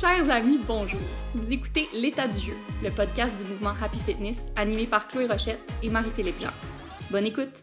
Chers 0.00 0.30
amis, 0.30 0.58
bonjour. 0.66 1.00
Vous 1.34 1.52
écoutez 1.52 1.88
L'état 1.92 2.28
du 2.28 2.38
jeu, 2.38 2.56
le 2.82 2.90
podcast 2.90 3.32
du 3.36 3.44
mouvement 3.44 3.74
Happy 3.82 3.98
Fitness 4.00 4.48
animé 4.56 4.86
par 4.86 5.08
Chloé 5.08 5.26
Rochette 5.26 5.60
et 5.82 5.88
Marie-Philippe 5.88 6.40
Jean. 6.40 6.50
Bonne 7.10 7.26
écoute. 7.26 7.62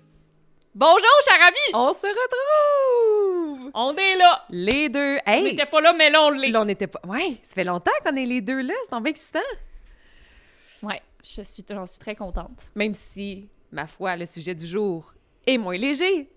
Bonjour, 0.74 1.06
chers 1.30 1.42
amis! 1.48 1.74
On 1.74 1.94
se 1.94 2.08
retrouve! 2.08 3.72
On 3.74 3.96
est 3.96 4.18
là! 4.18 4.46
Les 4.50 4.90
deux. 4.90 5.18
On 5.26 5.32
Hey! 5.32 5.44
n'était 5.44 5.66
pas 5.66 5.80
là, 5.82 5.94
mais 5.94 6.10
là, 6.10 6.24
on 6.26 6.30
l'est. 6.32 6.50
Là, 6.50 6.62
on 6.64 6.68
était 6.68 6.88
pas. 6.88 7.00
Ouais, 7.08 7.38
ça 7.44 7.54
fait 7.56 7.64
longtemps 7.64 7.92
qu'on 8.04 8.16
est 8.16 8.26
les 8.26 8.42
deux 8.42 8.62
là. 8.62 8.74
C'est 8.90 8.96
un 8.96 9.04
excitant. 9.06 9.40
Ouais, 10.84 11.02
je 11.24 11.42
suis, 11.42 11.64
j'en 11.70 11.86
suis 11.86 12.00
très 12.00 12.16
contente. 12.16 12.64
Même 12.76 12.94
si, 12.94 13.50
ma 13.72 13.88
foi, 13.88 14.16
le 14.18 14.26
sujet 14.26 14.56
du 14.56 14.66
jour 14.68 15.14
est 15.48 15.58
moins 15.58 15.78
léger. 15.78 16.30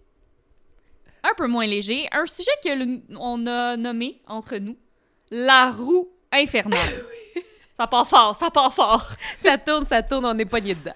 Un 1.25 1.35
peu 1.37 1.49
moins 1.49 1.67
léger, 1.67 2.09
un 2.13 2.27
sujet 2.27 2.51
que 2.63 2.69
le- 2.85 3.01
on 3.19 3.45
a 3.47 3.77
nommé 3.77 4.21
entre 4.29 4.57
nous 4.59 4.77
la 5.31 5.71
roue 5.71 6.09
infernale. 6.33 6.79
ça 7.79 7.87
part 7.87 8.09
fort, 8.09 8.37
ça 8.37 8.51
part 8.51 8.75
fort. 8.75 9.09
Ça 9.39 9.57
tourne, 9.57 9.85
ça 9.85 10.03
tourne, 10.03 10.25
on 10.25 10.39
est 10.39 10.45
pogné 10.45 10.75
dedans. 10.75 10.95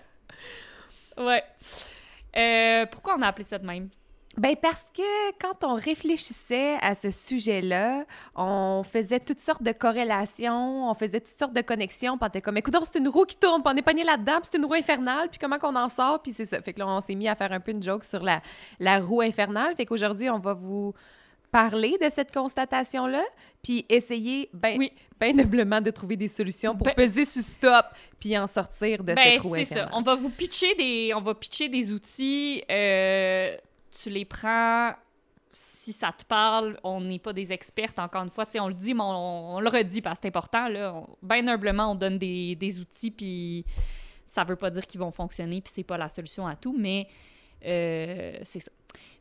Ouais. 1.17 1.45
Euh, 2.37 2.87
pourquoi 2.87 3.17
on 3.17 3.23
a 3.23 3.29
appelé 3.29 3.45
ça 3.45 3.59
de 3.59 3.67
même? 3.67 3.89
Ben 4.39 4.57
parce 4.57 4.87
que 4.97 5.33
quand 5.39 5.63
on 5.63 5.75
réfléchissait 5.75 6.79
à 6.81 6.95
ce 6.95 7.11
sujet-là, 7.11 8.05
on 8.35 8.83
faisait 8.83 9.21
toutes 9.21 9.41
sortes 9.41 9.63
de 9.63 9.73
corrélations, 9.73 10.89
on 10.89 10.95
faisait 10.95 11.21
toutes 11.21 11.39
sortes 11.39 11.53
de 11.53 11.61
connexions, 11.61 12.17
puis 12.17 12.25
on 12.25 12.29
était 12.29 12.41
comme, 12.41 12.57
écoute, 12.57 12.75
c'est 12.91 12.99
une 12.99 13.09
roue 13.09 13.27
qui 13.27 13.37
tourne, 13.37 13.63
puis 13.63 13.71
on 13.75 13.77
est 13.77 13.83
pogné 13.83 14.05
là-dedans, 14.05 14.41
puis 14.41 14.49
c'est 14.51 14.57
une 14.57 14.65
roue 14.65 14.73
infernale, 14.73 15.29
puis 15.29 15.39
comment 15.39 15.59
qu'on 15.59 15.77
en 15.77 15.91
sort, 15.91 16.23
puis 16.23 16.33
c'est 16.33 16.47
ça. 16.47 16.63
Fait 16.63 16.73
que 16.73 16.79
là, 16.79 16.89
on 16.89 17.03
s'est 17.03 17.15
mis 17.15 17.29
à 17.29 17.37
faire 17.37 17.53
un 17.53 17.61
peu 17.61 17.73
une 17.73 17.83
joke 17.83 18.05
sur 18.05 18.23
la, 18.23 18.41
la 18.81 19.01
roue 19.01 19.21
infernale. 19.21 19.77
Fait 19.77 19.85
qu'aujourd'hui, 19.85 20.31
on 20.31 20.39
va 20.39 20.55
vous 20.55 20.95
parler 21.53 21.97
de 22.03 22.09
cette 22.09 22.33
constatation-là, 22.33 23.23
puis 23.63 23.85
essayer, 23.89 24.49
ben, 24.55 24.77
Oui. 24.79 24.91
ben 25.21 25.37
noblement 25.37 25.81
de 25.81 25.91
trouver 25.91 26.17
des 26.17 26.27
solutions 26.27 26.75
pour 26.75 26.87
Ben- 26.87 26.95
peser 26.95 27.25
sur 27.27 27.43
stop, 27.43 27.85
puis 28.19 28.37
en 28.39 28.47
sortir 28.49 29.05
de 29.05 29.13
Ben, 29.13 29.19
cette 29.35 29.41
roue 29.43 29.55
c'est 29.57 29.67
ça. 29.67 29.89
On 29.93 30.01
va 30.03 30.15
vous 30.17 30.31
pitcher 30.31 30.75
des, 30.75 31.13
on 31.15 31.21
va 31.21 31.35
pitcher 31.35 31.69
des 31.69 31.93
outils. 31.93 32.65
euh, 32.71 33.55
tu 34.03 34.09
les 34.09 34.25
prends 34.25 34.93
si 35.53 35.93
ça 35.93 36.11
te 36.17 36.25
parle. 36.25 36.79
On 36.83 37.03
n'est 37.03 37.19
pas 37.19 37.35
des 37.35 37.53
expertes, 37.53 37.99
encore 37.99 38.23
une 38.23 38.31
fois. 38.31 38.47
On 38.55 38.69
le 38.69 38.75
dit, 38.75 38.95
mais 38.95 39.03
on, 39.03 39.57
on 39.57 39.61
le 39.61 39.69
redit 39.69 40.01
parce 40.01 40.17
que 40.19 40.23
c'est 40.23 40.29
important. 40.29 40.67
Là. 40.69 40.95
On- 40.95 41.07
ben 41.23 41.47
humblement, 41.47 41.91
on 41.91 41.95
donne 41.95 42.17
des, 42.19 42.55
des 42.57 42.81
outils, 42.81 43.11
puis 43.11 43.67
ça 44.27 44.45
veut 44.45 44.57
pas 44.57 44.71
dire 44.71 44.87
qu'ils 44.87 45.01
vont 45.01 45.11
fonctionner, 45.11 45.61
puis 45.61 45.71
c'est 45.75 45.85
pas 45.85 45.99
la 45.99 46.09
solution 46.09 46.47
à 46.47 46.57
tout, 46.57 46.75
mais 46.79 47.07
euh, 47.67 48.39
c'est 48.45 48.61
ça. 48.61 48.73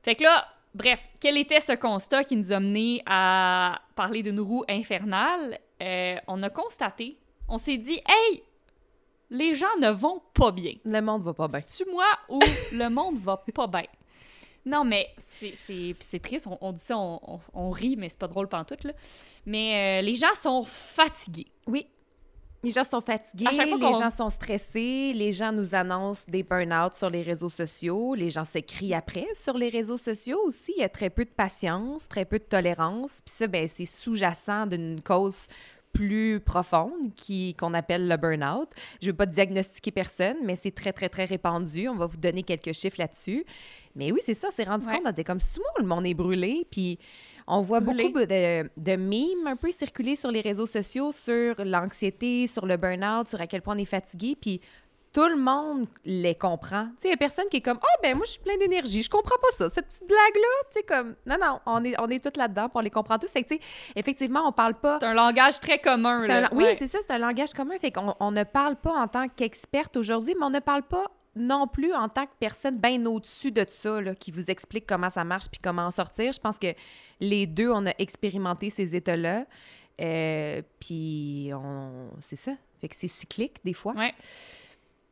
Fait 0.03 0.15
que 0.15 0.23
là, 0.23 0.47
bref, 0.73 1.03
quel 1.19 1.37
était 1.37 1.59
ce 1.61 1.73
constat 1.73 2.23
qui 2.23 2.35
nous 2.35 2.51
a 2.51 2.59
mené 2.59 3.01
à 3.05 3.81
parler 3.95 4.23
d'une 4.23 4.39
roue 4.39 4.63
infernale? 4.69 5.59
Euh, 5.81 6.17
on 6.27 6.41
a 6.43 6.49
constaté, 6.49 7.17
on 7.47 7.57
s'est 7.57 7.77
dit, 7.77 7.99
hey, 8.07 8.43
les 9.29 9.55
gens 9.55 9.75
ne 9.79 9.89
vont 9.89 10.21
pas 10.33 10.51
bien. 10.51 10.73
Le 10.83 11.01
monde 11.01 11.23
va 11.23 11.33
pas 11.33 11.47
bien. 11.47 11.59
C'est-tu 11.65 11.89
moi 11.89 12.05
ou 12.29 12.39
le 12.73 12.89
monde 12.89 13.17
va 13.17 13.37
pas 13.37 13.67
bien? 13.67 13.85
Non, 14.65 14.83
mais 14.85 15.09
c'est 15.39 16.19
triste, 16.21 16.45
on, 16.47 16.57
on 16.61 16.71
dit 16.71 16.79
ça, 16.81 16.95
on, 16.97 17.19
on- 17.25 17.39
on 17.53 17.71
rit, 17.71 17.95
mais 17.97 18.09
c'est 18.09 18.19
pas 18.19 18.27
drôle 18.27 18.47
pantoute, 18.47 18.83
là. 18.83 18.93
Mais 19.47 20.01
euh, 20.01 20.05
les 20.05 20.13
gens 20.15 20.35
sont 20.35 20.61
fatigués. 20.63 21.47
Oui. 21.65 21.87
Les 22.63 22.69
gens 22.69 22.83
sont 22.83 23.01
fatigués, 23.01 23.47
les 23.51 23.93
gens 23.93 24.11
sont 24.11 24.29
stressés, 24.29 25.13
les 25.15 25.33
gens 25.33 25.51
nous 25.51 25.73
annoncent 25.73 26.25
des 26.27 26.43
burn-out 26.43 26.93
sur 26.93 27.09
les 27.09 27.23
réseaux 27.23 27.49
sociaux, 27.49 28.13
les 28.13 28.29
gens 28.29 28.45
s'écrient 28.45 28.93
après 28.93 29.27
sur 29.33 29.57
les 29.57 29.69
réseaux 29.69 29.97
sociaux 29.97 30.39
aussi. 30.45 30.71
Il 30.77 30.81
y 30.81 30.83
a 30.83 30.89
très 30.89 31.09
peu 31.09 31.25
de 31.25 31.31
patience, 31.31 32.07
très 32.07 32.23
peu 32.23 32.37
de 32.37 32.43
tolérance. 32.43 33.21
Puis 33.25 33.33
ça, 33.33 33.47
ben, 33.47 33.67
c'est 33.67 33.85
sous-jacent 33.85 34.67
d'une 34.67 35.01
cause 35.01 35.47
plus 35.91 36.39
profonde 36.39 37.13
qui 37.15 37.53
qu'on 37.55 37.73
appelle 37.73 38.07
le 38.07 38.15
burn-out. 38.15 38.69
Je 39.01 39.07
veux 39.07 39.15
pas 39.15 39.25
diagnostiquer 39.25 39.91
personne, 39.91 40.37
mais 40.43 40.55
c'est 40.55 40.71
très, 40.71 40.93
très, 40.93 41.09
très 41.09 41.25
répandu. 41.25 41.89
On 41.89 41.95
va 41.95 42.05
vous 42.05 42.17
donner 42.17 42.43
quelques 42.43 42.73
chiffres 42.73 42.99
là-dessus. 42.99 43.43
Mais 43.95 44.11
oui, 44.11 44.19
c'est 44.23 44.35
ça, 44.35 44.49
c'est 44.51 44.63
rendu 44.63 44.85
Ouais. 44.85 44.93
compte, 44.93 45.03
on 45.05 45.11
était 45.11 45.23
comme, 45.23 45.39
moi, 45.57 45.67
le 45.79 45.85
monde 45.85 46.05
est 46.05 46.13
brûlé, 46.13 46.65
puis 46.71 46.97
on 47.47 47.61
voit 47.61 47.79
beaucoup 47.79 48.25
de, 48.25 48.69
de 48.77 48.95
mimes 48.95 49.47
un 49.47 49.55
peu 49.55 49.71
circuler 49.71 50.15
sur 50.15 50.31
les 50.31 50.41
réseaux 50.41 50.65
sociaux 50.65 51.11
sur 51.11 51.55
l'anxiété, 51.63 52.47
sur 52.47 52.65
le 52.65 52.77
burn-out, 52.77 53.27
sur 53.27 53.41
à 53.41 53.47
quel 53.47 53.61
point 53.61 53.75
on 53.75 53.79
est 53.79 53.85
fatigué, 53.85 54.37
puis 54.39 54.61
tout 55.13 55.27
le 55.27 55.35
monde 55.35 55.87
les 56.05 56.35
comprend. 56.35 56.85
Tu 56.85 56.91
sais, 56.99 57.07
il 57.09 57.11
y 57.11 57.13
a 57.13 57.17
personne 57.17 57.43
qui 57.51 57.57
est 57.57 57.61
comme 57.61 57.79
«Ah, 57.83 57.97
ben 58.01 58.15
moi, 58.15 58.23
je 58.25 58.31
suis 58.31 58.39
plein 58.39 58.55
d'énergie, 58.55 59.03
je 59.03 59.09
comprends 59.09 59.35
pas 59.41 59.49
ça, 59.51 59.67
cette 59.67 59.87
petite 59.87 60.07
blague-là.» 60.07 60.47
Tu 60.71 60.79
sais, 60.79 60.83
comme 60.83 61.15
«Non, 61.25 61.35
non, 61.41 61.59
on 61.65 61.83
est, 61.83 61.99
on 61.99 62.07
est 62.07 62.23
tous 62.23 62.39
là-dedans, 62.39 62.69
on 62.73 62.79
les 62.79 62.89
comprend 62.89 63.19
tous.» 63.19 63.27
Fait 63.33 63.43
que, 63.43 63.49
tu 63.49 63.55
sais, 63.55 63.61
effectivement, 63.97 64.47
on 64.47 64.53
parle 64.53 64.75
pas... 64.75 64.99
C'est 65.01 65.07
un 65.07 65.13
langage 65.13 65.59
très 65.59 65.79
commun, 65.79 66.21
un 66.21 66.27
là. 66.27 66.49
Oui, 66.53 66.63
Ouais. 66.63 66.75
c'est 66.79 66.87
ça, 66.87 66.99
c'est 67.01 67.11
un 67.11 67.17
langage 67.17 67.51
commun. 67.51 67.77
Fait 67.77 67.91
qu'on 67.91 68.15
on 68.21 68.31
ne 68.31 68.45
parle 68.45 68.77
pas 68.77 68.93
en 68.93 69.09
tant 69.09 69.27
qu'experte 69.27 69.97
aujourd'hui, 69.97 70.33
mais 70.39 70.45
on 70.45 70.49
ne 70.49 70.59
parle 70.59 70.83
pas 70.83 71.11
non 71.35 71.67
plus 71.67 71.93
en 71.93 72.09
tant 72.09 72.25
que 72.25 72.31
personne 72.39 72.77
bien 72.77 73.05
au-dessus 73.05 73.51
de 73.51 73.65
ça, 73.67 73.99
qui 74.19 74.31
vous 74.31 74.51
explique 74.51 74.85
comment 74.85 75.09
ça 75.09 75.23
marche 75.23 75.47
puis 75.49 75.61
comment 75.63 75.85
en 75.85 75.91
sortir. 75.91 76.31
Je 76.31 76.39
pense 76.39 76.59
que 76.59 76.73
les 77.19 77.47
deux, 77.47 77.71
on 77.71 77.85
a 77.85 77.93
expérimenté 77.99 78.69
ces 78.69 78.95
états-là. 78.95 79.45
Euh, 79.99 80.61
puis 80.79 81.51
on... 81.53 82.09
c'est 82.19 82.35
ça. 82.35 82.53
Fait 82.79 82.87
que 82.87 82.95
c'est 82.95 83.07
cyclique 83.07 83.57
des 83.63 83.73
fois. 83.73 83.93
Ouais. 83.93 84.13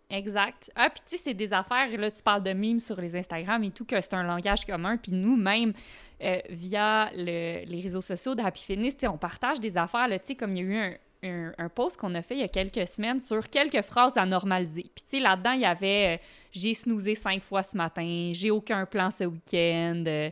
Exact. 0.10 0.72
Ah, 0.76 0.90
puis 0.90 1.02
tu 1.08 1.18
sais, 1.18 1.24
c'est 1.24 1.34
des 1.36 1.54
affaires, 1.54 1.88
là, 1.96 2.10
tu 2.10 2.24
parles 2.24 2.42
de 2.42 2.52
mimes 2.52 2.80
sur 2.80 3.00
les 3.00 3.16
Instagram 3.16 3.64
et 3.64 3.70
tout, 3.70 3.86
que 3.86 4.02
c'est 4.02 4.16
un 4.16 4.24
langage 4.24 4.66
commun. 4.66 4.98
Puis 4.98 5.12
nous-mêmes, 5.12 5.74
euh, 6.22 6.40
via 6.50 7.12
le- 7.14 7.64
les 7.66 7.82
réseaux 7.82 8.02
sociaux 8.02 8.34
de 8.34 8.42
Happy 8.42 8.64
Fitness, 8.64 8.96
on 9.04 9.20
partage 9.20 9.60
des 9.60 9.78
affaires, 9.78 10.08
là, 10.08 10.18
tu 10.18 10.28
sais, 10.28 10.36
comme 10.36 10.56
il 10.56 10.64
y 10.64 10.68
a 10.68 10.70
eu 10.70 10.76
un, 10.78 10.96
un, 11.24 11.70
post 11.70 11.98
qu'on 11.98 12.16
a 12.16 12.22
fait 12.22 12.36
il 12.36 12.40
y 12.42 12.44
a 12.44 12.48
quelques 12.48 12.88
semaines 12.88 13.20
sur 13.20 13.50
quelques 13.50 13.82
phrases 13.82 14.18
à 14.18 14.26
normaliser. 14.26 14.86
Puis 14.96 15.20
là-dedans, 15.20 15.52
il 15.52 15.62
y 15.62 15.66
avait 15.66 16.16
euh, 16.16 16.24
J'ai 16.52 16.74
snoozé 16.74 17.16
cinq 17.16 17.44
fois 17.44 17.64
ce 17.64 17.76
matin 17.76 18.32
»,«J'ai 18.34 18.52
aucun 18.52 18.86
plan 18.86 19.12
ce 19.12 19.26
week-end 19.26 20.04
euh, 20.08 20.30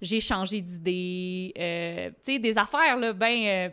J'ai 0.00 0.20
changé 0.20 0.60
d'idée 0.60 1.52
euh, 1.58 2.10
Tu 2.24 2.34
sais, 2.34 2.38
des 2.38 2.56
affaires, 2.56 2.96
là, 2.96 3.12
ben... 3.12 3.72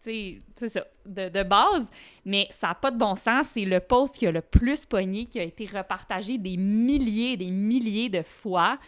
c'est 0.00 0.38
ça, 0.56 0.84
de, 1.06 1.28
de 1.28 1.42
base. 1.42 1.88
Mais 2.24 2.48
ça 2.50 2.68
n'a 2.68 2.74
pas 2.74 2.90
de 2.90 2.98
bon 2.98 3.14
sens. 3.14 3.48
C'est 3.54 3.64
le 3.64 3.80
post 3.80 4.16
qui 4.16 4.26
a 4.26 4.32
le 4.32 4.42
plus 4.42 4.84
pogné, 4.84 5.26
qui 5.26 5.38
a 5.38 5.44
été 5.44 5.66
repartagé 5.66 6.38
des 6.38 6.56
milliers, 6.56 7.36
des 7.36 7.50
milliers 7.50 8.08
de 8.08 8.22
fois. 8.22 8.78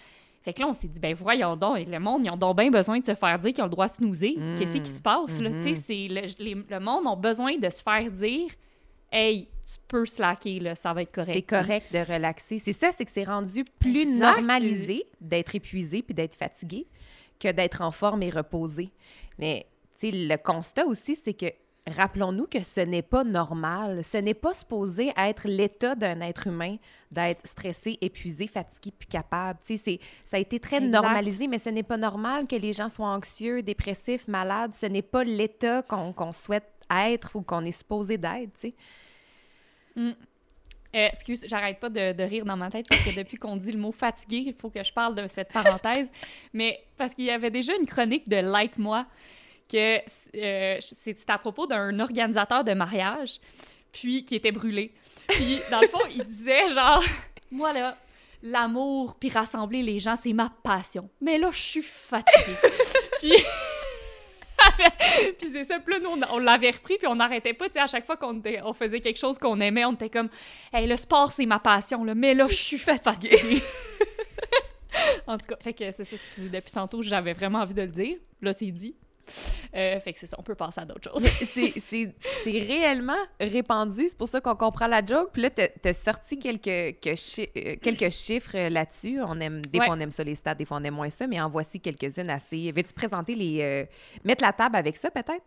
Fait 0.43 0.53
que 0.53 0.61
là, 0.61 0.69
on 0.69 0.73
s'est 0.73 0.89
dit, 0.89 0.99
ben 0.99 1.15
voyons 1.15 1.57
donc, 1.57 1.79
et 1.79 1.85
le 1.85 2.01
monde, 2.01 2.23
ils 2.25 2.31
ont 2.31 2.37
donc 2.37 2.57
bien 2.57 2.71
besoin 2.71 2.99
de 2.99 3.05
se 3.05 3.15
faire 3.15 3.39
dire 3.39 3.53
qu'ils 3.53 3.63
ont 3.63 3.67
le 3.67 3.71
droit 3.71 3.87
de 3.87 3.93
snoozer. 3.93 4.37
Mm. 4.37 4.57
Qu'est-ce 4.59 4.79
qui 4.79 4.91
se 4.91 5.01
passe, 5.01 5.41
là? 5.41 5.51
Tu 5.53 5.75
sais, 5.75 5.75
c'est 5.75 6.09
le, 6.09 6.81
monde 6.81 7.07
ont 7.07 7.17
besoin 7.17 7.57
de 7.57 7.69
se 7.71 7.83
faire 7.83 8.11
dire, 8.11 8.51
hey, 9.13 9.49
tu 9.65 9.79
peux 9.87 10.05
slacker, 10.05 10.59
là, 10.59 10.75
ça 10.75 10.93
va 10.93 11.03
être 11.03 11.13
correct. 11.13 11.33
C'est 11.33 11.43
correct 11.43 11.93
de 11.93 12.13
relaxer. 12.13 12.59
C'est 12.59 12.73
ça, 12.73 12.91
c'est 12.91 13.05
que 13.05 13.11
c'est 13.11 13.25
rendu 13.25 13.65
plus 13.79 14.03
Exact. 14.03 14.37
normalisé 14.37 15.05
d'être 15.21 15.55
épuisé 15.55 16.03
puis 16.03 16.15
d'être 16.15 16.35
fatigué 16.35 16.87
que 17.39 17.51
d'être 17.51 17.81
en 17.81 17.93
forme 17.93 18.23
et 18.23 18.31
reposé. 18.31 18.91
Mais 19.39 19.67
tu 19.99 20.11
sais, 20.11 20.17
le 20.17 20.37
constat 20.37 20.87
aussi, 20.87 21.15
c'est 21.15 21.35
que 21.35 21.47
rappelons-nous 21.91 22.47
que 22.47 22.63
ce 22.63 22.81
n'est 22.81 23.03
pas 23.03 23.25
normal. 23.25 24.05
Ce 24.05 24.17
n'est 24.17 24.35
pas 24.35 24.55
supposé 24.55 25.13
être 25.17 25.49
l'état 25.49 25.95
d'un 25.95 26.21
être 26.21 26.47
humain 26.47 26.77
d'être 27.11 27.47
stressé, 27.47 27.99
épuisé, 28.01 28.47
fatigué, 28.47 28.93
plus 28.99 29.09
capable. 29.09 29.59
Tu 29.67 29.77
sais, 29.77 29.83
c'est- 29.85 30.01
ça 30.25 30.37
a 30.37 30.41
été 30.41 30.59
très 30.61 30.77
Exact. 30.77 30.91
normalisé, 30.91 31.49
mais 31.49 31.59
ce 31.59 31.69
n'est 31.71 31.83
pas 31.83 31.97
normal 31.97 32.47
que 32.47 32.57
les 32.57 32.73
gens 32.73 32.89
soient 32.89 33.09
anxieux, 33.09 33.63
dépressifs, 33.63 34.29
malades. 34.29 34.75
Ce 34.75 34.87
n'est 34.87 35.03
pas 35.03 35.25
l'état 35.25 35.83
qu'on 35.83 36.13
qu'on 36.13 36.33
souhaite 36.33 36.69
être 36.91 37.37
ou 37.37 37.43
qu'on 37.43 37.65
est 37.65 37.73
supposé 37.73 38.17
d'être, 38.17 38.53
tu 38.55 38.69
sais. 38.69 38.75
Euh, 39.99 40.13
excuse, 40.95 41.45
j'arrête 41.49 41.81
pas 41.81 41.89
de, 41.89 42.13
de 42.13 42.23
rire 42.23 42.45
dans 42.45 42.57
ma 42.57 42.71
tête 42.71 42.87
parce 42.89 43.03
que 43.03 43.15
depuis 43.17 43.39
qu'on 43.39 43.57
dit 43.57 43.73
le 43.73 43.79
mot 43.79 43.93
fatigué, 43.93 44.45
il 44.47 44.55
faut 44.55 44.69
que 44.71 44.83
je 44.85 44.93
parle 44.93 45.15
de 45.15 45.27
cette 45.27 45.51
parenthèse. 45.53 46.09
Mais 46.53 46.83
parce 46.99 47.15
qu'il 47.15 47.25
y 47.25 47.31
avait 47.31 47.51
déjà 47.51 47.75
une 47.77 47.87
chronique 47.87 48.29
de 48.29 48.37
Like 48.37 48.77
Moi 48.79 49.07
que 49.73 49.99
euh, 50.37 50.77
c'est 50.81 51.31
à 51.31 51.39
propos 51.39 51.67
d'un 51.67 51.99
organisateur 52.01 52.65
de 52.65 52.75
mariage, 52.75 53.41
puis 53.93 54.25
qui 54.25 54.35
était 54.35 54.53
brûlé. 54.53 54.93
Puis 55.29 55.61
dans 55.71 55.81
le 55.81 55.89
fond, 55.89 56.01
il 56.11 56.25
disait 56.25 56.69
genre, 56.75 57.03
moi 57.51 57.73
là, 57.73 57.97
l'amour 58.43 59.17
puis 59.19 59.31
rassembler 59.31 59.83
les 59.83 60.01
gens, 60.01 60.17
c'est 60.17 60.33
ma 60.33 60.53
passion. 60.63 61.09
Mais 61.21 61.39
là, 61.39 61.51
je 61.53 61.61
suis 61.61 61.83
fatiguée. 61.83 62.57
puis 63.21 63.33
puis 65.39 65.49
c'est 65.53 65.65
ça, 65.65 65.79
puis 65.81 65.95
là, 65.95 66.01
nous, 66.01 66.11
on, 66.11 66.37
on 66.37 66.39
l'avait 66.39 66.71
repris, 66.71 66.97
puis 66.99 67.07
on 67.07 67.15
n'arrêtait 67.15 67.53
pas, 67.53 67.67
tu 67.67 67.75
sais, 67.75 67.81
à 67.81 67.87
chaque 67.87 68.07
fois 68.07 68.17
qu'on 68.17 68.41
on 68.65 68.73
faisait 68.73 69.01
quelque 69.01 69.19
chose 69.19 69.39
qu'on 69.39 69.61
aimait, 69.61 69.85
on 69.85 69.93
était 69.93 70.11
comme, 70.11 70.29
hey, 70.73 70.87
le 70.87 70.97
sport, 70.97 71.33
c'est 71.33 71.47
ma 71.47 71.59
passion, 71.59 72.05
là, 72.05 72.15
mais 72.15 72.35
là, 72.35 72.47
je 72.49 72.55
suis 72.55 72.79
fatiguée. 72.79 73.63
en 75.27 75.39
tout 75.39 75.47
cas, 75.49 75.57
fait 75.61 75.73
que 75.73 75.91
c'est 75.93 76.05
ça, 76.05 76.17
depuis 76.39 76.73
tantôt, 76.73 77.03
j'avais 77.03 77.33
vraiment 77.33 77.61
envie 77.61 77.75
de 77.75 77.83
le 77.83 77.89
dire. 77.89 78.17
Là, 78.41 78.53
c'est 78.53 78.71
dit. 78.71 78.95
Euh, 79.75 80.01
fait 80.01 80.13
que 80.13 80.19
c'est 80.19 80.27
ça, 80.27 80.37
on 80.39 80.43
peut 80.43 80.55
passer 80.55 80.81
à 80.81 80.85
d'autres 80.85 81.11
choses. 81.11 81.27
c'est 81.43 82.13
réellement 82.47 83.17
répandu. 83.41 84.09
C'est 84.09 84.19
pour 84.19 84.29
ça 84.29 84.41
qu'on 84.41 84.55
comprend 84.57 84.87
la 84.87 85.05
joke. 85.05 85.31
Puis 85.33 85.43
là, 85.43 85.51
t'as 85.51 85.69
as 85.85 85.93
sorti 85.95 86.39
quelques, 86.39 87.01
que 87.01 87.15
chi- 87.15 87.49
euh, 87.57 87.77
quelques 87.81 88.11
chiffres 88.11 88.57
là-dessus. 88.69 89.21
On 89.27 89.39
aime, 89.41 89.63
des 89.67 89.79
Ouais. 89.79 89.87
fois, 89.87 89.95
on 89.97 90.01
aime 90.01 90.11
ça, 90.13 90.23
les 90.25 90.35
stats, 90.35 90.55
des 90.55 90.65
fois, 90.65 90.79
on 90.81 90.85
aime 90.85 90.95
moins 90.95 91.11
ça, 91.11 91.27
mais 91.27 91.41
en 91.41 91.49
voici 91.49 91.81
quelques-unes 91.81 92.31
assez. 92.31 92.71
Veux-tu 92.73 92.93
présenter 92.93 93.35
les. 93.35 93.61
euh, 93.63 93.85
mettre 94.25 94.43
la 94.45 94.53
table 94.53 94.77
avec 94.77 94.97
ça, 94.97 95.11
peut-être? 95.11 95.45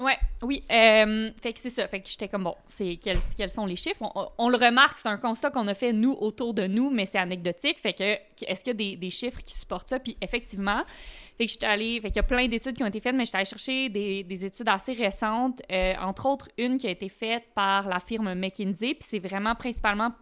Ouais, 0.00 0.16
oui. 0.42 0.62
euh, 0.70 1.30
fait 1.42 1.52
que 1.52 1.58
c'est 1.58 1.70
ça. 1.70 1.88
Fait 1.88 2.00
que 2.00 2.08
j'étais 2.08 2.28
comme, 2.28 2.44
bon, 2.44 2.54
c'est 2.68 2.94
quels, 3.02 3.18
quels 3.36 3.50
sont 3.50 3.66
les 3.66 3.74
chiffres? 3.74 4.00
On, 4.14 4.28
on 4.38 4.48
le 4.48 4.56
remarque, 4.56 4.96
c'est 4.96 5.08
un 5.08 5.16
constat 5.16 5.50
qu'on 5.50 5.66
a 5.66 5.74
fait, 5.74 5.92
nous, 5.92 6.12
autour 6.12 6.54
de 6.54 6.68
nous, 6.68 6.88
mais 6.88 7.04
c'est 7.04 7.18
anecdotique. 7.18 7.80
Fait 7.80 7.94
que, 7.94 8.04
est-ce 8.46 8.62
qu'il 8.62 8.68
y 8.68 8.70
a 8.70 8.74
des, 8.74 8.96
des 8.96 9.10
chiffres 9.10 9.42
qui 9.42 9.54
supportent 9.58 9.88
ça? 9.88 9.98
Puis 9.98 10.16
effectivement, 10.20 10.84
fait 11.38 11.46
que 11.46 11.52
j'étais 11.52 11.66
allée... 11.66 12.00
Fait 12.00 12.08
qu'il 12.08 12.16
y 12.16 12.20
a 12.20 12.24
plein 12.24 12.48
d'études 12.48 12.76
qui 12.76 12.82
ont 12.82 12.86
été 12.86 13.00
faites, 13.00 13.14
mais 13.14 13.24
j'étais 13.24 13.38
allée 13.38 13.44
chercher 13.46 13.88
des, 13.88 14.24
des 14.24 14.44
études 14.44 14.68
assez 14.68 14.92
récentes, 14.92 15.62
euh, 15.70 15.94
entre 16.00 16.26
autres 16.26 16.48
une 16.58 16.76
qui 16.76 16.88
a 16.88 16.90
été 16.90 17.08
faite 17.08 17.44
par 17.54 17.88
la 17.88 18.00
firme 18.00 18.34
McKinsey, 18.34 18.94
puis 18.94 19.06
c'est 19.08 19.20
vraiment 19.20 19.54
principalement 19.54 20.12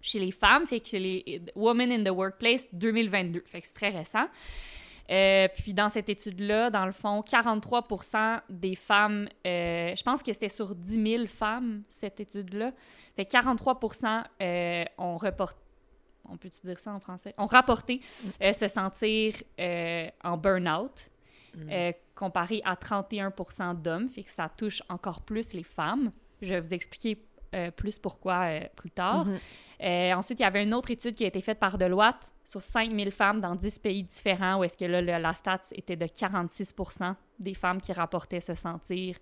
chez 0.00 0.18
les 0.18 0.32
femmes, 0.32 0.66
fait 0.66 0.80
que 0.80 0.96
les 0.96 1.42
Women 1.54 1.92
in 1.92 2.04
the 2.04 2.14
Workplace 2.14 2.66
2022. 2.72 3.42
Fait 3.46 3.60
que 3.60 3.66
c'est 3.66 3.74
très 3.74 3.90
récent. 3.90 4.26
Euh, 5.10 5.48
puis 5.56 5.72
dans 5.72 5.88
cette 5.88 6.08
étude-là, 6.08 6.70
dans 6.70 6.84
le 6.84 6.92
fond, 6.92 7.22
43 7.22 7.86
des 8.50 8.74
femmes, 8.74 9.28
euh, 9.46 9.94
je 9.96 10.02
pense 10.02 10.22
que 10.22 10.32
c'était 10.32 10.50
sur 10.50 10.74
10 10.74 11.10
000 11.10 11.26
femmes, 11.26 11.82
cette 11.88 12.20
étude-là, 12.20 12.72
fait 13.16 13.24
que 13.24 13.30
43% 13.30 14.24
euh, 14.42 14.84
ont 14.98 15.16
reporté, 15.16 15.58
on 16.30 16.36
peut-tu 16.36 16.60
dire 16.66 16.78
ça 16.78 16.92
en 16.92 17.00
français, 17.00 17.34
ont 17.38 17.46
rapporté 17.46 18.00
euh, 18.42 18.52
se 18.52 18.68
sentir 18.68 19.34
euh, 19.60 20.08
en 20.24 20.36
burn-out, 20.36 21.10
euh, 21.70 21.92
comparé 22.14 22.60
à 22.64 22.74
31% 22.74 23.80
d'hommes, 23.80 24.08
fait 24.10 24.22
que 24.22 24.30
ça 24.30 24.48
touche 24.48 24.82
encore 24.88 25.22
plus 25.22 25.52
les 25.54 25.62
femmes. 25.64 26.12
Je 26.42 26.54
vais 26.54 26.60
vous 26.60 26.74
expliquer 26.74 27.24
plus 27.76 27.98
pourquoi 27.98 28.60
plus 28.76 28.90
tard. 28.90 29.24
Mhm. 29.24 29.38
Euh, 29.82 30.12
ensuite, 30.12 30.38
il 30.38 30.42
y 30.42 30.46
avait 30.46 30.62
une 30.62 30.74
autre 30.74 30.90
étude 30.90 31.14
qui 31.14 31.24
a 31.24 31.28
été 31.28 31.40
faite 31.40 31.58
par 31.58 31.78
Deloitte 31.78 32.30
sur 32.44 32.60
5000 32.60 33.10
femmes 33.10 33.40
dans 33.40 33.54
10 33.54 33.78
pays 33.78 34.02
différents, 34.04 34.58
où 34.58 34.64
est-ce 34.64 34.76
que 34.76 34.84
là, 34.84 35.00
le- 35.00 35.16
la 35.22 35.32
stat 35.32 35.60
était 35.72 35.96
de 35.96 36.04
46% 36.06 37.16
des 37.38 37.54
femmes 37.54 37.80
qui 37.80 37.92
rapportaient 37.94 38.40
se 38.42 38.54
sentir 38.54 39.16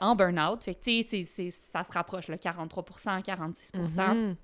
en 0.00 0.14
burn-out. 0.16 0.62
Fait 0.64 0.74
que, 0.74 0.82
tu 0.82 1.02
sais, 1.24 1.50
ça 1.50 1.82
se 1.84 1.92
rapproche, 1.92 2.28
le 2.28 2.36
43% 2.36 3.22
46 3.22 3.70
Mhm. 3.74 4.36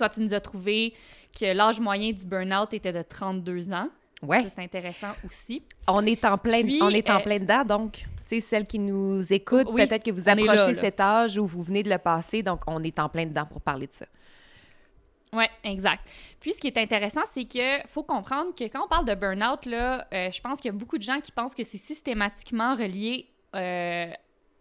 Toi, 0.00 0.08
tu 0.08 0.22
nous 0.22 0.32
as 0.32 0.40
trouvé 0.40 0.94
que 1.38 1.52
l'âge 1.52 1.78
moyen 1.78 2.12
du 2.12 2.24
burn-out 2.24 2.72
était 2.72 2.90
de 2.90 3.02
32 3.02 3.70
ans. 3.70 3.90
Ouais. 4.22 4.46
C'est 4.48 4.62
intéressant 4.62 5.12
aussi. 5.26 5.62
On 5.86 6.02
est 6.06 6.24
en 6.24 6.38
plein, 6.38 6.62
Puis, 6.62 6.80
on 6.80 6.88
est 6.88 7.10
en 7.10 7.18
euh, 7.18 7.22
plein 7.22 7.38
dedans, 7.38 7.66
donc. 7.66 7.92
Tu 7.92 8.06
sais, 8.36 8.40
celles 8.40 8.66
qui 8.66 8.78
nous 8.78 9.30
écoutent, 9.30 9.68
Oui, 9.70 9.86
peut-être 9.86 10.02
que 10.02 10.10
vous 10.10 10.24
là, 10.24 10.32
approchez 10.32 10.72
là. 10.72 10.80
cet 10.80 11.00
âge 11.00 11.36
où 11.36 11.44
vous 11.44 11.62
venez 11.62 11.82
de 11.82 11.90
le 11.90 11.98
passer, 11.98 12.42
donc 12.42 12.62
on 12.66 12.82
est 12.82 12.98
en 12.98 13.10
plein 13.10 13.26
dedans 13.26 13.44
pour 13.44 13.60
parler 13.60 13.88
de 13.88 13.92
ça. 13.92 14.06
Oui, 15.34 15.44
exact. 15.64 16.08
Puis, 16.40 16.54
ce 16.54 16.58
qui 16.58 16.68
est 16.68 16.78
intéressant, 16.78 17.20
c'est 17.26 17.44
que 17.44 17.86
faut 17.86 18.02
comprendre 18.02 18.54
que 18.54 18.64
quand 18.64 18.86
on 18.86 18.88
parle 18.88 19.04
de 19.04 19.14
burn-out, 19.14 19.66
là, 19.66 20.06
euh, 20.14 20.30
je 20.30 20.40
pense 20.40 20.60
qu'il 20.60 20.70
y 20.70 20.74
a 20.74 20.78
beaucoup 20.78 20.96
de 20.96 21.02
gens 21.02 21.20
qui 21.20 21.30
pensent 21.30 21.54
que 21.54 21.64
c'est 21.64 21.76
systématiquement 21.76 22.74
relié 22.74 23.26
euh, 23.54 24.10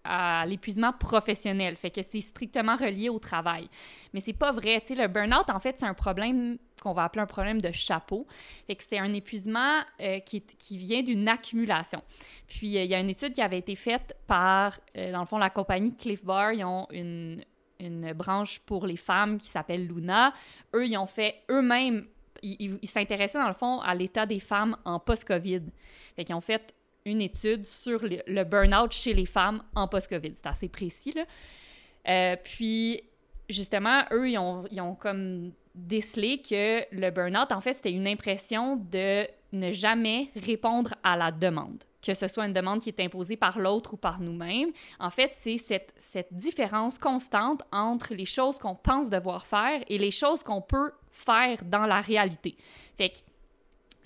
à 0.04 0.46
l'épuisement 0.46 0.94
professionnel. 0.94 1.75
Fait 1.75 1.92
que 1.92 2.01
c'est 2.01 2.22
strictement 2.22 2.75
relié 2.75 3.10
au 3.10 3.19
travail. 3.19 3.69
Mais 4.13 4.22
c'est 4.22 4.34
pas 4.34 4.51
vrai. 4.51 4.81
Tu 4.86 4.96
le 4.96 5.07
burn-out, 5.07 5.50
en 5.50 5.60
fait, 5.60 5.80
c'est 5.80 5.86
un 5.86 5.94
problème 5.94 6.57
qu'on 6.81 6.94
va 6.94 7.04
appeler 7.04 7.22
un 7.22 7.28
problème 7.28 7.62
de 7.62 7.72
chapeau. 7.72 8.25
Fait 8.68 8.75
que 8.75 8.84
c'est 8.84 9.00
un 9.00 9.13
épuisement 9.13 9.81
euh, 10.01 10.19
qui, 10.19 10.42
qui 10.42 10.78
vient 10.78 11.04
d'une 11.04 11.28
accumulation. 11.28 12.01
Puis, 12.48 12.78
euh, 12.78 12.84
il 12.84 12.90
y 12.90 12.96
a 12.96 13.00
une 13.00 13.10
étude 13.10 13.34
qui 13.34 13.42
avait 13.42 13.60
été 13.60 13.75
faite 13.75 14.16
par, 14.28 14.80
euh, 14.98 15.12
dans 15.12 15.19
le 15.19 15.25
fond, 15.25 15.38
la 15.38 15.50
compagnie 15.50 15.96
Cliff 15.96 16.24
Bar. 16.24 16.54
Ils 16.54 16.63
ont 16.63 16.88
une, 16.92 17.44
une 17.80 18.13
branche 18.13 18.60
pour 18.60 18.86
les 18.86 18.98
femmes 18.98 19.38
qui 19.38 19.50
s'appelle 19.50 19.88
Luna. 19.88 20.34
Eux, 20.74 20.88
ils 20.88 20.98
ont 20.98 21.07
fait 21.07 21.42
eux-mêmes, 21.50 22.06
ils 22.42 22.80
s'intéressaient 22.88 23.40
dans 23.40 23.48
le 23.48 23.54
fond 23.54 23.81
à 23.81 23.94
l'état 23.94 24.25
des 24.25 24.40
femmes 24.40 24.78
en 24.86 25.00
post-COVID. 25.00 25.63
Fait 26.16 26.34
ont 26.34 26.42
fait 26.42 26.74
une 27.10 27.22
étude 27.22 27.66
sur 27.66 28.02
le, 28.04 28.22
le 28.28 28.44
burn-out 28.44 28.92
chez 28.92 29.14
les 29.14 29.26
femmes 29.26 29.64
en 29.76 29.88
post-COVID. 29.88 30.34
C'est 30.36 30.48
assez 30.48 30.70
précis. 30.70 31.16
Euh, 32.08 32.36
puis, 32.44 33.02
justement, 33.50 34.04
eux, 34.12 34.30
ils 34.30 34.38
ont, 34.38 34.66
ils 34.72 34.82
ont 34.82 34.96
comme 34.96 35.52
décelé 35.76 36.42
que 36.42 36.84
le 36.92 37.10
burn-out, 37.12 37.52
en 37.52 37.62
fait, 37.62 37.74
c'était 37.74 37.92
une 37.92 38.08
impression 38.08 38.76
de 38.76 39.28
ne 39.52 39.72
jamais 39.72 40.30
répondre 40.36 40.94
à 41.04 41.18
la 41.18 41.32
demande, 41.32 41.84
que 42.06 42.14
ce 42.14 42.28
soit 42.28 42.46
une 42.46 42.54
demande 42.54 42.82
qui 42.82 42.90
est 42.90 43.00
imposée 43.00 43.36
par 43.36 43.60
l'autre 43.60 43.96
ou 43.96 43.98
par 43.98 44.20
nous-mêmes. 44.20 44.70
En 45.00 45.10
fait, 45.10 45.32
c'est 45.34 45.58
cette, 45.58 45.94
cette 45.98 46.32
différence 46.32 46.98
constante 47.00 47.64
entre 47.72 48.14
les 48.14 48.26
choses 48.26 48.60
qu'on 48.60 48.76
pense 48.76 49.10
devoir 49.10 49.46
faire 49.46 49.82
et 49.88 49.98
les 49.98 50.12
choses 50.12 50.44
qu'on 50.44 50.62
peut 50.62 50.92
faire 51.12 51.58
dans 51.66 51.88
la 51.88 52.02
réalité. 52.02 52.56
Fait 52.96 53.10
que 53.10 53.18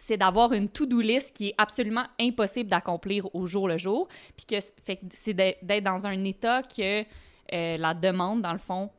c'est 0.06 0.18
d'avoir 0.18 0.52
une 0.52 0.68
to-do 0.68 1.00
list 1.00 1.34
qui 1.34 1.50
est 1.50 1.56
absolument 1.58 2.04
impossible 2.20 2.70
d'accomplir 2.70 3.34
au 3.34 3.48
jour 3.48 3.70
le 3.70 3.78
jour, 3.78 4.10
puis 4.36 4.46
que 4.46 4.60
fait 4.84 4.98
que 4.98 5.06
c'est 5.12 5.34
d'être 5.34 5.84
dans 5.84 6.06
un 6.06 6.24
état 6.26 6.62
que 6.62 7.04
euh, 7.54 7.78
la 7.78 7.94
demande, 7.94 8.42
dans 8.42 8.52
le 8.52 8.60
fond, 8.60 8.90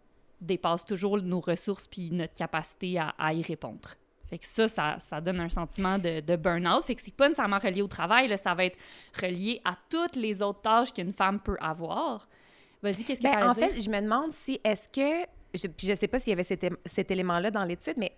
dépasse 0.41 0.83
toujours 0.85 1.19
nos 1.21 1.41
ressources 1.41 1.87
puis 1.87 2.11
notre 2.11 2.33
capacité 2.33 2.99
à, 2.99 3.15
à 3.19 3.35
y 3.35 3.43
répondre. 3.43 3.91
Fait 4.31 4.39
que 4.39 4.47
ça, 4.47 4.67
ça, 4.67 4.97
ça 4.99 5.21
donne 5.21 5.41
un 5.41 5.51
sentiment 5.51 5.99
de, 5.99 6.21
de 6.21 6.37
burn-out. 6.37 6.83
Fait 6.85 6.95
que 6.95 7.03
c'est 7.03 7.15
pas 7.15 7.29
nécessairement 7.29 7.59
relié 7.59 7.83
au 7.83 7.87
travail, 7.87 8.27
là, 8.29 8.39
ça 8.39 8.55
va 8.55 8.65
être 8.65 8.79
relié 9.21 9.61
à 9.67 9.77
toutes 9.91 10.17
les 10.17 10.41
autres 10.41 10.62
tâches 10.62 10.93
qu'une 10.95 11.12
femme 11.12 11.39
peut 11.39 11.59
avoir. 11.61 12.27
Vas-y, 12.83 13.05
qu'est-ce 13.05 13.21
que 13.21 13.25
Ben, 13.27 13.35
t'allais 13.35 13.47
en 13.47 13.53
dire? 13.53 13.69
fait, 13.69 13.81
je 13.81 13.91
me 13.91 14.00
demande 14.00 14.33
si 14.33 14.59
est-ce 14.65 14.89
que 14.89 15.27
je, 15.53 15.67
puis 15.69 15.87
je 15.87 15.95
sais 15.95 16.09
pas 16.09 16.19
s'il 16.19 16.31
y 16.31 16.33
avait 16.33 16.45
cet, 16.45 16.65
cet 16.87 17.11
élément-là 17.11 17.50
dans 17.50 17.65
l'étude, 17.65 17.97
mais 17.99 18.17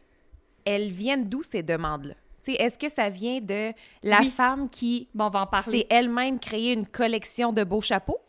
elles 0.65 0.91
viennent 0.91 1.29
d'où 1.29 1.43
ces 1.43 1.65
demandes-là? 1.65 2.15
Tu 2.15 2.21
Est-ce 2.55 2.79
que 2.79 2.89
ça 2.89 3.09
vient 3.11 3.41
de 3.41 3.73
la 4.03 4.21
Oui. 4.21 4.31
femme 4.31 4.69
qui 4.69 5.09
Bon, 5.15 5.31
s'est 5.63 5.87
elle-même 5.91 6.39
créée 6.39 6.73
une 6.73 6.87
collection 6.87 7.53
de 7.53 7.65
beaux 7.65 7.81
chapeaux 7.81 8.21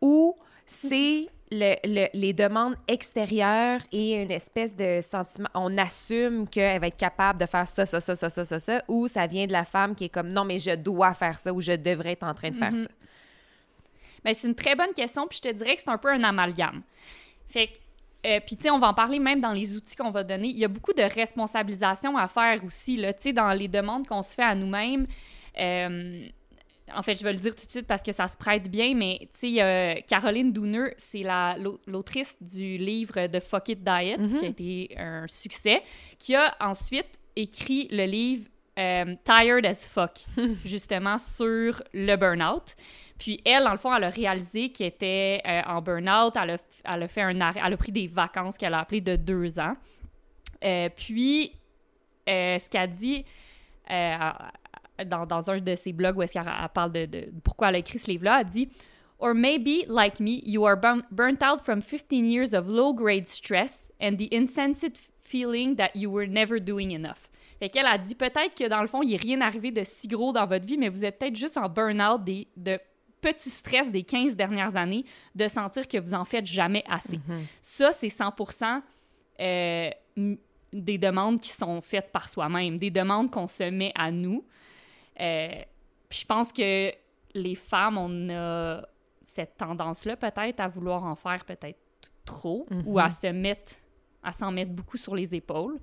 ou 0.00 0.36
c'est 0.66 1.26
le- 1.52 1.74
le- 1.84 2.08
les 2.14 2.32
demandes 2.32 2.76
extérieures 2.86 3.80
et 3.90 4.22
une 4.22 4.30
espèce 4.30 4.76
de 4.76 5.00
sentiment, 5.02 5.48
on 5.54 5.76
assume 5.78 6.46
qu'elle 6.48 6.80
va 6.80 6.86
être 6.86 6.96
capable 6.96 7.40
de 7.40 7.46
faire 7.46 7.66
ça, 7.66 7.86
ça, 7.86 8.00
ça, 8.00 8.14
ça, 8.14 8.30
ça, 8.30 8.44
ça, 8.44 8.60
ça, 8.60 8.82
ou 8.86 9.08
ça 9.08 9.26
vient 9.26 9.46
de 9.46 9.52
la 9.52 9.64
femme 9.64 9.94
qui 9.96 10.04
est 10.04 10.08
comme 10.10 10.28
non, 10.32 10.44
mais 10.44 10.60
je 10.60 10.74
dois 10.76 11.12
faire 11.14 11.38
ça 11.38 11.52
ou 11.52 11.60
je 11.60 11.72
devrais 11.72 12.12
être 12.12 12.22
en 12.22 12.34
train 12.34 12.50
de 12.50 12.56
faire 12.56 12.70
Mhm. 12.70 12.84
ça? 12.84 12.88
Ben, 14.24 14.34
c'est 14.34 14.46
une 14.48 14.54
très 14.54 14.76
bonne 14.76 14.92
question, 14.94 15.26
puis 15.26 15.40
je 15.42 15.48
te 15.48 15.54
dirais 15.54 15.74
que 15.74 15.82
c'est 15.82 15.90
un 15.90 15.98
peu 15.98 16.10
un 16.12 16.22
amalgame. 16.22 16.82
Fait 17.48 17.66
que, 17.68 17.78
euh, 18.26 18.40
puis 18.44 18.56
tu 18.56 18.64
sais, 18.64 18.70
on 18.70 18.78
va 18.78 18.88
en 18.88 18.94
parler 18.94 19.18
même 19.18 19.40
dans 19.40 19.52
les 19.52 19.76
outils 19.76 19.96
qu'on 19.96 20.10
va 20.10 20.22
donner. 20.24 20.48
Il 20.48 20.58
y 20.58 20.64
a 20.64 20.68
beaucoup 20.68 20.92
de 20.92 21.02
responsabilisation 21.02 22.16
à 22.16 22.28
faire 22.28 22.62
aussi, 22.64 22.96
là, 22.96 23.12
tu 23.12 23.22
sais, 23.22 23.32
dans 23.32 23.52
les 23.52 23.68
demandes 23.68 24.06
qu'on 24.06 24.22
se 24.22 24.34
fait 24.34 24.42
à 24.42 24.54
nous-mêmes. 24.54 25.06
Euh, 25.58 26.26
en 26.94 27.02
fait, 27.02 27.16
je 27.16 27.22
vais 27.22 27.32
le 27.32 27.38
dire 27.38 27.54
tout 27.54 27.66
de 27.66 27.70
suite 27.70 27.86
parce 27.86 28.02
que 28.02 28.10
ça 28.12 28.26
se 28.26 28.36
prête 28.36 28.68
bien, 28.68 28.94
mais 28.94 29.28
tu 29.38 29.54
sais, 29.56 30.04
Caroline 30.08 30.52
Dooner, 30.52 30.92
c'est 30.96 31.22
la- 31.22 31.56
l'au- 31.56 31.80
l'autrice 31.86 32.36
du 32.40 32.78
livre 32.78 33.26
de 33.28 33.38
Fuck 33.40 33.68
It 33.68 33.84
Diet, 33.84 34.18
Mhm. 34.18 34.36
qui 34.38 34.44
a 34.44 34.48
été 34.48 34.94
un 34.98 35.26
succès, 35.28 35.82
qui 36.18 36.34
a 36.34 36.54
ensuite 36.60 37.18
écrit 37.36 37.86
le 37.92 38.06
livre 38.06 38.48
euh, 38.78 39.14
Tired 39.24 39.66
as 39.66 39.86
Fuck, 39.86 40.12
justement 40.64 41.18
sur 41.18 41.82
le 41.92 42.16
burn-out. 42.16 42.74
Puis 43.20 43.38
elle, 43.44 43.64
dans 43.64 43.72
le 43.72 43.76
fond, 43.76 43.94
elle 43.94 44.04
a 44.04 44.08
réalisé 44.08 44.70
qu'elle 44.70 44.86
était 44.86 45.42
euh, 45.46 45.60
en 45.66 45.82
burn-out. 45.82 46.32
Elle 46.42 46.50
a, 46.52 46.56
elle 46.84 47.02
a 47.02 47.08
fait 47.08 47.20
un 47.20 47.38
arrêt, 47.42 47.60
elle 47.62 47.74
a 47.74 47.76
pris 47.76 47.92
des 47.92 48.08
vacances 48.08 48.56
qu'elle 48.56 48.72
a 48.72 48.78
appelées 48.78 49.02
de 49.02 49.14
deux 49.14 49.58
ans. 49.58 49.74
Euh, 50.64 50.88
puis, 50.88 51.52
euh, 52.26 52.58
ce 52.58 52.66
qu'elle 52.70 52.90
dit 52.90 53.26
euh, 53.90 54.18
dans, 55.04 55.26
dans 55.26 55.50
un 55.50 55.60
de 55.60 55.74
ses 55.74 55.92
blogs 55.92 56.16
où 56.16 56.22
est-ce 56.22 56.32
qu'elle 56.32 56.46
elle 56.46 56.68
parle 56.70 56.92
de, 56.92 57.04
de 57.04 57.28
pourquoi 57.44 57.68
elle 57.68 57.74
a 57.74 57.78
écrit 57.78 57.98
ce 57.98 58.10
livre-là, 58.10 58.40
elle 58.40 58.48
dit 58.48 58.68
Or 59.18 59.34
maybe, 59.34 59.84
like 59.86 60.18
me, 60.18 60.40
you 60.42 60.64
are 60.64 60.78
burn- 60.78 61.04
burnt 61.10 61.42
out 61.42 61.60
from 61.60 61.82
15 61.82 62.24
years 62.24 62.54
of 62.54 62.68
low-grade 62.68 63.28
stress 63.28 63.92
and 64.00 64.16
the 64.16 64.32
insensate 64.32 64.98
feeling 65.20 65.76
that 65.76 65.90
you 65.94 66.10
were 66.10 66.26
never 66.26 66.58
doing 66.58 66.92
enough. 66.92 67.28
Fait 67.58 67.68
qu'elle 67.68 67.84
a 67.84 67.98
dit 67.98 68.14
peut-être 68.14 68.54
que 68.54 68.66
dans 68.66 68.80
le 68.80 68.88
fond, 68.88 69.02
il 69.02 69.10
n'est 69.10 69.18
rien 69.18 69.42
arrivé 69.42 69.72
de 69.72 69.82
si 69.84 70.08
gros 70.08 70.32
dans 70.32 70.46
votre 70.46 70.66
vie, 70.66 70.78
mais 70.78 70.88
vous 70.88 71.04
êtes 71.04 71.18
peut-être 71.18 71.36
juste 71.36 71.58
en 71.58 71.68
burn-out 71.68 72.22
de 72.56 72.80
petits 73.20 73.50
stress 73.50 73.90
des 73.90 74.02
15 74.02 74.36
dernières 74.36 74.76
années, 74.76 75.04
de 75.34 75.48
sentir 75.48 75.86
que 75.88 75.98
vous 75.98 76.14
en 76.14 76.24
faites 76.24 76.46
jamais 76.46 76.84
assez. 76.88 77.18
Mhm. 77.18 77.44
Ça, 77.60 77.92
c'est 77.92 78.08
100 78.08 78.34
euh, 79.40 79.90
des 80.72 80.98
demandes 80.98 81.40
qui 81.40 81.50
sont 81.50 81.80
faites 81.80 82.12
par 82.12 82.28
soi-même, 82.28 82.78
des 82.78 82.90
demandes 82.90 83.30
qu'on 83.30 83.46
se 83.48 83.64
met 83.64 83.92
à 83.94 84.10
nous. 84.10 84.44
Euh, 85.20 85.62
puis 86.08 86.20
je 86.20 86.26
pense 86.26 86.52
que 86.52 86.92
les 87.34 87.54
femmes, 87.54 87.98
on 87.98 88.30
a 88.30 88.82
cette 89.24 89.56
tendance-là 89.56 90.16
peut-être 90.16 90.60
à 90.60 90.68
vouloir 90.68 91.04
en 91.04 91.14
faire 91.14 91.44
peut-être 91.44 91.78
trop 92.24 92.66
ou 92.84 92.98
à 92.98 93.10
se 93.10 93.28
mettre, 93.28 93.72
à 94.22 94.32
s'en 94.32 94.50
mettre 94.50 94.72
beaucoup 94.72 94.96
sur 94.96 95.14
les 95.14 95.34
épaules. 95.34 95.78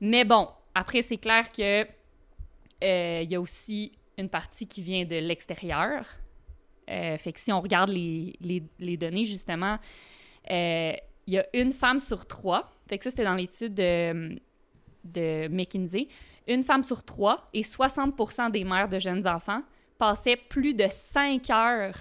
Mais 0.00 0.24
bon, 0.24 0.48
après, 0.74 1.02
c'est 1.02 1.16
clair 1.16 1.50
que 1.50 1.86
euh, 2.84 3.20
il 3.22 3.30
y 3.30 3.34
a 3.34 3.40
aussi 3.40 3.92
une 4.16 4.28
partie 4.28 4.66
qui 4.66 4.82
vient 4.82 5.04
de 5.04 5.16
l'extérieur. 5.16 6.06
Euh, 6.88 7.16
fait 7.18 7.32
que 7.32 7.40
si 7.40 7.52
on 7.52 7.60
regarde 7.60 7.90
les, 7.90 8.34
les- 8.40 8.62
les 8.78 8.96
données, 8.96 9.24
justement, 9.24 9.78
euh, 10.50 10.92
il 11.26 11.34
y 11.34 11.38
a 11.38 11.46
une 11.54 11.72
femme 11.72 12.00
sur 12.00 12.26
trois. 12.26 12.70
Fait 12.88 12.98
que 12.98 13.04
ça, 13.04 13.10
c'était 13.10 13.24
dans 13.24 13.34
l'étude 13.34 13.74
de, 13.74 14.38
de 15.04 15.48
McKinsey. 15.48 16.08
Une 16.46 16.62
femme 16.62 16.82
sur 16.82 17.02
trois 17.04 17.48
et 17.52 17.60
60% 17.62 18.50
des 18.50 18.64
mères 18.64 18.88
de 18.88 18.98
jeunes 18.98 19.26
enfants 19.28 19.62
passaient 19.98 20.36
plus 20.36 20.74
de 20.74 20.86
5 20.88 21.50
heures 21.50 21.94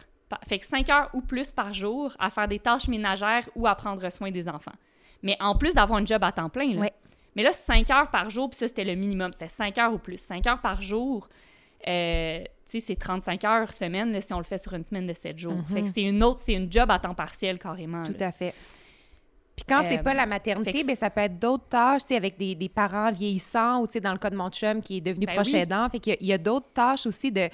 fait 0.46 0.60
que 0.60 0.66
5 0.66 0.90
heures 0.90 1.10
ou 1.14 1.22
plus 1.22 1.54
par 1.54 1.74
jour 1.74 2.14
à 2.20 2.30
faire 2.30 2.50
des 2.50 2.60
tâches 2.60 2.90
ménagères 2.90 3.48
ou 3.56 3.66
à 3.66 3.76
prendre 3.76 4.10
soin 4.12 4.30
des 4.30 4.50
enfants. 4.50 4.74
Mais 5.24 5.38
en 5.40 5.56
plus 5.56 5.74
d'avoir 5.74 6.00
un 6.00 6.06
job 6.06 6.22
à 6.22 6.34
temps 6.34 6.50
plein, 6.50 6.74
là. 6.74 6.80
Ouais. 6.82 6.94
Mais 7.36 7.44
là, 7.44 7.54
5 7.54 7.90
heures 7.92 8.12
par 8.12 8.30
jour, 8.30 8.50
puis 8.50 8.58
ça, 8.58 8.68
c'était 8.68 8.84
le 8.84 8.96
minimum. 8.96 9.32
C'était 9.32 9.48
5 9.48 9.78
heures 9.78 9.94
ou 9.94 10.00
plus. 10.00 10.18
5 10.20 10.46
heures 10.48 10.60
par 10.60 10.82
jour, 10.82 11.30
euh, 11.88 12.44
c'est 12.68 12.96
35 12.96 13.44
heures 13.46 13.74
semaine 13.74 14.12
là, 14.12 14.22
si 14.22 14.34
on 14.34 14.38
le 14.38 14.44
fait 14.44 14.58
sur 14.58 14.74
une 14.74 14.84
semaine 14.84 15.08
de 15.08 15.14
7 15.14 15.38
jours. 15.38 15.58
Fait 15.72 15.82
que 15.82 15.88
c'est 15.94 16.04
une 16.04 16.24
autre, 16.24 16.40
c'est 16.44 16.54
une 16.54 16.72
job 16.72 16.90
à 16.92 17.00
temps 17.00 17.16
partiel 17.16 17.58
carrément. 17.60 18.04
Tout 18.04 18.14
là. 18.20 18.28
à 18.28 18.32
fait. 18.32 18.54
Puis 19.56 19.66
quand 19.68 19.82
c'est 19.82 20.00
Euh, 20.00 20.04
pas 20.04 20.14
la 20.14 20.28
maternité, 20.28 20.84
ben, 20.84 20.96
ça 20.96 21.10
peut 21.10 21.22
être 21.22 21.40
d'autres 21.40 21.68
tâches, 21.68 22.04
tu 22.04 22.10
sais, 22.10 22.16
avec 22.16 22.38
des, 22.38 22.54
des 22.54 22.70
parents 22.70 23.12
vieillissants 23.12 23.82
ou, 23.82 23.88
tu 23.88 23.94
sais, 23.94 24.00
dans 24.00 24.12
le 24.12 24.20
cas 24.20 24.30
de 24.30 24.36
mon 24.36 24.50
chum 24.52 24.82
qui 24.82 24.98
est 24.98 25.02
devenu 25.02 25.26
Ben 25.26 25.34
proche 25.34 25.48
oui. 25.54 25.56
aidant. 25.60 25.90
Fait 25.90 25.98
qu'il 26.00 26.14
y 26.14 26.16
a- 26.16 26.20
il 26.22 26.28
y 26.28 26.34
a, 26.34 26.38
d'autres 26.38 26.68
tâches 26.76 27.08
aussi 27.08 27.32
de, 27.32 27.50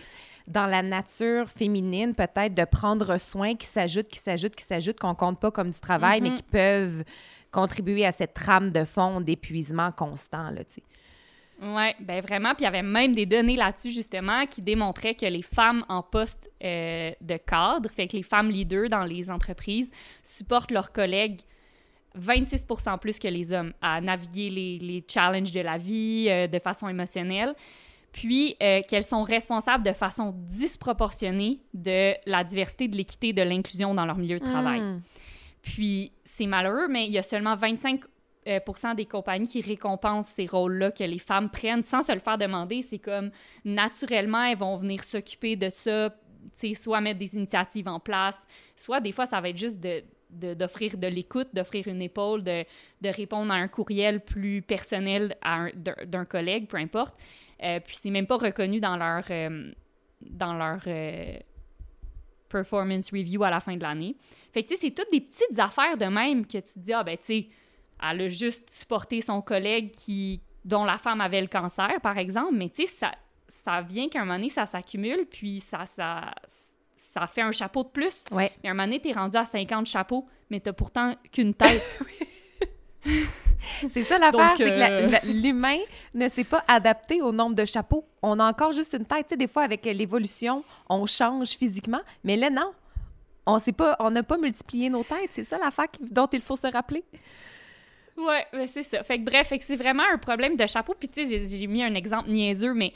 dans 0.45 0.65
la 0.65 0.81
nature 0.83 1.47
féminine, 1.49 2.13
peut-être, 2.13 2.53
de 2.53 2.65
prendre 2.65 3.17
soin 3.17 3.55
qui 3.55 3.67
s'ajoutent, 3.67 4.09
qui 4.09 4.19
s'ajoutent, 4.19 4.55
qui 4.55 4.65
s'ajoutent, 4.65 4.99
qu'on 4.99 5.15
compte 5.15 5.39
pas 5.39 5.49
comme 5.51 5.69
du 5.71 5.79
travail, 5.79 6.19
mais 6.19 6.31
Mhm. 6.31 6.35
qui 6.35 6.43
peuvent 6.43 7.03
contribuer 7.51 8.05
à 8.05 8.11
cette 8.11 8.33
trame 8.33 8.71
de 8.71 8.83
fond 8.83 9.21
d'épuisement 9.21 9.91
constant, 9.93 10.49
là, 10.49 10.65
tu 10.65 10.73
sais. 10.73 10.83
Oui, 11.63 11.91
ben 12.01 12.21
vraiment. 12.21 12.49
Puis 12.49 12.61
il 12.61 12.63
y 12.65 12.67
avait 12.67 12.81
même 12.81 13.15
des 13.15 13.25
données 13.25 13.55
là-dessus, 13.55 13.91
justement, 13.91 14.45
qui 14.45 14.61
démontraient 14.61 15.15
que 15.15 15.25
les 15.25 15.41
femmes 15.41 15.85
en 15.87 16.01
poste 16.01 16.51
euh, 16.63 17.11
de 17.21 17.37
cadre, 17.37 17.89
fait 17.89 18.07
que 18.07 18.17
les 18.17 18.23
femmes 18.23 18.49
leaders 18.49 18.89
dans 18.89 19.05
les 19.05 19.29
entreprises, 19.29 19.89
supportent 20.23 20.71
leurs 20.71 20.91
collègues 20.91 21.39
26% 22.19 22.99
plus 22.99 23.17
que 23.17 23.27
les 23.27 23.51
hommes 23.51 23.73
à 23.81 24.01
naviguer 24.01 24.49
les, 24.49 24.77
les 24.79 25.05
challenges 25.07 25.51
de 25.51 25.61
la 25.61 25.77
vie 25.77 26.27
euh, 26.29 26.47
de 26.47 26.59
façon 26.59 26.89
émotionnelle. 26.89 27.55
Puis 28.11 28.55
euh, 28.61 28.81
qu'elles 28.87 29.05
sont 29.05 29.23
responsables 29.23 29.83
de 29.83 29.93
façon 29.93 30.35
disproportionnée 30.47 31.61
de 31.73 32.13
la 32.27 32.43
diversité, 32.43 32.87
de 32.87 32.95
l'équité, 32.95 33.33
de 33.33 33.41
l'inclusion 33.41 33.95
dans 33.95 34.05
leur 34.05 34.17
milieu 34.17 34.37
de 34.37 34.43
travail. 34.43 34.81
Mm. 34.81 35.01
Puis 35.63 36.11
c'est 36.25 36.45
malheureux, 36.45 36.87
mais 36.89 37.07
il 37.07 37.11
y 37.11 37.17
a 37.17 37.23
seulement 37.23 37.55
25 37.55 38.01
euh, 38.47 38.93
des 38.95 39.05
compagnies 39.05 39.47
qui 39.47 39.61
récompensent 39.61 40.29
ces 40.29 40.45
rôles-là 40.45 40.91
que 40.91 41.03
les 41.03 41.19
femmes 41.19 41.49
prennent 41.49 41.83
sans 41.83 42.01
se 42.01 42.11
le 42.11 42.19
faire 42.19 42.37
demander. 42.37 42.81
C'est 42.81 42.99
comme 42.99 43.31
naturellement, 43.65 44.43
elles 44.43 44.57
vont 44.57 44.75
venir 44.77 45.03
s'occuper 45.03 45.55
de 45.55 45.69
ça, 45.69 46.13
soit 46.75 47.01
mettre 47.01 47.19
des 47.19 47.35
initiatives 47.35 47.87
en 47.87 47.99
place, 47.99 48.41
soit 48.75 48.99
des 48.99 49.11
fois, 49.11 49.25
ça 49.25 49.39
va 49.41 49.49
être 49.49 49.57
juste 49.57 49.79
d'offrir 50.29 50.97
de, 50.97 51.07
l'écoute, 51.07 51.49
d'offrir 51.53 51.87
une 51.87 52.01
épaule, 52.01 52.43
de, 52.43 52.65
de 53.01 53.09
répondre 53.09 53.51
à 53.51 53.55
un 53.55 53.67
courriel 53.67 54.19
plus 54.19 54.61
personnel 54.61 55.37
d'un 56.05 56.25
collègue, 56.25 56.67
peu 56.67 56.77
importe. 56.77 57.15
Euh, 57.63 57.79
puis 57.79 57.95
c'est 57.95 58.09
même 58.09 58.27
pas 58.27 58.37
reconnu 58.37 58.79
dans 58.79 58.97
leur, 58.97 59.23
euh, 59.29 59.71
dans 60.21 60.53
leur 60.53 60.81
performance 62.49 63.11
review 63.11 63.43
à 63.43 63.49
la 63.49 63.59
fin 63.59 63.75
de 63.75 63.81
l'année. 63.81 64.15
Fait 64.53 64.63
que, 64.63 64.69
tu 64.69 64.75
sais, 64.75 64.81
c'est 64.81 64.91
toutes 64.91 65.11
des 65.11 65.21
petites 65.21 65.57
affaires 65.57 65.97
de 65.97 66.05
même 66.05 66.45
que 66.45 66.59
tu 66.59 66.73
te 66.73 66.79
dis, 66.79 66.93
ah, 66.93 67.03
ben, 67.03 67.17
tu 67.17 67.25
sais, 67.25 67.47
elle 68.01 68.21
a 68.21 68.27
juste 68.27 68.71
supporté 68.71 69.21
son 69.21 69.41
collègue 69.41 69.91
qui, 69.91 70.41
dont 70.65 70.85
la 70.85 70.97
femme 70.97 71.21
avait 71.21 71.41
le 71.41 71.47
cancer, 71.47 71.91
par 72.01 72.17
exemple, 72.17 72.53
mais 72.53 72.69
tu 72.69 72.85
sais, 72.85 72.93
ça, 72.93 73.11
ça 73.47 73.81
vient 73.81 74.09
qu'à 74.09 74.19
un 74.21 74.25
moment 74.25 74.35
donné, 74.37 74.49
ça 74.49 74.65
s'accumule, 74.65 75.25
puis 75.29 75.59
ça, 75.59 75.85
ça, 75.85 76.31
ça 76.95 77.27
fait 77.27 77.41
un 77.41 77.51
chapeau 77.51 77.83
de 77.83 77.89
plus. 77.89 78.23
Ouais. 78.31 78.51
Mais 78.63 78.69
à 78.69 78.71
un 78.71 78.75
moment 78.75 78.87
donné, 78.87 78.99
t'es 78.99 79.11
rendu 79.11 79.37
à 79.37 79.45
50 79.45 79.85
chapeaux, 79.85 80.25
mais 80.49 80.59
t'as 80.59 80.73
pourtant 80.73 81.15
qu'une 81.31 81.53
tête. 81.53 81.99
C'est 83.93 84.03
ça 84.03 84.17
l'affaire, 84.17 84.53
c'est 84.57 84.71
que 84.71 84.79
euh, 84.79 85.07
la- 85.09 85.19
l'humain 85.21 85.77
ne 86.13 86.27
s'est 86.29 86.43
pas 86.43 86.63
adapté 86.67 87.21
au 87.21 87.31
nombre 87.31 87.55
de 87.55 87.63
chapeaux. 87.65 88.05
On 88.21 88.39
a 88.39 88.45
encore 88.45 88.71
juste 88.73 88.93
une 88.93 89.05
tête. 89.05 89.27
Tu 89.27 89.33
sais, 89.33 89.37
des 89.37 89.47
fois, 89.47 89.63
avec 89.63 89.85
l'évolution, 89.85 90.63
on 90.89 91.05
change 91.05 91.49
physiquement, 91.51 92.01
mais 92.23 92.35
là, 92.35 92.49
non. 92.49 92.71
On 93.45 93.59
sait 93.59 93.71
pas, 93.73 93.95
on 93.99 94.11
n'a 94.11 94.23
pas 94.23 94.37
multiplié 94.37 94.89
nos 94.89 95.03
têtes. 95.03 95.29
C'est 95.31 95.43
ça 95.43 95.57
l'affaire 95.57 95.87
dont 96.11 96.27
il 96.31 96.41
faut 96.41 96.55
se 96.55 96.67
rappeler. 96.67 97.03
Ouais, 98.17 98.45
ben 98.53 98.67
c'est 98.67 98.83
ça. 98.83 99.03
Fait 99.03 99.17
que 99.19 99.23
bref, 99.23 99.47
fait 99.47 99.57
que 99.57 99.63
c'est 99.63 99.75
vraiment 99.75 100.03
un 100.13 100.17
problème 100.17 100.55
de 100.55 100.65
chapeau. 100.67 100.93
Puis 100.99 101.09
tu 101.09 101.27
sais, 101.27 101.45
j'ai- 101.57 101.67
mis 101.67 101.83
un 101.83 101.95
exemple 101.95 102.29
niaiseux, 102.29 102.73
mais 102.73 102.91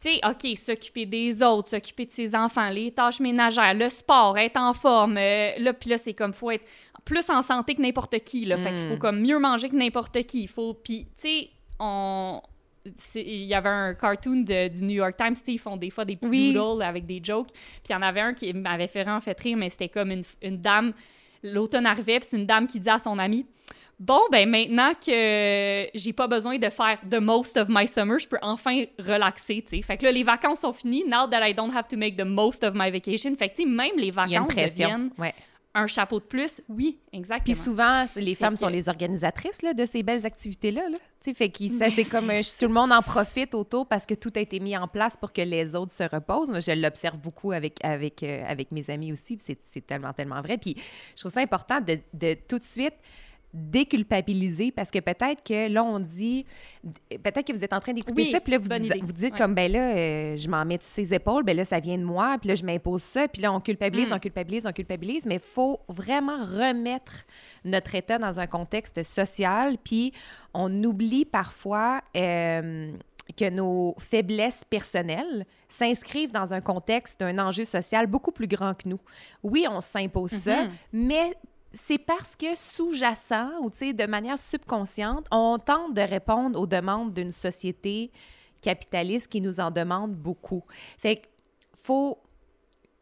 tu 0.00 0.10
sais, 0.10 0.20
OK, 0.26 0.56
s'occuper 0.56 1.04
des 1.06 1.42
autres, 1.42 1.68
s'occuper 1.68 2.06
de 2.06 2.12
ses 2.12 2.34
enfants, 2.34 2.68
les 2.68 2.90
tâches 2.90 3.20
ménagères, 3.20 3.74
le 3.74 3.88
sport, 3.88 4.36
être 4.38 4.56
en 4.58 4.72
forme. 4.74 5.16
euh, 5.18 5.52
là, 5.58 5.72
puis 5.72 5.90
là, 5.90 5.98
c'est 5.98 6.14
comme, 6.14 6.32
faut 6.32 6.50
être 6.50 6.64
plus 7.04 7.28
en 7.30 7.42
santé 7.42 7.74
que 7.74 7.82
n'importe 7.82 8.18
qui, 8.20 8.44
là. 8.46 8.56
Fait 8.56 8.72
qu'il 8.72 8.88
faut 8.88 8.96
Mm. 8.96 8.98
comme 8.98 9.20
mieux 9.20 9.38
manger 9.38 9.68
que 9.68 9.76
n'importe 9.76 10.22
qui. 10.24 10.42
Il 10.42 10.48
faut... 10.48 10.74
Puis, 10.74 11.04
tu 11.04 11.28
sais, 11.28 11.50
on... 11.78 12.40
Il 13.16 13.44
y 13.44 13.54
avait 13.54 13.68
un 13.68 13.94
cartoon 13.94 14.42
de- 14.42 14.68
du 14.68 14.84
New 14.84 14.94
York 14.94 15.16
Times, 15.16 15.34
ils 15.48 15.58
font 15.58 15.76
des 15.76 15.90
fois 15.90 16.04
des 16.04 16.14
petits 16.16 16.30
Oui. 16.30 16.52
doodles 16.52 16.82
avec 16.84 17.04
des 17.04 17.20
jokes. 17.22 17.48
Puis 17.52 17.82
il 17.88 17.92
y 17.92 17.94
en 17.96 18.02
avait 18.02 18.20
un 18.20 18.32
qui 18.32 18.52
m'avait 18.54 18.86
fait 18.86 19.02
vraiment 19.02 19.20
fait 19.20 19.38
rire, 19.40 19.56
mais 19.56 19.70
c'était 19.70 19.88
comme 19.88 20.12
une, 20.12 20.22
une 20.40 20.58
dame, 20.58 20.92
l'automne 21.42 21.84
arrivait, 21.86 22.20
puis 22.20 22.28
c'est 22.30 22.36
une 22.36 22.46
dame 22.46 22.66
qui 22.68 22.78
dit 22.78 22.88
à 22.88 22.98
son 23.00 23.18
ami 23.18 23.44
Bon, 23.98 24.20
ben 24.30 24.46
maintenant 24.48 24.92
que 24.94 25.86
j'ai 25.94 26.12
pas 26.12 26.26
besoin 26.28 26.58
de 26.58 26.68
faire 26.68 26.98
the 27.10 27.14
most 27.18 27.56
of 27.56 27.68
my 27.70 27.86
summer, 27.86 28.18
je 28.18 28.28
peux 28.28 28.36
enfin 28.42 28.84
relaxer, 28.98 29.62
tu 29.66 29.76
sais. 29.78 29.82
Fait 29.82 29.96
que 29.96 30.04
là, 30.04 30.12
les 30.12 30.22
vacances 30.22 30.60
sont 30.60 30.72
finies. 30.74 31.04
Now 31.06 31.26
that 31.30 31.48
I 31.48 31.54
don't 31.54 31.74
have 31.74 31.88
to 31.88 31.96
make 31.96 32.16
the 32.16 32.26
most 32.26 32.62
of 32.62 32.74
my 32.74 32.90
vacation. 32.90 33.34
Fait 33.36 33.48
que, 33.48 33.56
tu 33.56 33.62
sais, 33.62 33.68
même 33.68 33.96
les 33.96 34.08
Il 34.08 34.14
y 34.14 34.18
a 34.18 34.24
une 34.24 34.30
vacances 34.32 34.48
pression. 34.54 34.88
deviennent 34.90 35.10
Ouais. 35.16 35.34
un 35.72 35.86
chapeau 35.86 36.20
de 36.20 36.26
plus. 36.26 36.60
Oui, 36.68 36.98
exactement. 37.10 37.44
Puis 37.44 37.54
souvent, 37.54 38.04
les 38.16 38.34
femmes 38.34 38.52
que- 38.52 38.58
sont 38.60 38.68
les 38.68 38.86
organisatrices 38.90 39.62
là, 39.62 39.72
de 39.72 39.86
ces 39.86 40.02
belles 40.02 40.26
activités-là. 40.26 40.90
Là. 40.90 40.98
Tu 41.24 41.30
sais, 41.30 41.34
Fait 41.34 41.48
que 41.48 41.66
ça, 41.66 41.88
c'est 41.90 42.04
comme 42.04 42.28
un- 42.28 42.42
tout 42.42 42.66
le 42.66 42.74
monde 42.74 42.92
en 42.92 43.00
profite 43.00 43.54
autour 43.54 43.86
parce 43.86 44.04
que 44.04 44.12
tout 44.14 44.32
a 44.36 44.40
été 44.40 44.60
mis 44.60 44.76
en 44.76 44.88
place 44.88 45.16
pour 45.16 45.32
que 45.32 45.40
les 45.40 45.74
autres 45.74 45.92
se 45.92 46.02
reposent. 46.04 46.50
Moi, 46.50 46.60
je 46.60 46.72
l'observe 46.72 47.18
beaucoup 47.18 47.52
avec, 47.52 47.78
avec, 47.82 48.22
euh, 48.22 48.42
avec 48.46 48.72
mes 48.72 48.90
amis 48.90 49.10
aussi. 49.12 49.38
c'est 49.40 49.86
tellement, 49.86 50.12
tellement 50.12 50.42
vrai. 50.42 50.58
Puis 50.58 50.76
je 51.14 51.20
trouve 51.22 51.32
ça 51.32 51.40
important 51.40 51.80
de, 51.80 51.98
de 52.12 52.36
tout 52.46 52.58
de 52.58 52.64
suite 52.64 52.92
déculpabiliser 53.56 54.70
parce 54.70 54.90
que 54.90 54.98
peut-être 54.98 55.42
que 55.42 55.68
là, 55.72 55.82
on 55.84 55.98
dit, 55.98 56.44
peut-être 57.08 57.44
que 57.46 57.52
vous 57.52 57.64
êtes 57.64 57.72
en 57.72 57.80
train 57.80 57.92
d'écouter 57.92 58.22
Oui, 58.24 58.30
ça, 58.32 58.40
puis 58.40 58.52
là, 58.52 58.58
vous, 58.58 58.68
dis- 58.68 59.00
vous 59.00 59.12
dites 59.12 59.32
Ouais. 59.32 59.38
comme, 59.38 59.54
ben 59.54 59.70
là, 59.72 59.94
euh, 59.94 60.36
je 60.36 60.48
m'en 60.48 60.64
mets 60.64 60.78
sur 60.80 60.90
ses 60.92 61.14
épaules, 61.14 61.42
ben 61.44 61.56
là, 61.56 61.64
ça 61.64 61.80
vient 61.80 61.98
de 61.98 62.04
moi, 62.04 62.36
puis 62.38 62.48
là, 62.48 62.54
je 62.54 62.64
m'impose 62.64 63.02
ça, 63.02 63.26
puis 63.28 63.42
là, 63.42 63.52
on 63.52 63.60
culpabilise, 63.60 64.10
Mm. 64.10 64.14
on 64.14 64.18
culpabilise, 64.18 64.66
on 64.66 64.72
culpabilise, 64.72 65.26
mais 65.26 65.36
il 65.36 65.40
faut 65.40 65.80
vraiment 65.88 66.36
remettre 66.38 67.24
notre 67.64 67.94
état 67.94 68.18
dans 68.18 68.38
un 68.40 68.46
contexte 68.46 69.02
social, 69.02 69.76
puis 69.82 70.12
on 70.54 70.72
oublie 70.84 71.24
parfois... 71.24 72.02
euh, 72.16 72.92
que 73.36 73.50
nos 73.50 73.96
faiblesses 73.98 74.62
personnelles 74.70 75.46
s'inscrivent 75.66 76.30
dans 76.30 76.54
un 76.54 76.60
contexte 76.60 77.18
d'un 77.18 77.40
enjeu 77.40 77.64
social 77.64 78.06
beaucoup 78.06 78.30
plus 78.30 78.46
grand 78.46 78.72
que 78.74 78.88
nous. 78.88 79.00
Oui, 79.42 79.66
on 79.68 79.80
s'impose 79.80 80.30
ça, 80.30 80.62
Mhm. 80.62 80.70
mais 80.92 81.34
c'est 81.76 81.98
parce 81.98 82.36
que 82.36 82.54
sous-jacent 82.54 83.50
ou 83.60 83.70
de 83.70 84.06
manière 84.06 84.38
subconsciente, 84.38 85.26
on 85.30 85.58
tente 85.58 85.94
de 85.94 86.00
répondre 86.00 86.58
aux 86.58 86.66
demandes 86.66 87.12
d'une 87.12 87.32
société 87.32 88.10
capitaliste 88.62 89.28
qui 89.28 89.40
nous 89.40 89.60
en 89.60 89.70
demande 89.70 90.14
beaucoup. 90.14 90.64
Fait 90.98 91.16
qu'il 91.16 91.28
faut 91.74 92.18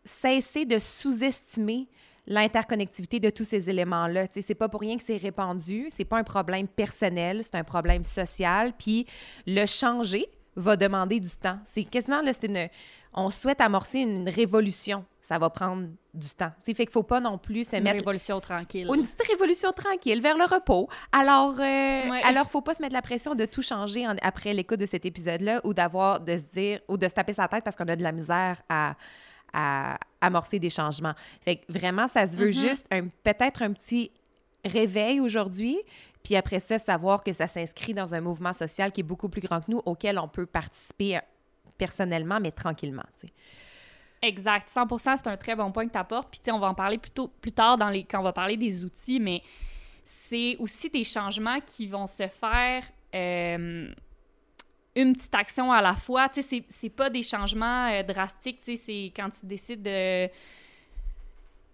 cesser 0.04 0.64
de 0.64 0.78
sous-estimer 0.78 1.88
l'interconnectivité 2.26 3.20
de 3.20 3.30
tous 3.30 3.44
ces 3.44 3.70
éléments-là. 3.70 4.26
Tu 4.28 4.34
sais, 4.34 4.42
C'est 4.42 4.54
pas 4.54 4.68
pour 4.68 4.80
rien 4.80 4.96
que 4.96 5.02
c'est 5.02 5.18
répandu, 5.18 5.88
c'est 5.90 6.04
pas 6.04 6.18
un 6.18 6.24
problème 6.24 6.66
personnel, 6.66 7.42
c'est 7.42 7.54
un 7.54 7.64
problème 7.64 8.02
social, 8.02 8.72
puis 8.76 9.06
le 9.46 9.66
changer 9.66 10.26
va 10.56 10.76
demander 10.76 11.20
du 11.20 11.30
temps. 11.30 11.58
C'est 11.64 11.84
quasiment, 11.84 12.22
là, 12.22 12.32
une... 12.42 12.68
On 13.12 13.30
souhaite 13.30 13.60
amorcer 13.60 14.00
une 14.00 14.28
révolution, 14.28 15.04
ça 15.26 15.38
va 15.38 15.48
prendre 15.48 15.88
du 16.12 16.28
temps. 16.36 16.50
Tu 16.58 16.66
sais, 16.66 16.74
fait 16.74 16.84
qu'il 16.84 16.92
faut 16.92 17.02
pas 17.02 17.18
non 17.18 17.38
plus 17.38 17.66
se 17.66 17.76
Une 17.76 17.84
mettre 17.84 18.00
révolution 18.00 18.40
tranquille. 18.40 18.86
une 18.94 19.00
petite 19.02 19.26
révolution 19.26 19.72
tranquille 19.72 20.20
vers 20.20 20.36
le 20.36 20.44
repos. 20.44 20.86
Alors, 21.12 21.52
euh, 21.58 21.62
Ouais. 22.10 22.22
alors 22.24 22.50
faut 22.50 22.60
pas 22.60 22.74
se 22.74 22.82
mettre 22.82 22.92
la 22.92 23.00
pression 23.00 23.34
de 23.34 23.46
tout 23.46 23.62
changer 23.62 24.06
en- 24.06 24.16
après 24.20 24.52
l'écoute 24.52 24.80
de 24.80 24.86
cet 24.86 25.06
épisode-là 25.06 25.62
ou 25.64 25.72
d'avoir 25.72 26.20
de 26.20 26.36
se 26.36 26.44
dire 26.44 26.80
ou 26.88 26.98
de 26.98 27.08
se 27.08 27.14
taper 27.14 27.32
sa 27.32 27.48
tête 27.48 27.64
parce 27.64 27.74
qu'on 27.74 27.88
a 27.88 27.96
de 27.96 28.02
la 28.02 28.12
misère 28.12 28.60
à, 28.68 28.96
à 29.54 29.96
amorcer 30.20 30.58
des 30.58 30.68
changements. 30.68 31.14
Fait 31.42 31.56
que 31.56 31.64
vraiment, 31.72 32.06
ça 32.06 32.26
se 32.26 32.36
veut 32.36 32.48
Mhm. 32.48 32.52
juste 32.52 32.86
peut-être 33.22 33.62
un 33.62 33.72
petit 33.72 34.10
réveil 34.62 35.20
aujourd'hui, 35.20 35.78
puis 36.22 36.36
après 36.36 36.60
ça, 36.60 36.78
savoir 36.78 37.22
que 37.24 37.32
ça 37.32 37.46
s'inscrit 37.46 37.94
dans 37.94 38.14
un 38.14 38.20
mouvement 38.20 38.52
social 38.52 38.92
qui 38.92 39.00
est 39.00 39.04
beaucoup 39.04 39.30
plus 39.30 39.40
grand 39.40 39.60
que 39.62 39.70
nous, 39.70 39.80
auquel 39.86 40.18
on 40.18 40.28
peut 40.28 40.44
participer 40.46 41.16
euh, 41.16 41.20
personnellement, 41.78 42.40
mais 42.40 42.50
tranquillement. 42.52 43.02
Exact. 44.26 44.68
100% 44.68 45.16
c'est 45.18 45.26
un 45.26 45.36
très 45.36 45.54
bon 45.54 45.70
point 45.70 45.86
que 45.86 45.92
tu 45.92 45.98
apportes. 45.98 46.30
Puis, 46.30 46.40
tu 46.40 46.46
sais, 46.46 46.52
on 46.52 46.58
va 46.58 46.68
en 46.68 46.74
parler 46.74 46.98
plus, 46.98 47.10
tôt- 47.10 47.30
plus 47.40 47.52
tard 47.52 47.76
dans 47.76 47.90
les, 47.90 48.04
quand 48.04 48.20
on 48.20 48.22
va 48.24 48.32
parler 48.32 48.56
des 48.56 48.84
outils, 48.84 49.20
mais 49.20 49.42
c'est 50.04 50.56
aussi 50.58 50.88
des 50.90 51.04
changements 51.04 51.60
qui 51.60 51.86
vont 51.86 52.06
se 52.06 52.26
faire 52.28 52.82
euh, 53.14 53.92
une 54.96 55.12
petite 55.14 55.34
action 55.34 55.70
à 55.72 55.82
la 55.82 55.94
fois. 55.94 56.28
Tu 56.28 56.42
sais, 56.42 56.64
c'est- 56.68 56.88
pas 56.88 57.10
des 57.10 57.22
changements 57.22 57.88
euh, 57.90 58.02
drastiques. 58.02 58.60
Tu 58.62 58.76
sais, 58.76 58.82
c'est 58.84 59.12
quand 59.14 59.28
tu 59.30 59.44
décides 59.46 59.82
de. 59.82 60.28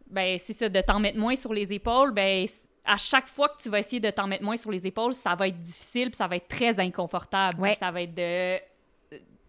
Ben, 0.09 0.38
c'est 0.38 0.52
ça, 0.52 0.69
de 0.69 0.80
t'en 0.80 0.99
mettre 0.99 1.19
moins 1.19 1.37
sur 1.37 1.52
les 1.54 1.73
épaules, 1.73 2.11
ben, 2.12 2.47
à 2.85 2.97
chaque 2.97 3.28
fois 3.28 3.49
que 3.49 3.62
tu 3.62 3.69
vas 3.69 3.78
essayer 3.78 4.00
de 4.00 4.11
t'en 4.11 4.26
mettre 4.26 4.42
moins 4.42 4.57
sur 4.57 4.73
les 4.73 4.85
épaules, 4.87 5.14
ça 5.14 5.37
va 5.37 5.47
être 5.47 5.61
difficile, 5.61 6.07
puis 6.11 6.16
ça 6.16 6.26
va 6.26 6.35
être 6.37 6.49
très 6.49 6.80
inconfortable. 6.80 7.61
Ouais. 7.61 7.76
Ça 7.78 7.92
va 7.92 8.02
être 8.02 8.14
de 8.14 8.59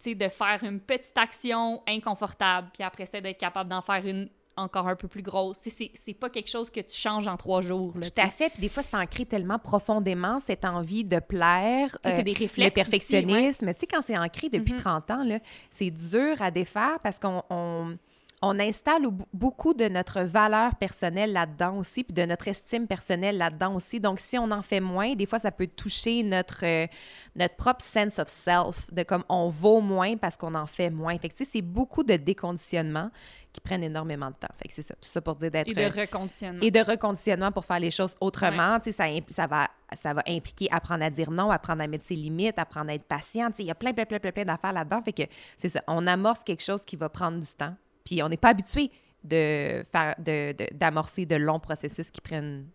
de 0.05 0.27
faire 0.27 0.59
une 0.63 0.79
petite 0.79 1.17
action 1.17 1.81
inconfortable, 1.87 2.69
puis 2.73 2.83
après 2.83 3.05
ça, 3.05 3.21
d'être 3.21 3.39
capable 3.39 3.69
d'en 3.69 3.81
faire 3.81 4.05
une 4.05 4.29
encore 4.57 4.87
un 4.89 4.97
peu 4.97 5.07
plus 5.07 5.23
grosse. 5.23 5.57
C'est 5.63 6.13
pas 6.13 6.29
quelque 6.29 6.49
chose 6.49 6.69
que 6.69 6.81
tu 6.81 6.95
changes 6.95 7.27
en 7.27 7.37
trois 7.37 7.61
jours. 7.61 7.93
Là, 7.95 8.09
Tout 8.09 8.21
à 8.21 8.27
fait. 8.29 8.49
Puis 8.49 8.59
des 8.61 8.69
fois, 8.69 8.83
c'est 8.83 8.95
ancré 8.97 9.25
tellement 9.25 9.57
profondément, 9.57 10.39
cette 10.41 10.65
envie 10.65 11.05
de 11.05 11.19
plaire. 11.19 11.97
c'est 12.03 12.19
euh, 12.19 12.21
des 12.21 12.33
réflexes. 12.33 12.57
le 12.57 12.69
perfectionnisme. 12.69 13.73
Tu 13.73 13.79
sais, 13.79 13.87
quand 13.87 14.01
c'est 14.01 14.17
ancré 14.17 14.49
depuis 14.49 14.73
Mhm. 14.73 14.79
30 14.81 15.11
ans, 15.11 15.23
là, 15.23 15.39
c'est 15.69 15.89
dur 15.89 16.41
à 16.41 16.51
défaire 16.51 16.99
parce 17.01 17.17
qu'on 17.17 17.41
on, 17.49 17.97
on 18.43 18.59
installe 18.59 19.05
au- 19.05 19.13
beaucoup 19.33 19.73
de 19.75 19.87
notre 19.87 20.21
valeur 20.21 20.75
personnelle 20.75 21.31
là-dedans 21.31 21.77
aussi, 21.77 22.03
puis 22.03 22.13
de 22.13 22.25
notre 22.25 22.47
estime 22.47 22.87
personnelle 22.87 23.37
là-dedans 23.37 23.75
aussi. 23.75 23.99
Donc, 23.99 24.19
si 24.19 24.37
on 24.37 24.49
en 24.49 24.61
fait 24.63 24.79
moins, 24.79 25.13
des 25.13 25.25
fois, 25.27 25.37
ça 25.37 25.51
peut 25.51 25.67
toucher 25.67 26.23
notre, 26.23 26.65
euh, 26.65 26.87
notre 27.35 27.55
propre 27.55 27.83
sense 27.83 28.17
of 28.17 28.27
self, 28.29 28.91
de 28.91 29.03
comme 29.03 29.23
on 29.29 29.47
vaut 29.47 29.79
moins 29.81 30.17
parce 30.17 30.37
qu'on 30.37 30.55
en 30.55 30.65
fait 30.65 30.89
moins. 30.89 31.17
Fait 31.19 31.29
que, 31.29 31.35
tu 31.35 31.45
sais, 31.45 31.49
c'est 31.53 31.61
beaucoup 31.61 32.03
de 32.03 32.15
déconditionnements 32.15 33.11
qui 33.53 33.61
prennent 33.61 33.83
énormément 33.83 34.29
de 34.29 34.35
temps. 34.35 34.53
Fait 34.57 34.67
que 34.69 34.73
c'est 34.73 34.81
ça, 34.81 34.95
tout 34.95 35.09
ça 35.09 35.21
pour 35.21 35.35
dire 35.35 35.51
d'être... 35.51 35.67
Et 35.69 35.73
de 35.73 35.99
reconditionnement. 35.99 36.61
Et 36.63 36.71
de 36.71 36.79
reconditionnement 36.79 37.51
pour 37.51 37.65
faire 37.65 37.79
les 37.79 37.91
choses 37.91 38.15
autrement. 38.21 38.79
Tu 38.79 38.91
sais, 38.91 39.23
ça, 39.27 39.45
va, 39.45 39.67
ça 39.93 40.13
va 40.13 40.23
impliquer 40.27 40.67
apprendre 40.71 41.03
à 41.03 41.09
dire 41.09 41.29
non, 41.29 41.51
apprendre 41.51 41.81
à 41.83 41.87
mettre 41.87 42.05
ses 42.05 42.15
limites, 42.15 42.57
apprendre 42.57 42.89
à 42.91 42.93
être 42.95 43.03
patient. 43.03 43.49
Tu 43.51 43.57
sais, 43.57 43.63
Il 43.63 43.67
y 43.67 43.71
a 43.71 43.75
plein, 43.75 43.93
plein, 43.93 44.05
plein, 44.05 44.19
plein, 44.19 44.31
plein 44.31 44.45
d'affaires 44.45 44.73
là-dedans. 44.73 45.01
Fait 45.03 45.11
que 45.13 45.23
c'est 45.57 45.69
ça. 45.69 45.83
On 45.87 46.07
amorce 46.07 46.43
quelque 46.43 46.63
chose 46.63 46.83
qui 46.85 46.95
va 46.95 47.09
prendre 47.09 47.39
du 47.39 47.47
temps. 47.53 47.75
Puis 48.05 48.21
on 48.23 48.29
n'est 48.29 48.37
pas 48.37 48.49
habitué 48.49 48.91
de 49.23 49.83
faire 49.91 50.15
de, 50.17 50.51
de- 50.53 50.75
d'amorcer 50.75 51.25
de, 51.25 51.35
longs 51.35 51.59
processus 51.59 52.09
qui 52.09 52.21
prennent 52.21 52.67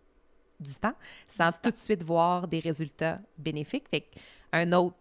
du 0.59 0.73
temps 0.75 0.93
sans 1.27 1.49
Du 1.51 1.57
tout 1.61 1.71
de 1.71 1.77
suite 1.77 2.03
voir 2.03 2.47
des 2.47 2.59
résultats 2.59 3.19
bénéfiques. 3.37 3.85
Fait 3.89 4.09
un 4.53 4.71
autre 4.73 4.95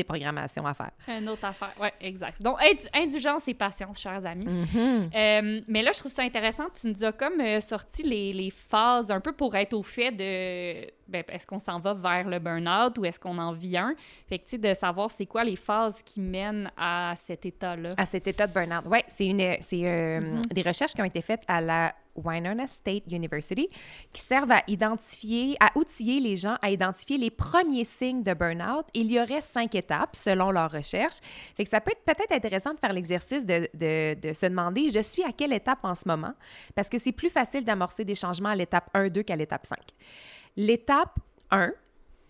déprogrammation 0.00 0.64
à 0.66 0.74
faire. 0.74 0.90
Une 1.08 1.28
autre 1.28 1.44
affaire. 1.44 1.72
Oui, 1.80 1.88
exact. 2.00 2.40
Donc, 2.42 2.56
indu- 2.60 2.88
indulgence 2.94 3.46
et 3.48 3.54
patience, 3.54 3.98
chers 4.00 4.24
amis. 4.26 4.46
Mm-hmm. 4.46 5.10
Euh, 5.14 5.60
mais 5.68 5.82
là, 5.82 5.90
je 5.94 5.98
trouve 6.00 6.12
ça 6.12 6.22
intéressant. 6.22 6.64
Tu 6.78 6.86
nous 6.88 7.02
as 7.04 7.12
comme 7.12 7.40
euh, 7.40 7.60
sorti 7.60 8.02
les, 8.02 8.32
les 8.32 8.50
phases 8.50 9.10
un 9.10 9.20
peu 9.20 9.32
pour 9.32 9.54
être 9.56 9.74
au 9.74 9.82
fait 9.82 10.10
de 10.12 10.90
ben, 11.08 11.24
est-ce 11.28 11.44
qu'on 11.46 11.58
s'en 11.58 11.80
va 11.80 11.92
vers 11.92 12.28
le 12.28 12.38
burn-out 12.38 12.96
ou 12.98 13.04
est-ce 13.04 13.18
qu'on 13.18 13.36
en 13.38 13.52
vit 13.52 13.76
un? 13.76 13.94
Fait 14.28 14.38
que, 14.38 14.44
tu 14.44 14.50
sais, 14.50 14.58
de 14.58 14.72
savoir 14.74 15.10
c'est 15.10 15.26
quoi 15.26 15.42
les 15.42 15.56
phases 15.56 16.00
qui 16.04 16.20
mènent 16.20 16.70
à 16.76 17.14
cet 17.16 17.44
état-là. 17.46 17.88
À 17.96 18.06
cet 18.06 18.28
état 18.28 18.46
de 18.46 18.52
burn-out. 18.52 18.84
Oui, 18.86 18.98
c'est 19.08 19.26
une, 19.26 19.56
c'est 19.60 19.86
euh, 19.86 20.20
Mm-hmm. 20.20 20.52
des 20.52 20.62
recherches 20.62 20.92
qui 20.94 21.00
ont 21.00 21.04
été 21.14 21.20
faites 21.20 21.42
à 21.48 21.60
la 21.60 21.92
Winona 22.14 22.66
State 22.66 23.04
University 23.10 23.68
qui 24.12 24.20
servent 24.20 24.50
à 24.52 24.62
identifier, 24.66 25.56
à 25.60 25.70
outiller 25.76 26.20
les 26.20 26.36
gens 26.36 26.56
à 26.62 26.70
identifier 26.70 27.16
les 27.18 27.30
premiers 27.30 27.84
signes 27.84 28.22
de 28.22 28.34
burn-out. 28.34 28.84
Il 28.94 29.10
y 29.10 29.18
aurait 29.20 29.40
cinq 29.40 29.74
étapes 29.74 29.89
selon 30.12 30.50
leurs 30.50 30.70
recherches. 30.70 31.18
Fait 31.56 31.64
que 31.64 31.70
ça 31.70 31.80
peut 31.80 31.92
être 31.92 32.04
peut-être 32.04 32.32
intéressant 32.32 32.74
de 32.74 32.78
faire 32.78 32.92
l'exercice 32.92 33.44
de, 33.44 33.68
de, 33.74 34.32
se 34.32 34.46
demander 34.46 34.90
je 34.90 35.00
suis 35.00 35.22
à 35.22 35.32
quelle 35.32 35.52
étape 35.52 35.80
en 35.82 35.94
ce 35.94 36.06
moment? 36.06 36.34
Parce 36.74 36.88
que 36.88 36.98
c'est 36.98 37.12
plus 37.12 37.30
facile 37.30 37.64
d'amorcer 37.64 38.04
des 38.04 38.14
changements 38.14 38.50
à 38.50 38.56
l'étape 38.56 38.88
1, 38.94 39.08
2 39.08 39.22
qu'à 39.22 39.36
l'étape 39.36 39.66
5. 39.66 39.78
L'étape 40.56 41.18
1 41.50 41.72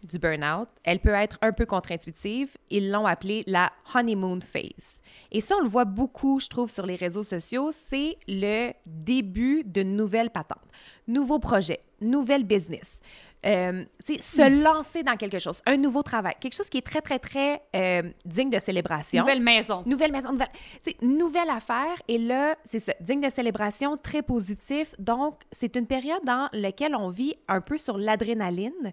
du 0.07 0.19
burn-out, 0.19 0.69
elle 0.85 1.01
peut 1.01 1.11
être 1.11 1.39
un 1.43 1.53
peu 1.53 1.67
contre-intuitive. 1.67 2.57
Ils 2.71 2.91
l'ont 2.91 3.07
appelée 3.07 3.45
la 3.47 3.71
honeymoon 3.95 4.41
phase. 4.41 5.01
Et 5.31 5.41
ça, 5.41 5.57
on 5.59 5.63
le 5.63 5.69
voit 5.69 5.85
beaucoup, 5.85 6.39
je 6.41 6.49
trouve, 6.49 6.71
sur 6.71 6.87
les 6.87 6.97
réseaux 6.97 7.23
sociaux. 7.23 7.71
C'est 7.73 8.17
le 8.27 8.73
début 8.87 9.63
d'une 9.65 9.97
nouvelle 9.97 10.31
patente. 10.31 10.63
Nouveau 11.07 11.39
projet, 11.39 11.81
nouvelle 12.01 12.45
business. 12.45 13.01
Euh, 13.47 13.85
se 14.21 14.63
lancer 14.63 15.03
dans 15.03 15.15
quelque 15.15 15.39
chose, 15.39 15.63
un 15.65 15.79
nouveau 15.79 16.03
travail, 16.03 16.35
quelque 16.41 16.55
chose 16.55 16.69
qui 16.69 16.77
est 16.77 16.87
très, 16.87 17.01
très, 17.01 17.19
très 17.19 17.63
euh, 17.75 18.03
digne 18.27 18.51
de 18.51 18.59
célébration. 18.59 19.23
Nouvelle 19.23 19.41
maison. 19.41 19.83
Nouvelle 19.87 20.13
maison, 20.13 20.33
nouvelle, 20.33 20.51
nouvelle 21.01 21.49
affaire. 21.49 21.95
Et 22.09 22.19
là, 22.19 22.57
c'est 22.67 22.81
ça, 22.81 22.93
digne 23.01 23.23
de 23.23 23.31
célébration, 23.31 23.97
très 23.97 24.23
positif. 24.23 24.95
Donc, 24.99 25.41
c'est 25.53 25.77
une 25.77 25.87
période 25.87 26.23
dans 26.25 26.51
laquelle 26.53 26.95
on 26.95 27.09
vit 27.09 27.35
un 27.49 27.63
peu 27.63 27.79
sur 27.79 27.97
l'adrénaline. 27.97 28.93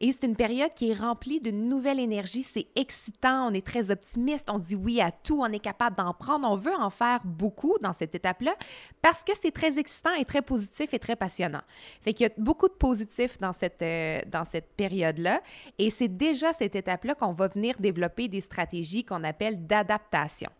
Et 0.00 0.12
c'est 0.12 0.26
une 0.26 0.36
période 0.36 0.72
qui 0.74 0.90
est 0.90 0.94
remplie 0.94 1.40
d'une 1.40 1.68
nouvelle 1.68 1.98
énergie. 1.98 2.44
C'est 2.44 2.68
excitant, 2.76 3.48
on 3.48 3.54
est 3.54 3.66
très 3.66 3.90
optimiste, 3.90 4.48
on 4.48 4.60
dit 4.60 4.76
oui 4.76 5.00
à 5.00 5.10
tout, 5.10 5.40
on 5.40 5.52
est 5.52 5.58
capable 5.58 5.96
d'en 5.96 6.14
prendre. 6.14 6.48
On 6.48 6.54
veut 6.54 6.74
en 6.74 6.90
faire 6.90 7.20
beaucoup 7.24 7.76
dans 7.82 7.92
cette 7.92 8.14
étape-là 8.14 8.54
parce 9.02 9.24
que 9.24 9.32
c'est 9.40 9.50
très 9.50 9.78
excitant 9.78 10.14
et 10.14 10.24
très 10.24 10.42
positif 10.42 10.94
et 10.94 11.00
très 11.00 11.16
passionnant. 11.16 11.62
Fait 12.00 12.12
qu'il 12.12 12.28
y 12.28 12.30
a 12.30 12.32
beaucoup 12.38 12.68
de 12.68 12.74
positifs 12.74 13.38
dans 13.38 13.52
cette, 13.52 13.82
dans 14.26 14.44
cette 14.44 14.70
période-là. 14.76 15.40
Et 15.78 15.90
c'est 15.90 16.08
déjà 16.08 16.52
cette 16.52 16.76
étape-là 16.76 17.14
qu'on 17.14 17.32
va 17.32 17.48
venir 17.48 17.76
développer 17.78 18.28
des 18.28 18.40
stratégies 18.40 19.04
qu'on 19.04 19.24
appelle 19.24 19.66
d'adaptation 19.66 20.50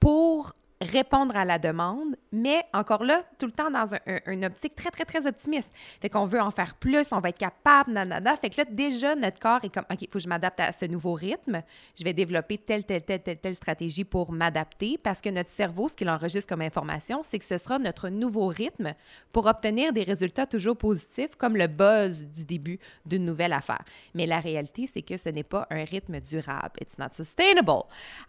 pour 0.00 0.54
répondre 0.80 1.34
à 1.36 1.44
la 1.44 1.58
demande, 1.58 2.14
mais 2.30 2.62
encore 2.72 3.02
là, 3.02 3.24
tout 3.38 3.46
le 3.46 3.52
temps 3.52 3.70
dans 3.70 3.94
un, 3.94 3.98
un- 4.06 4.32
une 4.32 4.44
optique 4.44 4.76
très, 4.76 4.90
très, 4.90 5.04
très 5.04 5.26
optimiste. 5.26 5.72
Fait 6.00 6.08
qu'on 6.08 6.24
veut 6.24 6.40
en 6.40 6.52
faire 6.52 6.76
plus, 6.76 7.10
on 7.12 7.18
va 7.18 7.30
être 7.30 7.38
capable, 7.38 7.92
nanana. 7.92 8.36
Fait 8.36 8.48
que 8.48 8.58
là, 8.60 8.64
déjà, 8.70 9.16
notre 9.16 9.40
corps 9.40 9.58
est 9.64 9.74
comme, 9.74 9.84
OK, 9.90 10.02
il 10.02 10.06
faut 10.08 10.18
que 10.18 10.24
je 10.24 10.28
m'adapte 10.28 10.60
à 10.60 10.70
ce 10.70 10.84
nouveau 10.84 11.14
rythme. 11.14 11.62
Je 11.98 12.04
vais 12.04 12.12
développer 12.12 12.58
telle, 12.58 12.84
telle, 12.84 13.02
telle, 13.02 13.22
telle, 13.22 13.38
telle 13.38 13.54
stratégie 13.56 14.04
pour 14.04 14.30
m'adapter 14.30 14.98
parce 15.02 15.20
que 15.20 15.30
notre 15.30 15.50
cerveau, 15.50 15.88
ce 15.88 15.96
qu'il 15.96 16.08
enregistre 16.10 16.48
comme 16.48 16.62
information, 16.62 17.22
c'est 17.24 17.40
que 17.40 17.44
ce 17.44 17.58
sera 17.58 17.80
notre 17.80 18.08
nouveau 18.08 18.46
rythme 18.46 18.94
pour 19.32 19.46
obtenir 19.46 19.92
des 19.92 20.04
résultats 20.04 20.46
toujours 20.46 20.76
positifs, 20.76 21.34
comme 21.34 21.56
le 21.56 21.66
buzz 21.66 22.24
du 22.24 22.44
début 22.44 22.78
d'une 23.04 23.24
nouvelle 23.24 23.52
affaire. 23.52 23.82
Mais 24.14 24.26
la 24.26 24.38
réalité, 24.38 24.86
c'est 24.86 25.02
que 25.02 25.16
ce 25.16 25.28
n'est 25.28 25.42
pas 25.42 25.66
un 25.70 25.82
rythme 25.84 26.20
durable. 26.20 26.74
It's 26.80 26.98
not 26.98 27.08
sustainable. 27.10 27.82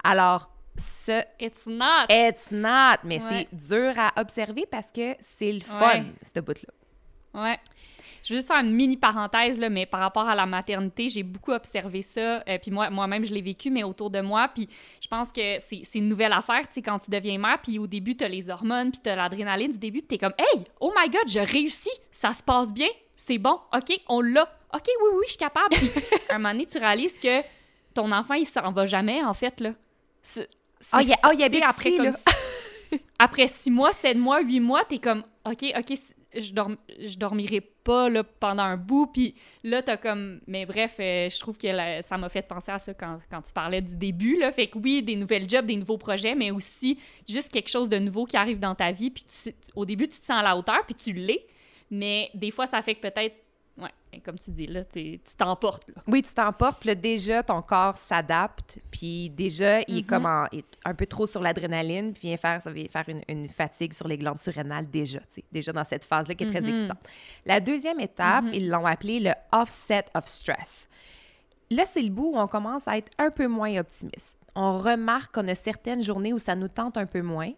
Alors, 0.04 0.52
ce 0.78 1.22
It's 1.40 1.68
not. 1.68 2.06
It's 2.10 2.52
not, 2.52 2.98
mais 3.04 3.22
Ouais. 3.22 3.48
c'est 3.52 3.68
dur 3.76 3.94
à 3.98 4.14
observer 4.20 4.66
parce 4.70 4.92
que 4.92 5.16
c'est 5.20 5.52
le 5.52 5.60
fun, 5.62 5.80
Ouais. 5.88 6.04
ce 6.22 6.40
bout-là. 6.40 7.42
Ouais. 7.44 7.60
Je 8.22 8.34
veux 8.34 8.40
juste 8.40 8.50
faire 8.50 8.60
une 8.62 8.74
mini 8.74 8.98
parenthèse, 8.98 9.58
là, 9.58 9.70
mais 9.70 9.86
par 9.86 10.02
rapport 10.02 10.28
à 10.28 10.36
la 10.36 10.46
maternité, 10.46 11.08
j'ai 11.08 11.24
beaucoup 11.24 11.54
observé 11.54 12.02
ça. 12.02 12.44
euh, 12.50 12.58
puis 12.62 12.70
moi, 12.70 12.90
moi-même, 12.90 13.24
je 13.26 13.34
l'ai 13.34 13.42
vécu, 13.42 13.70
mais 13.70 13.84
autour 13.84 14.10
de 14.10 14.20
moi. 14.20 14.50
Puis 14.54 14.68
je 15.02 15.08
pense 15.08 15.32
que 15.32 15.58
c'est 15.60 15.84
une 15.96 16.10
nouvelle 16.10 16.34
affaire, 16.34 16.68
tu 16.68 16.74
sais, 16.74 16.82
quand 16.82 17.00
tu 17.00 17.10
deviens 17.10 17.38
mère. 17.38 17.60
Puis 17.62 17.80
au 17.80 17.88
début, 17.88 18.16
tu 18.18 18.26
as 18.26 18.28
les 18.28 18.50
hormones, 18.50 18.92
puis 18.92 19.00
tu 19.02 19.10
as 19.10 19.16
l'adrénaline 19.16 19.72
du 19.72 19.78
début. 19.78 20.00
Puis 20.00 20.08
tu 20.10 20.16
es 20.16 20.18
comme, 20.18 20.34
hey, 20.38 20.66
oh 20.82 20.92
my 20.98 21.10
God, 21.10 21.28
je 21.30 21.40
réussis, 21.40 21.90
ça 22.12 22.34
se 22.34 22.44
passe 22.44 22.74
bien, 22.74 22.90
c'est 23.16 23.38
bon, 23.38 23.58
OK, 23.74 23.98
on 24.10 24.20
l'a. 24.22 24.44
OK, 24.74 24.84
oui, 24.88 25.10
oui, 25.16 25.24
je 25.26 25.32
suis 25.32 25.38
capable. 25.38 25.70
Puis 25.76 25.90
à 26.30 26.36
un 26.36 26.38
moment 26.40 26.52
donné, 26.52 26.66
tu 26.66 26.78
réalises 26.78 27.18
que 27.18 27.42
ton 27.94 28.12
enfant, 28.12 28.34
il 28.36 28.46
s'en 28.46 28.72
va 28.74 28.86
jamais, 28.86 29.24
en 29.24 29.34
fait, 29.34 29.62
là. 29.62 29.72
Ah, 30.92 31.02
il 31.02 31.10
y 31.10 31.14
a- 31.14 31.16
c'est- 31.16 31.22
ah, 31.24 31.32
il 31.34 31.44
habite 31.44 31.64
après, 31.66 31.90
ici, 31.90 31.98
comme 31.98 32.06
là. 32.08 32.12
après 33.20 33.48
six 33.48 33.72
mois, 33.72 33.94
sept 33.94 34.18
mois, 34.18 34.42
huit 34.42 34.60
mois, 34.60 34.84
t'es 34.86 35.00
comme, 35.00 35.24
OK, 35.46 35.66
OK, 35.78 35.98
je, 36.36 36.54
dorm- 36.54 36.78
je 37.00 37.18
dormirai 37.18 37.60
pas 37.62 38.08
là, 38.10 38.24
pendant 38.24 38.64
un 38.64 38.78
bout. 38.78 39.08
Puis 39.08 39.34
là, 39.64 39.82
t'as 39.82 39.98
comme. 39.98 40.40
Mais 40.48 40.66
bref, 40.66 40.96
euh, 41.00 41.28
je 41.30 41.40
trouve 41.40 41.58
que 41.58 41.68
ça 42.04 42.18
m'a 42.18 42.30
fait 42.30 42.44
penser 42.44 42.72
à 42.72 42.78
ça 42.80 42.94
quand, 42.94 43.18
quand 43.32 43.42
tu 43.42 43.52
parlais 43.52 43.82
du 43.82 43.96
début. 43.96 44.38
Là. 44.38 44.52
Fait 44.52 44.68
que 44.68 44.78
oui, 44.78 45.02
des 45.02 45.16
nouvelles 45.16 45.50
jobs, 45.50 45.66
des 45.66 45.76
nouveaux 45.76 45.98
projets, 45.98 46.36
mais 46.36 46.52
aussi 46.52 47.00
juste 47.28 47.52
quelque 47.52 47.70
chose 47.70 47.90
de 47.90 47.98
nouveau 47.98 48.26
qui 48.26 48.38
arrive 48.38 48.60
dans 48.60 48.76
ta 48.76 48.92
vie. 48.92 49.10
Puis 49.10 49.24
tu 49.26 49.54
au 49.76 49.86
début, 49.86 50.08
tu 50.08 50.20
te 50.20 50.26
sens 50.26 50.38
à 50.40 50.44
la 50.44 50.56
hauteur, 50.56 50.86
puis 50.86 50.94
tu 50.96 51.14
l'es. 51.14 51.46
Mais 51.92 52.30
des 52.36 52.52
fois, 52.52 52.68
ça 52.68 52.82
fait 52.84 52.94
que 52.96 53.02
peut-être. 53.02 53.36
Ouais, 53.80 54.20
comme 54.26 54.38
tu 54.38 54.52
dis, 54.52 54.68
là, 54.68 54.84
tu 54.84 55.20
t'emportes. 55.38 55.90
Oui, 56.08 56.22
tu 56.22 56.34
t'emportes, 56.34 56.80
puis 56.82 56.96
déjà, 56.96 57.44
ton 57.44 57.62
corps 57.62 57.98
s'adapte, 57.98 58.80
puis 58.92 59.30
déjà, 59.30 59.80
il 59.88 60.00
est 60.00 60.02
Mhm. 60.02 60.06
comme 60.08 60.26
en- 60.26 60.48
il 60.52 60.60
est 60.60 60.66
un 60.86 60.94
peu 60.94 61.06
trop 61.06 61.26
sur 61.28 61.42
l'adrénaline, 61.42 62.12
puis 62.14 62.28
vient 62.28 62.38
faire, 62.38 62.62
ça 62.62 62.72
vient 62.72 62.86
faire 62.92 63.08
une, 63.08 63.22
une 63.30 63.48
fatigue 63.48 63.94
sur 63.94 64.08
les 64.08 64.18
glandes 64.18 64.40
surrénales 64.40 64.90
déjà, 64.90 65.20
tu 65.20 65.26
sais, 65.36 65.44
déjà 65.52 65.72
dans 65.72 65.84
cette 65.86 66.04
phase-là 66.06 66.36
qui 66.36 66.44
est 66.44 66.50
très 66.50 66.62
Mhm. 66.62 66.70
excitante. 66.70 67.00
La 67.46 67.60
deuxième 67.60 68.00
étape, 68.00 68.46
Mhm. 68.46 68.54
ils 68.54 68.70
l'ont 68.70 68.86
appelé 68.86 69.20
le 69.20 69.32
offset 69.52 70.06
of 70.14 70.28
stress. 70.28 70.88
Là, 71.72 71.86
c'est 71.86 72.02
le 72.02 72.10
bout 72.10 72.32
où 72.34 72.38
on 72.38 72.48
commence 72.48 72.88
à 72.88 72.98
être 72.98 73.12
un 73.18 73.30
peu 73.30 73.48
moins 73.48 73.78
optimiste. 73.78 74.38
On 74.56 74.80
remarque 74.80 75.34
qu'on 75.36 75.48
a 75.48 75.56
certaines 75.56 76.02
journées 76.02 76.34
où 76.34 76.40
ça 76.40 76.56
nous 76.56 76.68
tente 76.68 76.98
un 76.98 77.06
peu 77.06 77.22
moins 77.22 77.52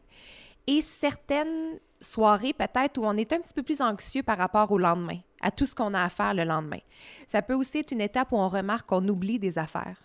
et 0.67 0.81
certaines 0.81 1.79
soirées 2.01 2.53
peut-être 2.53 2.97
où 2.97 3.05
on 3.05 3.15
est 3.17 3.31
un 3.33 3.39
petit 3.39 3.53
peu 3.53 3.63
plus 3.63 3.79
anxieux 3.81 4.23
par 4.23 4.37
rapport 4.37 4.71
au 4.71 4.77
lendemain, 4.77 5.19
à 5.41 5.51
tout 5.51 5.65
ce 5.65 5.75
qu'on 5.75 5.93
a 5.93 6.03
à 6.03 6.09
faire 6.09 6.33
le 6.33 6.43
lendemain. 6.43 6.79
Ça 7.27 7.41
peut 7.41 7.53
aussi 7.53 7.79
être 7.79 7.91
une 7.91 8.01
étape 8.01 8.31
où 8.31 8.37
on 8.37 8.49
remarque 8.49 8.87
qu'on 8.89 9.07
oublie 9.07 9.39
des 9.39 9.57
affaires. 9.57 9.97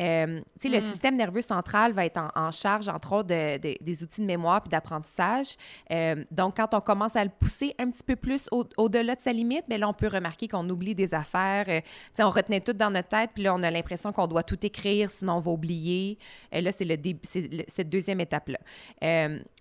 Euh, 0.00 0.40
tu 0.60 0.68
sais, 0.68 0.68
le 0.68 0.78
Mm. 0.78 0.80
système 0.80 1.16
nerveux 1.16 1.40
central 1.40 1.92
va 1.92 2.04
être 2.06 2.18
en, 2.18 2.28
en 2.36 2.50
charge, 2.52 2.88
entre 2.88 3.12
autres, 3.14 3.28
de- 3.28 3.58
de- 3.58 3.76
des 3.80 4.02
outils 4.04 4.20
de 4.20 4.26
mémoire 4.26 4.62
puis 4.62 4.70
d'apprentissage. 4.70 5.56
Euh, 5.90 6.24
donc, 6.30 6.56
quand 6.56 6.72
on 6.72 6.80
commence 6.80 7.16
à 7.16 7.24
le 7.24 7.30
pousser 7.30 7.74
un 7.80 7.90
petit 7.90 8.04
peu 8.04 8.14
plus 8.14 8.48
au- 8.52 8.64
au-delà 8.76 9.16
de 9.16 9.20
sa 9.20 9.32
limite, 9.32 9.64
bien 9.68 9.78
là, 9.78 9.88
on 9.88 9.92
peut 9.92 10.06
remarquer 10.06 10.46
qu'on 10.46 10.66
oublie 10.70 10.94
des 10.94 11.14
affaires. 11.14 11.64
Euh, 11.68 11.80
tu 11.80 11.88
sais, 12.14 12.22
on 12.22 12.30
retenait 12.30 12.60
tout 12.60 12.72
dans 12.74 12.90
notre 12.92 13.08
tête, 13.08 13.30
puis 13.34 13.42
là, 13.42 13.52
on 13.54 13.62
a 13.64 13.70
l'impression 13.72 14.12
qu'on 14.12 14.28
doit 14.28 14.44
tout 14.44 14.64
écrire, 14.64 15.10
sinon 15.10 15.34
on 15.34 15.40
va 15.40 15.50
oublier. 15.50 16.16
Euh, 16.54 16.60
là, 16.60 16.70
c'est 16.70 16.86
cette 17.66 17.88
deuxième 17.88 18.20
étape-là. 18.20 18.58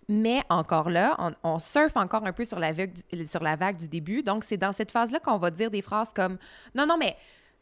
Mais 0.09 0.41
encore 0.49 0.89
là, 0.89 1.15
on, 1.19 1.31
on 1.43 1.59
surfe 1.59 1.97
encore 1.97 2.25
un 2.25 2.31
peu 2.33 2.45
sur 2.45 2.59
la, 2.59 2.71
vague 2.71 2.93
du, 3.11 3.25
sur 3.25 3.43
la 3.43 3.55
vague 3.55 3.77
du 3.77 3.87
début. 3.89 4.23
Donc, 4.23 4.43
c'est 4.45 4.57
dans 4.57 4.71
cette 4.71 4.91
phase-là 4.91 5.19
qu'on 5.19 5.37
va 5.37 5.51
dire 5.51 5.69
des 5.69 5.81
phrases 5.81 6.13
comme 6.13 6.37
Non, 6.75 6.85
non, 6.85 6.97
mais 6.97 7.15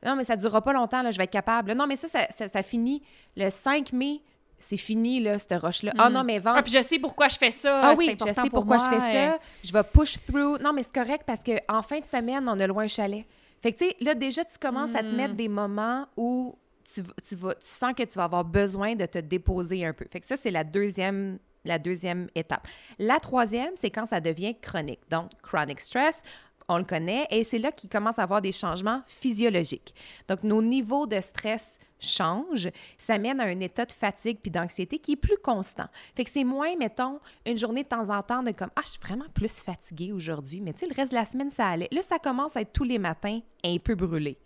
non, 0.05 0.15
mais 0.15 0.23
ça 0.23 0.35
durera 0.35 0.61
pas 0.61 0.73
longtemps, 0.73 1.01
là, 1.01 1.09
je 1.09 1.17
vais 1.17 1.23
être 1.23 1.31
capable. 1.31 1.73
Non, 1.73 1.87
mais 1.87 1.95
ça, 1.95 2.07
ça, 2.07 2.27
ça, 2.29 2.47
ça 2.47 2.61
finit 2.61 3.01
le 3.35 3.49
5 3.49 3.91
mai 3.93 4.21
c'est 4.57 4.77
fini, 4.77 5.19
là, 5.19 5.37
cette 5.37 5.59
roche-là. 5.61 5.91
Ah 5.97 6.09
Mm. 6.09 6.13
non, 6.13 6.23
mais 6.23 6.39
vendre 6.39 6.57
Ah, 6.59 6.63
puis 6.63 6.71
je 6.71 6.81
sais 6.81 6.97
pourquoi 6.97 7.27
je 7.27 7.37
fais 7.37 7.51
ça. 7.51 7.81
ah 7.89 7.93
oui, 7.97 8.15
je 8.17 8.25
sais 8.25 8.33
pour 8.41 8.49
pourquoi 8.51 8.77
je 8.77 8.85
fais 8.85 8.99
ça. 9.01 9.37
Je 9.63 9.73
vais 9.73 9.83
push 9.83 10.17
through. 10.25 10.59
Non, 10.61 10.71
mais 10.71 10.83
c'est 10.83 10.93
correct 10.93 11.23
parce 11.27 11.41
qu'en 11.43 11.81
fin 11.81 11.99
de 11.99 12.05
semaine, 12.05 12.47
on 12.47 12.57
a 12.59 12.65
loin 12.65 12.83
un 12.85 12.87
chalet. 12.87 13.25
Fait 13.61 13.73
que, 13.73 13.79
tu 13.79 13.85
sais, 13.89 13.95
là, 13.99 14.15
déjà, 14.15 14.45
tu 14.45 14.57
commences 14.57 14.95
à 14.95 14.99
te 14.99 15.07
Mm. 15.07 15.15
mettre 15.17 15.33
des 15.33 15.49
moments 15.49 16.07
où 16.15 16.55
tu, 16.93 17.01
v- 17.01 17.11
tu, 17.27 17.35
vas, 17.35 17.53
tu 17.55 17.67
sens 17.67 17.93
que 17.97 18.03
tu 18.03 18.13
vas 18.13 18.23
avoir 18.23 18.45
besoin 18.45 18.95
de 18.95 19.05
te 19.05 19.17
déposer 19.17 19.85
un 19.85 19.91
peu. 19.91 20.05
Fait 20.09 20.21
que 20.21 20.25
ça, 20.25 20.37
c'est 20.37 20.51
la 20.51 20.63
deuxième, 20.63 21.37
la 21.65 21.79
deuxième 21.79 22.27
étape. 22.35 22.67
La 22.99 23.19
troisième, 23.19 23.71
c'est 23.75 23.91
quand 23.91 24.05
ça 24.05 24.21
devient 24.21 24.55
chronique. 24.59 25.01
Donc, 25.09 25.29
chronic 25.41 25.79
stress, 25.79 26.21
on 26.67 26.77
le 26.77 26.83
connaît, 26.83 27.27
et 27.29 27.43
c'est 27.43 27.59
là 27.59 27.71
qu'il 27.71 27.89
commence 27.89 28.17
à 28.19 28.23
avoir 28.23 28.41
des 28.41 28.51
changements 28.51 29.01
physiologiques. 29.05 29.93
Donc, 30.27 30.43
nos 30.43 30.61
niveaux 30.61 31.05
de 31.05 31.19
stress 31.21 31.77
changent, 31.99 32.69
ça 32.97 33.17
mène 33.17 33.39
à 33.39 33.45
un 33.45 33.59
état 33.59 33.85
de 33.85 33.91
fatigue 33.91 34.39
puis 34.41 34.51
d'anxiété 34.51 34.99
qui 34.99 35.13
est 35.13 35.17
plus 35.17 35.37
constant. 35.37 35.85
Fait 36.15 36.23
que 36.23 36.29
c'est 36.29 36.43
moins, 36.43 36.75
mettons, 36.77 37.19
une 37.45 37.57
journée 37.57 37.83
de 37.83 37.87
temps 37.87 38.09
en 38.09 38.21
temps 38.21 38.43
de 38.43 38.51
comme, 38.51 38.71
ah, 38.75 38.81
je 38.83 38.91
suis 38.91 38.99
vraiment 38.99 39.25
plus 39.33 39.59
fatiguée 39.59 40.11
aujourd'hui, 40.11 40.61
mais 40.61 40.73
tu 40.73 40.79
sais, 40.79 40.87
le 40.87 40.95
reste 40.95 41.11
de 41.11 41.17
la 41.17 41.25
semaine, 41.25 41.51
ça 41.51 41.67
allait. 41.67 41.87
Là, 41.91 42.01
ça 42.01 42.19
commence 42.19 42.55
à 42.57 42.61
être 42.61 42.73
tous 42.73 42.83
les 42.83 42.99
matins 42.99 43.39
un 43.63 43.77
peu 43.77 43.95
brûlé. 43.95 44.37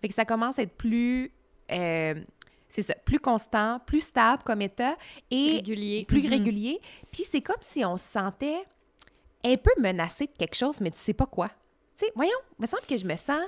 Fait 0.00 0.08
que 0.08 0.14
ça 0.14 0.24
commence 0.24 0.58
à 0.58 0.62
être 0.62 0.76
plus, 0.76 1.32
euh, 1.72 2.14
c'est 2.74 2.82
ça, 2.82 2.94
plus 3.04 3.20
constant, 3.20 3.78
plus 3.86 4.00
stable 4.00 4.42
comme 4.44 4.60
état 4.62 4.96
et 5.30 5.56
régulier. 5.56 6.04
plus 6.06 6.22
Mhm. 6.24 6.28
régulier. 6.30 6.80
Puis 7.12 7.22
c'est 7.22 7.40
comme 7.40 7.60
si 7.60 7.84
on 7.84 7.96
se 7.96 8.04
sentait 8.04 8.64
un 9.44 9.56
peu 9.56 9.70
menacé 9.78 10.26
de 10.26 10.32
quelque 10.36 10.56
chose, 10.56 10.80
mais 10.80 10.90
tu 10.90 10.98
sais 10.98 11.14
pas 11.14 11.26
quoi. 11.26 11.48
Tu 11.96 12.06
sais, 12.06 12.12
voyons, 12.16 12.32
il 12.58 12.62
me 12.62 12.66
semble 12.66 12.82
que 12.86 12.96
je 12.96 13.06
me 13.06 13.14
sens 13.14 13.42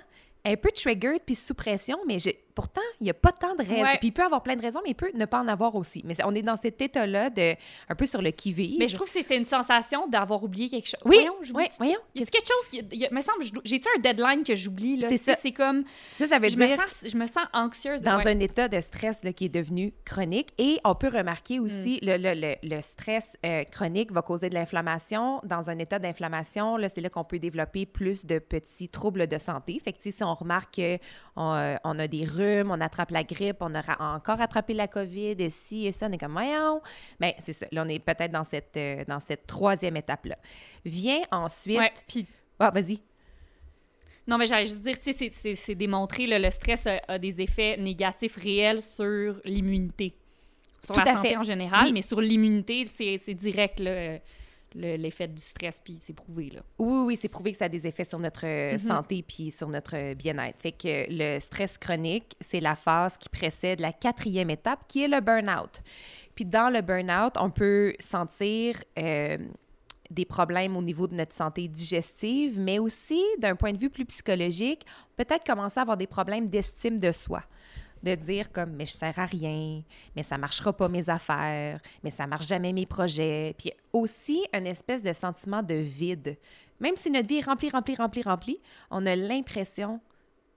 un 0.45 0.57
peu 0.57 0.71
triggered 0.71 1.21
puis 1.27 1.35
sous 1.35 1.55
pression, 1.55 1.99
mais 2.07 2.19
je- 2.21 2.31
pourtant, 2.57 2.81
il 3.01 3.05
n'y 3.05 3.11
a 3.11 3.15
pas 3.15 3.31
tant 3.31 3.55
de 3.55 3.63
raisons. 3.63 3.83
Ouais. 3.83 3.99
Puis 4.01 4.09
il 4.09 4.13
peut 4.13 4.25
avoir 4.25 4.43
plein 4.43 4.57
de 4.57 4.63
raisons, 4.63 4.81
mais 4.83 4.91
il 4.91 4.95
peut 4.97 5.11
ne 5.15 5.27
pas 5.27 5.39
en 5.41 5.47
avoir 5.47 5.77
aussi. 5.77 6.03
Mais 6.05 6.17
on 6.25 6.35
est 6.35 6.43
dans 6.43 6.57
cet 6.57 6.83
état-là 6.83 7.31
de 7.31 7.55
un 7.89 7.95
peu 7.95 8.07
sur 8.07 8.21
le 8.23 8.31
qui-vive. 8.33 8.77
Mais 8.81 8.89
je 8.89 8.95
trouve 8.97 9.07
que 9.07 9.23
c'est- 9.23 9.37
une 9.37 9.45
sensation 9.45 10.09
d'avoir 10.09 10.43
oublié 10.43 10.69
quelque 10.69 10.87
chose. 10.89 11.01
Oui, 11.05 11.17
Voyons, 11.21 11.37
oui, 11.55 11.65
voyons. 11.79 11.99
Y 12.15 12.23
a 12.23 12.27
quelque 12.27 12.49
chose 12.49 12.69
qui. 12.71 13.05
a- 13.05 13.11
me 13.13 13.21
semble, 13.21 13.45
j'ai-tu 13.65 13.87
un 13.97 14.01
deadline 14.01 14.43
que 14.43 14.55
j'oublie? 14.57 15.03
C'est 15.03 15.19
ça. 15.19 15.35
C'est 15.35 15.53
comme. 15.53 15.85
Ça, 16.11 16.27
ça 16.27 16.39
veut 16.39 16.49
Je 16.49 16.57
dire 16.57 16.69
me, 16.71 16.75
sens, 16.77 17.05
je 17.07 17.17
me 17.17 17.27
sens 17.27 17.45
anxieuse. 17.53 18.03
dans 18.03 18.17
ouais. 18.17 18.29
un 18.29 18.41
état 18.41 18.67
de 18.69 18.81
stress 18.81 19.23
là, 19.23 19.33
qui 19.35 19.45
est 19.45 19.49
devenu 19.51 19.93
chronique. 20.07 20.49
Et 20.59 20.79
on 20.85 20.95
peut 20.95 21.09
remarquer 21.15 21.61
aussi 21.61 22.01
Mm. 22.03 22.07
le, 22.07 22.17
le- 22.17 22.41
le- 22.41 22.77
le 22.77 22.81
stress 22.83 23.37
euh, 23.45 23.65
chronique 23.65 24.11
va 24.13 24.23
causer 24.23 24.49
de 24.49 24.55
l'inflammation. 24.55 25.41
Dans 25.45 25.69
un 25.69 25.79
état 25.79 25.99
d'inflammation, 25.99 26.79
c'est 26.89 27.03
là 27.03 27.11
qu'on 27.11 27.25
peut 27.25 27.39
développer 27.39 27.85
plus 27.85 28.25
de 28.25 28.39
petits 28.39 28.89
troubles 28.89 29.27
de 29.27 29.37
santé. 29.39 29.79
Fait 29.85 29.93
que 29.93 29.99
si 30.01 30.15
on 30.25 30.35
remarque 30.35 30.75
qu'on 31.37 31.53
euh, 31.55 31.77
on 31.85 31.99
a 31.99 32.07
des 32.09 32.25
rhumes, 32.25 32.46
on 32.67 32.81
attrape 32.81 33.11
la 33.11 33.25
grippe, 33.25 33.59
on 33.61 33.75
a 33.75 33.81
ra- 33.81 34.15
encore 34.17 34.41
attrapé 34.41 34.75
la 34.75 34.89
COVID, 34.89 35.37
et 35.39 35.51
ci 35.51 35.87
et 35.87 35.93
ça, 35.93 36.07
on 36.09 36.13
est 36.13 36.19
comme, 36.19 36.33
voyons. 36.33 36.81
Bien, 37.21 37.33
c'est 37.39 37.53
ça. 37.53 37.67
Là, 37.73 37.85
on 37.87 37.89
est 37.89 37.99
peut-être 37.99 38.31
dans 38.33 38.45
cette, 38.45 38.77
euh, 38.77 39.05
dans 39.07 39.21
cette 39.21 39.47
troisième 39.47 39.97
étape-là. 39.97 40.37
Vient 40.85 41.21
ensuite... 41.31 41.79
Ouais, 41.79 41.93
puis 42.09 42.27
Ah, 42.59 42.71
vas-y. 42.71 42.99
Non, 44.29 44.39
mais 44.39 44.47
j'allais 44.47 44.67
juste 44.67 44.81
dire, 44.83 44.99
tu 45.01 45.13
sais, 45.13 45.31
c'est- 45.55 45.75
démontré, 45.75 46.27
là, 46.27 46.39
le 46.39 46.51
stress 46.51 46.87
a, 46.87 47.01
a 47.07 47.19
des 47.19 47.41
effets 47.41 47.77
négatifs 47.77 48.37
réels 48.37 48.83
sur 48.83 49.37
l'immunité. 49.45 50.17
Sur 50.85 50.95
Tout 50.95 51.01
la 51.05 51.13
à 51.13 51.15
santé 51.17 51.29
fait. 51.31 51.37
en 51.37 51.43
général, 51.45 51.85
Oui. 51.87 51.93
mais 51.93 52.03
sur 52.03 52.21
l'immunité, 52.21 52.85
c'est 52.87 53.19
c'est 53.19 53.35
direct, 53.35 53.79
là, 53.81 54.19
le- 54.77 54.97
l'effet 54.97 55.27
du 55.29 55.41
stress, 55.43 55.81
puis 55.83 55.99
c'est 56.01 56.13
prouvé, 56.13 56.51
là. 56.51 56.61
Oui, 56.79 57.05
oui, 57.07 57.19
c'est 57.21 57.29
prouvé 57.29 57.53
que 57.53 57.59
ça 57.59 57.65
a 57.65 57.69
des 57.69 57.87
effets 57.87 58.05
sur 58.05 58.19
notre 58.19 58.45
euh, 58.47 58.73
Mhm. 58.73 58.79
santé 58.79 59.25
puis 59.27 59.51
sur 59.51 59.69
notre 59.69 59.97
euh, 59.97 60.15
bien-être. 60.15 60.61
Fait 60.61 60.73
que 60.73 61.07
le 61.09 61.41
stress 61.41 61.79
chronique, 61.79 62.37
c'est 62.41 62.61
la 62.61 62.75
phase 62.77 63.17
qui 63.19 63.29
précède 63.29 63.81
la 63.81 63.93
quatrième 63.93 64.51
étape, 64.51 64.81
qui 64.89 65.03
est 65.03 65.09
le 65.09 65.21
burn-out. 65.21 65.81
Puis 66.35 66.45
dans 66.45 66.73
le 66.73 66.81
burn-out, 66.83 67.35
on 67.41 67.51
peut 67.51 67.95
sentir 67.99 68.77
euh, 68.99 69.39
des 70.11 70.25
problèmes 70.25 70.77
au 70.77 70.83
niveau 70.83 71.09
de 71.09 71.15
notre 71.15 71.35
santé 71.35 71.67
digestive, 71.67 72.61
mais 72.61 72.79
aussi 72.79 73.21
d'un 73.41 73.57
point 73.57 73.73
de 73.73 73.79
vue 73.79 73.91
plus 73.91 74.05
psychologique, 74.05 74.85
peut-être 75.17 75.45
commencer 75.45 75.79
à 75.79 75.83
avoir 75.83 75.97
des 75.97 76.07
problèmes 76.07 76.49
d'estime 76.49 77.01
de 77.01 77.11
soi 77.11 77.43
de 78.07 78.15
dire 78.15 78.53
comme 78.53 78.71
mais 78.73 78.87
je 78.87 78.93
sers 78.93 79.19
à 79.19 79.25
rien, 79.27 79.83
mais 80.15 80.23
ça 80.23 80.39
marchera 80.39 80.73
pas 80.73 80.89
mes 80.89 81.09
affaires, 81.11 81.81
mais 82.03 82.11
ça 82.11 82.27
marche 82.27 82.47
jamais 82.47 82.73
mes 82.73 82.87
projets, 82.87 83.55
puis 83.59 83.73
aussi 83.93 84.45
une 84.55 84.67
espèce 84.67 85.03
de 85.03 85.13
sentiment 85.13 85.63
de 85.63 85.75
vide. 85.75 86.37
Même 86.81 86.97
si 86.97 87.11
notre 87.11 87.29
vie 87.29 87.37
est 87.39 87.45
remplie, 87.45 87.71
remplie, 87.71 87.97
remplie, 87.97 88.23
remplie, 88.23 88.61
on 88.91 89.05
a 89.07 89.17
l'impression 89.17 90.01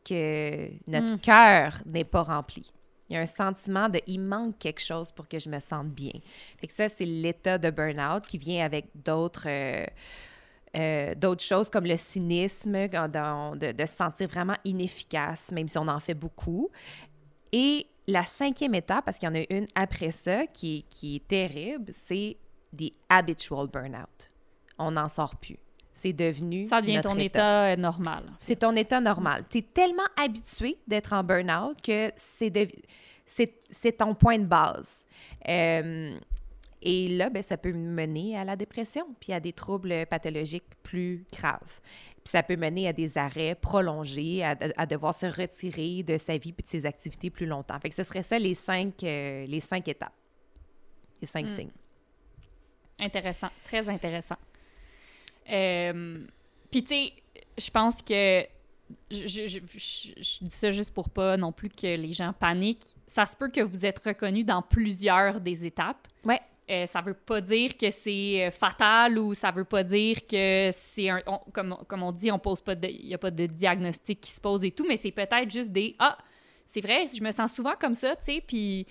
que 0.07 0.69
notre 0.87 1.13
Mm. 1.13 1.19
cœur 1.19 1.77
n'est 1.85 2.03
pas 2.03 2.23
rempli. 2.23 2.71
Il 3.09 3.15
y 3.15 3.17
a 3.17 3.21
un 3.21 3.25
sentiment 3.25 3.89
de 3.89 3.99
il 4.05 4.19
manque 4.19 4.59
quelque 4.59 4.81
chose 4.81 5.11
pour 5.11 5.27
que 5.27 5.39
je 5.39 5.49
me 5.49 5.59
sente 5.59 5.89
bien. 5.89 6.11
Fait 6.59 6.67
que 6.67 6.73
ça, 6.73 6.89
c'est 6.89 7.05
l'état 7.05 7.57
de 7.57 7.69
burn-out 7.71 8.25
qui 8.27 8.37
vient 8.37 8.63
avec 8.63 8.85
d'autres. 8.95 9.47
euh, 9.47 9.85
euh, 10.77 11.15
d'autres 11.15 11.43
choses 11.43 11.67
comme 11.67 11.85
le 11.85 11.97
cynisme, 11.97 12.87
de 12.87 13.85
se 13.87 13.95
sentir 13.95 14.27
vraiment 14.27 14.53
inefficace, 14.63 15.51
même 15.51 15.67
si 15.67 15.79
on 15.79 15.87
en 15.87 15.99
fait 15.99 16.13
beaucoup. 16.13 16.69
Et 17.51 17.87
la 18.07 18.25
cinquième 18.25 18.75
étape, 18.75 19.05
parce 19.05 19.17
qu'il 19.19 19.27
y 19.27 19.31
en 19.31 19.35
a 19.35 19.43
une 19.49 19.67
après 19.75 20.11
ça 20.11 20.47
qui 20.47 20.77
est, 20.77 20.81
qui 20.89 21.17
est 21.17 21.27
terrible, 21.27 21.91
c'est 21.93 22.37
des 22.73 22.93
habitual 23.09 23.67
burn-out. 23.67 24.29
On 24.77 24.91
n'en 24.91 25.07
sort 25.07 25.35
plus. 25.35 25.57
C'est 25.93 26.13
devenu. 26.13 26.63
Ça 26.65 26.79
devient 26.81 26.95
notre 26.95 27.09
ton 27.09 27.17
état 27.19 27.65
euh, 27.71 27.75
normal. 27.75 28.23
C'est 28.39 28.57
ton 28.59 28.71
état 28.75 29.01
normal. 29.01 29.43
Tu 29.49 29.57
es 29.57 29.61
tellement 29.61 30.07
habitué 30.15 30.77
d'être 30.87 31.11
en 31.13 31.23
burn-out 31.23 31.81
que 31.81 32.11
c'est 32.15 32.49
de- 32.49 32.67
c'est 33.25 33.53
c'est 33.69 33.91
ton 33.97 34.15
point 34.15 34.37
de 34.39 34.45
base. 34.45 35.05
Euh, 35.47 36.17
et 36.81 37.09
là, 37.09 37.29
ben, 37.29 37.41
ça 37.43 37.57
peut 37.57 37.73
mener 37.73 38.37
à 38.37 38.43
la 38.45 38.55
dépression, 38.55 39.05
puis 39.19 39.33
à 39.33 39.39
des 39.39 39.51
troubles 39.53 40.05
pathologiques 40.07 40.63
plus 40.83 41.25
graves. 41.31 41.81
Puis 42.23 42.31
ça 42.31 42.41
peut 42.43 42.55
mener 42.55 42.87
à 42.87 42.93
des 42.93 43.17
arrêts 43.17 43.55
prolongés, 43.55 44.43
à, 44.43 44.55
à 44.77 44.85
devoir 44.85 45.13
se 45.13 45.25
retirer 45.25 46.03
de 46.03 46.17
sa 46.17 46.37
vie 46.37 46.53
puis 46.53 46.63
de 46.63 46.69
ses 46.69 46.85
activités 46.85 47.29
plus 47.29 47.45
longtemps. 47.45 47.79
Fait 47.79 47.89
que 47.89 47.95
ce 47.95 48.03
serait 48.03 48.21
ça 48.23 48.39
les 48.39 48.53
cinq, 48.55 49.03
euh, 49.03 49.45
les 49.45 49.59
cinq 49.59 49.87
étapes, 49.87 50.13
les 51.21 51.27
cinq 51.27 51.45
Mm. 51.45 51.55
signes. 51.55 51.71
Intéressant, 53.01 53.49
très 53.65 53.87
intéressant. 53.89 54.35
Euh, 55.51 56.25
Puis, 56.71 56.83
tu 56.83 56.89
sais, 56.89 57.13
je 57.57 57.69
pense 57.71 58.01
que. 58.01 58.45
Je, 59.11 59.27
je- 59.27 59.47
je- 59.47 59.59
je- 59.65 60.13
je 60.17 60.43
dis 60.45 60.49
ça 60.49 60.71
juste 60.71 60.93
pour 60.93 61.09
pas 61.09 61.37
non 61.37 61.51
plus 61.51 61.69
que 61.69 61.95
les 61.95 62.11
gens 62.13 62.33
paniquent. 62.33 62.95
Ça 63.07 63.25
se 63.27 63.35
peut 63.37 63.49
que 63.49 63.61
vous 63.61 63.85
êtes 63.85 63.99
reconnu 63.99 64.43
dans 64.43 64.61
plusieurs 64.63 65.39
des 65.41 65.63
étapes. 65.65 66.07
Ouais. 66.25 66.39
Euh, 66.69 66.85
ça 66.85 67.01
veut 67.01 67.15
pas 67.15 67.41
dire 67.41 67.75
que 67.75 67.89
c'est 67.89 68.45
euh, 68.45 68.51
fatal 68.51 69.17
ou 69.17 69.33
ça 69.33 69.49
veut 69.49 69.63
pas 69.65 69.83
dire 69.83 70.27
que 70.27 70.69
c'est 70.71 71.09
un. 71.09 71.21
on- 71.25 71.39
comme, 71.51 71.75
comme 71.87 72.03
on 72.03 72.11
dit, 72.11 72.31
on 72.31 72.37
pose 72.39 72.61
pas 72.61 72.75
de. 72.75 72.87
Il 72.87 73.07
y 73.07 73.13
a 73.13 73.17
pas 73.17 73.31
de 73.31 73.45
diagnostic 73.47 74.21
qui 74.21 74.31
se 74.31 74.39
pose 74.39 74.63
et 74.63 74.71
tout, 74.71 74.85
mais 74.87 74.95
c'est 74.97 75.11
peut-être 75.11 75.49
juste 75.49 75.71
des. 75.71 75.95
Ah, 75.97 76.17
c'est 76.65 76.81
vrai, 76.81 77.07
je 77.11 77.23
me 77.23 77.31
sens 77.31 77.53
souvent 77.53 77.73
comme 77.79 77.95
ça, 77.95 78.15
tu 78.15 78.25
sais, 78.25 78.43
puis. 78.45 78.85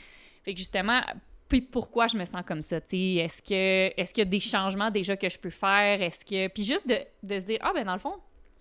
Fait 0.45 0.55
que 0.55 0.59
justement, 0.59 1.01
puis 1.49 1.61
pourquoi 1.61 2.07
je 2.09 2.17
me 2.17 2.25
sens 2.25 2.43
comme 2.47 2.63
ça, 2.63 2.81
tu 2.81 2.89
sais, 2.91 3.15
est-ce 3.25 3.43
que 3.43 3.93
est-ce 4.01 4.13
qu'il 4.13 4.23
y 4.23 4.27
a 4.27 4.31
des 4.31 4.41
changements 4.41 4.91
déjà 4.91 5.17
que 5.17 5.29
je 5.29 5.39
peux 5.39 5.51
faire, 5.51 6.03
est-ce 6.03 6.25
que 6.25 6.49
puis 6.49 6.65
juste 6.65 6.89
de, 6.89 6.97
de 7.23 7.39
se 7.41 7.45
dire 7.45 7.59
ah 7.63 7.73
ben 7.75 7.85
dans 7.85 7.93
le 7.95 7.99
fond, 8.01 8.15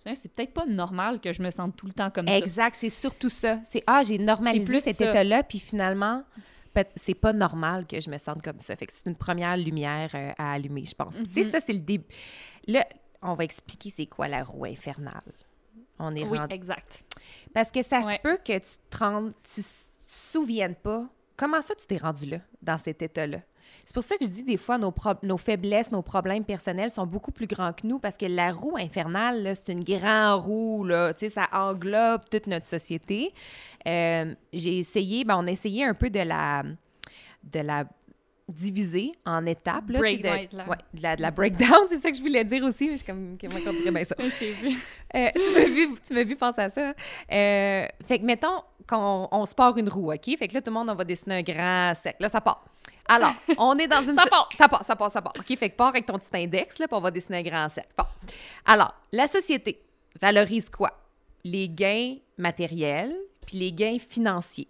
tiens, 0.04 0.14
c'est 0.14 0.32
peut-être 0.32 0.52
pas 0.54 0.66
normal 0.66 1.20
que 1.20 1.32
je 1.32 1.42
me 1.42 1.50
sente 1.50 1.76
tout 1.76 1.86
le 1.86 1.92
temps 1.92 2.10
comme 2.10 2.28
ça. 2.28 2.36
Exact, 2.38 2.74
c'est 2.76 2.90
surtout 2.90 3.30
ça. 3.30 3.58
C'est 3.64 3.82
ah, 3.86 4.02
j'ai 4.06 4.18
normalisé 4.18 4.66
plus 4.66 4.80
cet 4.80 5.00
état-là, 5.00 5.42
puis 5.42 5.58
finalement, 5.58 6.22
c'est 6.96 7.14
pas 7.14 7.32
normal 7.32 7.86
que 7.86 8.00
je 8.00 8.10
me 8.10 8.18
sente 8.18 8.42
comme 8.42 8.60
ça. 8.60 8.76
Fait 8.76 8.86
que 8.86 8.92
c'est 8.92 9.06
une 9.06 9.16
première 9.16 9.56
lumière 9.56 10.10
euh, 10.14 10.32
à 10.38 10.52
allumer, 10.52 10.84
je 10.84 10.94
pense. 10.94 11.14
Tu 11.16 11.24
sais, 11.32 11.44
Mhm. 11.44 11.50
ça, 11.50 11.60
c'est 11.60 11.72
le 11.72 11.80
début. 11.80 12.06
Là, 12.66 12.86
on 13.22 13.34
va 13.34 13.44
expliquer 13.44 13.90
c'est 13.90 14.06
quoi 14.06 14.28
la 14.28 14.42
roue 14.44 14.64
infernale. 14.64 15.32
On 15.98 16.14
est 16.14 16.22
Oui, 16.24 16.38
rendu- 16.38 16.54
exact. 16.54 17.04
Parce 17.52 17.70
que 17.70 17.82
ça 17.82 18.00
Ouais. 18.00 18.16
se 18.16 18.20
peut 18.22 18.38
que 18.44 18.56
tu 18.58 18.76
te 18.90 18.98
rendes, 18.98 19.32
tu 19.42 19.60
te 19.62 19.66
souviennes 20.06 20.76
pas. 20.76 21.06
Comment 21.36 21.60
ça, 21.62 21.74
tu 21.74 21.86
t'es 21.86 21.96
rendu 21.98 22.26
là, 22.26 22.38
dans 22.62 22.78
cet 22.78 23.02
état-là? 23.02 23.38
C'est 23.88 23.94
pour 23.94 24.02
ça 24.02 24.18
que 24.18 24.24
je 24.26 24.28
dis 24.28 24.42
des 24.42 24.58
fois, 24.58 24.76
nos, 24.76 25.38
faiblesses, 25.38 25.90
nos 25.90 26.02
problèmes 26.02 26.44
personnels 26.44 26.90
sont 26.90 27.06
beaucoup 27.06 27.32
plus 27.32 27.46
grands 27.46 27.72
que 27.72 27.86
nous 27.86 27.98
parce 27.98 28.18
que 28.18 28.26
la 28.26 28.52
roue 28.52 28.76
infernale, 28.76 29.50
c'est 29.56 29.72
une 29.72 29.82
grande 29.82 30.42
roue, 30.42 30.84
là. 30.84 31.14
Ça 31.16 31.48
englobe 31.52 32.20
toute 32.30 32.48
notre 32.48 32.66
société. 32.66 33.32
Euh, 33.86 34.34
j'ai 34.52 34.80
essayé, 34.80 35.24
ben, 35.24 35.38
on 35.42 35.46
a 35.46 35.50
essayé 35.50 35.86
un 35.86 35.94
peu 35.94 36.10
de 36.10 36.20
la, 36.20 36.64
de 37.44 37.60
la 37.60 37.84
diviser 38.46 39.12
en 39.24 39.46
étapes. 39.46 39.88
Là, 39.88 40.00
Break- 40.00 40.18
de, 40.20 40.56
la- 40.58 40.68
ouais, 40.68 40.76
de 40.92 41.02
la, 41.02 41.16
de 41.16 41.22
la 41.22 41.30
breakdown, 41.30 41.84
c'est 41.88 41.96
ça 41.96 42.10
que 42.10 42.16
je 42.18 42.20
voulais 42.20 42.44
dire 42.44 42.62
aussi. 42.64 42.88
mais 42.88 42.92
Je 42.92 42.96
suis 42.98 43.06
comme, 43.06 43.38
comment 43.40 43.54
on 43.68 43.72
dirait 43.72 43.90
bien 43.90 44.04
ça? 44.04 44.16
je 44.18 44.38
t'ai 44.38 44.52
vu. 44.52 44.76
Euh, 45.14 45.28
tu 45.34 45.54
m'as 45.54 45.64
vu, 45.64 45.88
tu 46.06 46.12
m'as 46.12 46.24
vu 46.24 46.36
penser 46.36 46.60
à 46.60 46.68
ça. 46.68 46.92
Euh, 47.32 47.86
fait 48.06 48.18
que, 48.18 48.24
mettons 48.26 48.60
qu'on 48.86 49.28
on 49.32 49.46
se 49.46 49.54
part 49.54 49.78
une 49.78 49.88
roue, 49.88 50.12
OK? 50.12 50.36
Fait 50.38 50.46
que 50.46 50.52
là, 50.52 50.60
tout 50.60 50.70
le 50.70 50.74
monde, 50.74 50.90
on 50.90 50.94
va 50.94 51.04
dessiner 51.04 51.36
un 51.36 51.42
grand 51.42 51.94
cercle. 51.94 52.20
Là, 52.20 52.28
ça 52.28 52.42
part. 52.42 52.62
Alors, 53.08 53.32
on 53.58 53.76
est 53.78 53.88
dans 53.88 54.02
une... 54.08 54.14
Ça 54.14 54.26
part. 54.26 54.48
Ça 54.56 54.68
part, 54.68 54.84
ça 54.84 54.96
part, 54.96 55.10
ça 55.10 55.22
part. 55.22 55.32
OK? 55.38 55.58
Fait 55.58 55.70
que 55.70 55.76
pars 55.76 55.88
avec 55.88 56.06
ton 56.06 56.18
petit 56.18 56.28
index, 56.34 56.78
là, 56.78 56.86
puis 56.86 56.96
on 56.96 57.00
va 57.00 57.10
dessiner 57.10 57.38
un 57.38 57.42
grand 57.42 57.68
cercle. 57.68 57.92
Bon. 57.96 58.04
Alors, 58.66 58.94
la 59.12 59.26
société 59.26 59.82
valorise 60.20 60.68
quoi? 60.70 60.90
Les 61.44 61.68
gains 61.68 62.16
matériels 62.36 63.14
puis 63.46 63.58
les 63.58 63.72
gains 63.72 63.98
financiers. 63.98 64.68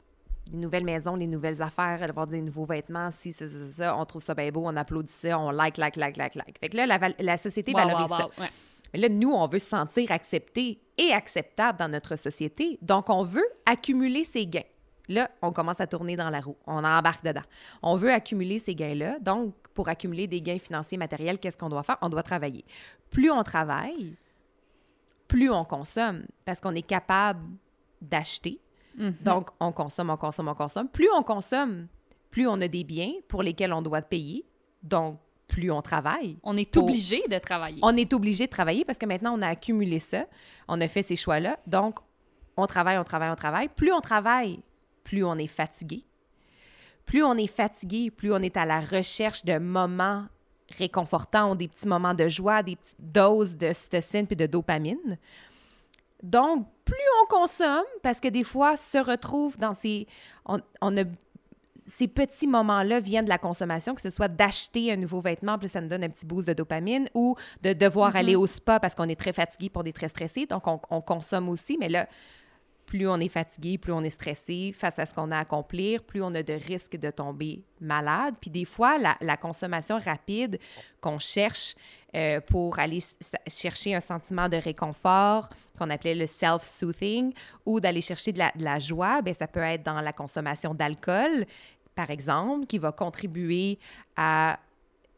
les 0.52 0.58
nouvelles 0.58 0.84
maisons, 0.84 1.16
les 1.16 1.26
nouvelles 1.26 1.60
affaires, 1.60 2.00
avoir 2.02 2.26
des 2.26 2.40
nouveaux 2.40 2.64
vêtements, 2.64 3.10
si, 3.10 3.32
ça, 3.32 3.48
ça, 3.48 3.66
ça, 3.66 3.96
on 3.98 4.04
trouve 4.04 4.22
ça 4.22 4.34
bien 4.34 4.50
beau, 4.50 4.62
on 4.64 4.76
applaudit 4.76 5.12
ça, 5.12 5.38
on 5.38 5.50
like, 5.50 5.76
like, 5.76 5.96
like, 5.96 6.16
like, 6.16 6.34
like. 6.36 6.58
Fait 6.60 6.68
que 6.68 6.76
là, 6.76 6.86
la, 7.18 7.36
société 7.36 7.72
Wow, 7.72 7.78
valorise 7.78 8.10
wow, 8.10 8.16
ça. 8.16 8.26
ouais. 8.38 8.48
Mais 8.94 9.00
là, 9.00 9.08
nous, 9.08 9.32
on 9.32 9.46
veut 9.46 9.58
se 9.58 9.68
sentir 9.68 10.10
accepté 10.12 10.80
et 10.96 11.12
acceptable 11.12 11.78
dans 11.78 11.88
notre 11.88 12.16
société. 12.16 12.78
Donc, 12.80 13.10
on 13.10 13.22
veut 13.22 13.46
accumuler 13.66 14.24
ces 14.24 14.46
gains. 14.46 14.62
Là, 15.08 15.30
on 15.42 15.52
commence 15.52 15.80
à 15.80 15.86
tourner 15.86 16.16
dans 16.16 16.28
la 16.30 16.40
roue. 16.40 16.56
On 16.66 16.84
embarque 16.84 17.24
dedans. 17.24 17.42
On 17.82 17.96
veut 17.96 18.12
accumuler 18.12 18.58
ces 18.58 18.74
gains-là. 18.74 19.18
Donc, 19.20 19.54
pour 19.74 19.88
accumuler 19.88 20.26
des 20.26 20.42
gains 20.42 20.58
financiers 20.58 20.98
matériels, 20.98 21.38
qu'est-ce 21.38 21.56
qu'on 21.56 21.68
doit 21.70 21.82
faire? 21.82 21.96
On 22.02 22.08
doit 22.08 22.22
travailler. 22.22 22.64
Plus 23.10 23.30
on 23.30 23.42
travaille, 23.42 24.16
plus 25.26 25.50
on 25.50 25.64
consomme 25.64 26.24
parce 26.44 26.60
qu'on 26.60 26.74
est 26.74 26.82
capable 26.86 27.40
d'acheter. 28.00 28.60
Mhm. 28.96 29.14
Donc, 29.22 29.50
on 29.60 29.72
consomme, 29.72 30.10
on 30.10 30.16
consomme, 30.16 30.48
on 30.48 30.54
consomme. 30.54 30.88
Plus 30.88 31.08
on 31.16 31.22
consomme, 31.22 31.86
plus 32.30 32.46
on 32.46 32.60
a 32.60 32.68
des 32.68 32.84
biens 32.84 33.12
pour 33.28 33.42
lesquels 33.42 33.72
on 33.72 33.82
doit 33.82 34.02
payer. 34.02 34.44
Donc, 34.82 35.18
plus 35.46 35.70
on 35.70 35.80
travaille. 35.80 36.36
On 36.42 36.56
est 36.56 36.70
Pour- 36.70 36.84
obligé 36.84 37.22
de 37.28 37.38
travailler. 37.38 37.78
On 37.82 37.96
est 37.96 38.12
obligé 38.12 38.46
de 38.46 38.50
travailler 38.50 38.84
parce 38.84 38.98
que 38.98 39.06
maintenant, 39.06 39.38
on 39.38 39.42
a 39.42 39.48
accumulé 39.48 39.98
ça. 39.98 40.26
On 40.68 40.78
a 40.80 40.88
fait 40.88 41.02
ces 41.02 41.16
choix-là. 41.16 41.58
Donc, 41.66 41.98
on 42.56 42.66
travaille, 42.66 42.98
on 42.98 43.04
travaille, 43.04 43.30
on 43.30 43.36
travaille. 43.36 43.68
Plus 43.68 43.92
on 43.92 44.00
travaille, 44.00 44.60
plus 45.08 45.24
on 45.24 45.36
est 45.38 45.46
fatigué. 45.46 46.04
Plus 47.06 47.24
on 47.24 47.34
est 47.38 47.46
fatigué, 47.46 48.10
plus 48.10 48.30
on 48.30 48.42
est 48.42 48.58
à 48.58 48.66
la 48.66 48.80
recherche 48.80 49.42
de 49.42 49.56
moments 49.58 50.26
réconfortants, 50.76 51.54
des 51.54 51.66
petits 51.66 51.88
moments 51.88 52.12
de 52.12 52.28
joie, 52.28 52.62
des 52.62 52.76
petites 52.76 53.00
doses 53.00 53.56
de 53.56 53.72
cytocine 53.72 54.26
puis 54.26 54.36
de 54.36 54.44
dopamine. 54.44 55.16
Donc, 56.22 56.66
plus 56.84 56.96
on 57.22 57.26
consomme, 57.26 57.86
parce 58.02 58.20
que 58.20 58.28
des 58.28 58.44
fois, 58.44 58.76
se 58.76 58.98
retrouve 58.98 59.56
dans 59.56 59.72
ces... 59.72 60.06
On, 60.44 60.60
on 60.82 60.94
a 60.98 61.04
ces 61.86 62.06
petits 62.06 62.46
moments-là 62.46 63.00
viennent 63.00 63.24
de 63.24 63.30
la 63.30 63.38
consommation, 63.38 63.94
que 63.94 64.02
ce 64.02 64.10
soit 64.10 64.28
d'acheter 64.28 64.92
un 64.92 64.96
nouveau 64.96 65.20
vêtement, 65.20 65.58
puis 65.58 65.70
ça 65.70 65.80
nous 65.80 65.88
donne 65.88 66.04
un 66.04 66.10
petit 66.10 66.26
boost 66.26 66.46
de 66.46 66.52
dopamine, 66.52 67.08
ou 67.14 67.34
de 67.62 67.72
devoir 67.72 68.14
aller 68.14 68.36
au 68.36 68.46
spa 68.46 68.78
parce 68.78 68.94
qu'on 68.94 69.08
est 69.08 69.18
très 69.18 69.32
fatigué, 69.32 69.70
pour 69.70 69.84
des 69.84 69.94
très 69.94 70.08
stressé, 70.08 70.44
donc 70.44 70.66
on, 70.66 70.78
on 70.90 71.00
consomme 71.00 71.48
aussi, 71.48 71.78
mais 71.78 71.88
là, 71.88 72.06
plus 72.88 73.06
on 73.06 73.20
est 73.20 73.28
fatigué, 73.28 73.76
plus 73.76 73.92
on 73.92 74.02
est 74.02 74.10
stressé 74.10 74.72
face 74.74 74.98
à 74.98 75.04
ce 75.04 75.12
qu'on 75.12 75.30
a 75.30 75.36
à 75.36 75.40
accomplir, 75.40 76.02
plus 76.02 76.22
on 76.22 76.34
a 76.34 76.42
de 76.42 76.54
risques 76.54 76.96
de 76.96 77.10
tomber 77.10 77.62
malade. 77.82 78.34
Puis 78.40 78.50
des 78.50 78.64
fois, 78.64 78.96
la, 78.98 79.36
consommation 79.36 79.98
rapide 79.98 80.58
qu'on 81.02 81.18
cherche 81.18 81.74
euh, 82.16 82.40
pour 82.40 82.78
aller 82.78 83.00
chercher 83.46 83.94
un 83.94 84.00
sentiment 84.00 84.48
de 84.48 84.56
réconfort, 84.56 85.50
qu'on 85.78 85.90
appelait 85.90 86.14
le 86.14 86.26
self-soothing, 86.26 87.34
ou 87.66 87.78
d'aller 87.78 88.00
chercher 88.00 88.32
de 88.32 88.38
la, 88.38 88.52
de 88.56 88.64
la 88.64 88.78
joie, 88.78 89.20
bien, 89.20 89.34
ça 89.34 89.46
peut 89.46 89.60
être 89.60 89.82
dans 89.82 90.00
la 90.00 90.14
consommation 90.14 90.72
d'alcool, 90.72 91.44
par 91.94 92.08
exemple, 92.08 92.64
qui 92.66 92.78
va 92.78 92.90
contribuer 92.90 93.78
à 94.16 94.58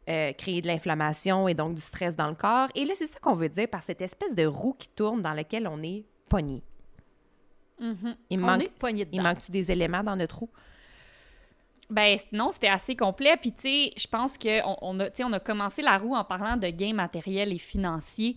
euh, 0.08 0.32
créer 0.32 0.60
de 0.60 0.66
l'inflammation 0.66 1.46
et 1.46 1.54
donc 1.54 1.74
du 1.74 1.80
stress 1.80 2.16
dans 2.16 2.28
le 2.28 2.34
corps. 2.34 2.68
Et 2.74 2.84
là, 2.84 2.94
c'est 2.96 3.06
ça 3.06 3.20
qu'on 3.20 3.36
veut 3.36 3.48
dire 3.48 3.68
par 3.68 3.84
cette 3.84 4.00
espèce 4.00 4.34
de 4.34 4.44
roue 4.44 4.74
qui 4.76 4.88
tourne 4.88 5.22
dans 5.22 5.34
laquelle 5.34 5.68
on 5.68 5.80
est 5.84 6.04
pogné. 6.28 6.64
Mhm. 7.80 8.14
Il 8.30 8.38
On 8.38 8.42
manque, 8.42 8.68
poigné 8.78 9.08
il 9.10 9.20
manque-tu 9.22 9.50
des 9.50 9.70
éléments 9.72 10.02
dans 10.04 10.14
notre 10.14 10.38
roue? 10.40 10.50
Ben 11.88 12.18
non, 12.30 12.52
c'était 12.52 12.68
assez 12.68 12.94
complet. 12.94 13.36
Puis 13.40 13.52
tu 13.52 13.62
sais, 13.62 13.92
je 13.96 14.06
pense 14.06 14.38
qu'on 14.38 14.76
on 14.80 15.00
a, 15.00 15.08
on 15.24 15.32
a 15.32 15.40
commencé 15.40 15.82
la 15.82 15.98
roue 15.98 16.14
en 16.14 16.22
parlant 16.24 16.56
de 16.56 16.68
gains 16.68 16.92
matériels 16.92 17.52
et 17.52 17.58
financiers. 17.58 18.36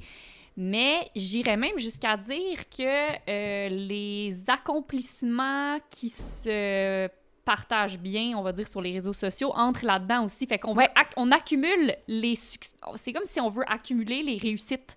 Mais 0.56 1.08
j'irais 1.16 1.58
même 1.58 1.78
jusqu'à 1.78 2.16
dire 2.18 2.58
que 2.70 2.84
euh, 3.30 3.70
les 3.70 4.44
accomplissements 4.48 5.78
qui 5.90 6.10
se 6.10 7.08
partagent 7.46 8.00
bien, 8.00 8.38
on 8.38 8.42
va 8.42 8.52
dire, 8.54 8.68
sur 8.68 8.82
les 8.82 8.94
réseaux 8.94 9.14
sociaux, 9.14 9.52
entrent 9.56 9.86
là-dedans 9.86 10.26
aussi. 10.26 10.48
Fait 10.48 10.58
qu'on 10.60 10.76
Ouais. 10.76 10.90
on 11.18 11.32
accumule 11.32 11.96
les 12.08 12.36
succès. 12.36 12.76
C'est 12.96 13.14
comme 13.14 13.26
si 13.26 13.40
on 13.42 13.50
veut 13.50 13.66
accumuler 13.68 14.24
les 14.24 14.38
réussites. 14.38 14.96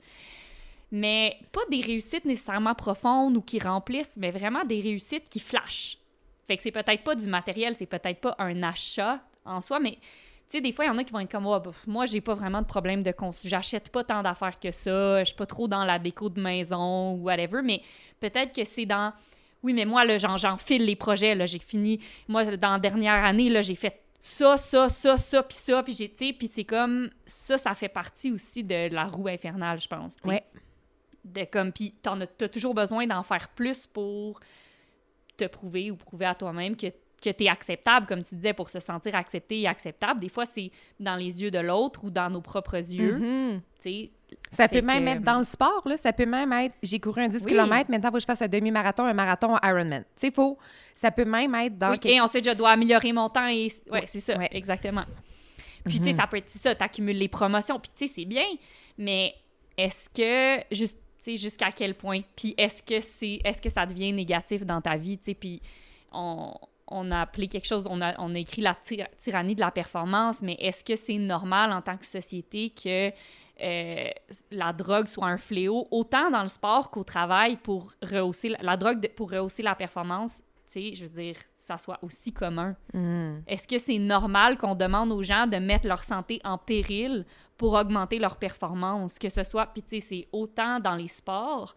Mais 0.92 1.38
pas 1.52 1.62
des 1.70 1.80
réussites 1.80 2.24
nécessairement 2.24 2.74
profondes 2.74 3.36
ou 3.36 3.42
qui 3.42 3.58
remplissent, 3.58 4.16
mais 4.16 4.30
vraiment 4.30 4.64
des 4.64 4.80
réussites 4.80 5.28
qui 5.28 5.40
flashent. 5.40 5.98
Fait 6.46 6.56
que 6.56 6.62
c'est 6.62 6.70
peut-être 6.70 7.02
pas 7.02 7.14
du 7.14 7.26
matériel, 7.26 7.74
c'est 7.74 7.86
peut-être 7.86 8.20
pas 8.20 8.36
un 8.38 8.62
achat 8.62 9.20
en 9.44 9.60
soi, 9.60 9.80
mais 9.80 9.98
tu 10.48 10.58
sais, 10.58 10.60
des 10.60 10.70
fois, 10.70 10.84
il 10.84 10.88
y 10.88 10.90
en 10.92 10.98
a 10.98 11.02
qui 11.02 11.12
vont 11.12 11.18
être 11.18 11.30
comme, 11.30 11.44
bah, 11.44 11.60
moi, 11.88 12.06
j'ai 12.06 12.20
pas 12.20 12.34
vraiment 12.34 12.62
de 12.62 12.66
problème 12.66 13.02
de 13.02 13.10
cons. 13.10 13.32
J'achète 13.44 13.90
pas 13.90 14.04
tant 14.04 14.22
d'affaires 14.22 14.60
que 14.60 14.70
ça, 14.70 15.20
je 15.20 15.24
suis 15.24 15.34
pas 15.34 15.46
trop 15.46 15.66
dans 15.66 15.84
la 15.84 15.98
déco 15.98 16.28
de 16.28 16.40
maison 16.40 17.14
ou 17.14 17.24
whatever, 17.24 17.62
mais 17.64 17.82
peut-être 18.20 18.54
que 18.54 18.62
c'est 18.62 18.86
dans. 18.86 19.12
Oui, 19.64 19.72
mais 19.72 19.84
moi, 19.84 20.04
j'enfile 20.18 20.84
les 20.84 20.94
projets, 20.94 21.46
j'ai 21.48 21.58
fini. 21.58 21.98
Moi, 22.28 22.56
dans 22.56 22.72
la 22.72 22.78
dernière 22.78 23.24
année, 23.24 23.60
j'ai 23.64 23.74
fait 23.74 24.02
ça, 24.20 24.56
ça, 24.56 24.88
ça, 24.88 25.18
ça, 25.18 25.42
puis 25.42 25.56
ça, 25.56 25.82
puis 25.82 25.94
j'ai, 25.94 26.08
tu 26.08 26.26
sais, 26.26 26.32
puis 26.32 26.46
c'est 26.46 26.64
comme. 26.64 27.10
Ça, 27.26 27.58
ça 27.58 27.74
fait 27.74 27.88
partie 27.88 28.30
aussi 28.30 28.62
de 28.62 28.94
la 28.94 29.06
roue 29.06 29.26
infernale, 29.26 29.80
je 29.80 29.88
pense. 29.88 30.14
Ouais. 30.24 30.44
De 31.26 31.44
comme, 31.44 31.72
puis 31.72 31.92
t'en 32.02 32.20
as, 32.20 32.26
t'as 32.26 32.48
toujours 32.48 32.72
besoin 32.74 33.06
d'en 33.06 33.22
faire 33.22 33.48
plus 33.48 33.86
pour 33.86 34.38
te 35.36 35.44
prouver 35.46 35.90
ou 35.90 35.96
prouver 35.96 36.24
à 36.26 36.34
toi-même 36.34 36.76
que, 36.76 36.86
que 37.22 37.30
tu 37.30 37.44
es 37.44 37.48
acceptable, 37.48 38.06
comme 38.06 38.22
tu 38.22 38.34
disais, 38.36 38.52
pour 38.54 38.70
se 38.70 38.78
sentir 38.80 39.14
accepté 39.14 39.60
et 39.62 39.66
acceptable. 39.66 40.20
Des 40.20 40.28
fois, 40.28 40.46
c'est 40.46 40.70
dans 41.00 41.16
les 41.16 41.42
yeux 41.42 41.50
de 41.50 41.58
l'autre 41.58 42.04
ou 42.04 42.10
dans 42.10 42.30
nos 42.30 42.40
propres 42.40 42.76
yeux. 42.76 43.16
Mhm. 43.18 43.60
sais. 43.80 44.10
Ça 44.50 44.66
peut 44.68 44.82
même 44.82 45.04
que- 45.04 45.10
être 45.10 45.22
dans 45.22 45.36
le 45.38 45.42
sport, 45.44 45.82
là. 45.86 45.96
Ça 45.96 46.12
peut 46.12 46.26
même 46.26 46.52
être, 46.52 46.74
j'ai 46.82 46.98
couru 47.00 47.22
un 47.22 47.28
10 47.28 47.42
Oui. 47.44 47.52
km, 47.52 47.90
maintenant, 47.90 48.08
il 48.08 48.12
faut 48.12 48.16
que 48.16 48.20
je 48.20 48.26
fasse 48.26 48.42
un 48.42 48.48
demi-marathon, 48.48 49.04
un 49.04 49.12
marathon 49.14 49.56
Ironman. 49.62 50.04
C'est 50.16 50.32
faux. 50.34 50.58
Ça 50.94 51.10
peut 51.10 51.24
même 51.24 51.54
être 51.56 51.76
dans 51.78 51.90
Oui, 51.90 51.98
quelque 51.98 52.16
et 52.16 52.20
ensuite, 52.20 52.44
je 52.48 52.54
dois 52.54 52.70
améliorer 52.70 53.12
mon 53.12 53.28
temps. 53.28 53.46
Et... 53.48 53.66
Ouais, 53.90 54.00
Ouais, 54.00 54.04
c'est 54.08 54.20
ça, 54.20 54.36
ouais. 54.38 54.48
exactement. 54.52 55.04
Puis, 55.84 55.98
tu 56.00 56.06
sais, 56.06 56.12
ça 56.16 56.26
peut 56.26 56.38
être 56.38 56.50
ça, 56.50 56.74
t'accumules 56.74 57.18
les 57.18 57.28
promotions. 57.28 57.78
Puis, 57.78 57.90
tu 57.96 58.06
sais, 58.08 58.12
c'est 58.12 58.24
bien, 58.24 58.44
mais 58.98 59.32
est-ce 59.78 60.08
que, 60.10 60.64
juste, 60.74 60.98
jusqu'à 61.34 61.72
quel 61.72 61.94
point? 61.94 62.20
Puis, 62.36 62.54
est-ce 62.56 62.82
que, 62.82 63.00
c'est, 63.00 63.40
est-ce 63.44 63.60
que 63.60 63.68
ça 63.68 63.86
devient 63.86 64.12
négatif 64.12 64.64
dans 64.64 64.80
ta 64.80 64.96
vie? 64.96 65.18
Tu 65.18 65.24
sais, 65.24 65.34
puis, 65.34 65.60
on, 66.12 66.54
on 66.88 67.10
a 67.10 67.22
appelé 67.22 67.48
quelque 67.48 67.66
chose, 67.66 67.86
on 67.90 68.00
a, 68.00 68.14
on 68.20 68.34
a 68.34 68.38
écrit 68.38 68.62
la 68.62 68.74
tyr- 68.74 69.08
tyrannie 69.18 69.54
de 69.54 69.60
la 69.60 69.70
performance, 69.70 70.42
mais 70.42 70.56
est-ce 70.60 70.84
que 70.84 70.96
c'est 70.96 71.18
normal 71.18 71.72
en 71.72 71.82
tant 71.82 71.96
que 71.96 72.06
société 72.06 72.70
que 72.70 73.10
euh, 73.62 74.10
la 74.50 74.72
drogue 74.72 75.06
soit 75.06 75.26
un 75.26 75.38
fléau, 75.38 75.88
autant 75.90 76.30
dans 76.30 76.42
le 76.42 76.48
sport 76.48 76.90
qu'au 76.90 77.04
travail 77.04 77.56
pour 77.56 77.92
rehausser 78.02 78.54
la, 78.60 78.76
drogue 78.76 79.08
pour 79.16 79.30
rehausser 79.30 79.62
la 79.62 79.74
performance, 79.74 80.42
tu 80.66 80.72
sais, 80.72 80.94
je 80.94 81.06
veux 81.06 81.22
dire, 81.22 81.36
ça 81.56 81.78
soit 81.78 81.98
aussi 82.02 82.32
commun. 82.32 82.76
Mhm. 82.92 83.42
Est-ce 83.46 83.66
que 83.66 83.78
c'est 83.78 83.98
normal 83.98 84.58
qu'on 84.58 84.74
demande 84.74 85.12
aux 85.12 85.22
gens 85.22 85.46
de 85.46 85.56
mettre 85.56 85.86
leur 85.86 86.02
santé 86.02 86.40
en 86.44 86.58
péril 86.58 87.24
pour 87.56 87.74
augmenter 87.74 88.18
leur 88.18 88.36
performance, 88.36 89.18
que 89.18 89.30
ce 89.30 89.44
soit, 89.44 89.66
puis 89.66 89.82
tu 89.82 89.88
sais, 89.88 90.00
c'est 90.00 90.28
autant 90.32 90.80
dans 90.80 90.94
les 90.94 91.08
sports 91.08 91.74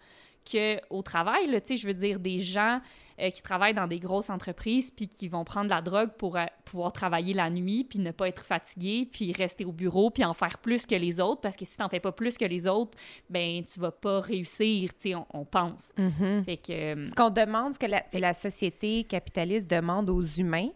qu'au 0.50 1.02
travail, 1.02 1.48
tu 1.62 1.68
sais, 1.68 1.76
je 1.78 1.88
veux 1.88 1.94
dire, 1.94 2.20
des 2.20 2.40
gens 2.40 2.82
euh, 3.20 3.30
qui 3.30 3.42
travaillent 3.42 3.74
dans 3.74 3.88
des 3.88 4.00
grosses 4.00 4.30
entreprises 4.30 4.92
puis 4.92 5.08
qui 5.08 5.28
vont 5.28 5.44
prendre 5.44 5.70
la 5.70 5.82
drogue 5.82 6.12
pour 6.18 6.38
euh, 6.38 6.46
pouvoir 6.66 6.92
travailler 6.92 7.34
la 7.34 7.50
nuit 7.50 7.84
puis 7.84 8.00
ne 8.00 8.12
pas 8.12 8.28
être 8.28 8.46
fatigué 8.46 9.08
puis 9.12 9.32
rester 9.34 9.66
au 9.66 9.72
bureau 9.72 10.10
puis 10.10 10.24
en 10.24 10.34
faire 10.34 10.58
plus 10.60 10.86
que 10.86 10.96
les 10.96 11.20
autres 11.20 11.42
parce 11.42 11.56
que 11.56 11.66
si 11.66 11.78
t'en 11.78 11.90
fais 11.90 12.00
pas 12.00 12.12
plus 12.12 12.38
que 12.38 12.46
les 12.46 12.68
autres, 12.68 12.98
ben 13.30 13.64
tu 13.66 13.80
vas 13.80 13.92
pas 13.92 14.22
réussir, 14.22 14.94
tu 14.96 15.10
sais, 15.10 15.16
on, 15.16 15.26
on 15.34 15.46
pense. 15.46 15.92
Fait 16.46 16.58
que... 16.58 16.72
euh, 16.72 17.06
Ce 17.06 17.16
qu'on 17.16 17.30
demande, 17.30 17.74
ce 17.74 17.80
que 17.80 17.86
la, 17.88 18.04
la 18.14 18.34
société 18.34 19.04
capitaliste 19.04 19.70
demande 19.70 20.10
aux 20.10 20.22
humains, 20.22 20.70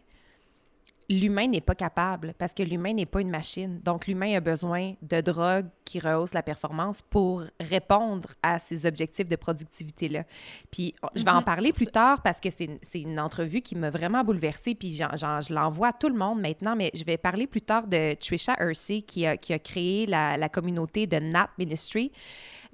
l'humain 1.09 1.47
n'est 1.47 1.61
pas 1.61 1.75
capable 1.75 2.33
parce 2.37 2.53
que 2.53 2.63
l'humain 2.63 2.93
n'est 2.93 3.05
pas 3.05 3.21
une 3.21 3.29
machine. 3.29 3.79
Donc, 3.83 4.07
l'humain 4.07 4.35
a 4.35 4.39
besoin 4.39 4.93
de 5.01 5.21
drogue 5.21 5.67
qui 5.85 5.99
rehausse 5.99 6.33
la 6.33 6.43
performance 6.43 7.01
pour 7.01 7.43
répondre 7.59 8.29
à 8.41 8.57
ces 8.59 8.85
objectifs 8.85 9.27
de 9.29 9.35
productivité-là. 9.35 10.23
Puis, 10.71 10.93
je 11.15 11.23
vais 11.23 11.31
en 11.31 11.39
Mhm. 11.39 11.43
parler 11.45 11.73
plus 11.73 11.87
tard 11.87 12.21
parce 12.21 12.39
que 12.39 12.49
c'est 12.49 12.69
une, 12.95 13.19
entrevue 13.19 13.61
qui 13.61 13.75
m'a 13.75 13.89
vraiment 13.89 14.23
bouleversée. 14.23 14.75
Puis, 14.75 14.91
j'en- 14.91 15.15
j'en- 15.15 15.41
je 15.41 15.53
l'envoie 15.53 15.89
à 15.89 15.93
tout 15.93 16.09
le 16.09 16.15
monde 16.17 16.39
maintenant, 16.41 16.75
mais 16.75 16.89
je 16.93 17.03
vais 17.03 17.17
parler 17.17 17.47
plus 17.47 17.61
tard 17.61 17.87
de 17.87 18.13
Trisha 18.15 18.55
Hersey 18.59 19.01
qui 19.01 19.25
a, 19.25 19.37
qui 19.37 19.53
a 19.53 19.59
créé 19.59 20.05
la, 20.05 20.37
la 20.37 20.49
communauté 20.49 21.05
de 21.07 21.17
Nap 21.17 21.51
Ministry. 21.57 22.11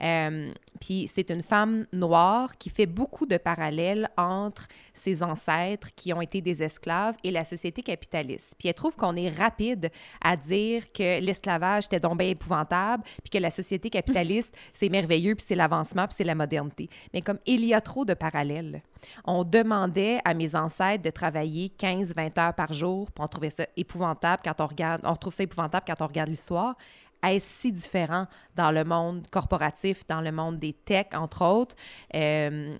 Euh, 0.01 0.53
puis 0.79 1.09
c'est 1.13 1.29
une 1.29 1.43
femme 1.43 1.85
noire 1.91 2.57
qui 2.57 2.69
fait 2.69 2.85
beaucoup 2.85 3.25
de 3.25 3.37
parallèles 3.37 4.09
entre 4.17 4.67
ses 4.93 5.23
ancêtres 5.23 5.89
qui 5.95 6.13
ont 6.13 6.21
été 6.21 6.41
des 6.41 6.63
esclaves 6.63 7.15
et 7.23 7.31
la 7.31 7.43
société 7.43 7.81
capitaliste. 7.81 8.55
Puis 8.57 8.69
elle 8.69 8.75
trouve 8.75 8.95
qu'on 8.95 9.15
est 9.15 9.29
rapide 9.29 9.89
à 10.21 10.35
dire 10.35 10.91
que 10.91 11.19
l'esclavage 11.19 11.85
était 11.85 11.99
donc 11.99 12.17
bien 12.17 12.29
épouvantable, 12.29 13.03
puis 13.23 13.29
que 13.29 13.37
la 13.37 13.49
société 13.49 13.89
capitaliste, 13.89 14.55
c'est 14.73 14.89
merveilleux, 14.89 15.35
puis 15.35 15.45
c'est 15.47 15.55
l'avancement, 15.55 16.07
puis 16.07 16.15
c'est 16.17 16.23
la 16.23 16.35
modernité. 16.35 16.89
Mais 17.13 17.21
comme 17.21 17.39
il 17.45 17.65
y 17.65 17.73
a 17.73 17.81
trop 17.81 18.05
de 18.05 18.13
parallèles, 18.13 18.81
on 19.25 19.43
demandait 19.43 20.19
à 20.25 20.33
mes 20.33 20.55
ancêtres 20.55 21.03
de 21.03 21.09
travailler 21.09 21.71
15-20 21.77 22.39
heures 22.39 22.53
par 22.53 22.73
jour, 22.73 23.11
puis 23.11 23.23
on 23.23 23.27
trouvait 23.27 23.49
ça 23.49 23.65
épouvantable 23.77 24.41
quand 24.43 24.61
on 24.61 24.67
regarde, 24.67 25.01
on 25.03 25.15
trouve 25.15 25.33
ça 25.33 25.43
épouvantable 25.43 25.85
quand 25.87 26.01
on 26.01 26.07
regarde 26.07 26.29
l'histoire 26.29 26.75
est 27.23 27.39
si 27.39 27.71
différent 27.71 28.27
dans 28.55 28.71
le 28.71 28.83
monde 28.83 29.27
corporatif, 29.29 30.05
dans 30.07 30.21
le 30.21 30.31
monde 30.31 30.59
des 30.59 30.73
techs, 30.73 31.13
entre 31.13 31.45
autres, 31.45 31.75
euh, 32.15 32.77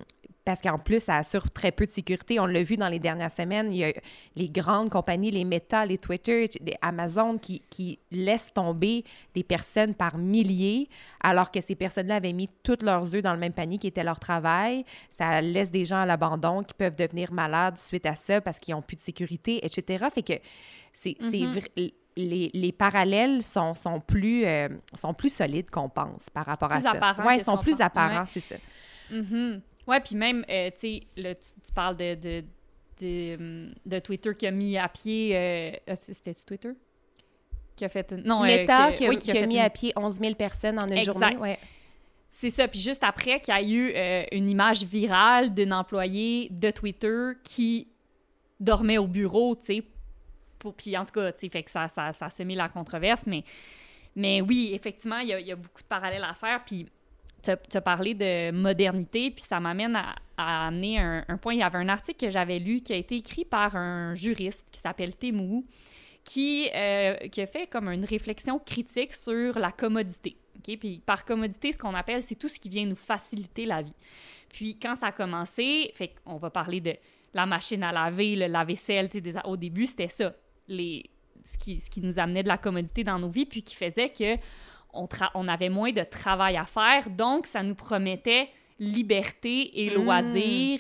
parce 0.50 0.62
qu'en 0.62 0.80
plus, 0.80 1.04
ça 1.04 1.18
assure 1.18 1.48
très 1.52 1.72
peu 1.72 1.86
de 1.86 1.92
sécurité. 1.92 2.40
On 2.40 2.48
l'a 2.48 2.64
vu 2.64 2.76
dans 2.76 2.88
les 2.88 2.98
dernières 2.98 3.30
semaines, 3.30 3.72
il 3.72 3.78
y 3.78 3.84
a 3.84 3.94
les 4.36 4.50
grandes 4.50 4.90
compagnies, 4.90 5.30
les 5.30 5.46
Meta, 5.46 5.86
les 5.86 6.00
Twitter, 6.00 6.48
les 6.60 6.76
Amazon 6.82 7.38
qui, 7.38 7.62
qui 7.70 8.00
laissent 8.10 8.52
tomber 8.52 9.04
des 9.36 9.44
personnes 9.44 9.94
par 9.94 10.18
milliers, 10.18 10.90
alors 11.22 11.52
que 11.52 11.62
ces 11.62 11.76
personnes-là 11.76 12.16
avaient 12.16 12.34
mis 12.34 12.50
toutes 12.64 12.82
leurs 12.82 13.14
œufs 13.14 13.22
dans 13.22 13.34
le 13.34 13.40
même 13.40 13.54
panier 13.54 13.78
qui 13.78 13.86
était 13.86 14.04
leur 14.04 14.20
travail. 14.20 14.86
Ça 15.12 15.40
laisse 15.40 15.70
des 15.70 15.86
gens 15.86 16.02
à 16.02 16.08
l'abandon 16.08 16.64
qui 16.64 16.74
peuvent 16.74 16.96
devenir 16.96 17.32
malades 17.32 17.78
suite 17.78 18.08
à 18.08 18.16
ça 18.16 18.42
parce 18.42 18.60
qu'ils 18.60 18.74
n'ont 18.74 18.82
plus 18.82 18.96
de 18.96 19.02
sécurité, 19.02 19.64
etc. 19.64 20.04
Fait 20.12 20.24
que 20.24 20.34
c'est 20.94 21.12
mm-hmm. 21.12 21.92
Les, 22.20 22.52
les, 22.54 22.72
parallèles 22.72 23.42
sont, 23.42 23.74
sont, 23.74 24.00
plus, 24.00 24.46
euh, 24.46 24.68
sont 24.94 25.14
plus 25.14 25.34
solides 25.34 25.70
qu'on 25.70 25.90
pense 25.90 26.30
par 26.30 26.46
rapport 26.46 26.72
à 26.72 26.80
ça. 26.80 27.16
Oui, 27.26 27.36
ils 27.36 27.44
sont 27.44 27.58
plus 27.58 27.80
apparents, 27.82 28.26
c'est 28.26 28.42
ça. 28.42 28.56
Mm-hmm. 29.12 29.62
Ouais, 29.88 30.00
puis 30.02 30.16
même, 30.16 30.46
euh, 30.50 30.70
tu 30.80 31.02
sais, 31.16 31.36
tu, 31.66 31.74
parles 31.74 31.98
de, 31.98 32.16
de, 32.16 32.44
de, 33.02 33.70
de, 33.86 34.00
Twitter 34.00 34.36
qui 34.36 34.46
a 34.46 34.52
mis 34.52 34.78
à 34.78 34.88
pied. 34.88 35.32
Euh, 35.34 35.72
ah, 35.88 35.96
c'était 35.96 36.34
Twitter? 36.34 36.72
Qui 37.76 37.86
a 37.86 37.90
fait. 37.90 38.12
Non, 38.12 38.44
Meta 38.44 38.92
qui, 38.92 39.08
a, 39.08 39.16
qui, 39.16 39.32
a, 39.32 39.48
mis 39.48 39.60
à 39.60 39.70
pied 39.70 39.94
11 39.96 40.20
000 40.20 40.36
personnes 40.36 40.80
en 40.80 40.88
une 40.88 41.02
journée. 41.02 41.38
Ouais. 41.38 41.58
C'est 42.30 42.52
ça. 42.52 42.68
Puis 42.68 42.80
juste 42.80 43.04
après, 43.04 43.40
qu'il 43.40 43.54
y 43.54 43.58
a 43.58 43.64
eu 43.64 44.28
une 44.32 44.50
image 44.50 44.84
virale 44.84 45.54
d'un 45.54 45.72
employé 45.72 46.50
de 46.52 46.70
Twitter 46.70 47.32
qui 47.44 47.88
dormait 48.60 48.98
au 48.98 49.08
bureau, 49.08 49.56
tu 49.56 49.78
sais, 49.78 49.84
puis 50.78 50.98
en 50.98 51.06
tout 51.06 51.14
cas, 51.14 51.32
fait 51.32 51.64
que 51.64 51.72
ça, 51.72 51.88
ça, 51.88 52.14
ça 52.14 52.26
a 52.26 52.30
semé 52.30 52.56
la 52.56 52.70
controverse, 52.70 53.26
mais, 53.28 53.44
mais 54.16 54.42
oui, 54.42 54.72
effectivement, 54.74 55.20
il 55.20 55.30
y, 55.30 55.52
a 55.52 55.56
beaucoup 55.56 55.82
de 55.82 55.88
parallèles 55.88 56.24
à 56.24 56.34
faire, 56.34 56.64
puis 56.66 56.88
tu 57.42 57.52
as 57.52 57.82
parlé 57.82 58.14
de 58.14 58.52
modernité, 58.52 59.32
puis 59.32 59.44
ça 59.44 59.60
m'amène 59.60 59.96
à, 59.96 60.68
amener 60.68 61.00
un, 61.00 61.38
point. 61.38 61.54
Il 61.54 61.60
y 61.60 61.64
avait 61.64 61.78
un 61.78 61.90
article 61.90 62.26
que 62.26 62.32
j'avais 62.32 62.60
lu 62.60 62.82
qui 62.82 62.94
a 62.94 62.96
été 62.96 63.16
écrit 63.16 63.46
par 63.46 63.76
un 63.76 64.14
juriste 64.16 64.68
qui 64.72 64.80
s'appelle 64.80 65.16
Temou, 65.16 65.66
qui, 66.24 66.70
euh, 66.76 67.16
qui 67.30 67.42
a 67.42 67.48
fait 67.48 67.68
comme 67.68 67.90
une 67.90 68.06
réflexion 68.06 68.60
critique 68.60 69.14
sur 69.14 69.58
la 69.58 69.72
commodité. 69.72 70.38
OK? 70.58 70.78
Puis 70.78 71.02
par 71.06 71.26
commodité, 71.26 71.72
ce 71.72 71.78
qu'on 71.78 71.96
appelle, 71.96 72.24
c'est 72.24 72.36
tout 72.36 72.50
ce 72.50 72.60
qui 72.60 72.70
vient 72.70 72.86
nous 72.86 72.96
faciliter 72.96 73.66
la 73.66 73.82
vie. 73.82 73.96
Puis 74.50 74.78
quand 74.80 74.96
ça 74.96 75.08
a 75.08 75.12
commencé, 75.12 75.92
fait 75.96 76.14
qu'on 76.24 76.38
va 76.38 76.50
parler 76.50 76.82
de 76.82 76.96
la 77.34 77.46
machine 77.46 77.84
à 77.84 77.92
laver, 77.92 78.36
le 78.36 78.48
lave-vaisselle, 78.48 79.10
au 79.46 79.58
début, 79.58 79.86
c'était 79.86 80.08
ça, 80.08 80.34
les, 80.70 81.10
ce, 81.44 81.58
qui, 81.58 81.80
ce 81.82 81.90
qui 81.90 82.02
nous 82.02 82.20
amenait 82.20 82.44
de 82.44 82.48
la 82.48 82.58
commodité 82.58 83.04
dans 83.04 83.20
nos 83.20 83.30
vies, 83.30 83.46
puis 83.46 83.64
qui 83.64 83.76
faisait 83.76 84.10
que 84.10 84.38
on, 84.94 85.08
on 85.36 85.48
avait 85.48 85.70
moins 85.70 85.92
de 85.92 86.04
travail 86.04 86.58
à 86.58 86.66
faire, 86.66 87.10
donc 87.10 87.46
ça 87.46 87.62
nous 87.62 87.76
promettait 87.76 88.50
liberté 88.80 89.84
et 89.86 89.92
mmh. 89.92 89.94
loisir. 89.94 90.80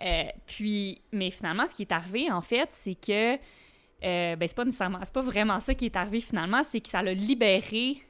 Euh, 0.00 0.24
puis, 0.46 1.02
mais 1.12 1.30
finalement, 1.30 1.66
ce 1.66 1.74
qui 1.74 1.82
est 1.82 1.92
arrivé, 1.92 2.30
en 2.30 2.40
fait, 2.40 2.68
c'est 2.72 2.94
que, 2.94 3.34
euh, 3.34 4.36
ben, 4.36 4.48
c'est 4.48 4.56
pas 4.56 4.64
nécessairement, 4.64 5.00
c'est 5.02 5.14
pas 5.14 5.22
vraiment 5.22 5.60
ça 5.60 5.74
qui 5.74 5.86
est 5.86 5.96
arrivé 5.96 6.20
finalement, 6.20 6.62
c'est 6.62 6.80
que 6.80 6.88
ça 6.88 7.00
a 7.00 7.12
libéré 7.12 8.02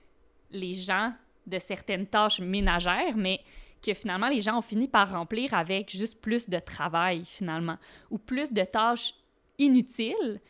les 0.50 0.74
gens 0.74 1.12
de 1.46 1.58
certaines 1.58 2.06
tâches 2.06 2.40
ménagères, 2.40 3.16
mais 3.16 3.40
que 3.84 3.94
finalement 3.94 4.28
les 4.28 4.40
gens 4.40 4.58
ont 4.58 4.62
fini 4.62 4.88
par 4.88 5.12
remplir 5.12 5.54
avec 5.54 5.90
juste 5.90 6.20
plus 6.20 6.48
de 6.48 6.58
travail 6.58 7.24
finalement, 7.24 7.76
ou 8.10 8.18
plus 8.18 8.52
de 8.52 8.62
tâches 8.64 9.14
inutiles 9.58 10.40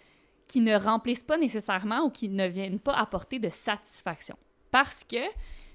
qui 0.48 0.60
ne 0.60 0.74
remplissent 0.74 1.22
pas 1.22 1.38
nécessairement 1.38 2.00
ou 2.04 2.10
qui 2.10 2.28
ne 2.28 2.46
viennent 2.46 2.80
pas 2.80 2.94
apporter 2.94 3.38
de 3.38 3.50
satisfaction. 3.50 4.36
Parce 4.70 5.04
que 5.04 5.22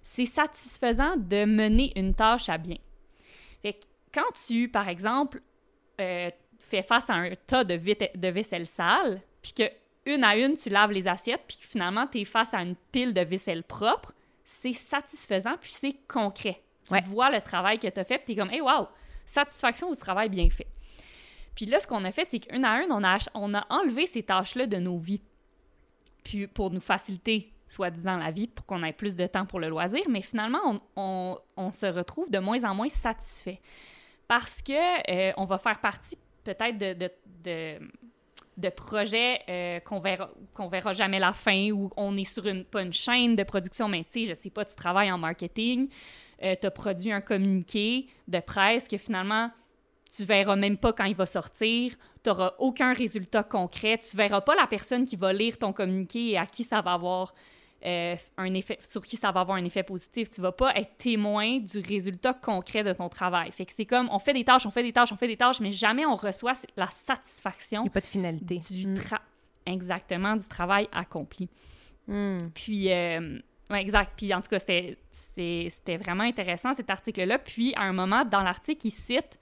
c'est 0.02 0.26
satisfaisant 0.26 1.16
de 1.16 1.46
mener 1.46 1.94
une 1.96 2.14
tâche 2.14 2.50
à 2.50 2.58
bien. 2.58 2.78
Fait 3.62 3.80
quand 4.14 4.32
tu, 4.46 4.68
par 4.68 4.90
exemple, 4.90 5.42
euh, 6.02 6.30
fais 6.60 6.84
face 6.84 7.10
à 7.10 7.14
un 7.14 7.32
tas 7.48 7.64
de, 7.64 7.76
de 7.76 8.28
vaisselle 8.28 8.68
sale, 8.68 9.22
puis 9.42 9.54
que 9.54 9.64
une 10.06 10.24
à 10.24 10.36
une, 10.36 10.56
tu 10.56 10.70
laves 10.70 10.92
les 10.92 11.08
assiettes, 11.08 11.44
puis 11.48 11.58
que 11.58 11.66
finalement, 11.66 12.08
tu 12.08 12.20
es 12.20 12.26
face 12.26 12.54
à 12.54 12.62
une 12.62 12.76
pile 12.92 13.14
de 13.14 13.22
vaisselle 13.22 13.64
propre, 13.64 14.14
c'est 14.44 14.74
satisfaisant, 14.74 15.56
puis 15.60 15.72
c'est 15.74 15.96
concret. 16.08 16.62
Tu 16.90 17.00
vois 17.06 17.30
le 17.30 17.40
travail 17.40 17.80
que 17.80 17.88
tu 17.88 18.00
as 18.00 18.04
fait, 18.04 18.18
puis 18.18 18.26
tu 18.28 18.32
es 18.34 18.36
comme, 18.36 18.52
hey, 18.52 18.60
wow, 18.60 18.88
satisfaction 19.26 19.90
du 19.90 19.98
travail 19.98 20.30
bien 20.30 20.50
fait. 20.50 20.68
Puis 21.56 21.66
là, 21.66 21.80
ce 21.80 21.88
qu'on 21.88 22.04
a 22.06 22.12
fait, 22.12 22.26
c'est 22.26 22.39
qu'une 22.39 22.66
à 22.66 22.84
une, 22.84 22.92
on 22.92 23.04
a, 23.54 23.66
enlevé 23.70 24.08
ces 24.08 24.24
tâches-là 24.24 24.66
de 24.66 24.78
nos 24.78 24.98
vies. 24.98 25.22
Puis 26.24 26.48
pour 26.48 26.72
nous 26.72 26.80
faciliter, 26.80 27.52
soi-disant, 27.68 28.18
la 28.18 28.32
vie, 28.32 28.48
pour 28.48 28.66
qu'on 28.66 28.84
ait 28.84 28.94
plus 28.94 29.16
de 29.16 29.28
temps 29.28 29.46
pour 29.46 29.60
le 29.60 29.70
loisir, 29.70 30.02
mais 30.10 30.22
finalement, 30.22 30.82
on, 30.96 31.72
se 31.72 31.86
retrouve 31.86 32.32
de 32.32 32.39
moins 32.39 32.63
en 32.63 32.74
moins 32.76 32.89
satisfait. 32.89 33.60
Parce 34.28 34.62
que 34.62 35.12
euh, 35.12 35.34
on 35.38 35.46
va 35.46 35.58
faire 35.58 35.80
partie 35.80 36.18
peut-être 36.44 36.78
de, 36.78 38.70
projets 38.70 39.42
euh, 39.50 39.80
qu'on 39.82 40.00
verra, 40.00 40.32
verra 40.72 40.94
jamais 40.94 41.20
la 41.20 41.34
fin, 41.34 41.72
ou 41.72 41.92
on 41.98 42.16
est 42.18 42.24
sur 42.24 42.46
une 42.48 42.94
chaîne 42.94 43.36
de 43.36 43.44
production, 43.44 43.88
mais 43.88 44.04
tu 44.04 44.22
sais, 44.22 44.26
je 44.26 44.34
sais 44.34 44.50
pas, 44.50 44.66
tu 44.66 44.76
travailles 44.76 45.12
en 45.12 45.18
marketing, 45.18 45.89
euh, 46.44 46.56
tu 46.60 46.68
as 46.68 46.72
produit 46.72 47.12
un 47.12 47.22
communiqué 47.22 48.08
de 48.28 48.39
presse 48.39 48.88
que 48.88 48.98
finalement, 48.98 49.52
tu 50.15 50.23
verras 50.23 50.56
même 50.56 50.78
pas 50.78 50.93
quand 50.93 51.06
il 51.06 51.15
va 51.15 51.26
sortir, 51.26 51.93
tu 52.23 52.30
n'auras 52.30 52.54
aucun 52.60 52.93
résultat 52.93 53.43
concret, 53.43 53.97
tu 53.97 54.15
verras 54.15 54.41
pas 54.41 54.56
la 54.56 54.67
personne 54.67 55.06
qui 55.06 55.15
va 55.15 55.34
lire 55.34 55.58
ton 55.58 55.73
communiqué 55.73 56.32
et 56.32 56.38
à 56.38 56.45
qui 56.45 56.63
ça 56.63 56.82
va 56.82 56.93
avoir 56.93 57.34
euh, 57.86 58.15
un 58.38 58.54
effet, 58.54 58.78
sur 58.82 59.04
qui 59.04 59.17
ça 59.17 59.32
va 59.32 59.41
avoir 59.41 59.58
un 59.58 59.65
effet 59.65 59.84
positif. 59.84 60.30
Tu 60.30 60.39
vas 60.39 60.52
pas 60.52 60.73
être 60.76 60.95
témoin 60.97 61.58
du 61.60 61.80
résultat 61.80 62.34
concret 62.34 62.84
de 62.84 62.93
ton 62.93 63.10
travail. 63.10 63.52
Fait 63.52 63.65
que 63.65 63.73
c'est 63.73 63.86
comme, 63.86 64.08
on 64.12 64.19
fait 64.19 64.34
des 64.34 64.43
tâches, 64.43 64.65
on 64.65 64.71
fait 64.71 64.84
des 64.84 64.93
tâches, 64.93 65.12
on 65.12 65.17
fait 65.17 65.28
des 65.28 65.36
tâches, 65.36 65.60
mais 65.60 65.71
jamais 65.71 66.06
on 66.06 66.15
reçoit 66.15 66.54
la 66.78 66.88
satisfaction. 66.88 67.82
Il 67.82 67.86
n'y 67.86 67.89
a 67.89 67.93
pas 67.93 68.02
de 68.02 68.08
finalité. 68.08 68.60
Du 68.69 68.88
mm. 68.88 68.95
Exactement, 69.65 70.36
du 70.36 70.47
travail 70.47 70.88
accompli. 70.91 71.49
Mm. 72.08 72.38
Puis, 72.54 72.91
euh, 72.91 73.39
exact. 73.71 74.13
Puis 74.15 74.34
en 74.34 74.41
tout 74.41 74.49
cas, 74.49 74.60
c'était 74.60 75.97
vraiment 75.97 76.23
intéressant 76.23 76.73
cet 76.73 76.89
article-là. 76.89 77.39
Puis 77.39 77.73
à 77.76 77.82
un 77.82 77.93
moment, 77.93 78.23
dans 78.23 78.43
l'article, 78.43 78.88
il 78.88 78.91
cite 78.91 79.39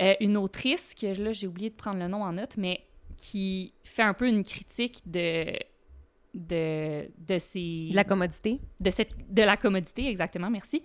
euh, 0.00 0.14
une 0.20 0.36
autrice, 0.36 0.94
que 0.94 1.20
là, 1.20 1.32
j'ai 1.32 1.46
oublié 1.46 1.70
de 1.70 1.74
prendre 1.74 1.98
le 1.98 2.08
nom 2.08 2.22
en 2.22 2.32
note, 2.32 2.56
mais 2.56 2.84
qui 3.16 3.74
fait 3.84 4.02
un 4.02 4.14
peu 4.14 4.28
une 4.28 4.44
critique 4.44 5.02
de. 5.06 5.52
de, 6.34 7.10
de 7.18 7.38
ces. 7.38 7.88
De 7.90 7.96
la 7.96 8.04
commodité. 8.04 8.60
De, 8.80 8.90
cette, 8.90 9.10
de 9.32 9.42
la 9.42 9.56
commodité, 9.56 10.06
exactement, 10.08 10.50
merci. 10.50 10.82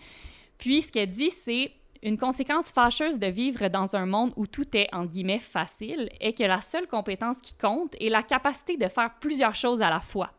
Puis 0.57 0.81
ce 0.81 0.91
qu'elle 0.91 1.09
dit, 1.09 1.29
c'est 1.29 1.71
une 2.01 2.17
conséquence 2.17 2.71
fâcheuse 2.71 3.17
de 3.17 3.27
vivre 3.27 3.67
dans 3.69 3.95
un 3.95 4.05
monde 4.05 4.33
où 4.35 4.45
tout 4.45 4.75
est, 4.75 4.93
en 4.93 5.05
guillemets, 5.05 5.39
facile 5.39 6.09
est 6.19 6.37
que 6.37 6.43
la 6.43 6.61
seule 6.61 6.87
compétence 6.87 7.37
qui 7.41 7.55
compte 7.55 7.95
est 7.99 8.09
la 8.09 8.23
capacité 8.23 8.77
de 8.77 8.87
faire 8.87 9.11
plusieurs 9.19 9.55
choses 9.55 9.81
à 9.81 9.89
la 9.89 10.01
fois. 10.01 10.31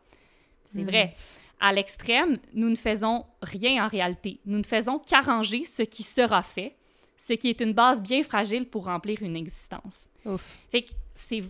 C'est 0.65 0.83
hmm. 0.83 0.87
vrai. 0.87 1.13
À 1.59 1.71
l'extrême, 1.71 2.37
nous 2.53 2.69
ne 2.69 2.75
faisons 2.75 3.25
rien 3.41 3.85
en 3.85 3.87
réalité. 3.87 4.41
Nous 4.45 4.57
ne 4.57 4.63
faisons 4.63 4.99
qu'arranger 4.99 5.63
ce 5.63 5.83
qui 5.83 6.03
sera 6.03 6.43
fait, 6.43 6.75
ce 7.17 7.33
qui 7.33 7.49
est 7.49 7.61
une 7.61 7.73
base 7.73 8.01
bien 8.01 8.23
fragile 8.23 8.67
pour 8.67 8.85
remplir 8.85 9.21
une 9.21 9.35
existence. 9.35 10.07
Ouf. 10.25 10.57
Fait 10.69 10.83
que 10.83 10.91
c'est... 11.13 11.43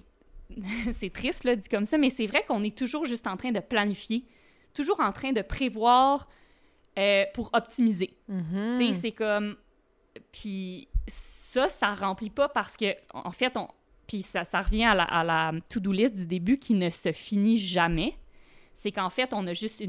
c'est 0.93 1.11
triste, 1.11 1.43
là, 1.43 1.55
dit 1.55 1.67
comme 1.67 1.85
ça, 1.85 1.97
mais 1.97 2.09
c'est 2.09 2.27
vrai 2.27 2.45
qu'on 2.47 2.63
est 2.63 2.77
toujours 2.77 3.05
juste 3.05 3.25
en 3.25 3.35
train 3.35 3.51
de 3.51 3.59
planifier, 3.59 4.25
toujours 4.73 4.99
en 4.99 5.11
train 5.11 5.31
de 5.31 5.41
prévoir 5.41 6.27
euh, 6.99 7.25
pour 7.33 7.49
optimiser. 7.53 8.15
Mm-hmm. 8.29 8.77
Tu 8.77 8.87
sais, 8.87 8.93
c'est 8.93 9.11
comme... 9.11 9.55
Puis 10.31 10.87
ça, 11.07 11.67
ça 11.67 11.93
remplit 11.93 12.29
pas 12.29 12.47
parce 12.47 12.77
que, 12.77 12.95
en 13.13 13.31
fait, 13.31 13.57
on... 13.57 13.67
Puis 14.07 14.21
ça, 14.21 14.43
ça 14.43 14.61
revient 14.61 14.83
à 14.83 14.93
la, 14.93 15.03
à 15.03 15.23
la 15.23 15.51
to-do 15.67 15.91
list 15.91 16.13
du 16.13 16.27
début 16.27 16.59
qui 16.59 16.75
ne 16.75 16.91
se 16.91 17.11
finit 17.11 17.57
jamais 17.57 18.15
c'est 18.75 18.91
qu'en 18.91 19.09
fait, 19.09 19.33
on 19.33 19.47
a 19.47 19.53
juste 19.53 19.81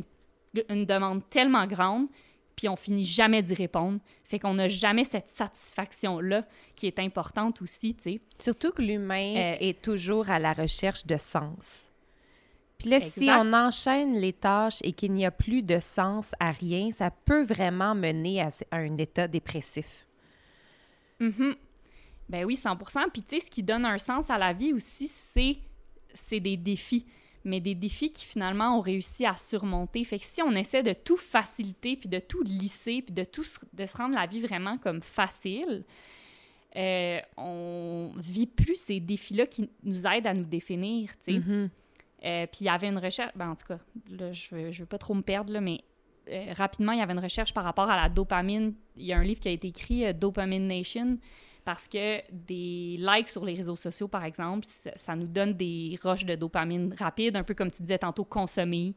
une, 0.71 0.87
demande 0.87 1.29
tellement 1.29 1.67
grande, 1.67 2.09
puis 2.57 2.69
on 2.71 2.77
finit 2.77 3.05
jamais 3.05 3.43
d'y 3.43 3.55
répondre. 3.55 4.01
Fait 4.25 4.39
qu'on 4.39 4.55
n'a 4.55 4.69
jamais 4.69 5.05
cette 5.05 5.29
satisfaction-là 5.29 6.45
qui 6.75 6.87
est 6.87 6.99
importante 6.99 7.61
aussi, 7.61 7.95
tu 7.95 8.03
sais. 8.03 8.21
Surtout 8.39 8.73
que 8.73 8.83
l'humain 8.83 9.37
euh, 9.37 9.57
est 9.61 9.83
toujours 9.83 10.31
à 10.31 10.39
la 10.39 10.55
recherche 10.55 11.07
de 11.07 11.19
sens. 11.19 11.93
Puis 12.79 12.91
là, 12.91 13.01
si 13.01 13.29
on 13.31 13.53
enchaîne 13.53 14.15
les 14.19 14.33
tâches 14.33 14.79
et 14.83 14.93
qu'il 14.93 15.13
n'y 15.13 15.25
a 15.25 15.31
plus 15.31 15.63
de 15.63 15.79
sens 15.79 16.35
à 16.41 16.51
rien, 16.51 16.91
ça 16.91 17.11
peut 17.11 17.43
vraiment 17.43 17.95
mener 17.95 18.43
à, 18.43 18.49
un 18.73 18.97
état 18.97 19.29
dépressif. 19.29 20.07
Mm 21.21 21.53
Ben 22.29 22.45
oui, 22.45 22.57
100 22.57 22.77
Puis 23.13 23.23
tu 23.23 23.37
sais, 23.37 23.41
ce 23.47 23.51
qui 23.51 23.63
donne 23.63 23.85
un 23.85 23.99
sens 23.99 24.29
à 24.29 24.37
la 24.37 24.53
vie 24.53 24.73
aussi, 24.73 25.09
c'est 25.09 26.41
des 26.41 26.57
défis 26.57 27.07
mais 27.47 27.61
des 27.61 27.75
défis 27.75 28.11
qui 28.11 28.25
finalement 28.25 28.79
ont 28.79 28.81
réussi 28.81 29.25
à 29.25 29.35
surmonter. 29.35 30.05
Fait 30.05 30.19
que 30.19 30.25
si 30.25 30.43
on 30.43 30.53
essaie 30.53 30.83
de 30.83 30.93
tout 30.93 31.17
faciliter, 31.17 31.97
puis 31.97 32.09
de 32.09 32.19
tout 32.19 32.43
lisser, 32.43 33.03
puis 33.03 33.15
de 33.15 33.25
tout 33.25 33.45
de 33.73 33.87
se 33.87 33.97
rendre 33.97 34.15
la 34.15 34.27
vie 34.27 34.41
vraiment 34.41 34.79
comme 34.79 35.01
facile, 35.01 35.85
euh, 36.77 37.21
on 37.37 38.13
vit 38.17 38.47
plus 38.47 38.77
ces 38.77 39.01
défis-là 39.01 39.47
qui 39.47 39.71
nous 39.83 40.07
aident 40.07 40.27
à 40.27 40.35
nous 40.35 40.45
définir, 40.45 41.11
tu 41.25 41.33
sais. 41.35 41.39
Mm-hmm. 41.39 41.69
Euh, 42.25 42.47
puis 42.47 42.59
il 42.63 42.65
y 42.65 42.69
avait 42.69 42.89
une 42.89 42.99
recherche, 42.99 43.33
ben, 43.37 43.51
en 43.51 43.55
tout 43.55 43.67
cas, 43.67 43.79
là, 44.11 44.33
je 44.33 44.55
veux, 44.55 44.73
je 44.73 44.81
veux 44.81 44.87
pas 44.87 44.99
trop 44.99 45.15
me 45.15 45.23
perdre, 45.23 45.53
là, 45.53 45.61
mais 45.61 45.81
euh, 46.29 46.53
rapidement, 46.55 46.93
il 46.93 46.99
y 46.99 47.03
avait 47.03 47.13
une 47.13 47.21
recherche 47.21 47.55
par 47.55 47.65
rapport 47.65 47.89
à 47.89 47.97
la 47.97 48.09
dopamine. 48.09 48.75
Il 48.97 49.07
y 49.07 49.13
a 49.13 49.19
un 49.19 49.23
livre 49.23 49.41
qui 49.41 49.49
a 49.49 49.53
été 49.53 49.69
écrit, 49.69 50.05
euh, 50.05 50.13
Dopamine 50.13 50.67
Nation, 50.67 51.19
parce 51.67 51.89
que 51.89 52.23
des 52.31 52.97
likes 52.97 53.27
sur 53.27 53.45
les 53.45 53.55
réseaux 53.55 53.75
sociaux, 53.75 54.07
par 54.07 54.23
exemple, 54.23 54.65
ça, 54.95 55.17
nous 55.17 55.27
donne 55.27 55.53
des 55.53 55.99
roches 56.01 56.25
de 56.25 56.37
dopamine 56.37 56.95
rapides, 56.97 57.37
un 57.37 57.43
peu 57.43 57.55
comme 57.55 57.73
tu 57.73 57.83
disais 57.83 57.99
tantôt, 57.99 58.25
consommer 58.25 58.95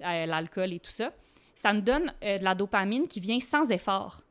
euh, 0.00 0.24
l'alcool 0.24 0.72
et 0.72 0.80
tout 0.80 0.90
ça. 0.90 1.12
Ça 1.54 1.74
nous 1.74 1.82
donne 1.82 2.06
de 2.22 2.42
la 2.42 2.54
dopamine 2.54 3.06
qui 3.06 3.20
vient 3.20 3.38
sans 3.38 3.70
effort. 3.70 4.22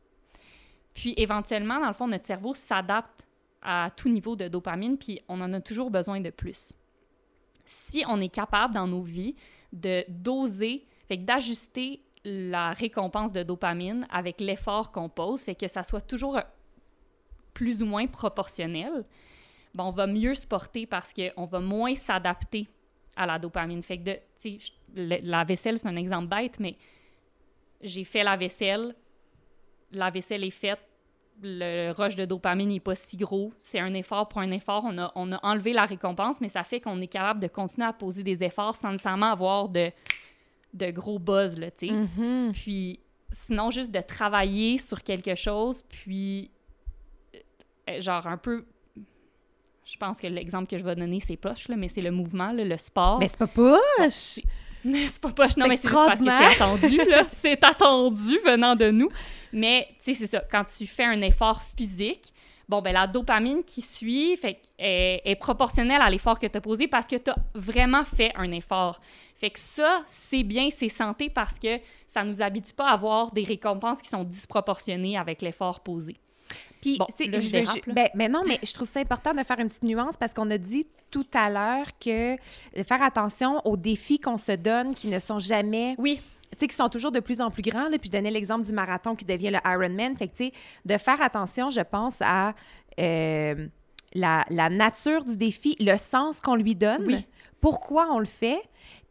Puis 0.96 1.14
éventuellement, 1.16 1.80
dans 1.80 1.88
le 1.88 1.94
fond, 1.94 2.08
notre 2.08 2.26
cerveau 2.26 2.56
s'adapte 2.56 3.24
à 3.62 3.92
tout 3.96 4.10
niveau 4.10 4.36
de 4.36 4.48
dopamine, 4.48 4.98
puis 4.98 5.22
on 5.28 5.40
en 5.40 5.54
a 5.54 5.62
toujours 5.62 5.92
besoin 5.92 6.20
de 6.20 6.32
plus. 6.32 6.74
Si 7.66 8.04
on 8.08 8.20
est 8.20 8.30
capable 8.30 8.74
dans 8.74 8.88
nos 8.88 9.04
vies 9.04 9.36
de 9.72 10.04
doser, 10.10 10.88
fait 11.08 11.18
d'ajuster 11.18 12.02
la 12.24 12.72
récompense 12.72 13.32
de 13.32 13.44
dopamine 13.44 14.08
avec 14.10 14.42
l'effort 14.42 14.92
qu'on 14.92 15.10
pose, 15.10 15.42
fait 15.42 15.54
que 15.54 15.68
ça 15.68 15.84
soit 15.84 16.02
toujours 16.02 16.40
plus 17.56 17.82
ou 17.82 17.88
moins 17.88 18.06
proportionnel, 18.06 19.06
ben 19.74 19.86
on 19.86 19.92
va 19.92 20.06
mieux 20.06 20.36
se 20.36 20.46
porter 20.46 20.86
parce 20.86 21.12
qu'on 21.12 21.46
va 21.46 21.60
moins 21.60 21.96
s'adapter 21.96 22.68
à 23.16 23.26
la 23.26 23.40
dopamine. 23.40 23.82
Fait 23.82 23.98
que, 23.98 24.04
de, 24.04 24.20
la 24.96 25.44
vaisselle, 25.44 25.80
c'est 25.80 25.88
un 25.88 25.96
exemple 25.96 26.28
bête, 26.28 26.60
mais 26.60 26.76
j'ai 27.82 28.04
fait 28.04 28.24
la 28.24 28.38
vaisselle, 28.38 28.94
la 29.92 30.12
vaisselle 30.12 30.44
est 30.44 30.52
faite, 30.52 30.80
le 31.42 31.92
rush 31.92 32.16
de 32.16 32.26
dopamine 32.26 32.70
n'est 32.70 32.80
pas 32.80 32.96
si 32.96 33.18
gros. 33.18 33.52
C'est 33.58 33.80
un 33.80 33.94
effort 33.94 34.28
pour 34.30 34.42
un 34.42 34.52
effort. 34.52 34.84
On 34.86 34.98
a, 34.98 35.12
on 35.16 35.32
a 35.32 35.40
enlevé 35.46 35.74
la 35.74 35.86
récompense, 35.86 36.40
mais 36.40 36.50
ça 36.50 36.64
fait 36.64 36.80
qu'on 36.80 37.02
est 37.02 37.08
capable 37.08 37.42
de 37.42 37.48
continuer 37.48 37.88
à 37.88 37.94
poser 37.94 38.24
des 38.24 38.44
efforts 38.44 38.76
sans 38.76 38.92
nécessairement 38.92 39.32
avoir 39.32 39.70
de, 39.70 39.92
de 40.74 40.92
gros 40.92 41.20
buzz, 41.20 41.58
là, 41.58 41.72
tu 41.72 41.88
sais. 41.88 41.94
Mm-hmm. 41.94 42.52
Puis, 42.54 43.00
sinon, 43.32 43.70
juste 43.70 43.92
de 43.92 44.00
travailler 44.00 44.78
sur 44.78 45.04
quelque 45.04 45.36
chose, 45.36 45.84
puis, 45.90 46.52
genre, 48.00 48.28
un 48.28 48.38
peu... 48.38 48.66
Je 49.86 49.98
pense 49.98 50.18
que 50.18 50.28
l'exemple 50.28 50.68
que 50.68 50.78
je 50.78 50.84
vais 50.84 50.96
donner, 50.96 51.20
c'est 51.20 51.38
poche, 51.38 51.68
là, 51.68 51.76
mais 51.76 51.88
c'est 51.88 52.02
le 52.02 52.12
mouvement, 52.12 52.52
le 52.52 52.78
sport. 52.78 53.20
Mais 53.20 53.28
c'est 53.28 53.38
pas 53.38 53.48
poche! 53.48 54.40
c'est 55.08 55.22
pas 55.22 55.32
poche, 55.32 55.58
non, 55.58 55.68
mais 55.68 55.78
c'est 55.78 55.92
parce 55.92 56.20
que 56.20 56.26
c'est 56.26 56.32
attendu, 56.32 56.98
là. 57.10 57.24
c'est 57.28 57.64
attendu 57.64 58.40
venant 58.46 58.76
de 58.76 58.92
nous. 58.92 59.10
Mais, 59.52 59.88
tu 60.04 60.14
sais, 60.14 60.14
c'est 60.14 60.28
ça. 60.28 60.44
Quand 60.50 60.64
tu 60.64 60.86
fais 60.88 61.06
un 61.06 61.22
effort 61.22 61.62
physique, 61.78 62.34
bon, 62.68 62.82
ben 62.82 62.94
la 62.94 63.08
dopamine 63.08 63.64
qui 63.64 63.82
suit 63.82 64.38
fait, 64.38 64.60
est, 64.78 65.22
est 65.24 65.36
proportionnelle 65.36 66.02
à 66.02 66.10
l'effort 66.10 66.40
que 66.40 66.48
tu 66.48 66.58
as 66.58 66.62
posé 66.62 66.88
parce 66.88 67.08
que 67.08 67.16
tu 67.16 67.32
as 67.32 67.36
vraiment 67.54 68.04
fait 68.04 68.32
un 68.36 68.52
effort. 68.52 69.00
Fait 69.36 69.50
que 69.50 69.60
ça, 69.60 70.04
c'est 70.08 70.44
bien, 70.44 70.70
c'est 70.72 70.90
santé 70.90 71.30
parce 71.30 71.60
que 71.60 71.80
ça 72.08 72.24
nous 72.24 72.42
habitue 72.42 72.74
pas 72.74 72.90
à 72.90 72.94
avoir 72.94 73.32
des 73.32 73.44
récompenses 73.44 74.02
qui 74.02 74.10
sont 74.10 74.24
disproportionnées 74.24 75.18
avec 75.18 75.42
l'effort 75.42 75.82
posé. 75.82 76.18
Puis, 76.86 76.98
bon, 77.00 77.08
là, 77.32 77.40
je, 77.40 77.48
je, 77.50 77.92
ben, 77.92 78.10
mais 78.14 78.30
non, 78.30 78.44
mais 78.46 78.60
je 78.62 78.72
trouve 78.74 78.88
ça 78.88 79.00
important 79.00 79.34
de 79.34 79.42
faire 79.44 79.60
une 79.60 79.70
petite 79.70 79.84
nuance 79.84 80.18
parce 80.18 80.36
qu'on 80.36 80.52
a 80.52 80.58
dit 80.60 80.86
tout 81.10 81.26
à 81.34 81.50
l'heure 81.50 81.88
que 82.00 82.36
faire 82.84 83.02
attention 83.02 83.60
aux 83.66 83.76
défis 83.76 84.20
qu'on 84.20 84.38
se 84.38 84.52
donne 84.52 84.94
qui 84.94 85.08
ne 85.08 85.18
sont 85.20 85.40
jamais. 85.40 85.96
Oui 85.98 86.22
tu 86.52 86.60
sais, 86.60 86.68
qui 86.68 86.76
sont 86.76 86.90
toujours 86.90 87.12
de 87.12 87.20
plus 87.20 87.42
en 87.42 87.50
plus 87.50 87.64
grands. 87.64 87.90
Là, 87.90 87.98
puis 87.98 88.08
je 88.08 88.12
donnais 88.12 88.32
l'exemple 88.32 88.66
du 88.66 88.72
marathon 88.72 89.16
qui 89.16 89.26
devient 89.26 89.50
le 89.50 89.60
Ironman. 89.66 90.16
Fait 90.16 90.28
que, 90.28 90.36
tu 90.36 90.46
sais, 90.46 90.54
de 90.86 90.98
faire 90.98 91.22
attention, 91.22 91.70
je 91.70 91.82
pense, 91.82 92.22
à 92.22 92.54
euh, 93.00 93.68
la, 94.14 94.46
la, 94.50 94.70
nature 94.70 95.26
du 95.26 95.36
défi, 95.36 95.76
le 95.80 95.98
sens 95.98 96.40
qu'on 96.40 96.56
lui 96.56 96.76
donne, 96.76 97.04
oui. 97.08 97.26
pourquoi 97.60 98.08
on 98.14 98.20
le 98.20 98.26
fait, 98.26 98.62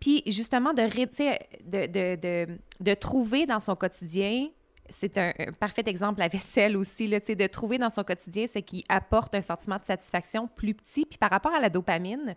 puis 0.00 0.22
justement 0.26 0.72
de, 0.72 0.82
de, 0.84 1.86
de, 1.86 2.16
de, 2.16 2.58
de 2.80 2.94
trouver 2.94 3.44
dans 3.44 3.60
son 3.60 3.76
quotidien 3.76 4.48
c'est 4.90 5.16
un, 5.18 5.32
parfait 5.58 5.82
exemple, 5.86 6.20
la 6.20 6.28
vaisselle 6.28 6.76
aussi, 6.76 7.06
là, 7.06 7.18
de 7.18 7.46
trouver 7.46 7.78
dans 7.78 7.90
son 7.90 8.04
quotidien 8.04 8.46
ce 8.46 8.58
qui 8.58 8.84
apporte 8.88 9.34
un 9.34 9.40
sentiment 9.40 9.76
de 9.78 9.84
satisfaction 9.84 10.46
plus 10.46 10.74
petit. 10.74 11.06
Puis 11.06 11.18
par 11.18 11.30
rapport 11.30 11.54
à 11.54 11.60
la 11.60 11.70
dopamine, 11.70 12.34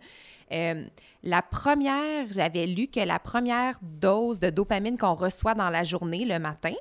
euh, 0.52 0.84
la 1.22 1.42
première, 1.42 2.26
j'avais 2.30 2.66
lu 2.66 2.88
que 2.88 3.00
la 3.00 3.18
première 3.18 3.78
dose 3.82 4.40
de 4.40 4.50
dopamine 4.50 4.98
qu'on 4.98 5.14
reçoit 5.14 5.54
dans 5.54 5.70
la 5.70 5.82
journée, 5.82 6.24
le 6.24 6.38
matin, 6.38 6.74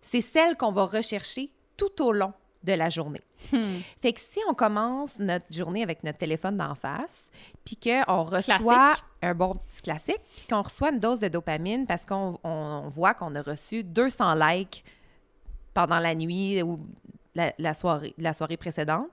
c'est 0.00 0.20
celle 0.20 0.56
qu'on 0.56 0.72
va 0.72 0.84
rechercher 0.84 1.50
tout 1.76 2.02
au 2.02 2.12
long 2.12 2.32
de 2.62 2.72
la 2.72 2.88
journée. 2.88 3.20
Hmm. 3.52 3.62
Fait 4.02 4.12
que 4.12 4.20
si 4.20 4.38
on 4.48 4.54
commence 4.54 5.18
notre 5.18 5.46
journée 5.50 5.82
avec 5.82 6.04
notre 6.04 6.18
téléphone 6.18 6.56
d'en 6.56 6.74
face, 6.74 7.30
puis 7.64 7.76
qu'on 7.76 8.22
reçoit 8.22 8.94
un 9.22 9.34
bon 9.34 9.54
petit 9.54 9.82
classique, 9.82 10.20
puis 10.36 10.46
qu'on 10.48 10.62
reçoit 10.62 10.90
une 10.90 11.00
dose 11.00 11.20
de 11.20 11.28
dopamine 11.28 11.86
parce 11.86 12.06
qu'on 12.06 12.38
on 12.42 12.88
voit 12.88 13.14
qu'on 13.14 13.34
a 13.34 13.42
reçu 13.42 13.84
200 13.84 14.34
likes 14.34 14.84
pendant 15.74 15.98
la 15.98 16.14
nuit 16.14 16.62
ou 16.62 16.80
la, 17.34 17.52
la 17.58 17.74
soirée, 17.74 18.14
la 18.18 18.32
soirée 18.32 18.56
précédente, 18.56 19.08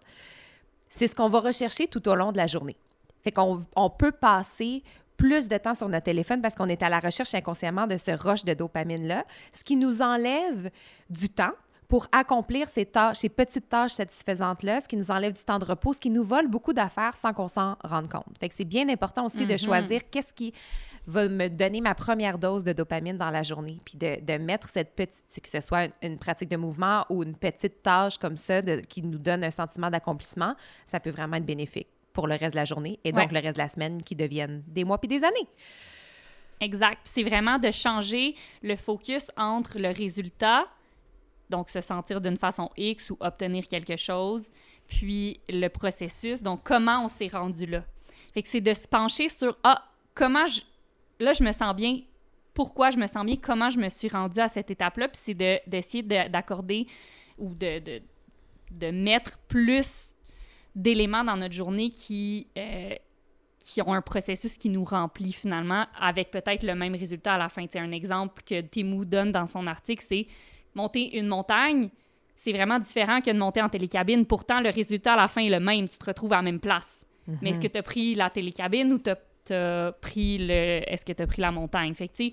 c'est 0.89 1.07
ce 1.07 1.15
qu'on 1.15 1.29
va 1.29 1.39
rechercher 1.39 1.87
tout 1.87 2.07
au 2.07 2.15
long 2.15 2.31
de 2.31 2.37
la 2.37 2.47
journée. 2.47 2.77
Fait 3.21 3.31
qu'on 3.31 3.61
on 3.75 3.89
peut 3.89 4.11
passer 4.11 4.83
plus 5.17 5.47
de 5.47 5.57
temps 5.57 5.75
sur 5.75 5.89
notre 5.89 6.05
téléphone 6.05 6.41
parce 6.41 6.55
qu'on 6.55 6.67
est 6.67 6.83
à 6.83 6.89
la 6.89 6.99
recherche 6.99 7.33
inconsciemment 7.33 7.87
de 7.87 7.97
ce 7.97 8.11
rush 8.11 8.45
de 8.45 8.53
dopamine-là, 8.53 9.25
ce 9.51 9.63
qui 9.63 9.75
nous 9.75 10.01
enlève 10.01 10.69
du 11.09 11.29
temps 11.29 11.53
pour 11.87 12.07
accomplir 12.11 12.67
ces 12.67 12.85
tâches, 12.85 13.17
ces 13.17 13.29
petites 13.29 13.69
tâches 13.69 13.91
satisfaisantes-là, 13.93 14.81
ce 14.81 14.89
qui 14.89 14.97
nous 14.97 15.09
enlève 15.09 15.31
du 15.33 15.41
temps 15.43 15.57
de 15.57 15.63
repos, 15.63 15.93
ce 15.93 15.99
qui 15.99 16.09
nous 16.09 16.23
vole 16.23 16.47
beaucoup 16.47 16.73
d'affaires 16.73 17.15
sans 17.15 17.31
qu'on 17.31 17.47
s'en 17.47 17.77
rende 17.83 18.09
compte. 18.09 18.37
Fait 18.39 18.49
que 18.49 18.55
c'est 18.55 18.65
bien 18.65 18.89
important 18.89 19.25
aussi 19.25 19.45
de 19.45 19.53
Mhm. 19.53 19.57
choisir 19.57 20.01
qu'est-ce 20.09 20.33
qui 20.33 20.51
va 21.05 21.29
me 21.29 21.47
donner 21.47 21.79
ma 21.79 21.95
première 21.95 22.37
dose 22.37 22.65
de 22.65 22.73
dopamine 22.73 23.15
dans 23.17 23.29
la 23.29 23.41
journée, 23.41 23.77
puis 23.85 23.97
de, 23.97 24.19
de 24.19 24.37
mettre 24.37 24.67
cette 24.69 24.95
petite, 24.97 25.39
que 25.41 25.47
ce 25.47 25.61
soit 25.61 25.85
une, 25.85 25.91
une 26.01 26.17
pratique 26.17 26.49
de 26.49 26.57
mouvement 26.57 27.05
ou 27.09 27.23
une 27.23 27.35
petite 27.37 27.81
tâche 27.81 28.17
comme 28.17 28.35
ça 28.35 28.61
de- 28.61 28.81
qui 28.81 29.01
nous 29.01 29.17
donne 29.17 29.45
un 29.45 29.51
sentiment 29.51 29.89
d'accomplissement, 29.89 30.55
ça 30.85 30.99
peut 30.99 31.09
vraiment 31.11 31.37
être 31.37 31.45
bénéfique 31.45 31.87
pour 32.11 32.27
le 32.27 32.35
reste 32.35 32.51
de 32.55 32.59
la 32.59 32.65
journée 32.65 32.99
et 33.05 33.13
donc 33.13 33.31
Ouais. 33.31 33.39
le 33.39 33.45
reste 33.45 33.55
de 33.55 33.61
la 33.61 33.69
semaine 33.69 34.01
qui 34.03 34.15
deviennent 34.17 34.61
des 34.67 34.83
mois 34.83 34.97
puis 34.97 35.07
des 35.07 35.23
années. 35.23 35.47
Exact. 36.59 36.99
C'est 37.03 37.23
vraiment 37.23 37.59
de 37.59 37.69
changer 37.71 38.35
le 38.63 38.75
focus 38.75 39.31
entre 39.37 39.77
le 39.77 39.89
résultat, 39.89 40.65
donc 41.49 41.69
se 41.69 41.81
sentir 41.81 42.21
d'une 42.21 42.37
façon 42.37 42.69
X 42.77 43.09
ou 43.09 43.17
obtenir 43.19 43.67
quelque 43.67 43.95
chose, 43.95 44.49
puis 44.87 45.39
le 45.49 45.67
processus, 45.67 46.41
donc 46.41 46.61
comment 46.63 47.05
on 47.05 47.07
s'est 47.07 47.29
rendu 47.29 47.65
là? 47.65 47.83
Fait 48.33 48.41
que 48.41 48.47
c'est 48.47 48.61
de 48.61 48.73
se 48.73 48.87
pencher 48.87 49.29
sur 49.29 49.57
ah 49.63 49.83
comment 50.13 50.47
je 50.47 50.61
là 51.19 51.33
je 51.33 51.43
me 51.43 51.51
sens 51.51 51.75
bien, 51.75 51.99
pourquoi 52.53 52.89
je 52.91 52.97
me 52.97 53.07
sens 53.07 53.25
bien, 53.25 53.35
comment 53.35 53.69
je 53.69 53.79
me 53.79 53.89
suis 53.89 54.09
rendu 54.09 54.39
à 54.39 54.47
cette 54.47 54.71
étape-là, 54.71 55.07
puis 55.07 55.19
c'est 55.21 55.33
de- 55.33 55.59
d'essayer 55.67 56.03
de- 56.03 56.27
d'accorder 56.29 56.87
ou 57.37 57.53
de, 57.53 58.01
de, 58.71 58.91
mettre 58.91 59.37
plus 59.47 60.15
d'éléments 60.75 61.23
dans 61.23 61.37
notre 61.37 61.53
journée 61.53 61.89
qui 61.91 62.47
euh, 62.57 62.95
qui 63.59 63.81
ont 63.81 63.93
un 63.93 64.01
processus 64.01 64.57
qui 64.57 64.69
nous 64.69 64.85
remplit 64.85 65.33
finalement 65.33 65.87
avec 65.99 66.31
peut-être 66.31 66.63
le 66.63 66.75
même 66.75 66.95
résultat 66.95 67.33
à 67.33 67.37
la 67.37 67.49
fin. 67.49 67.65
C'est 67.69 67.79
un 67.79 67.91
exemple 67.91 68.43
que 68.45 68.61
Timou 68.61 69.03
donne 69.03 69.31
dans 69.31 69.47
son 69.47 69.65
article, 69.67 70.03
c'est 70.07 70.27
monter 70.77 71.17
une 71.17 71.27
montagne, 71.27 71.89
c'est 72.37 72.53
vraiment 72.53 72.79
différent 72.79 73.19
que 73.19 73.31
de 73.31 73.37
monter 73.37 73.61
en 73.61 73.69
télécabine. 73.69 74.25
Pourtant, 74.25 74.61
le 74.61 74.69
résultat 74.69 75.13
à 75.13 75.17
la 75.17 75.27
fin 75.27 75.41
est 75.41 75.49
le 75.49 75.59
même, 75.59 75.89
tu 75.89 75.97
te 75.97 76.05
retrouves 76.05 76.33
à 76.33 76.37
la 76.37 76.43
même 76.43 76.59
place. 76.59 77.03
Mais 77.41 77.49
est-ce 77.49 77.59
que 77.59 77.67
tu 77.67 77.77
as 77.77 77.83
pris 77.83 78.15
la 78.15 78.29
télécabine 78.29 78.93
ou 78.93 78.99
tu 78.99 79.09
as, 79.09 79.91
pris 79.99 80.37
le 80.37 80.81
est-ce 80.87 81.03
que 81.03 81.11
tu 81.11 81.21
as 81.21 81.27
pris 81.27 81.41
la 81.41 81.51
montagne? 81.51 81.93
Fait 81.93 82.07
que 82.07 82.23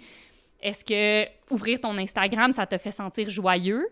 est-ce 0.60 0.84
que 0.84 1.28
ouvrir 1.52 1.80
ton 1.80 1.98
Instagram, 1.98 2.52
ça 2.52 2.66
te 2.66 2.78
fait 2.78 2.92
sentir 2.92 3.28
joyeux? 3.28 3.88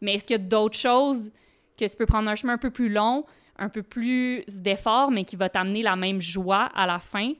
Mais 0.00 0.14
est-ce 0.14 0.26
qu'il 0.26 0.36
y 0.36 0.40
a 0.40 0.42
d'autres 0.42 0.78
choses 0.78 1.32
que 1.78 1.84
tu 1.88 1.96
peux 1.96 2.06
prendre 2.06 2.28
un 2.28 2.34
chemin 2.34 2.54
un 2.54 2.58
peu 2.58 2.70
plus 2.70 2.90
long, 2.90 3.24
un 3.58 3.68
peu 3.68 3.82
plus 3.82 4.44
d'effort, 4.46 5.10
mais 5.10 5.24
qui 5.24 5.36
va 5.36 5.48
t'amener 5.48 5.82
la 5.82 5.96
même 5.96 6.20
joie 6.20 6.70
à 6.74 6.86
la 6.86 6.98
fin? 6.98 7.32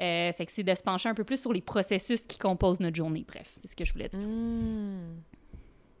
Euh, 0.00 0.32
fait 0.32 0.46
que 0.46 0.52
c'est 0.52 0.62
de 0.62 0.74
se 0.74 0.82
pencher 0.82 1.08
un 1.08 1.14
peu 1.14 1.24
plus 1.24 1.40
sur 1.40 1.52
les 1.52 1.60
processus 1.60 2.22
qui 2.22 2.38
composent 2.38 2.80
notre 2.80 2.96
journée. 2.96 3.24
Bref, 3.26 3.50
c'est 3.54 3.68
ce 3.68 3.76
que 3.76 3.84
je 3.84 3.92
voulais 3.92 4.08
dire. 4.08 4.20
Mm. 4.20 5.22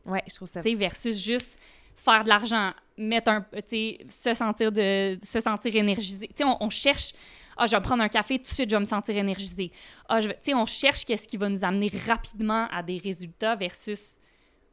Ouais, 0.04 0.22
je 0.26 0.34
trouve 0.34 0.48
ça. 0.48 0.62
Tu 0.62 0.70
sais, 0.70 0.74
versus 0.74 1.16
juste 1.16 1.58
faire 1.96 2.24
de 2.24 2.28
l'argent, 2.28 2.72
mettre 2.96 3.30
un, 3.30 3.40
tu 3.40 3.62
sais, 3.66 3.98
se 4.08 4.34
sentir 4.34 4.72
de, 4.72 5.18
se 5.22 5.40
sentir 5.40 5.74
énergisé. 5.74 6.28
Tu 6.28 6.34
sais, 6.36 6.44
on, 6.44 6.62
on 6.62 6.70
cherche, 6.70 7.12
ah, 7.56 7.66
je 7.66 7.72
vais 7.72 7.80
me 7.80 7.84
prendre 7.84 8.02
un 8.02 8.08
café, 8.08 8.38
tout 8.38 8.44
de 8.44 8.48
suite, 8.48 8.70
je 8.70 8.76
vais 8.76 8.80
me 8.80 8.86
sentir 8.86 9.16
énergisé. 9.16 9.72
Ah, 10.08 10.20
je 10.20 10.28
tu 10.28 10.36
sais, 10.42 10.54
on 10.54 10.66
cherche 10.66 11.04
qu'est-ce 11.04 11.26
qui 11.26 11.36
va 11.36 11.48
nous 11.48 11.64
amener 11.64 11.90
rapidement 12.06 12.68
à 12.70 12.82
des 12.82 12.98
résultats 12.98 13.56
versus 13.56 14.16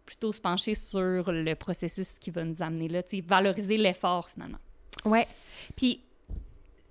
plutôt 0.06 0.32
se 0.32 0.40
pencher 0.40 0.76
sur 0.76 1.32
le 1.32 1.56
processus 1.56 2.20
qui 2.20 2.30
va 2.30 2.44
nous 2.44 2.62
amener 2.62 2.88
là, 2.88 3.02
tu 3.02 3.18
sais, 3.18 3.24
valoriser 3.26 3.78
l'effort 3.78 4.30
finalement. 4.30 4.60
Ouais. 5.04 5.28
Puis 5.76 6.02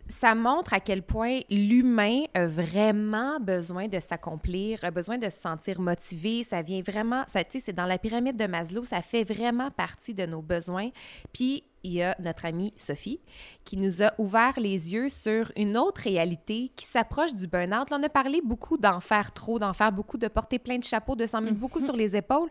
ça 0.09 0.35
montre 0.35 0.75
à 0.75 0.81
quel 0.81 1.03
point 1.03 1.41
l'humain 1.51 2.25
a 2.35 2.47
vraiment 2.47 3.41
besoin 3.41 3.89
de 3.89 4.01
s'accomplir, 4.01 4.85
a 4.85 4.91
besoin 4.91 5.17
de 5.17 5.31
se 5.31 5.39
sentir 5.39 5.81
motivé. 5.81 6.45
Ça 6.45 6.63
vient 6.63 6.83
vraiment, 6.83 7.25
ça, 7.27 7.43
tu 7.43 7.53
sais, 7.53 7.67
c'est 7.67 7.73
dans 7.73 7.87
la 7.87 7.99
pyramide 7.99 8.37
de 8.37 8.47
Maslow, 8.47 8.85
ça 8.85 9.01
fait 9.01 9.25
vraiment 9.25 9.71
partie 9.71 10.13
de 10.13 10.27
nos 10.27 10.43
besoins. 10.43 10.91
Puis 11.33 11.65
il 11.83 11.93
y 11.93 12.03
a 12.03 12.17
notre 12.19 12.47
amie 12.47 12.73
Sophie 12.77 13.21
qui 13.65 13.77
nous 13.77 14.03
a 14.03 14.13
ouvert 14.19 14.59
les 14.59 14.93
yeux 14.93 15.09
sur 15.09 15.53
une 15.57 15.77
autre 15.77 16.03
réalité 16.03 16.71
qui 16.77 16.87
s'approche 16.87 17.35
du 17.35 17.47
burn-out. 17.47 17.91
Là, 17.91 17.99
on 18.01 18.03
a 18.03 18.09
parlé 18.09 18.41
beaucoup 18.43 18.77
d'en 18.77 19.01
faire 19.01 19.33
trop, 19.33 19.59
d'en 19.59 19.73
faire 19.73 19.93
beaucoup, 19.93 20.19
de 20.19 20.29
porter 20.29 20.59
plein 20.59 20.79
de 20.79 20.85
chapeaux, 20.85 21.17
de 21.17 21.27
s'en 21.27 21.41
mettre 21.41 21.59
beaucoup 21.59 21.81
sur 21.81 21.97
les 21.97 22.17
épaules. 22.17 22.49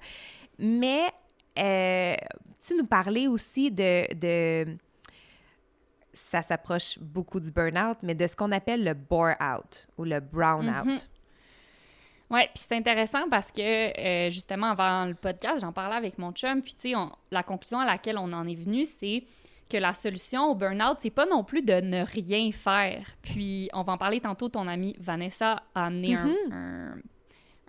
Mais 0.60 1.04
euh, 1.60 2.16
tu 2.66 2.76
nous 2.76 2.86
parlais 2.86 3.28
aussi 3.28 3.72
de, 3.72 4.14
de 4.16 4.78
ça 6.14 6.42
s'approche 6.42 7.00
beaucoup 7.00 7.40
du 7.40 7.52
burn-out, 7.52 7.98
mais 8.04 8.14
de 8.16 8.28
ce 8.28 8.36
qu'on 8.36 8.52
appelle 8.52 8.84
le 8.84 8.94
bore-out 8.94 9.88
ou 9.98 10.04
le 10.04 10.20
brown-out. 10.20 10.86
Mhm. 10.86 10.98
Oui, 12.30 12.42
puis 12.54 12.64
c'est 12.68 12.76
intéressant 12.76 13.30
parce 13.30 13.52
que 13.52 13.62
euh, 13.62 14.30
justement, 14.30 14.72
avant 14.72 15.06
le 15.06 15.14
podcast, 15.14 15.60
j'en 15.62 15.72
parlais 15.72 15.96
avec 15.96 16.18
mon 16.18 16.32
chum, 16.32 16.62
puis 16.62 16.74
tu 16.74 16.92
sais, 16.92 16.96
la 17.32 17.44
conclusion 17.44 17.80
à 17.80 17.86
laquelle 17.86 18.18
on 18.18 18.32
en 18.34 18.48
est 18.48 18.56
venu, 18.56 18.86
c'est 18.86 19.24
que 19.70 19.78
la 19.78 19.94
solution 19.94 20.46
au 20.52 20.56
burn-out, 20.56 20.98
c'est 21.00 21.10
pas 21.12 21.26
non 21.26 21.44
plus 21.44 21.62
de 21.62 21.74
ne 21.74 22.04
rien 22.04 22.52
faire. 22.52 23.06
Puis, 23.22 23.70
on 23.74 23.82
va 23.82 23.94
en 23.94 23.98
parler 23.98 24.20
tantôt, 24.20 24.50
ton 24.50 24.68
amie 24.68 24.96
Vanessa 25.00 25.64
a 25.76 25.86
amené 25.88 26.16
un, 26.16 26.26
Mhm. 26.26 27.02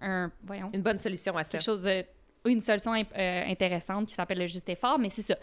un, 0.03 0.31
voyons, 0.45 0.71
Une 0.73 0.83
bonne 0.83 0.99
solution 0.99 1.37
à 1.37 1.45
ça. 1.45 1.53
quelque 1.53 1.65
chose 1.65 1.83
de, 1.83 2.05
oui, 2.45 2.53
une 2.53 2.61
solution 2.61 2.93
euh, 2.95 3.45
intéressante 3.47 4.07
qui 4.09 4.15
s'appelle 4.15 4.39
le 4.39 4.47
juste 4.47 4.69
effort, 4.69 4.99
mais 4.99 5.09
c'est 5.09 5.23
ça. 5.23 5.37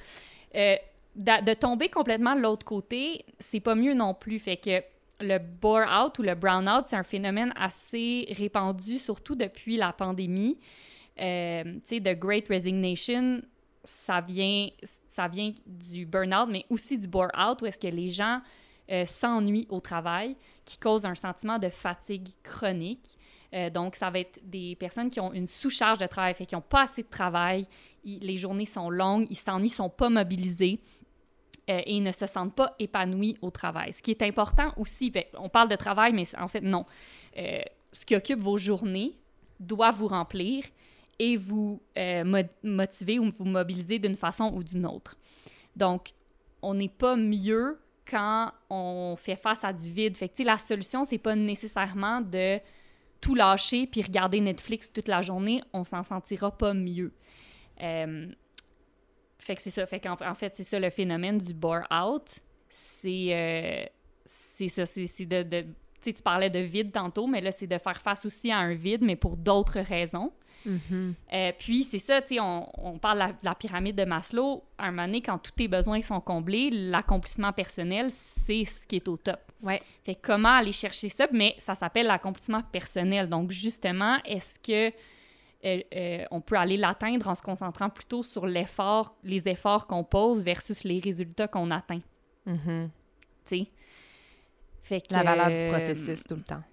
Euh, 0.56 0.76
de, 1.16 1.54
tomber 1.54 1.90
complètement 1.90 2.36
de 2.36 2.42
l'autre 2.42 2.66
côté, 2.66 3.26
c'est 3.40 3.60
pas 3.60 3.76
mieux 3.76 3.94
non 3.94 4.14
plus. 4.14 4.40
Fait 4.40 4.58
que 4.58 4.82
le 5.20 5.38
bore 5.38 5.86
out 5.88 6.18
ou 6.20 6.24
le 6.24 6.36
brown 6.36 6.68
out, 6.68 6.86
c'est 6.88 6.96
un 6.96 7.04
phénomène 7.04 7.54
assez 7.56 8.28
répandu, 8.38 8.98
surtout 8.98 9.36
depuis 9.36 9.78
la 9.78 9.94
pandémie. 9.94 10.58
Euh, 11.20 11.64
tu 11.64 11.82
sais, 11.84 12.00
The 12.00 12.18
Great 12.18 12.48
Resignation, 12.48 13.42
ça 13.84 14.22
vient, 14.22 14.70
ça 15.08 15.28
vient 15.28 15.54
du 15.66 16.06
burn-out, 16.06 16.48
mais 16.50 16.66
aussi 16.70 16.98
du 16.98 17.08
bore-out, 17.08 17.62
où 17.62 17.66
est-ce 17.66 17.80
que 17.80 17.88
les 17.88 18.10
gens 18.10 18.42
euh, 18.92 19.06
s'ennuient 19.06 19.68
au 19.70 19.80
travail, 19.80 20.36
qui 20.66 20.78
cause 20.78 21.06
un 21.06 21.16
sentiment 21.16 21.60
de 21.60 21.70
fatigue 21.70 22.30
chronique. 22.44 23.18
Euh, 23.54 23.70
donc, 23.70 23.96
ça 23.96 24.10
va 24.10 24.20
être 24.20 24.40
des 24.44 24.76
personnes 24.78 25.10
qui 25.10 25.20
ont 25.20 25.34
une 25.34 25.48
sous-charge 25.48 26.00
de 26.00 26.08
travail, 26.08 26.34
fait 26.34 26.46
qu'ils 26.46 26.58
n'ont 26.58 26.64
pas 26.64 26.84
assez 26.84 27.04
de 27.04 27.10
travail, 27.10 27.68
les 28.04 28.38
journées 28.38 28.66
sont 28.66 28.90
longues, 28.90 29.28
ils 29.30 29.36
s'ennuient, 29.36 29.68
ils 29.68 29.70
sont 29.70 29.90
pas 29.90 30.10
mobilisés 30.10 30.80
euh, 31.70 31.82
et 31.86 32.00
ne 32.00 32.12
se 32.12 32.28
sentent 32.28 32.56
pas 32.56 32.76
épanouis 32.80 33.38
au 33.42 33.52
travail. 33.52 33.94
Ce 33.94 34.02
qui 34.02 34.12
est 34.12 34.22
important 34.22 34.74
aussi, 34.78 35.10
ben, 35.12 35.24
on 35.38 35.50
parle 35.50 35.70
de 35.70 35.76
travail, 35.76 36.14
mais 36.14 36.26
en 36.38 36.48
fait, 36.48 36.62
non. 36.62 36.86
Euh, 37.38 37.62
ce 37.94 38.06
qui 38.06 38.16
occupe 38.16 38.40
vos 38.40 38.58
journées 38.58 39.18
doit 39.60 39.92
vous 39.92 40.08
remplir 40.08 40.64
et 41.20 41.38
vous 41.38 41.82
euh, 41.98 42.24
mo- 42.24 42.40
motiver 42.64 43.20
ou 43.20 43.30
vous 43.30 43.46
mobiliser 43.46 44.00
d'une 44.00 44.16
façon 44.16 44.52
ou 44.56 44.64
d'une 44.64 44.86
autre. 44.86 45.18
Donc, 45.76 46.10
on 46.62 46.74
n'est 46.74 46.90
pas 46.90 47.16
mieux 47.16 47.80
quand 48.10 48.52
on 48.70 49.16
fait 49.18 49.36
face 49.36 49.64
à 49.64 49.72
du 49.72 49.92
vide. 49.92 50.18
Fait 50.18 50.30
que, 50.30 50.44
la 50.44 50.58
solution, 50.58 51.06
c'est 51.06 51.18
pas 51.20 51.36
nécessairement 51.36 52.22
de 52.22 52.60
tout 53.22 53.36
lâcher 53.36 53.86
puis 53.86 54.02
regarder 54.02 54.42
Netflix 54.42 54.92
toute 54.92 55.08
la 55.08 55.22
journée. 55.22 55.62
On 55.74 55.84
s'en 55.84 56.04
sentira 56.04 56.50
pas 56.58 56.74
mieux. 56.74 57.14
Euh, 57.82 58.28
fait 59.42 59.56
que 59.56 59.62
c'est 59.62 59.72
ça. 59.72 59.86
Fait 59.86 60.00
qu'en 60.00 60.14
en 60.14 60.36
fait, 60.36 60.56
c'est 60.56 60.64
ça 60.64 60.80
le 60.80 60.90
phénomène 60.90 61.38
du 61.38 61.54
bore-out. 61.54 62.40
C'est 62.70 63.28
euh, 63.32 63.86
c'est 64.26 64.70
ça. 64.70 64.86
C'est 64.86 65.26
de... 65.26 65.44
de 65.44 65.62
tu 65.62 66.10
sais, 66.10 66.14
tu 66.14 66.24
parlais 66.24 66.50
de 66.50 66.58
vide 66.58 66.92
tantôt, 66.92 67.28
mais 67.28 67.42
là, 67.42 67.52
c'est 67.52 67.68
de 67.68 67.78
faire 67.78 68.02
face 68.02 68.26
aussi 68.26 68.52
à 68.52 68.58
un 68.58 68.74
vide, 68.74 69.04
mais 69.04 69.16
pour 69.16 69.38
d'autres 69.38 69.80
raisons. 69.80 70.34
Mhm. 70.66 71.14
Euh, 71.32 71.52
puis 71.60 71.84
c'est 71.84 72.00
ça, 72.00 72.22
tu 72.22 72.36
sais, 72.36 72.40
on, 72.40 72.68
on 72.78 72.98
parle 72.98 73.20
de 73.20 73.24
la, 73.24 73.28
de 73.34 73.38
la 73.44 73.54
pyramide 73.54 73.96
de 73.96 74.06
Maslow. 74.06 74.64
À 74.80 74.88
un 74.88 74.92
moment 74.92 75.06
donné, 75.06 75.22
quand 75.22 75.38
tous 75.38 75.52
tes 75.52 75.68
besoins 75.68 76.02
sont 76.02 76.20
comblés, 76.20 76.72
l'accomplissement 76.72 77.54
personnel, 77.54 78.10
c'est 78.10 78.66
ce 78.66 78.88
qui 78.88 78.96
est 78.96 79.08
au 79.08 79.18
top. 79.18 79.40
Ouais. 79.62 79.80
Fait 80.04 80.16
comment 80.16 80.50
aller 80.50 80.74
chercher 80.74 81.10
ça? 81.10 81.28
Mais 81.32 81.54
ça 81.60 81.76
s'appelle 81.76 82.08
l'accomplissement 82.08 82.64
personnel. 82.64 83.30
Donc, 83.30 83.52
justement, 83.52 84.18
est-ce 84.26 84.58
que 84.58 84.96
euh, 85.66 85.80
euh, 85.96 86.26
on 86.32 86.42
peut 86.42 86.56
aller 86.56 86.78
l'atteindre 86.78 87.28
en 87.28 87.36
se 87.36 87.42
concentrant 87.42 87.90
plutôt 87.90 88.24
sur 88.24 88.46
l'effort, 88.46 89.16
les 89.24 89.48
efforts 89.48 89.88
qu'on 89.88 90.04
pose 90.04 90.44
versus 90.44 90.84
les 90.84 91.00
résultats 91.00 91.48
qu'on 91.48 91.70
atteint, 91.72 92.02
Mhm. 92.46 92.90
tu 93.46 93.58
sais? 93.58 93.68
Fait 94.84 95.02
que, 95.02 95.14
La 95.14 95.24
valeur 95.24 95.50
du 95.52 95.62
euh, 95.64 95.70
processus 95.70 96.24
tout 96.24 96.36
le 96.36 96.42
temps. 96.44 96.64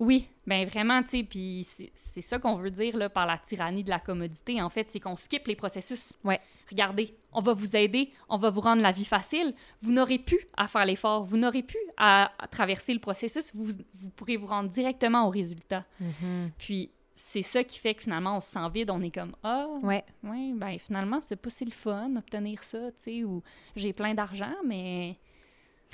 Oui, 0.00 0.28
ben 0.46 0.64
vraiment, 0.68 1.02
tu 1.02 1.08
sais, 1.08 1.22
puis 1.24 1.66
c'est 1.94 2.20
ça 2.20 2.38
qu'on 2.38 2.54
veut 2.54 2.70
dire 2.70 2.96
là, 2.96 3.08
par 3.08 3.26
la 3.26 3.36
tyrannie 3.36 3.82
de 3.82 3.90
la 3.90 3.98
commodité, 3.98 4.62
en 4.62 4.68
fait, 4.68 4.88
c'est 4.88 5.00
qu'on 5.00 5.16
skip 5.16 5.44
les 5.48 5.56
processus. 5.56 6.12
Ouais. 6.22 6.38
Regardez, 6.70 7.16
on 7.32 7.40
va 7.40 7.52
vous 7.52 7.74
aider, 7.74 8.12
on 8.28 8.36
va 8.36 8.50
vous 8.50 8.60
rendre 8.60 8.80
la 8.80 8.92
vie 8.92 9.04
facile, 9.04 9.54
vous 9.80 9.90
n'aurez 9.90 10.20
plus 10.20 10.38
à 10.56 10.68
faire 10.68 10.84
l'effort, 10.84 11.24
vous 11.24 11.36
n'aurez 11.36 11.64
plus 11.64 11.80
à, 11.96 12.30
à 12.38 12.46
traverser 12.46 12.94
le 12.94 13.00
processus, 13.00 13.52
vous, 13.56 13.72
vous 13.94 14.10
pourrez 14.10 14.36
vous 14.36 14.46
rendre 14.46 14.68
directement 14.70 15.26
au 15.26 15.30
résultat. 15.30 15.84
Mhm. 15.98 16.52
Puis 16.58 16.92
c'est 17.20 17.42
ça 17.42 17.64
qui 17.64 17.78
fait 17.80 17.94
que 17.94 18.02
finalement, 18.02 18.36
on 18.36 18.40
se 18.40 18.50
sent 18.52 18.70
vide, 18.72 18.90
on 18.90 19.02
est 19.02 19.10
comme 19.10 19.34
«Ah, 19.42 19.66
Ouais. 19.82 20.04
ouais, 20.22 20.52
ben 20.54 20.78
finalement, 20.78 21.20
c'est 21.20 21.36
pas 21.36 21.50
si 21.50 21.64
le 21.64 21.72
fun 21.72 22.14
obtenir 22.16 22.62
ça, 22.62 22.92
tu 22.92 22.96
sais, 23.02 23.24
ou 23.24 23.42
j'ai 23.74 23.92
plein 23.92 24.14
d'argent, 24.14 24.54
mais 24.64 25.18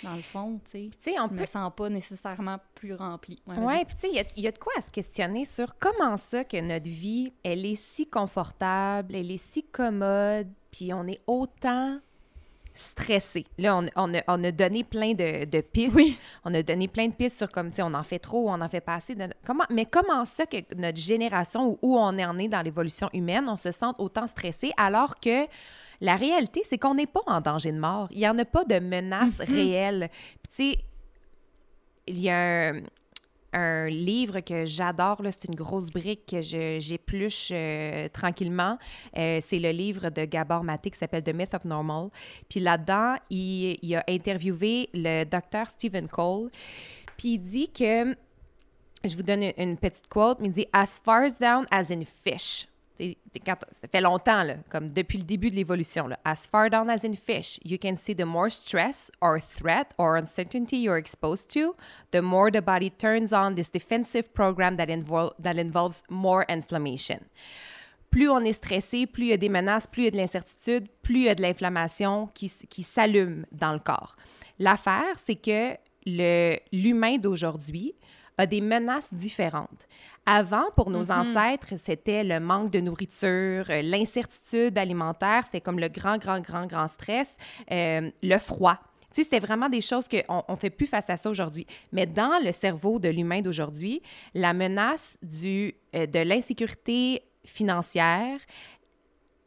dans 0.03 0.17
le 0.17 0.23
fond, 0.23 0.61
tu 0.71 0.91
sais, 1.01 1.19
on 1.21 1.29
peut 1.29 1.37
me 1.37 1.47
sens 1.47 1.73
pas 1.75 1.89
nécessairement 1.89 2.59
plus 2.75 2.95
rempli. 2.95 3.41
Ouais. 3.47 3.57
Oui, 3.59 3.85
puis 3.87 3.95
tu 3.95 4.01
sais, 4.03 4.09
il 4.11 4.17
y 4.17 4.21
a- 4.21 4.25
il 4.37 4.43
y, 4.43 4.49
a 4.49 4.53
de 4.53 4.59
quoi 4.59 4.73
à 4.77 4.83
se 4.83 4.91
questionner 4.91 5.45
sur 5.47 5.79
comment 5.79 6.17
ça 6.17 6.45
que 6.45 6.61
notre 6.61 6.89
vie, 6.91 7.33
elle 7.43 7.65
est 7.65 7.75
si 7.81 8.07
confortable, 8.11 9.15
elle 9.15 9.31
est 9.31 9.37
si 9.39 9.63
commode, 9.63 10.49
puis 10.73 10.93
on 10.93 11.07
est 11.07 11.21
autant 11.27 12.01
stressé. 12.75 13.47
Là, 13.57 13.77
on, 13.77 13.87
on 13.95 14.15
a, 14.15 14.23
on 14.27 14.43
a 14.43 14.51
donné 14.51 14.83
plein 14.85 15.13
de, 15.15 15.45
de 15.45 15.61
pistes. 15.61 15.95
Oui. 15.97 16.19
On 16.45 16.53
a 16.53 16.63
donné 16.63 16.89
plein 16.89 17.07
de 17.07 17.13
pistes 17.15 17.39
sur 17.39 17.51
comme, 17.51 17.71
tu 17.71 17.77
sais, 17.77 17.83
on 17.83 17.95
en 17.95 18.03
fait 18.03 18.19
trop, 18.19 18.51
on 18.51 18.61
en 18.61 18.69
fait 18.69 18.81
pas 18.81 18.97
assez. 18.97 19.15
De- 19.15 19.29
Comment, 19.47 19.65
mais 19.71 19.87
comment 19.87 20.25
ça 20.25 20.45
que 20.47 20.57
notre 20.77 20.99
génération, 20.99 21.69
ou 21.71 21.79
où 21.83 21.97
on 21.97 22.19
en 22.19 22.39
est 22.39 22.49
dans 22.49 22.63
l'évolution 22.63 23.09
humaine, 23.13 23.47
on 23.49 23.57
se 23.57 23.71
sent 23.71 23.87
autant 23.99 24.27
stressé 24.27 24.73
alors 24.77 25.21
que 25.21 25.47
la 26.01 26.17
réalité, 26.17 26.63
c'est 26.65 26.77
qu'on 26.77 26.95
n'est 26.97 27.07
pas 27.07 27.23
en 27.27 27.41
danger 27.41 27.71
de 27.71 27.79
mort. 27.79 28.09
Il 28.11 28.19
n'y 28.19 28.29
en 28.29 28.37
a 28.39 28.45
pas 28.45 28.65
de 28.65 28.81
menace 28.81 29.41
réelle. 29.41 30.11
Puis 30.43 30.73
tu 30.73 30.73
sais, 30.73 30.85
il 32.09 32.19
y 32.19 32.29
a 32.29 32.71
un, 32.71 32.81
un 33.55 33.89
livre 33.89 34.41
que 34.41 34.65
j'adore, 34.65 35.23
c'est 35.25 35.45
une 35.45 35.55
grosse 35.55 35.91
brique 35.91 36.27
que 36.27 36.41
j'épluche 36.43 37.51
euh, 37.53 38.09
tranquillement. 38.09 38.79
Euh, 39.17 39.41
c'est 39.41 39.59
le 39.59 39.71
livre 39.71 40.11
de 40.11 40.25
Gabor 40.25 40.65
Maté 40.65 40.91
qui 40.91 40.99
s'appelle 40.99 41.23
The 41.23 41.33
Myth 41.33 41.55
of 41.55 41.65
Normal. 41.65 42.09
Puis 42.49 42.61
là-dedans, 42.61 43.17
il, 43.31 43.79
il 43.81 43.97
a 43.97 44.05
interviewé 44.09 44.91
le 44.93 45.25
docteur 45.25 45.69
Stephen 45.69 46.09
Cole. 46.09 46.51
Puis 47.17 47.35
il 47.35 47.39
dit 47.39 47.71
que, 47.71 48.17
je 49.05 49.17
vous 49.17 49.23
donne 49.23 49.53
une 49.57 49.79
petite 49.79 50.09
quote, 50.09 50.41
mais 50.41 50.49
il 50.49 50.53
dit 50.53 50.67
«As 50.73 51.01
far 51.03 51.23
down 51.41 51.65
as 51.71 51.91
in 51.91 52.05
fish». 52.05 52.67
Quand- 53.45 53.59
Ça 53.73 53.89
fait 53.91 54.01
longtemps, 54.01 54.47
comme 54.71 54.91
depuis 54.93 55.19
le 55.19 55.25
début 55.25 55.51
de 55.51 55.57
l'évolution. 55.57 56.09
As 56.25 56.47
far 56.49 56.71
down 56.71 56.89
as 56.89 57.05
in 57.05 57.13
fish, 57.15 57.59
you 57.65 57.77
can 57.81 57.97
see 57.97 58.15
the 58.15 58.25
more 58.25 58.49
stress 58.49 59.11
or 59.21 59.41
threat 59.41 59.93
or 59.99 60.17
uncertainty 60.17 60.77
you're 60.77 60.97
exposed 60.99 61.51
to, 61.51 61.73
the 62.13 62.21
more 62.23 62.51
the 62.53 62.61
body 62.63 62.91
turns 62.91 63.33
on 63.33 63.55
this 63.55 63.69
defensive 63.71 64.33
program 64.33 64.77
that, 64.77 64.89
invol- 64.89 65.33
that 65.43 65.57
involves 65.59 66.03
more 66.09 66.45
inflammation. 66.49 67.19
Plus 68.11 68.29
on 68.31 68.45
est 68.45 68.53
stressé, 68.53 69.07
plus 69.09 69.25
il 69.25 69.31
y 69.31 69.33
a 69.33 69.37
des 69.37 69.49
menaces, 69.49 69.89
plus 69.89 70.03
il 70.03 70.05
y 70.05 70.09
a 70.09 70.11
de 70.13 70.17
l'incertitude, 70.19 70.87
plus 71.03 71.15
il 71.17 71.23
y 71.25 71.29
a 71.29 71.35
de 71.35 71.43
l'inflammation 71.43 72.29
qui, 72.33 72.49
s'allume 72.49 73.45
dans 73.51 73.73
le 73.73 73.81
corps. 73.81 74.15
L'affaire, 74.61 75.17
c'est 75.17 75.35
que 75.35 75.77
l'humain 76.73 77.17
d'aujourd'hui 77.19 77.95
a 78.39 78.47
des 78.47 78.61
menaces 78.61 79.13
différentes. 79.13 79.87
Avant, 80.27 80.65
pour 80.77 80.91
nos 80.91 81.11
ancêtres, 81.11 81.77
c'était 81.77 82.25
le 82.25 82.41
manque 82.41 82.71
de 82.71 82.81
nourriture, 82.81 83.67
euh, 83.71 83.83
l'incertitude 83.83 84.77
alimentaire, 84.79 85.45
c'était 85.45 85.61
comme 85.61 85.79
le 85.79 85.89
grand, 85.89 86.19
grand, 86.19 86.41
grand, 86.41 86.67
grand 86.67 86.89
stress, 86.89 87.37
euh, 87.71 88.11
le 88.23 88.39
froid. 88.39 88.79
Tu 89.11 89.21
sais, 89.21 89.25
c'était 89.25 89.41
vraiment 89.41 89.69
des 89.69 89.81
choses 89.81 90.09
qu'on 90.09 90.43
ne 90.49 90.57
fait 90.57 90.71
plus 90.71 90.87
face 90.87 91.09
à 91.09 91.17
ça 91.17 91.31
aujourd'hui. 91.31 91.67
Mais 91.93 92.07
dans 92.07 92.43
le 92.43 92.53
cerveau 92.53 92.99
de 92.99 93.09
l'humain 93.09 93.43
d'aujourd'hui, 93.43 94.03
la 94.35 94.53
menace 94.53 95.17
du, 95.23 95.75
euh, 95.95 96.07
de 96.07 96.19
l'insécurité 96.21 97.23
financière, 97.45 98.41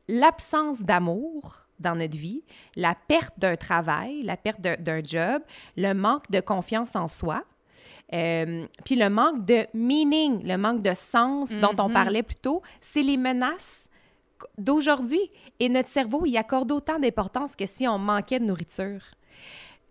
l'absence 0.07 0.83
d'amour 0.83 1.63
dans 1.79 1.95
notre 1.95 2.17
vie, 2.17 2.43
la 2.75 2.95
perte 2.95 3.37
d'un 3.37 3.55
travail, 3.55 4.23
la 4.23 4.37
perte 4.37 4.61
d'un 4.61 5.01
job, 5.03 5.41
le 5.75 5.93
manque 5.93 6.29
de 6.31 6.39
confiance 6.39 6.95
en 6.95 7.07
soi, 7.07 7.43
euh, 8.13 8.65
puis 8.85 8.95
le 8.95 9.09
manque 9.09 9.45
de 9.45 9.67
meaning, 9.73 10.43
le 10.43 10.57
manque 10.57 10.81
de 10.81 10.93
sens 10.93 11.49
dont 11.49 11.75
on 11.79 11.89
parlait 11.89 12.23
plus 12.23 12.35
tôt, 12.35 12.61
c'est 12.79 13.03
les 13.03 13.17
menaces 13.17 13.89
d'aujourd'hui. 14.57 15.31
Et 15.59 15.69
notre 15.69 15.89
cerveau 15.89 16.25
y 16.25 16.37
accorde 16.37 16.71
autant 16.71 16.99
d'importance 16.99 17.55
que 17.55 17.65
si 17.65 17.87
on 17.87 17.97
manquait 17.97 18.39
de 18.39 18.45
nourriture. 18.45 19.01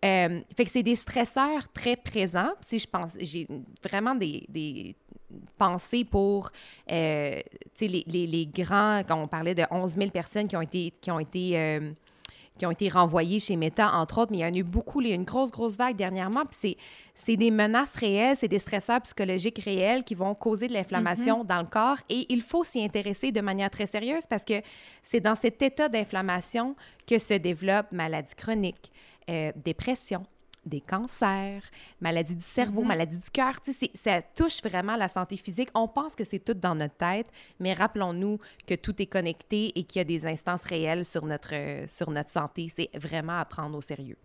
Euh, 0.05 0.41
fait 0.57 0.65
que 0.65 0.71
c'est 0.71 0.83
des 0.83 0.95
stresseurs 0.95 1.69
très 1.73 1.97
présents. 1.97 2.53
Si 2.61 2.79
je 2.79 2.87
pense, 2.87 3.17
j'ai 3.21 3.49
vraiment 3.83 4.15
des, 4.15 4.45
des 4.49 4.95
pensées 5.59 6.05
pour 6.05 6.51
euh, 6.93 7.41
les, 7.81 8.05
les, 8.07 8.27
les 8.27 8.47
grands, 8.47 9.03
quand 9.07 9.21
on 9.21 9.27
parlait 9.27 9.55
de 9.55 9.65
11 9.71 9.97
000 9.97 10.11
personnes 10.11 10.47
qui 10.47 10.57
ont 10.57 10.63
été, 10.63 10.93
qui 11.01 11.11
ont 11.11 11.19
été, 11.19 11.59
euh, 11.59 11.93
qui 12.59 12.67
ont 12.67 12.71
été 12.71 12.89
renvoyés 12.89 13.39
chez 13.39 13.57
Meta, 13.57 13.93
entre 13.93 14.19
autres, 14.19 14.33
mais 14.33 14.39
il 14.39 14.41
y 14.41 14.45
en 14.45 14.53
a 14.53 14.57
eu 14.57 14.63
beaucoup, 14.63 15.01
il 15.01 15.09
y 15.09 15.11
a 15.11 15.15
eu 15.15 15.17
une 15.17 15.25
grosse, 15.25 15.51
grosse 15.51 15.77
vague 15.77 15.97
dernièrement. 15.97 16.43
Puis 16.45 16.77
c'est 17.15 17.37
des 17.37 17.51
menaces 17.51 17.97
réelles, 17.97 18.37
c'est 18.39 18.49
des 18.49 18.59
stresseurs 18.59 19.01
psychologiques 19.03 19.61
réels 19.65 20.05
qui 20.05 20.15
vont 20.15 20.35
causer 20.35 20.69
de 20.69 20.73
l'inflammation 20.73 21.37
Mm-hmm. 21.37 21.47
dans 21.47 21.61
le 21.61 21.67
corps. 21.67 21.99
Et 22.09 22.27
il 22.29 22.43
faut 22.43 22.65
s'y 22.65 22.83
intéresser 22.83 23.33
de 23.33 23.41
manière 23.41 23.71
très 23.71 23.87
sérieuse 23.87 24.27
parce 24.27 24.45
que 24.45 24.61
c'est 25.03 25.21
dans 25.21 25.35
cet 25.35 25.63
état 25.63 25.89
d'inflammation 25.89 26.77
que 27.07 27.19
se 27.19 27.35
développe 27.35 27.93
maladie 27.93 28.35
chronique, 28.35 28.93
euh, 29.29 29.53
dépression, 29.57 30.27
des 30.67 30.81
cancers, 30.81 31.63
maladies 32.01 32.37
du 32.37 32.45
cerveau, 32.45 32.83
Mhm. 32.83 32.89
maladies 32.89 33.19
du 33.19 33.31
cœur. 33.31 33.61
Tu 33.61 33.73
sais, 33.73 33.91
c'est- 33.95 33.97
ça 33.97 34.21
touche 34.23 34.61
vraiment 34.63 34.97
la 34.97 35.09
santé 35.09 35.37
physique. 35.37 35.71
On 35.75 35.89
pense 35.89 36.15
que 36.17 36.25
c'est 36.25 36.41
tout 36.41 36.55
dans 36.55 36.75
notre 36.75 36.97
tête, 36.97 37.29
mais 37.61 37.73
rappelons-nous 37.73 38.39
que 38.67 38.75
tout 38.75 39.01
est 39.01 39.07
connecté 39.07 39.73
et 39.79 39.85
qu'il 39.85 40.01
y 40.01 40.03
a 40.03 40.05
des 40.05 40.27
instances 40.27 40.65
réelles 40.65 41.05
sur 41.05 41.25
notre, 41.25 41.55
euh, 41.55 41.87
sur 41.87 42.11
notre 42.11 42.31
santé. 42.31 42.69
C'est 42.69 42.91
vraiment 42.95 43.39
à 43.39 43.45
prendre 43.45 43.77
au 43.79 43.81
sérieux. 43.81 44.17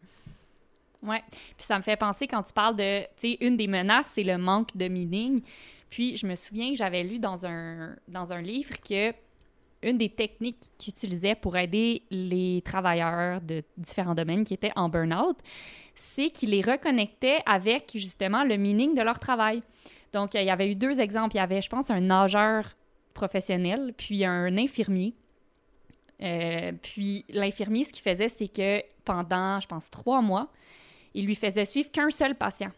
Oui. 1.03 1.17
Puis 1.29 1.65
ça 1.65 1.77
me 1.77 1.81
fait 1.83 1.95
penser 1.97 2.27
quand 2.27 2.43
tu 2.43 2.53
parles 2.53 2.75
de, 2.75 3.01
tu 3.17 3.31
sais, 3.31 3.37
une 3.41 3.57
des 3.57 3.67
menaces, 3.67 4.11
c'est 4.13 4.23
le 4.23 4.37
manque 4.37 4.75
de 4.77 4.87
meaning. 4.87 5.41
Puis 5.89 6.15
je 6.17 6.25
me 6.27 6.35
souviens 6.35 6.71
que 6.71 6.77
j'avais 6.77 7.03
lu 7.03 7.19
dans 7.19 7.45
un, 7.45 7.95
dans 8.07 8.31
un 8.33 8.41
livre 8.41 8.75
que 8.87 9.11
une 9.83 9.97
des 9.97 10.09
techniques 10.09 10.71
qu'ils 10.77 10.91
utilisaient 10.91 11.35
pour 11.35 11.57
aider 11.57 12.03
les 12.11 12.61
travailleurs 12.63 13.41
de 13.41 13.63
différents 13.77 14.15
domaines 14.15 14.43
qui 14.43 14.53
étaient 14.53 14.71
en 14.75 14.89
burn-out, 14.89 15.37
c'est 15.95 16.29
qu'ils 16.29 16.51
les 16.51 16.61
reconnectaient 16.61 17.41
avec 17.45 17.91
justement 17.95 18.43
le 18.43 18.57
meaning 18.57 18.95
de 18.95 19.01
leur 19.01 19.19
travail. 19.19 19.61
Donc, 20.13 20.33
il 20.33 20.43
y 20.43 20.49
avait 20.49 20.69
eu 20.69 20.75
deux 20.75 20.99
exemples. 20.99 21.35
Il 21.35 21.39
y 21.39 21.41
avait, 21.41 21.61
je 21.61 21.69
pense, 21.69 21.89
un 21.89 21.99
nageur 21.99 22.65
professionnel, 23.13 23.93
puis 23.95 24.25
un 24.25 24.57
infirmier. 24.57 25.13
Euh, 26.21 26.71
puis 26.81 27.25
l'infirmier, 27.29 27.83
ce 27.83 27.93
qu'il 27.93 28.03
faisait, 28.03 28.29
c'est 28.29 28.47
que 28.47 28.83
pendant, 29.03 29.59
je 29.59 29.67
pense, 29.67 29.89
trois 29.89 30.21
mois, 30.21 30.51
il 31.13 31.25
lui 31.25 31.35
faisait 31.35 31.65
suivre 31.65 31.91
qu'un 31.91 32.09
seul 32.09 32.35
patient. 32.35 32.71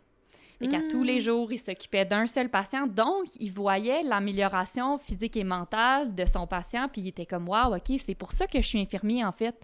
Et 0.62 0.68
qu'à 0.68 0.82
tous 0.89 1.04
les 1.04 1.20
jours, 1.20 1.51
il 1.51 1.58
s'occupait 1.60 2.06
d'un 2.06 2.26
seul 2.28 2.49
patient. 2.49 2.88
Donc, 2.88 3.26
il 3.39 3.51
voyait 3.51 4.04
l'amélioration 4.04 4.97
physique 4.97 5.36
et 5.38 5.43
mentale 5.43 6.16
de 6.16 6.26
son 6.26 6.47
patient. 6.47 6.88
Puis 6.91 7.01
il 7.01 7.08
était 7.10 7.26
comme, 7.26 7.47
waouh, 7.49 7.76
OK, 7.76 7.99
c'est 8.06 8.16
pour 8.16 8.32
ça 8.32 8.47
que 8.47 8.62
je 8.62 8.68
suis 8.68 8.80
infirmier, 8.80 9.26
en 9.26 9.32
fait. 9.32 9.56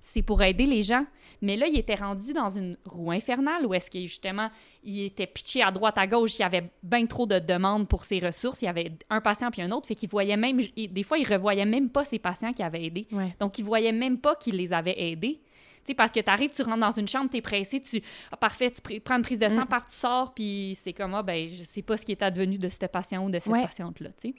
C'est 0.00 0.22
pour 0.22 0.42
aider 0.42 0.64
les 0.64 0.84
gens. 0.84 1.04
Mais 1.42 1.56
là, 1.56 1.66
il 1.66 1.76
était 1.76 1.96
rendu 1.96 2.32
dans 2.32 2.48
une 2.48 2.76
roue 2.86 3.10
infernale 3.10 3.66
où 3.66 3.74
est-ce 3.74 3.90
que 3.90 3.98
justement, 4.00 4.48
il 4.84 5.02
était 5.02 5.26
pitché 5.26 5.60
à 5.60 5.72
droite, 5.72 5.98
à 5.98 6.06
gauche. 6.06 6.38
Il 6.38 6.42
y 6.42 6.44
avait 6.44 6.70
bien 6.84 7.04
trop 7.06 7.26
de 7.26 7.38
demandes 7.40 7.88
pour 7.88 8.04
ses 8.04 8.20
ressources. 8.20 8.62
Il 8.62 8.66
y 8.66 8.68
avait 8.68 8.92
un 9.10 9.20
patient 9.20 9.50
puis 9.50 9.60
un 9.60 9.70
autre. 9.72 9.88
Fait 9.88 9.96
qu'il 9.96 10.08
voyait 10.08 10.36
même, 10.36 10.60
il- 10.76 10.92
des 10.92 11.02
fois, 11.02 11.18
il 11.18 11.26
revoyait 11.26 11.64
même 11.66 11.90
pas 11.90 12.04
ses 12.04 12.20
patients 12.20 12.52
qu'il 12.52 12.64
avait 12.64 12.84
aidés. 12.84 13.08
Ouais. 13.10 13.34
Donc, 13.40 13.58
il 13.58 13.64
voyait 13.64 13.92
même 13.92 14.18
pas 14.18 14.36
qu'il 14.36 14.54
les 14.56 14.72
avait 14.72 15.00
aidés. 15.10 15.40
Sais, 15.88 15.94
parce 15.94 16.12
que 16.12 16.20
tu 16.20 16.30
arrives, 16.30 16.50
tu 16.54 16.62
rentres 16.62 16.78
dans 16.78 16.90
une 16.92 17.08
chambre, 17.08 17.30
tu 17.30 17.38
es 17.38 17.40
pressé, 17.40 17.80
tu. 17.80 18.00
Ah, 18.30 18.36
parfait, 18.36 18.70
tu 18.70 18.80
pr- 18.80 19.00
prends 19.00 19.16
une 19.16 19.22
prise 19.22 19.38
de 19.40 19.48
sang, 19.48 19.62
Mm. 19.62 19.68
paf, 19.68 19.86
tu 19.86 19.94
sors, 19.96 20.32
puis 20.34 20.76
c'est 20.80 20.92
comme, 20.92 21.14
ah, 21.14 21.22
ben, 21.22 21.48
je 21.48 21.64
sais 21.64 21.82
pas 21.82 21.96
ce 21.96 22.04
qui 22.04 22.12
est 22.12 22.22
advenu 22.22 22.58
de 22.58 22.68
ce 22.68 22.84
patient 22.86 23.24
ou 23.24 23.30
de 23.30 23.38
cette 23.38 23.52
Ouais. 23.52 23.62
patiente-là, 23.62 24.10
tu 24.20 24.28
sais. 24.28 24.34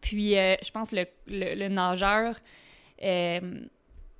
Puis, 0.00 0.36
euh, 0.36 0.54
je 0.64 0.70
pense 0.70 0.92
le, 0.92 1.06
le, 1.26 1.54
le 1.54 1.68
nageur, 1.68 2.34
euh, 3.02 3.40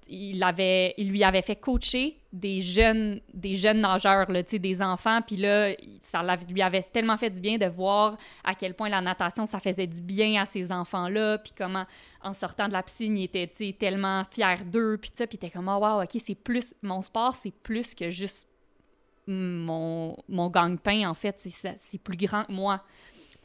il, 0.09 1.11
lui 1.11 1.23
avait 1.23 1.43
fait 1.43 1.57
coacher 1.57 2.19
des 2.33 2.63
jeunes, 2.63 3.21
des 3.35 3.55
jeunes 3.55 3.81
nageurs, 3.81 4.27
des 4.27 4.83
enfants. 4.83 5.21
Puis 5.27 5.37
là, 5.37 5.73
ça 6.03 6.23
lui 6.49 6.63
avait 6.63 6.83
tellement 6.83 7.17
fait 7.17 7.31
du 7.31 7.41
bien 7.41 7.59
de 7.59 7.67
voir 7.67 8.17
à 8.45 8.55
quel 8.55 8.75
point 8.75 8.89
la 8.89 9.01
natation, 9.01 9.47
ça 9.47 9.61
faisait 9.61 9.87
du 9.87 10.01
bien 10.01 10.43
à 10.43 10.47
ces 10.47 10.73
enfants-là. 10.73 11.39
Puis 11.39 11.53
comment, 11.57 11.85
en 12.23 12.33
sortant 12.33 12.69
de 12.69 12.73
la 12.73 12.83
piscine, 12.83 13.17
il 13.17 13.25
était, 13.25 13.47
tellement 13.79 14.25
fier 14.31 14.65
d'eux. 14.65 14.99
Puis 15.01 15.11
ça, 15.15 15.27
puis 15.27 15.39
comme, 15.39 15.69
oh, 15.69 15.79
wow, 15.79 16.03
OK, 16.03 16.17
c'est 16.19 16.35
plus... 16.35 16.75
Mon 16.83 17.03
sport, 17.03 17.35
c'est 17.35 17.53
plus 17.53 17.95
que 17.95 18.11
juste 18.11 18.49
mon, 19.27 20.17
mon 20.29 20.49
gagne-pain, 20.49 21.09
en 21.09 21.15
fait. 21.15 21.39
C'est 21.39 22.03
plus 22.03 22.17
grand 22.17 22.45
que 22.45 22.53
moi. 22.53 22.83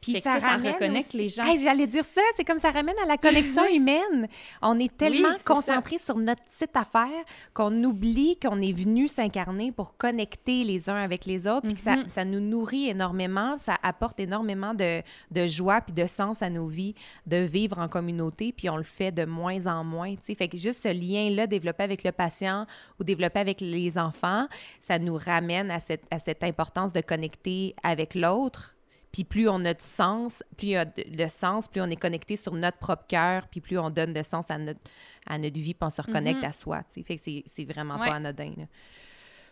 Puis 0.03 0.21
ça, 0.21 0.39
ça 0.39 0.47
ramène 0.49 0.73
reconnecte 0.73 1.07
aussi- 1.09 1.17
les 1.17 1.29
gens. 1.29 1.43
Hey, 1.45 1.57
J'allais 1.57 1.87
dire 1.87 2.05
ça, 2.05 2.21
c'est 2.35 2.43
comme 2.43 2.57
ça 2.57 2.71
ramène 2.71 2.95
à 3.01 3.05
la 3.05 3.17
connexion 3.17 3.65
humaine. 3.73 4.27
On 4.61 4.77
est 4.79 4.95
tellement 4.95 5.29
Oui, 5.35 5.43
concentré 5.45 5.97
sur 5.97 6.17
notre 6.17 6.43
petite 6.43 6.75
affaire 6.75 7.09
qu'on 7.53 7.83
oublie 7.83 8.37
qu'on 8.39 8.61
est 8.61 8.73
venu 8.73 9.07
s'incarner 9.07 9.71
pour 9.71 9.97
connecter 9.97 10.63
les 10.63 10.89
uns 10.89 10.95
avec 10.95 11.25
les 11.25 11.47
autres, 11.47 11.61
puis 11.67 11.73
que 11.73 11.79
ça, 11.79 11.95
Mhm. 11.95 12.07
ça 12.09 12.25
nous 12.25 12.39
nourrit 12.39 12.89
énormément, 12.89 13.57
ça 13.57 13.77
apporte 13.81 14.19
énormément 14.19 14.73
de, 14.73 15.01
de 15.31 15.47
joie 15.47 15.81
puis 15.81 15.93
de 15.93 16.07
sens 16.07 16.41
à 16.41 16.49
nos 16.49 16.67
vies 16.67 16.95
de 17.25 17.37
vivre 17.37 17.79
en 17.79 17.87
communauté, 17.87 18.53
puis 18.55 18.69
on 18.69 18.77
le 18.77 18.83
fait 18.83 19.11
de 19.11 19.25
moins 19.25 19.65
en 19.67 19.83
moins. 19.83 20.11
tu 20.15 20.21
sais. 20.25 20.35
Fait 20.35 20.47
que 20.47 20.57
juste 20.57 20.83
ce 20.83 20.89
lien-là 20.93 21.47
développé 21.47 21.83
avec 21.83 22.03
le 22.03 22.11
patient 22.11 22.65
ou 22.99 23.03
développé 23.03 23.39
avec 23.39 23.61
les 23.61 23.97
enfants, 23.97 24.47
ça 24.81 24.99
nous 24.99 25.15
ramène 25.17 25.71
à 25.71 25.79
cette, 25.79 26.03
à 26.11 26.19
cette 26.19 26.43
importance 26.43 26.91
de 26.93 27.01
connecter 27.01 27.75
avec 27.83 28.15
l'autre. 28.15 28.72
Puis 29.13 29.23
plus 29.23 29.47
on 29.47 29.63
a 29.63 29.73
de 29.73 29.81
sens, 29.81 30.43
plus 30.57 30.67
il 30.67 30.71
y 30.71 30.75
a 30.75 30.83
de, 30.85 31.27
sens, 31.29 31.67
plus 31.69 31.79
on 31.81 31.89
est 31.89 31.95
connecté 31.95 32.35
sur 32.35 32.51
notre 32.53 32.79
propre 32.79 33.05
cœur, 33.07 33.47
puis 33.47 33.61
plus 33.61 33.77
on 33.77 33.89
donne 33.89 34.11
de 34.11 34.23
sens 34.23 34.49
à 34.51 34.57
notre, 34.57 34.79
à 35.27 35.37
notre 35.37 35.57
vie, 35.59 35.73
puis 35.75 35.85
on 35.85 35.89
se 35.89 36.01
reconnecte 36.01 36.39
Mhm. 36.41 36.45
à 36.49 36.51
soi. 36.51 36.83
tu 36.83 36.93
sais. 36.93 37.03
Fait 37.03 37.15
que 37.17 37.21
c'est- 37.23 37.43
c'est 37.45 37.63
vraiment 37.63 37.95
Ouais. 37.99 38.07
pas 38.09 38.15
anodin. 38.15 38.53
là. 38.57 38.63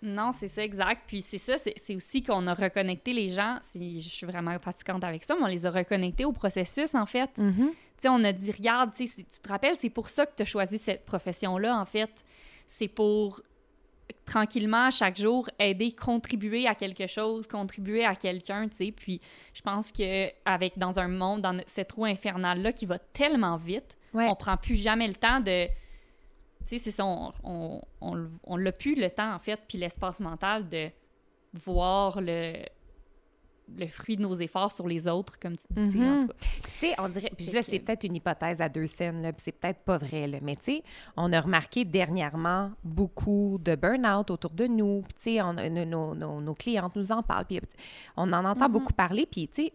Non, 0.04 0.32
c'est 0.32 0.48
ça, 0.48 0.64
exact. 0.64 1.04
Puis 1.06 1.22
c'est 1.22 1.38
ça, 1.38 1.60
c'est 1.60 1.76
c'est 1.78 1.96
aussi 1.96 2.24
qu'on 2.24 2.48
a 2.48 2.56
reconnecté 2.56 3.14
les 3.14 3.30
gens. 3.30 3.60
Je 3.76 4.00
suis 4.00 4.26
vraiment 4.26 4.58
fatigante 4.58 5.04
avec 5.04 5.24
ça, 5.24 5.36
mais 5.36 5.44
on 5.44 5.48
les 5.48 5.64
a 5.66 5.70
reconnectés 5.70 6.26
au 6.26 6.32
processus, 6.32 6.96
en 6.96 7.06
fait. 7.06 7.30
Tu 7.36 7.44
sais, 8.02 8.10
on 8.10 8.24
a 8.24 8.34
dit, 8.34 8.52
regarde, 8.52 8.92
tu 8.96 9.08
te 9.08 9.48
rappelles, 9.48 9.76
c'est 9.76 9.92
pour 9.92 10.10
ça 10.10 10.26
que 10.26 10.32
tu 10.36 10.42
as 10.42 10.46
choisi 10.46 10.80
cette 10.80 11.06
profession-là, 11.06 11.78
en 11.80 11.86
fait. 11.86 12.10
C'est 12.66 12.88
pour 12.88 13.42
tranquillement, 14.26 14.92
chaque 14.92 15.18
jour, 15.18 15.50
aider, 15.60 15.92
contribuer 15.92 16.68
à 16.68 16.76
quelque 16.76 17.08
chose, 17.08 17.48
contribuer 17.48 18.06
à 18.06 18.16
quelqu'un, 18.16 18.68
tu 18.70 18.78
sais. 18.78 18.92
Puis 18.92 19.20
je 19.54 19.62
pense 19.62 19.92
que 19.92 20.30
avec 20.46 20.78
dans 20.78 21.00
un 21.00 21.08
monde, 21.08 21.42
dans 21.42 21.60
cette 21.66 21.92
roue 21.92 22.06
infernale-là 22.06 22.72
qui 22.74 22.86
va 22.86 23.00
tellement 23.00 23.58
vite, 23.58 23.98
Ouais. 24.14 24.28
on 24.30 24.36
prend 24.36 24.58
plus 24.58 24.76
jamais 24.76 25.08
le 25.08 25.16
temps 25.16 25.40
de... 25.40 25.68
Tu 25.68 25.72
sais, 26.66 26.78
c'est 26.80 26.92
ça, 26.92 27.06
on, 27.06 27.32
on, 27.44 27.82
on, 28.02 28.30
on 28.44 28.56
l'a 28.58 28.72
plus 28.74 28.96
le 28.96 29.10
temps, 29.10 29.34
en 29.34 29.40
fait, 29.40 29.58
puis 29.68 29.78
l'espace 29.78 30.20
mental 30.20 30.68
de 30.68 30.90
voir 31.54 32.20
le, 32.22 32.54
le 33.78 33.88
fruit 33.88 34.18
de 34.18 34.22
nos 34.22 34.34
efforts 34.36 34.72
sur 34.72 34.88
les 34.88 35.08
autres, 35.08 35.40
comme 35.40 35.56
tu 35.58 35.66
disais, 35.72 36.00
en 36.00 36.16
Mhm. 36.16 36.22
tout 36.22 36.28
cas. 36.28 36.34
Tu 36.64 36.70
sais, 36.80 36.94
on 37.00 37.10
dirait. 37.10 37.32
Puis 37.38 37.48
là, 37.52 37.64
c'est 37.64 37.80
peut-être 37.80 38.04
une 38.04 38.16
hypothèse 38.16 38.62
à 38.62 38.70
deux 38.70 38.86
scènes, 38.86 39.22
là, 39.22 39.32
puis 39.34 39.42
c'est 39.44 39.52
peut-être 39.52 39.80
pas 39.80 39.98
vrai, 39.98 40.28
là. 40.28 40.40
Mais 40.42 40.56
tu 40.56 40.64
sais, 40.64 40.84
on 41.18 41.32
a 41.34 41.40
remarqué 41.42 41.86
dernièrement 41.86 42.72
beaucoup 42.84 43.60
de 43.64 43.76
burn-out 43.76 44.30
autour 44.32 44.52
de 44.52 44.68
nous. 44.68 45.02
Puis 45.04 45.14
tu 45.16 45.22
sais, 45.38 45.42
on 45.42 45.54
nos, 45.54 46.16
nos- 46.42 46.54
clientes 46.56 46.96
nous 46.96 47.12
en 47.12 47.24
parlent. 47.24 47.46
Puis 47.46 47.60
on 48.18 48.32
en 48.34 48.46
entend 48.46 48.66
Mhm. 48.68 48.72
beaucoup 48.74 48.94
parler. 48.94 49.26
Puis 49.30 49.48
tu 49.48 49.64
sais, 49.64 49.74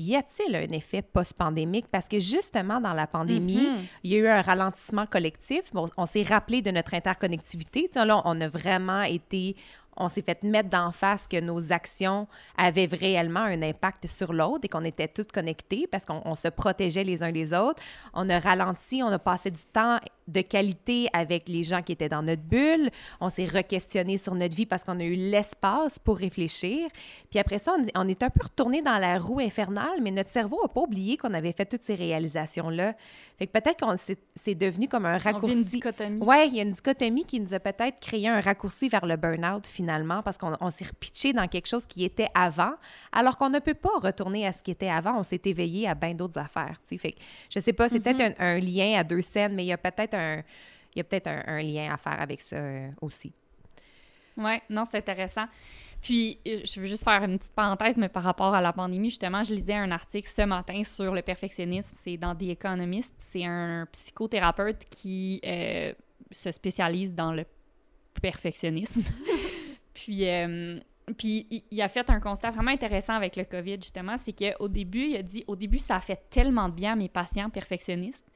y 0.00 0.14
a-t-il 0.14 0.54
un 0.54 0.70
effet 0.72 1.02
post-pandémique? 1.02 1.86
Parce 1.90 2.06
que 2.06 2.18
justement, 2.20 2.80
dans 2.80 2.92
la 2.92 3.06
pandémie, 3.06 3.68
Mhm. 3.68 3.78
il 4.04 4.10
y 4.12 4.14
a 4.14 4.18
eu 4.18 4.28
un 4.28 4.42
ralentissement 4.42 5.06
collectif. 5.06 5.72
Bon, 5.72 5.86
on 5.96 6.06
s'est 6.06 6.22
rappelé 6.22 6.62
de 6.62 6.70
notre 6.70 6.94
interconnectivité. 6.94 7.90
Là, 7.94 8.22
on 8.24 8.40
a 8.40 8.48
vraiment 8.48 9.02
été... 9.02 9.56
On 9.98 10.08
s'est 10.08 10.22
fait 10.22 10.42
mettre 10.42 10.70
d'en 10.70 10.92
face 10.92 11.28
que 11.28 11.40
nos 11.40 11.72
actions 11.72 12.26
avaient 12.56 12.88
réellement 12.90 13.40
un 13.40 13.62
impact 13.62 14.06
sur 14.06 14.32
l'autre 14.32 14.60
et 14.64 14.68
qu'on 14.68 14.84
était 14.84 15.08
tous 15.08 15.26
connectés 15.26 15.86
parce 15.86 16.06
qu'on 16.06 16.22
on 16.24 16.34
se 16.34 16.48
protégeait 16.48 17.04
les 17.04 17.22
uns 17.22 17.30
les 17.30 17.52
autres. 17.52 17.82
On 18.14 18.30
a 18.30 18.38
ralenti, 18.38 19.02
on 19.02 19.08
a 19.08 19.18
passé 19.18 19.50
du 19.50 19.64
temps 19.64 19.98
de 20.28 20.40
qualité 20.42 21.08
avec 21.12 21.48
les 21.48 21.62
gens 21.64 21.82
qui 21.82 21.92
étaient 21.92 22.08
dans 22.08 22.22
notre 22.22 22.42
bulle. 22.42 22.90
On 23.20 23.30
s'est 23.30 23.46
re-questionné 23.46 24.18
sur 24.18 24.34
notre 24.34 24.54
vie 24.54 24.66
parce 24.66 24.84
qu'on 24.84 25.00
a 25.00 25.04
eu 25.04 25.14
l'espace 25.14 25.98
pour 25.98 26.16
réfléchir. 26.18 26.88
Puis 27.30 27.38
après 27.40 27.58
ça, 27.58 27.74
on, 27.76 27.86
on 28.04 28.08
est 28.08 28.22
un 28.22 28.30
peu 28.30 28.42
retourné 28.44 28.82
dans 28.82 28.98
la 28.98 29.18
roue 29.18 29.40
infernale, 29.40 30.00
mais 30.02 30.10
notre 30.10 30.30
cerveau 30.30 30.60
n'a 30.62 30.68
pas 30.68 30.80
oublié 30.82 31.16
qu'on 31.16 31.34
avait 31.34 31.52
fait 31.52 31.66
toutes 31.66 31.82
ces 31.82 31.94
réalisations-là. 31.94 32.94
Fait 33.38 33.46
que 33.46 33.52
peut-être 33.52 33.80
qu'on 33.84 33.96
s'est- 33.96 34.18
c'est 34.36 34.54
devenu 34.54 34.88
comme 34.88 35.06
un 35.06 35.14
On 35.14 35.18
vit 35.18 35.24
une 35.28 35.32
raccourci. 35.34 35.64
dichotomie. 35.64 36.20
Oui, 36.22 36.36
il 36.48 36.56
y 36.56 36.60
a 36.60 36.62
une 36.62 36.72
dichotomie 36.72 37.24
qui 37.24 37.40
nous 37.40 37.54
a 37.54 37.60
peut-être 37.60 38.00
créé 38.00 38.28
un 38.28 38.40
raccourci 38.40 38.88
vers 38.88 39.06
le 39.06 39.16
burn-out 39.16 39.66
finalement, 39.66 40.22
parce 40.22 40.36
qu'on 40.38 40.54
on 40.60 40.70
s'est 40.70 40.84
repitché 40.86 41.32
dans 41.32 41.46
quelque 41.48 41.66
chose 41.66 41.86
qui 41.86 42.04
était 42.04 42.28
avant, 42.34 42.72
alors 43.12 43.36
qu'on 43.38 43.50
ne 43.50 43.58
peut 43.60 43.74
pas 43.74 43.98
retourner 44.00 44.46
à 44.46 44.52
ce 44.52 44.62
qui 44.62 44.70
était 44.70 44.88
avant. 44.88 45.18
On 45.18 45.22
s'est 45.22 45.40
éveillé 45.44 45.88
à 45.88 45.94
bien 45.94 46.14
d'autres 46.14 46.38
affaires. 46.38 46.80
Fait 46.86 46.96
que, 47.12 47.18
je 47.50 47.60
sais 47.60 47.72
pas, 47.72 47.88
c'est 47.88 48.00
peut-être 48.00 48.20
un, 48.20 48.32
un 48.44 48.58
lien 48.58 48.98
à 48.98 49.04
deux 49.04 49.20
scènes, 49.20 49.54
mais 49.54 49.64
il 49.64 49.68
y 49.68 49.72
a 49.72 49.78
peut-être 49.78 50.14
un, 50.18 50.42
il 50.94 50.98
y 50.98 51.00
a 51.00 51.04
peut-être 51.04 51.28
un, 51.28 51.62
lien 51.62 51.92
à 51.92 51.96
faire 51.96 52.20
avec 52.20 52.40
ça 52.40 52.56
euh, 52.56 52.88
aussi. 53.00 53.32
Oui, 54.36 54.52
non, 54.70 54.84
c'est 54.84 54.98
intéressant. 54.98 55.46
Puis, 56.00 56.38
euh, 56.46 56.60
je 56.64 56.80
veux 56.80 56.86
juste 56.86 57.04
faire 57.04 57.22
une 57.24 57.38
petite 57.38 57.54
parenthèse, 57.54 57.96
mais 57.96 58.08
par 58.08 58.22
rapport 58.22 58.54
à 58.54 58.60
la 58.60 58.72
pandémie, 58.72 59.10
justement, 59.10 59.42
je 59.42 59.52
lisais 59.52 59.74
un 59.74 59.90
article 59.90 60.28
ce 60.28 60.42
matin 60.42 60.82
sur 60.84 61.12
le 61.12 61.22
perfectionnisme. 61.22 61.96
C'est 61.96 62.16
dans 62.16 62.34
The 62.34 62.50
Economist. 62.50 63.14
C'est 63.18 63.44
un 63.44 63.86
psychothérapeute 63.92 64.84
qui 64.90 65.40
euh, 65.44 65.92
se 66.30 66.52
spécialise 66.52 67.14
dans 67.14 67.32
le 67.32 67.44
perfectionnisme. 68.20 69.02
puis, 69.94 70.24
puis, 71.16 71.64
il 71.70 71.82
a 71.82 71.88
fait 71.88 72.08
un 72.10 72.20
constat 72.20 72.50
vraiment 72.50 72.70
intéressant 72.70 73.14
avec 73.14 73.34
le 73.34 73.44
COVID, 73.44 73.76
justement. 73.76 74.16
C'est 74.18 74.32
qu'au 74.32 74.68
début, 74.68 75.06
il 75.10 75.16
a 75.16 75.22
dit 75.22 75.44
au 75.46 75.56
début, 75.56 75.78
ça 75.78 75.96
a 75.96 76.00
fait 76.00 76.28
tellement 76.30 76.68
de 76.68 76.74
bien 76.74 76.92
à 76.92 76.96
mes 76.96 77.08
patients 77.08 77.50
perfectionnistes. 77.50 78.26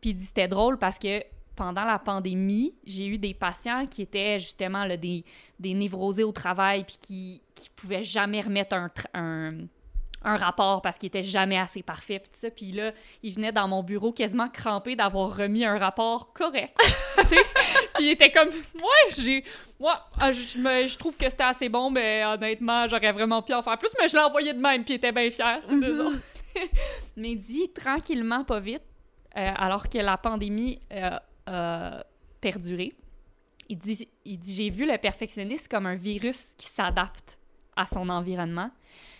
Puis, 0.00 0.10
il 0.10 0.14
dit 0.14 0.24
c'était 0.24 0.48
drôle 0.48 0.78
parce 0.78 0.98
que 0.98 1.22
pendant 1.54 1.84
la 1.84 1.98
pandémie, 1.98 2.74
j'ai 2.84 3.06
eu 3.06 3.16
des 3.18 3.32
patients 3.32 3.86
qui 3.86 4.02
étaient 4.02 4.38
justement 4.38 4.84
là, 4.84 4.96
des, 4.96 5.24
des 5.58 5.72
névrosés 5.74 6.24
au 6.24 6.32
travail 6.32 6.84
puis 6.84 6.96
qui, 7.00 7.42
qui 7.54 7.70
pouvaient 7.70 8.02
jamais 8.02 8.42
remettre 8.42 8.74
un, 8.74 8.90
un, 9.14 9.52
un 10.22 10.36
rapport 10.36 10.82
parce 10.82 10.98
qu'il 10.98 11.06
était 11.06 11.22
jamais 11.22 11.56
assez 11.56 11.82
parfait 11.82 12.18
puis 12.18 12.28
tout 12.28 12.38
ça. 12.38 12.50
Puis 12.50 12.72
là, 12.72 12.92
il 13.22 13.32
venait 13.32 13.52
dans 13.52 13.66
mon 13.68 13.82
bureau 13.82 14.12
quasiment 14.12 14.50
crampé 14.50 14.96
d'avoir 14.96 15.34
remis 15.34 15.64
un 15.64 15.78
rapport 15.78 16.30
correct. 16.34 16.76
puis 17.94 18.04
il 18.04 18.10
était 18.10 18.30
comme, 18.30 18.48
ouais, 18.48 19.14
j'ai, 19.16 19.42
moi, 19.80 20.04
ah, 20.20 20.32
je, 20.32 20.40
je 20.48 20.58
me- 20.58 20.86
je 20.86 20.98
trouve 20.98 21.16
que 21.16 21.30
c'était 21.30 21.44
assez 21.44 21.70
bon, 21.70 21.88
mais 21.90 22.22
honnêtement, 22.26 22.86
j'aurais 22.86 23.12
vraiment 23.12 23.40
pu 23.40 23.54
en 23.54 23.62
faire 23.62 23.78
plus, 23.78 23.88
mais 23.98 24.08
je 24.08 24.14
l'ai 24.14 24.22
envoyé 24.22 24.52
de 24.52 24.60
même 24.60 24.84
puis 24.84 24.92
il 24.92 24.96
était 24.98 25.12
bien 25.12 25.30
fier. 25.30 25.60
ça. 25.66 26.60
mais 27.16 27.34
dit 27.34 27.70
tranquillement, 27.74 28.44
pas 28.44 28.60
vite, 28.60 28.82
euh, 29.36 29.52
alors 29.56 29.88
que 29.88 29.98
la 29.98 30.16
pandémie 30.16 30.80
euh, 30.92 31.18
a 31.46 32.04
perduré. 32.40 32.92
Il 33.68 33.78
dit, 33.78 34.08
il 34.24 34.38
dit 34.38 34.54
J'ai 34.54 34.70
vu 34.70 34.86
le 34.86 34.96
perfectionniste 34.98 35.68
comme 35.68 35.86
un 35.86 35.96
virus 35.96 36.54
qui 36.56 36.66
s'adapte 36.66 37.38
à 37.76 37.86
son 37.86 38.08
environnement. 38.08 38.70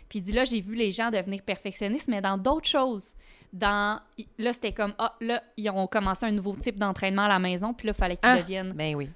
Puis 0.09 0.21
il 0.21 0.23
dit 0.23 0.33
Là, 0.33 0.45
j'ai 0.45 0.61
vu 0.61 0.75
les 0.77 0.93
gens 0.93 1.11
devenir 1.11 1.43
perfectionnistes, 1.43 2.09
mais 2.09 2.21
dans 2.21 2.39
d'autres 2.39 2.69
choses. 2.69 3.13
Dans, 3.53 4.01
là, 4.39 4.53
c'était 4.53 4.73
comme 4.73 4.95
Ah, 4.99 5.15
là, 5.21 5.43
ils 5.57 5.69
ont 5.71 5.87
commencé 5.87 6.27
un 6.27 6.33
nouveau 6.33 6.55
type 6.55 6.79
d'entraînement 6.79 7.23
à 7.23 7.29
la 7.29 7.39
maison, 7.39 7.73
puis 7.75 7.87
là, 7.87 7.93
il 7.97 7.99
fallait 7.99 8.17
qu'ils 8.17 8.29
Ah. 8.29 8.39
deviennent 8.39 8.73
Ben 8.73 8.95
oui. 8.95 9.11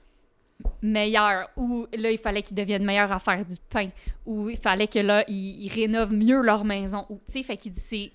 meilleurs, 0.83 1.49
ou 1.57 1.87
là, 1.97 2.11
il 2.11 2.19
fallait 2.19 2.43
qu'ils 2.43 2.57
deviennent 2.57 2.85
meilleurs 2.85 3.13
à 3.13 3.19
faire 3.19 3.45
du 3.45 3.57
pain, 3.69 3.89
ou 4.27 4.49
il 4.49 4.57
fallait 4.57 4.89
que 4.89 4.99
là, 4.99 5.25
ils, 5.29 5.65
ils 5.65 5.73
rénovent 5.73 6.13
mieux 6.13 6.41
leur 6.43 6.65
maison. 6.65 7.07
Ou, 7.09 7.17
tu 7.27 7.33
sais, 7.33 7.43
fait 7.43 7.57
qu'il 7.57 7.73
dit, 7.73 7.81
c'est... 7.81 8.13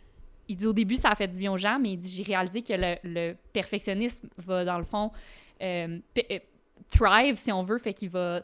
Il 0.47 0.57
dit 0.57 0.65
au 0.65 0.73
début, 0.73 0.95
ça 0.95 1.09
a 1.09 1.15
fait 1.15 1.27
du 1.27 1.37
bien 1.37 1.51
aux 1.51 1.57
gens, 1.57 1.79
mais 1.79 1.93
il 1.93 1.97
dit, 1.97 2.09
j'ai 2.09 2.23
réalisé 2.23 2.61
que 2.61 2.73
le, 2.73 2.95
le 3.03 3.35
perfectionnisme 3.53 4.29
va, 4.37 4.63
dans 4.63 4.77
le 4.77 4.83
fond, 4.83 5.11
euh, 5.61 5.99
euh, 6.31 6.39
thrive, 6.89 7.37
si 7.37 7.51
on 7.51 7.63
veut, 7.63 7.77
fait 7.77 7.93
qu'il 7.93 8.09
va, 8.09 8.41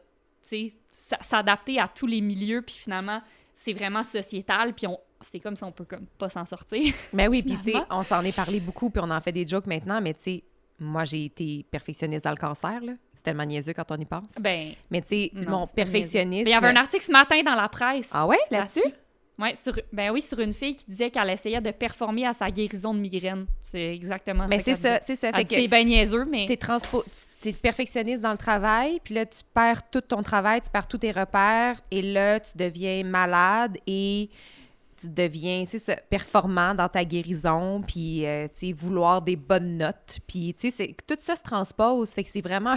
s'adapter 1.21 1.79
à 1.79 1.87
tous 1.87 2.07
les 2.07 2.21
milieux, 2.21 2.61
puis 2.61 2.75
finalement, 2.75 3.21
c'est 3.53 3.73
vraiment 3.73 4.03
sociétal, 4.03 4.73
puis 4.73 4.87
on... 4.87 4.99
c'est 5.21 5.39
comme 5.39 5.55
si 5.55 5.63
on 5.63 5.71
peut 5.71 5.85
comme 5.85 6.05
pas 6.17 6.29
s'en 6.29 6.45
sortir. 6.45 6.93
Mais 7.13 7.27
oui, 7.29 7.43
puis 7.43 7.57
tu 7.63 7.71
sais, 7.71 7.77
on 7.89 8.03
s'en 8.03 8.23
est 8.23 8.35
parlé 8.35 8.59
beaucoup, 8.59 8.89
puis 8.89 9.01
on 9.03 9.09
en 9.09 9.21
fait 9.21 9.31
des 9.31 9.47
jokes 9.47 9.67
maintenant, 9.67 10.01
mais 10.01 10.13
tu 10.13 10.23
sais, 10.23 10.43
moi, 10.79 11.03
j'ai 11.03 11.25
été 11.25 11.63
perfectionniste 11.69 12.25
dans 12.25 12.31
le 12.31 12.37
cancer, 12.37 12.79
là. 12.83 12.93
C'est 13.13 13.21
tellement 13.21 13.45
niaiseux 13.45 13.73
quand 13.73 13.91
on 13.91 13.97
y 13.97 14.05
pense. 14.05 14.33
ben, 14.39 14.73
Mais 14.89 15.01
tu 15.01 15.09
sais, 15.09 15.31
mon 15.35 15.67
perfectionnisme... 15.67 16.47
il 16.47 16.51
y 16.51 16.55
avait 16.55 16.69
un 16.69 16.75
article 16.75 17.03
ce 17.03 17.11
matin 17.11 17.43
dans 17.43 17.53
la 17.53 17.69
presse. 17.69 18.09
Ah 18.11 18.25
ouais, 18.25 18.39
là-dessus? 18.49 18.81
Ouais, 19.41 19.55
sur, 19.55 19.73
ben 19.91 20.11
oui, 20.11 20.21
sur 20.21 20.39
une 20.39 20.53
fille 20.53 20.75
qui 20.75 20.85
disait 20.87 21.09
qu'elle 21.09 21.29
essayait 21.31 21.61
de 21.61 21.71
performer 21.71 22.27
à 22.27 22.33
sa 22.33 22.51
guérison 22.51 22.93
de 22.93 22.99
migraine. 22.99 23.47
C'est 23.63 23.93
exactement 23.93 24.47
Mais 24.47 24.59
ça. 24.59 24.63
c'est 24.63 24.75
ça, 24.75 24.99
c'est 25.01 25.15
ça. 25.15 25.31
Fait 25.31 25.45
que 25.45 25.55
C'est 25.55 25.67
bien 25.67 25.83
niaiseux, 25.83 26.25
mais. 26.25 26.45
t'es 26.45 26.57
transpo... 26.57 27.03
t'es 27.41 27.53
perfectionniste 27.53 28.21
dans 28.21 28.31
le 28.31 28.37
travail, 28.37 28.99
puis 29.03 29.15
là, 29.15 29.25
tu 29.25 29.41
perds 29.53 29.89
tout 29.89 30.01
ton 30.01 30.21
travail, 30.21 30.61
tu 30.61 30.69
perds 30.69 30.87
tous 30.87 30.99
tes 30.99 31.11
repères, 31.11 31.81
et 31.89 32.03
là, 32.03 32.39
tu 32.39 32.51
deviens 32.55 33.03
malade 33.03 33.77
et 33.87 34.29
tu 34.97 35.09
deviens, 35.09 35.63
c'est 35.65 35.79
ça, 35.79 35.95
performant 35.95 36.75
dans 36.75 36.87
ta 36.87 37.03
guérison, 37.03 37.81
puis, 37.81 38.25
euh, 38.27 38.47
tu 38.47 38.67
sais, 38.67 38.73
vouloir 38.73 39.23
des 39.23 39.35
bonnes 39.35 39.77
notes, 39.77 40.19
puis, 40.27 40.53
tu 40.53 40.69
sais, 40.69 40.95
tout 41.07 41.17
ça 41.19 41.35
se 41.35 41.41
transpose, 41.41 42.11
fait 42.11 42.23
que 42.23 42.29
c'est 42.29 42.41
vraiment 42.41 42.75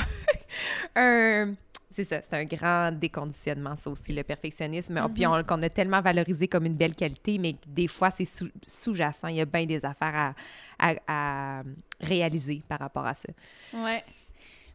un... 0.96 1.54
C'est 1.94 2.02
ça, 2.02 2.20
c'est 2.22 2.34
un 2.34 2.44
grand 2.44 2.90
déconditionnement, 2.90 3.76
ça 3.76 3.88
aussi, 3.88 4.12
le 4.12 4.24
perfectionnisme. 4.24 5.00
Puis 5.14 5.24
on, 5.28 5.44
qu'on 5.44 5.62
a 5.62 5.68
tellement 5.68 6.00
valorisé 6.00 6.48
comme 6.48 6.66
une 6.66 6.74
belle 6.74 6.96
qualité, 6.96 7.38
mais 7.38 7.54
des 7.68 7.86
fois, 7.86 8.10
c'est 8.10 8.24
sous- 8.24 8.50
sous-jacent. 8.66 9.28
Il 9.28 9.36
y 9.36 9.40
a 9.40 9.44
bien 9.44 9.64
des 9.64 9.84
affaires 9.84 10.34
à, 10.80 10.88
à- 10.90 10.96
à 11.06 11.62
réaliser 12.00 12.62
par 12.68 12.80
rapport 12.80 13.06
à 13.06 13.14
ça. 13.14 13.28
Ouais. 13.72 14.02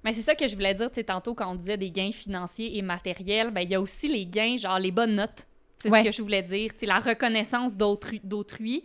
Mais 0.01 0.13
c'est 0.13 0.22
ça 0.22 0.34
que 0.34 0.47
je 0.47 0.55
voulais 0.55 0.74
dire, 0.74 0.88
tu 0.89 0.95
sais, 0.95 1.03
tantôt, 1.03 1.34
quand 1.36 1.51
on 1.51 1.55
disait 1.55 1.76
des 1.76 1.91
gains 1.91 2.13
financiers 2.13 2.78
et 2.78 2.82
matériels, 2.82 3.51
ben 3.51 3.59
il 3.61 3.70
y 3.70 3.76
a 3.76 3.82
aussi 3.82 4.07
les 4.07 4.26
gains, 4.26 4.55
genre 4.55 4.80
les 4.80 4.91
bonnes 4.91 5.15
notes. 5.15 5.45
C'est 5.78 5.89
Ouais. 5.89 5.99
ce 6.03 6.07
que 6.07 6.11
je 6.13 6.22
voulais 6.22 6.41
dire. 6.43 6.72
Tu 6.72 6.80
sais, 6.80 6.86
la 6.86 6.99
reconnaissance 6.99 7.76
d'autrui. 7.76 8.82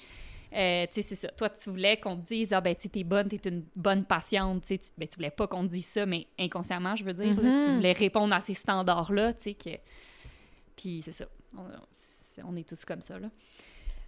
Euh, 0.55 0.87
tu 0.87 0.95
sais, 0.95 1.03
c'est 1.03 1.17
ça. 1.17 1.29
Toi, 1.29 1.49
tu 1.51 1.69
voulais 1.71 1.97
qu'on 1.97 2.17
te 2.17 2.27
dise, 2.27 2.53
ah 2.53 2.61
ben, 2.61 2.75
tu 2.77 2.89
t'es 2.89 3.03
bonne, 3.03 3.29
t'es 3.29 3.41
une 3.49 3.65
bonne 3.75 4.05
patiente. 4.05 4.63
Tu 4.65 4.79
tu, 4.79 4.89
ben, 4.97 5.09
tu 5.09 5.17
voulais 5.17 5.31
pas 5.31 5.49
qu'on 5.49 5.67
te 5.67 5.73
dise 5.73 5.87
ça, 5.87 6.07
mais 6.07 6.27
inconsciemment, 6.39 6.95
je 6.95 7.05
veux 7.05 7.13
dire. 7.13 7.35
là, 7.41 7.51
Mhm. 7.51 7.65
tu 7.65 7.73
voulais 7.75 7.93
répondre 7.93 8.33
à 8.35 8.41
ces 8.41 8.55
standards-là, 8.55 9.33
tu 9.33 9.43
sais, 9.43 9.55
que... 9.55 9.71
Puis 10.77 11.03
c'est 11.05 11.13
ça. 11.13 11.25
On, 12.45 12.57
est 12.57 12.69
tous 12.69 12.85
comme 12.85 13.01
ça, 13.01 13.19
là. 13.19 13.29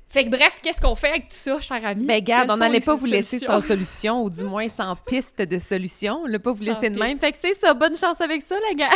Fait 0.08 0.24
que 0.24 0.30
bref, 0.30 0.60
qu'est-ce 0.62 0.80
qu'on 0.80 0.94
fait 0.94 1.08
avec 1.08 1.22
tout 1.28 1.36
ça, 1.36 1.60
cher 1.60 1.84
ami? 1.84 2.06
Ben, 2.06 2.22
garde, 2.22 2.50
on 2.50 2.56
n'allait 2.56 2.80
pas 2.80 2.94
vous 2.94 3.06
laisser 3.06 3.40
sans 3.40 3.60
solution, 3.60 4.22
ou 4.22 4.30
du 4.30 4.44
moins 4.44 4.68
sans 4.68 4.94
piste 4.94 5.42
de 5.42 5.58
solution. 5.58 6.22
On 6.22 6.26
l'a 6.26 6.38
pas 6.38 6.52
vous 6.52 6.62
laisser 6.62 6.90
de 6.90 6.98
même. 6.98 7.18
Fait 7.18 7.32
que 7.32 7.38
c'est 7.38 7.54
ça. 7.54 7.74
Bonne 7.74 7.96
chance 7.96 8.20
avec 8.20 8.40
ça, 8.42 8.56
la 8.68 8.74
gars. 8.74 8.94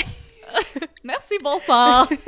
Merci, 1.04 1.34
bonsoir. 1.42 2.08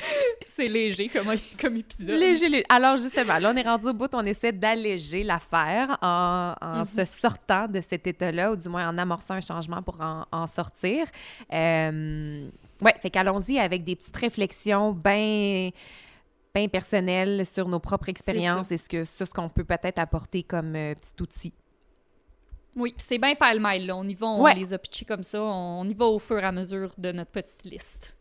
c'est 0.46 0.68
léger 0.68 1.08
comme, 1.08 1.26
comme 1.60 1.76
épisode. 1.76 2.08
Léger, 2.08 2.48
léger. 2.48 2.64
Alors, 2.68 2.96
justement, 2.96 3.38
là, 3.38 3.50
on 3.52 3.56
est 3.56 3.62
rendu 3.62 3.86
au 3.88 3.92
bout. 3.92 4.08
On 4.14 4.24
essaie 4.24 4.52
d'alléger 4.52 5.22
l'affaire 5.22 5.98
en, 6.02 6.54
en 6.60 6.78
Mhm. 6.78 6.84
se 6.84 7.04
sortant 7.04 7.66
de 7.68 7.80
cet 7.80 8.06
état-là, 8.06 8.52
ou 8.52 8.56
du 8.56 8.68
moins 8.68 8.88
en 8.88 8.98
amorçant 8.98 9.34
un 9.34 9.40
changement 9.40 9.82
pour 9.82 10.00
en, 10.00 10.24
en 10.32 10.46
sortir. 10.46 11.06
Euh, 11.52 12.48
ouais, 12.82 12.94
fait 13.00 13.10
qu'allons-y 13.10 13.58
avec 13.58 13.84
des 13.84 13.96
petites 13.96 14.16
réflexions 14.16 14.92
bien 14.92 15.70
bien 16.52 16.66
personnelles 16.66 17.46
sur 17.46 17.68
nos 17.68 17.78
propres 17.78 18.08
expériences 18.08 18.72
et 18.72 18.76
ce 18.76 18.88
que 18.88 19.04
sur 19.04 19.24
ce 19.28 19.32
qu'on 19.32 19.48
peut 19.48 19.62
peut-être 19.62 20.00
apporter 20.00 20.42
comme 20.42 20.74
euh, 20.74 20.94
petit 20.96 21.22
outil. 21.22 21.52
Oui, 22.74 22.92
c'est 22.98 23.18
bien 23.18 23.34
pêle-mêle, 23.34 23.86
là. 23.86 23.96
On 23.96 24.02
y 24.08 24.14
va, 24.14 24.26
on 24.26 24.42
Ouais. 24.42 24.54
les 24.54 24.72
a 24.72 24.78
pitchés 24.78 25.04
comme 25.04 25.22
ça. 25.24 25.40
On 25.42 25.88
y 25.88 25.94
va 25.94 26.06
au 26.06 26.18
fur 26.18 26.38
et 26.38 26.44
à 26.44 26.50
mesure 26.52 26.92
de 26.98 27.12
notre 27.12 27.30
petite 27.30 27.62
liste. 27.64 28.16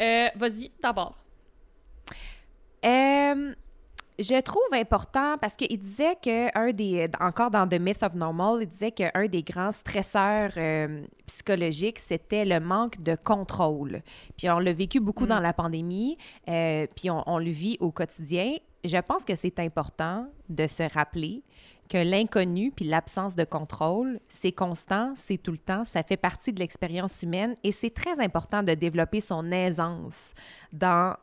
Euh, 0.00 0.28
Vas-y, 0.36 0.70
d'abord. 0.80 1.18
Euh, 2.84 3.54
je 4.18 4.40
trouve 4.40 4.72
important 4.72 5.36
parce 5.40 5.54
qu'il 5.54 5.78
disait 5.78 6.16
que 6.22 6.56
un 6.58 6.72
des 6.72 7.08
encore 7.20 7.50
dans 7.50 7.68
The 7.68 7.78
Myth 7.78 8.02
of 8.02 8.14
Normal, 8.14 8.62
il 8.62 8.68
disait 8.68 8.90
qu'un 8.90 9.26
des 9.26 9.42
grands 9.42 9.70
stresseurs 9.70 10.52
euh, 10.56 11.04
psychologiques 11.26 11.98
c'était 11.98 12.44
le 12.44 12.60
manque 12.60 13.00
de 13.02 13.16
contrôle. 13.16 14.02
Puis 14.36 14.50
on 14.50 14.58
l'a 14.58 14.72
vécu 14.72 15.00
beaucoup 15.00 15.24
Mm. 15.24 15.28
dans 15.28 15.40
la 15.40 15.52
pandémie, 15.52 16.16
euh, 16.48 16.86
puis 16.96 17.10
on, 17.10 17.22
on 17.26 17.38
le 17.38 17.50
vit 17.50 17.76
au 17.80 17.90
quotidien. 17.90 18.56
Je 18.84 18.96
pense 18.98 19.24
que 19.24 19.34
c'est 19.36 19.58
important 19.58 20.28
de 20.48 20.66
se 20.66 20.82
rappeler 20.82 21.42
que 21.88 21.98
l'inconnu 21.98 22.70
puis 22.70 22.84
l'absence 22.84 23.34
de 23.34 23.44
contrôle, 23.44 24.20
c'est 24.28 24.52
constant, 24.52 25.12
c'est 25.16 25.38
tout 25.38 25.52
le 25.52 25.58
temps, 25.58 25.84
ça 25.84 26.02
fait 26.02 26.16
partie 26.16 26.52
de 26.52 26.60
l'expérience 26.60 27.22
humaine 27.22 27.56
et 27.64 27.72
c'est 27.72 27.90
très 27.90 28.20
important 28.20 28.62
de 28.62 28.74
développer 28.74 29.20
son 29.20 29.50
aisance 29.50 30.34
dans 30.72 31.16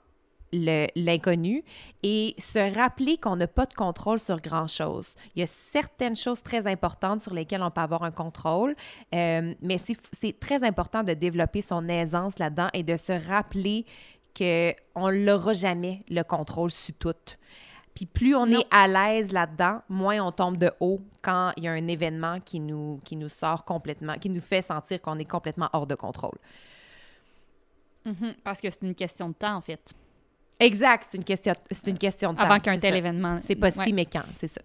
l'inconnu 0.52 1.64
et 2.04 2.34
se 2.38 2.76
rappeler 2.76 3.18
qu'on 3.18 3.36
n'a 3.36 3.48
pas 3.48 3.66
de 3.66 3.74
contrôle 3.74 4.20
sur 4.20 4.40
grand-chose. 4.40 5.16
Il 5.36 5.42
y 5.42 5.44
a 5.44 5.48
certaines 5.48 6.16
choses 6.16 6.42
très 6.42 6.68
importantes 6.68 7.20
sur 7.20 7.34
lesquelles 7.34 7.64
on 7.64 7.72
peut 7.72 7.82
avoir 7.82 8.04
un 8.04 8.12
contrôle, 8.12 8.76
euh, 9.14 9.54
mais 9.62 9.78
c'est 9.78 10.40
très 10.40 10.64
important 10.64 11.04
de 11.04 11.14
développer 11.14 11.62
son 11.62 11.90
aisance 11.90 12.40
là-dedans 12.40 12.70
et 12.74 12.84
de 12.84 12.96
se 12.96 13.12
rappeler 13.12 13.86
qu'on 14.38 15.10
l'aura 15.10 15.54
jamais, 15.54 16.04
le 16.10 16.22
contrôle 16.24 16.72
sur 16.72 16.94
tout. 16.96 17.14
Puis 17.96 18.06
plus 18.06 18.36
on 18.36 18.46
Non. 18.46 18.60
est 18.60 18.66
à 18.72 18.88
l'aise 18.88 19.32
là-dedans, 19.32 19.82
moins 19.88 20.20
on 20.22 20.32
tombe 20.32 20.58
de 20.58 20.70
haut 20.82 21.00
quand 21.22 21.54
il 21.56 21.64
y 21.64 21.68
a 21.70 21.72
un 21.72 21.88
événement 21.88 22.40
qui 22.42 22.60
nous, 22.60 23.00
qui 23.06 23.16
nous 23.16 23.30
sort 23.30 23.64
complètement, 23.64 24.16
qui 24.16 24.30
nous 24.30 24.42
fait 24.42 24.62
sentir 24.62 25.02
qu'on 25.02 25.18
est 25.18 25.24
complètement 25.26 25.70
hors 25.74 25.88
de 25.88 25.96
contrôle. 25.96 26.38
Mhm, 28.06 28.36
Parce 28.44 28.62
que 28.62 28.70
c'est 28.70 28.82
une 28.84 28.96
question 28.96 29.30
de 29.30 29.34
temps, 29.34 29.56
en 29.56 29.62
fait. 29.62 29.94
Exact, 30.60 31.08
c'est 31.10 31.18
une 31.18 31.24
question, 31.24 31.54
c'est 31.72 31.88
une 31.88 31.98
question 31.98 32.34
de 32.34 32.38
temps. 32.38 32.44
Avant 32.44 32.60
qu'un 32.60 32.78
tel 32.78 32.92
ça. 32.92 32.98
événement. 32.98 33.40
C'est 33.42 33.56
pas 33.56 33.76
Ouais. 33.76 33.84
si, 33.86 33.94
mais 33.94 34.06
quand, 34.06 34.24
c'est 34.34 34.48
ça. 34.48 34.62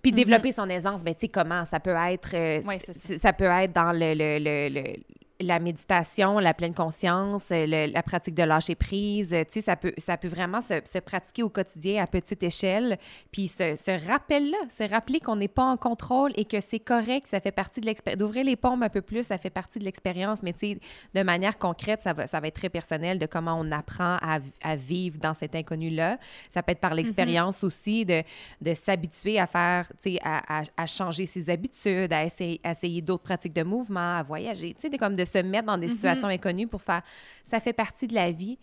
Puis 0.00 0.12
Mhm. 0.12 0.16
développer 0.16 0.52
son 0.52 0.68
aisance, 0.68 1.02
ben 1.02 1.14
tu 1.14 1.20
sais 1.22 1.28
comment, 1.28 1.64
ça 1.64 1.80
peut 1.80 1.90
être, 1.96 2.30
euh, 2.34 2.62
Ouais, 2.62 2.78
ça. 2.78 3.18
ça 3.18 3.32
peut 3.32 3.44
être 3.44 3.72
dans 3.72 3.92
le, 3.92 4.14
le- 4.14 4.38
le- 4.38 4.68
le- 4.80 4.96
la 5.40 5.60
méditation, 5.60 6.40
la 6.40 6.52
pleine 6.52 6.74
conscience, 6.74 7.50
euh, 7.52 7.64
le- 7.66 7.92
la 7.92 8.02
pratique 8.02 8.34
de 8.34 8.42
lâcher 8.42 8.74
prise, 8.74 9.32
euh, 9.32 9.44
tu 9.44 9.52
sais, 9.52 9.60
ça 9.60 9.76
peut, 9.76 9.92
ça 9.96 10.16
peut 10.16 10.26
vraiment 10.26 10.60
se, 10.60 10.74
se 10.84 10.98
pratiquer 10.98 11.44
au 11.44 11.48
quotidien 11.48 12.02
à 12.02 12.06
petite 12.08 12.42
échelle, 12.42 12.98
puis 13.30 13.46
ce, 13.46 13.76
ce 13.76 14.06
rappel-là, 14.08 14.56
se 14.68 14.82
rappeler 14.82 15.20
qu'on 15.20 15.36
n'est 15.36 15.46
pas 15.46 15.62
en 15.64 15.76
contrôle 15.76 16.32
et 16.36 16.44
que 16.44 16.60
c'est 16.60 16.80
correct, 16.80 17.28
ça 17.28 17.38
fait 17.40 17.52
partie 17.52 17.80
de 17.80 17.86
l'expérience, 17.86 18.18
d'ouvrir 18.18 18.44
les 18.44 18.56
paumes 18.56 18.82
un 18.82 18.88
peu 18.88 19.00
plus, 19.00 19.24
ça 19.24 19.38
fait 19.38 19.50
partie 19.50 19.78
de 19.78 19.84
l'expérience, 19.84 20.42
mais 20.42 20.52
tu 20.52 20.58
sais, 20.74 20.80
de 21.14 21.22
manière 21.22 21.56
concrète, 21.56 22.00
ça 22.02 22.12
va, 22.12 22.26
ça 22.26 22.40
va 22.40 22.48
être 22.48 22.56
très 22.56 22.68
personnel 22.68 23.20
de 23.20 23.26
comment 23.26 23.54
on 23.60 23.70
apprend 23.70 24.16
à, 24.20 24.40
à 24.62 24.74
vivre 24.76 25.18
dans 25.18 25.34
cet 25.34 25.54
inconnu-là. 25.54 26.18
Ça 26.50 26.62
peut 26.64 26.72
être 26.72 26.80
par 26.80 26.94
l'expérience 26.94 27.62
aussi, 27.62 28.04
de, 28.04 28.22
de 28.60 28.74
s'habituer 28.74 29.38
à 29.38 29.46
faire, 29.46 29.86
tu 30.02 30.14
sais, 30.14 30.18
à, 30.24 30.58
à, 30.58 30.62
à 30.76 30.86
changer 30.86 31.26
ses 31.26 31.48
habitudes, 31.48 32.12
à 32.12 32.24
essayer, 32.24 33.02
d'autres 33.02 33.22
pratiques 33.22 33.52
de 33.54 33.62
mouvement, 33.62 34.16
à 34.16 34.22
voyager, 34.24 34.74
tu 34.74 34.88
sais, 34.90 34.98
comme 34.98 35.14
de 35.14 35.27
se 35.28 35.38
mettre 35.38 35.66
dans 35.66 35.78
des 35.78 35.88
situations 35.88 36.28
inconnues 36.28 36.66
pour 36.66 36.82
faire, 36.82 37.02
ça 37.44 37.60
fait 37.60 37.72
partie 37.72 38.06
de 38.06 38.14
la 38.14 38.30
vie 38.32 38.58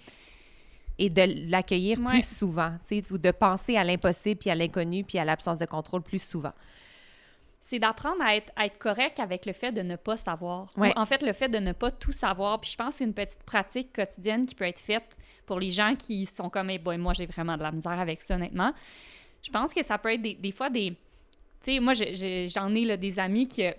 et 0.97 1.09
de 1.09 1.49
l'accueillir 1.51 1.99
Ouais. 1.99 2.11
plus 2.13 2.25
souvent, 2.27 2.73
ou 3.11 3.17
de 3.17 3.31
penser 3.31 3.75
à 3.77 3.83
l'impossible, 3.83 4.39
puis 4.39 4.49
à 4.49 4.55
l'inconnu, 4.55 5.03
puis 5.03 5.17
à 5.19 5.25
l'absence 5.25 5.59
de 5.59 5.65
contrôle 5.65 6.01
plus 6.01 6.21
souvent. 6.23 6.53
c'est 7.59 7.79
d'apprendre 7.79 8.21
à 8.21 8.35
être, 8.35 8.51
à 8.55 8.67
être 8.67 8.77
correct 8.77 9.19
avec 9.19 9.47
le 9.47 9.51
fait 9.53 9.71
de 9.71 9.81
ne 9.81 9.95
pas 9.95 10.17
savoir. 10.17 10.67
Ouais. 10.77 10.93
En 10.95 11.05
fait, 11.07 11.23
le 11.23 11.33
fait 11.33 11.49
de 11.49 11.57
ne 11.57 11.71
pas 11.71 11.89
tout 11.89 12.11
savoir. 12.11 12.61
Puis 12.61 12.69
je 12.69 12.77
pense 12.77 12.89
que 12.89 12.95
c'est 12.99 13.03
une 13.05 13.13
petite 13.15 13.41
pratique 13.41 13.91
quotidienne 13.91 14.45
qui 14.45 14.53
peut 14.53 14.65
être 14.65 14.77
faite 14.79 15.17
pour 15.47 15.59
les 15.59 15.71
gens 15.71 15.95
qui 15.95 16.27
sont 16.27 16.47
comme, 16.51 16.69
hey, 16.69 16.77
boy, 16.77 16.97
moi, 16.99 17.13
j'ai 17.13 17.25
vraiment 17.25 17.57
de 17.57 17.63
la 17.63 17.71
misère 17.71 17.99
avec 17.99 18.21
ça, 18.21 18.35
honnêtement. 18.35 18.71
Je 19.41 19.49
pense 19.49 19.73
que 19.73 19.83
ça 19.83 19.97
peut 19.97 20.13
être 20.13 20.21
des, 20.21 20.35
des 20.35 20.51
fois 20.51 20.69
des. 20.69 20.91
Tu 21.63 21.73
sais, 21.73 21.79
moi, 21.79 21.93
j'en 21.93 22.75
ai 22.75 22.85
là, 22.85 22.97
des 22.97 23.17
amis 23.17 23.47
qui 23.47 23.65
euh, 23.65 23.71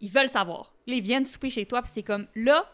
ils 0.00 0.10
veulent 0.10 0.28
savoir. 0.28 0.71
Là, 0.86 0.94
ils 0.94 1.02
viennent 1.02 1.24
souper 1.24 1.50
chez 1.50 1.64
toi, 1.66 1.82
puis 1.82 1.90
c'est 1.94 2.02
comme, 2.02 2.26
là, 2.34 2.70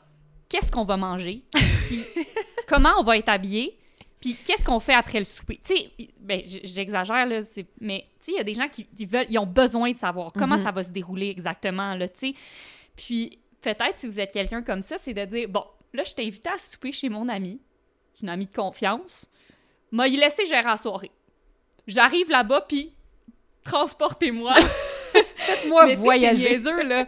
qu'est-ce 0.48 0.70
qu'on 0.72 0.84
va 0.84 0.96
manger? 0.96 1.42
Puis 1.86 2.04
comment 2.68 2.92
on 2.98 3.02
va 3.02 3.18
être 3.18 3.28
habillé? 3.28 3.78
Puis 4.20 4.34
qu'est-ce 4.44 4.64
qu'on 4.64 4.80
fait 4.80 4.94
après 4.94 5.18
le 5.20 5.24
souper? 5.24 5.60
Tu 5.64 5.76
sais, 5.76 5.90
ben, 6.20 6.40
j'exagère, 6.64 7.24
là, 7.26 7.40
mais 7.80 8.06
tu 8.18 8.24
sais, 8.26 8.32
il 8.32 8.36
y 8.36 8.40
a 8.40 8.44
des 8.44 8.54
gens 8.54 8.68
qui 8.68 8.86
veulent, 9.06 9.26
ils 9.30 9.38
ont 9.38 9.46
besoin 9.46 9.92
de 9.92 9.96
savoir 9.96 10.32
comment 10.32 10.56
Mhm. 10.56 10.64
ça 10.64 10.72
va 10.72 10.82
se 10.82 10.90
dérouler 10.90 11.28
exactement, 11.28 11.94
là, 11.94 12.08
tu 12.08 12.18
sais. 12.30 12.34
Puis 12.96 13.38
peut-être 13.60 13.96
si 13.96 14.06
vous 14.06 14.18
êtes 14.18 14.32
quelqu'un 14.32 14.62
comme 14.62 14.82
ça, 14.82 14.96
c'est 14.98 15.14
de 15.14 15.24
dire, 15.24 15.48
bon, 15.48 15.64
là, 15.92 16.02
je 16.04 16.14
t'ai 16.14 16.26
invité 16.26 16.48
à 16.48 16.58
souper 16.58 16.90
chez 16.92 17.08
mon 17.08 17.28
ami, 17.28 17.60
une 18.22 18.28
amie 18.28 18.46
de 18.46 18.52
confiance, 18.52 19.30
m'a 19.92 20.08
laissé 20.08 20.44
gérer 20.46 20.64
la 20.64 20.76
soirée. 20.76 21.12
J'arrive 21.86 22.28
là-bas, 22.30 22.62
puis 22.62 22.92
transportez-moi. 23.64 24.54
Moi, 25.68 25.86
Mais 25.86 25.96
tu 25.96 26.02
sais, 26.02 26.34
C'est 26.34 26.48
niaiseux, 26.50 26.82
là. 26.82 27.06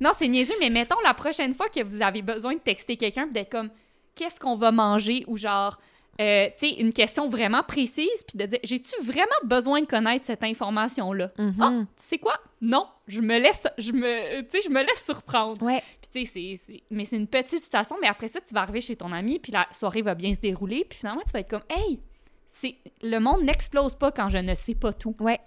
Non, 0.00 0.10
c'est 0.16 0.28
niaiseux, 0.28 0.54
mais 0.60 0.70
mettons 0.70 1.00
la 1.04 1.14
prochaine 1.14 1.54
fois 1.54 1.68
que 1.68 1.82
vous 1.82 2.02
avez 2.02 2.22
besoin 2.22 2.54
de 2.54 2.58
texter 2.60 2.96
quelqu'un, 2.96 3.26
d'être 3.26 3.50
comme, 3.50 3.70
qu'est-ce 4.14 4.38
qu'on 4.40 4.56
va 4.56 4.70
manger? 4.72 5.24
Ou 5.26 5.36
genre, 5.36 5.78
euh, 6.20 6.46
tu 6.58 6.68
sais, 6.68 6.74
une 6.80 6.92
question 6.92 7.28
vraiment 7.28 7.62
précise, 7.62 8.24
puis 8.26 8.38
de 8.38 8.46
dire, 8.46 8.58
j'ai-tu 8.62 9.00
vraiment 9.02 9.26
besoin 9.44 9.80
de 9.80 9.86
connaître 9.86 10.24
cette 10.24 10.44
information-là? 10.44 11.30
Mhm. 11.38 11.54
Ah, 11.60 11.70
tu 11.80 11.86
sais 11.96 12.18
quoi? 12.18 12.34
Non, 12.60 12.86
je 13.08 13.20
me 13.20 13.38
laisse, 13.38 13.66
je 13.78 13.92
me, 13.92 14.40
tu 14.42 14.46
sais, 14.50 14.62
je 14.64 14.68
me 14.70 14.80
laisse 14.82 15.04
surprendre. 15.04 15.60
Ouais. 15.62 15.82
Puis 16.00 16.24
tu 16.24 16.26
sais, 16.26 16.32
c'est- 16.32 16.60
c'est, 16.64 16.82
mais 16.90 17.04
c'est 17.04 17.16
une 17.16 17.26
petite 17.28 17.62
situation, 17.62 17.96
mais 18.00 18.08
après 18.08 18.28
ça, 18.28 18.40
tu 18.40 18.54
vas 18.54 18.60
arriver 18.62 18.80
chez 18.80 18.96
ton 18.96 19.12
ami, 19.12 19.38
puis 19.38 19.52
la 19.52 19.66
soirée 19.72 20.02
va 20.02 20.14
bien 20.14 20.32
se 20.34 20.40
dérouler, 20.40 20.84
puis 20.88 20.98
finalement, 20.98 21.22
tu 21.26 21.32
vas 21.32 21.40
être 21.40 21.50
comme, 21.50 21.64
hey, 21.70 22.00
c'est, 22.48 22.76
le 23.02 23.18
monde 23.18 23.42
n'explose 23.42 23.94
pas 23.96 24.12
quand 24.12 24.28
je 24.28 24.38
ne 24.38 24.54
sais 24.54 24.74
pas 24.76 24.92
tout. 24.92 25.16
Ouais. 25.20 25.40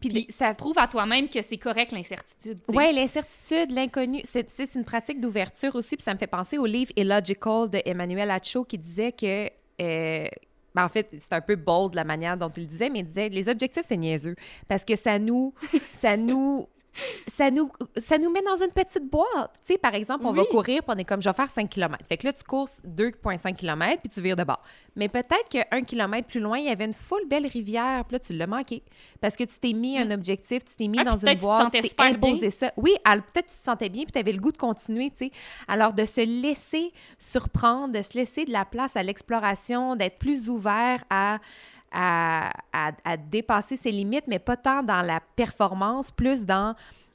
Puis, 0.00 0.10
Puis 0.10 0.26
ça 0.30 0.42
ça 0.42 0.54
prouve 0.54 0.78
à 0.78 0.88
toi-même 0.88 1.28
que 1.28 1.40
c'est 1.40 1.56
correct 1.56 1.92
l'incertitude. 1.92 2.60
Oui, 2.68 2.92
l'incertitude, 2.92 3.70
l'inconnu, 3.70 4.22
c'est 4.24 4.74
une 4.74 4.84
pratique 4.84 5.20
d'ouverture 5.20 5.74
aussi, 5.74 5.96
puis 5.96 6.02
ça 6.02 6.12
me 6.12 6.18
fait 6.18 6.26
penser 6.26 6.58
au 6.58 6.66
livre 6.66 6.92
Illogical 6.96 7.70
de 7.70 7.80
Emmanuel 7.84 8.30
Acho 8.30 8.64
qui 8.64 8.76
disait 8.76 9.12
que, 9.12 9.46
euh, 9.80 10.26
ben, 10.74 10.84
en 10.84 10.88
fait, 10.88 11.08
c'est 11.18 11.32
un 11.32 11.40
peu 11.40 11.56
bold 11.56 11.94
la 11.94 12.04
manière 12.04 12.36
dont 12.36 12.50
il 12.50 12.66
disait, 12.66 12.90
mais 12.90 13.00
il 13.00 13.06
disait 13.06 13.28
les 13.28 13.48
objectifs 13.48 13.84
c'est 13.84 13.96
niaiseux 13.96 14.34
parce 14.68 14.84
que 14.84 14.96
ça 14.96 15.18
nous, 15.18 15.54
ça 15.92 16.16
nous, 16.16 16.68
ça 17.26 17.50
nous, 17.50 17.70
ça 17.96 18.18
nous 18.18 18.30
met 18.30 18.42
dans 18.42 18.56
une 18.62 18.72
petite 18.72 19.08
boîte. 19.10 19.52
Tu 19.66 19.72
sais, 19.72 19.78
par 19.78 19.94
exemple, 19.94 20.24
on 20.26 20.32
va 20.32 20.44
courir, 20.44 20.82
puis 20.82 20.94
on 20.94 20.98
est 20.98 21.04
comme 21.04 21.22
je 21.22 21.28
vais 21.28 21.34
faire 21.34 21.50
5 21.50 21.68
km. 21.68 22.04
Fait 22.08 22.16
que 22.16 22.26
là, 22.26 22.32
tu 22.32 22.44
cours 22.44 22.68
2,5 22.86 23.54
km, 23.54 24.00
puis 24.02 24.10
tu 24.12 24.20
vires 24.20 24.36
de 24.36 24.44
bord. 24.44 24.62
Mais 24.94 25.08
peut-être 25.08 25.48
qu'un 25.50 25.82
kilomètre 25.82 26.28
plus 26.28 26.40
loin, 26.40 26.58
il 26.58 26.66
y 26.66 26.68
avait 26.68 26.84
une 26.84 26.92
full 26.92 27.26
belle 27.26 27.46
rivière, 27.46 28.04
puis 28.04 28.14
là, 28.14 28.18
tu 28.18 28.34
l'as 28.34 28.46
manqué. 28.46 28.82
Parce 29.20 29.36
que 29.36 29.44
tu 29.44 29.58
t'es 29.58 29.72
mis 29.72 29.98
un 29.98 30.10
objectif, 30.10 30.64
tu 30.64 30.74
t'es 30.74 30.86
mis 30.86 30.98
Ah, 30.98 31.04
dans 31.04 31.16
une 31.16 31.38
boîte, 31.38 31.72
tu 31.72 31.80
t'es 31.80 31.88
super 31.88 32.18
bien. 32.18 32.30
imposé 32.30 32.50
ça. 32.50 32.72
Oui, 32.76 32.92
peut-être 33.04 33.46
tu 33.48 33.56
te 33.58 33.64
sentais 33.64 33.88
bien, 33.88 34.02
puis 34.04 34.12
tu 34.12 34.18
avais 34.18 34.32
le 34.32 34.40
goût 34.40 34.52
de 34.52 34.58
continuer, 34.58 35.10
tu 35.10 35.16
sais. 35.26 35.30
Alors, 35.68 35.92
de 35.94 36.04
se 36.04 36.20
laisser 36.20 36.92
surprendre, 37.18 37.94
de 37.94 38.02
se 38.02 38.14
laisser 38.18 38.44
de 38.44 38.52
la 38.52 38.64
place 38.64 38.96
à 38.96 39.02
l'exploration, 39.02 39.96
d'être 39.96 40.18
plus 40.18 40.48
ouvert 40.50 41.02
à, 41.08 41.38
à, 41.92 42.50
à- 42.72 42.92
à 43.04 43.16
dépasser 43.16 43.76
ses 43.76 43.92
limites, 43.92 44.24
mais 44.26 44.38
pas 44.38 44.56
tant 44.56 44.82
dans 44.82 45.02
la 45.02 45.20
performance, 45.36 46.10
plus 46.10 46.44
dans 46.44 46.74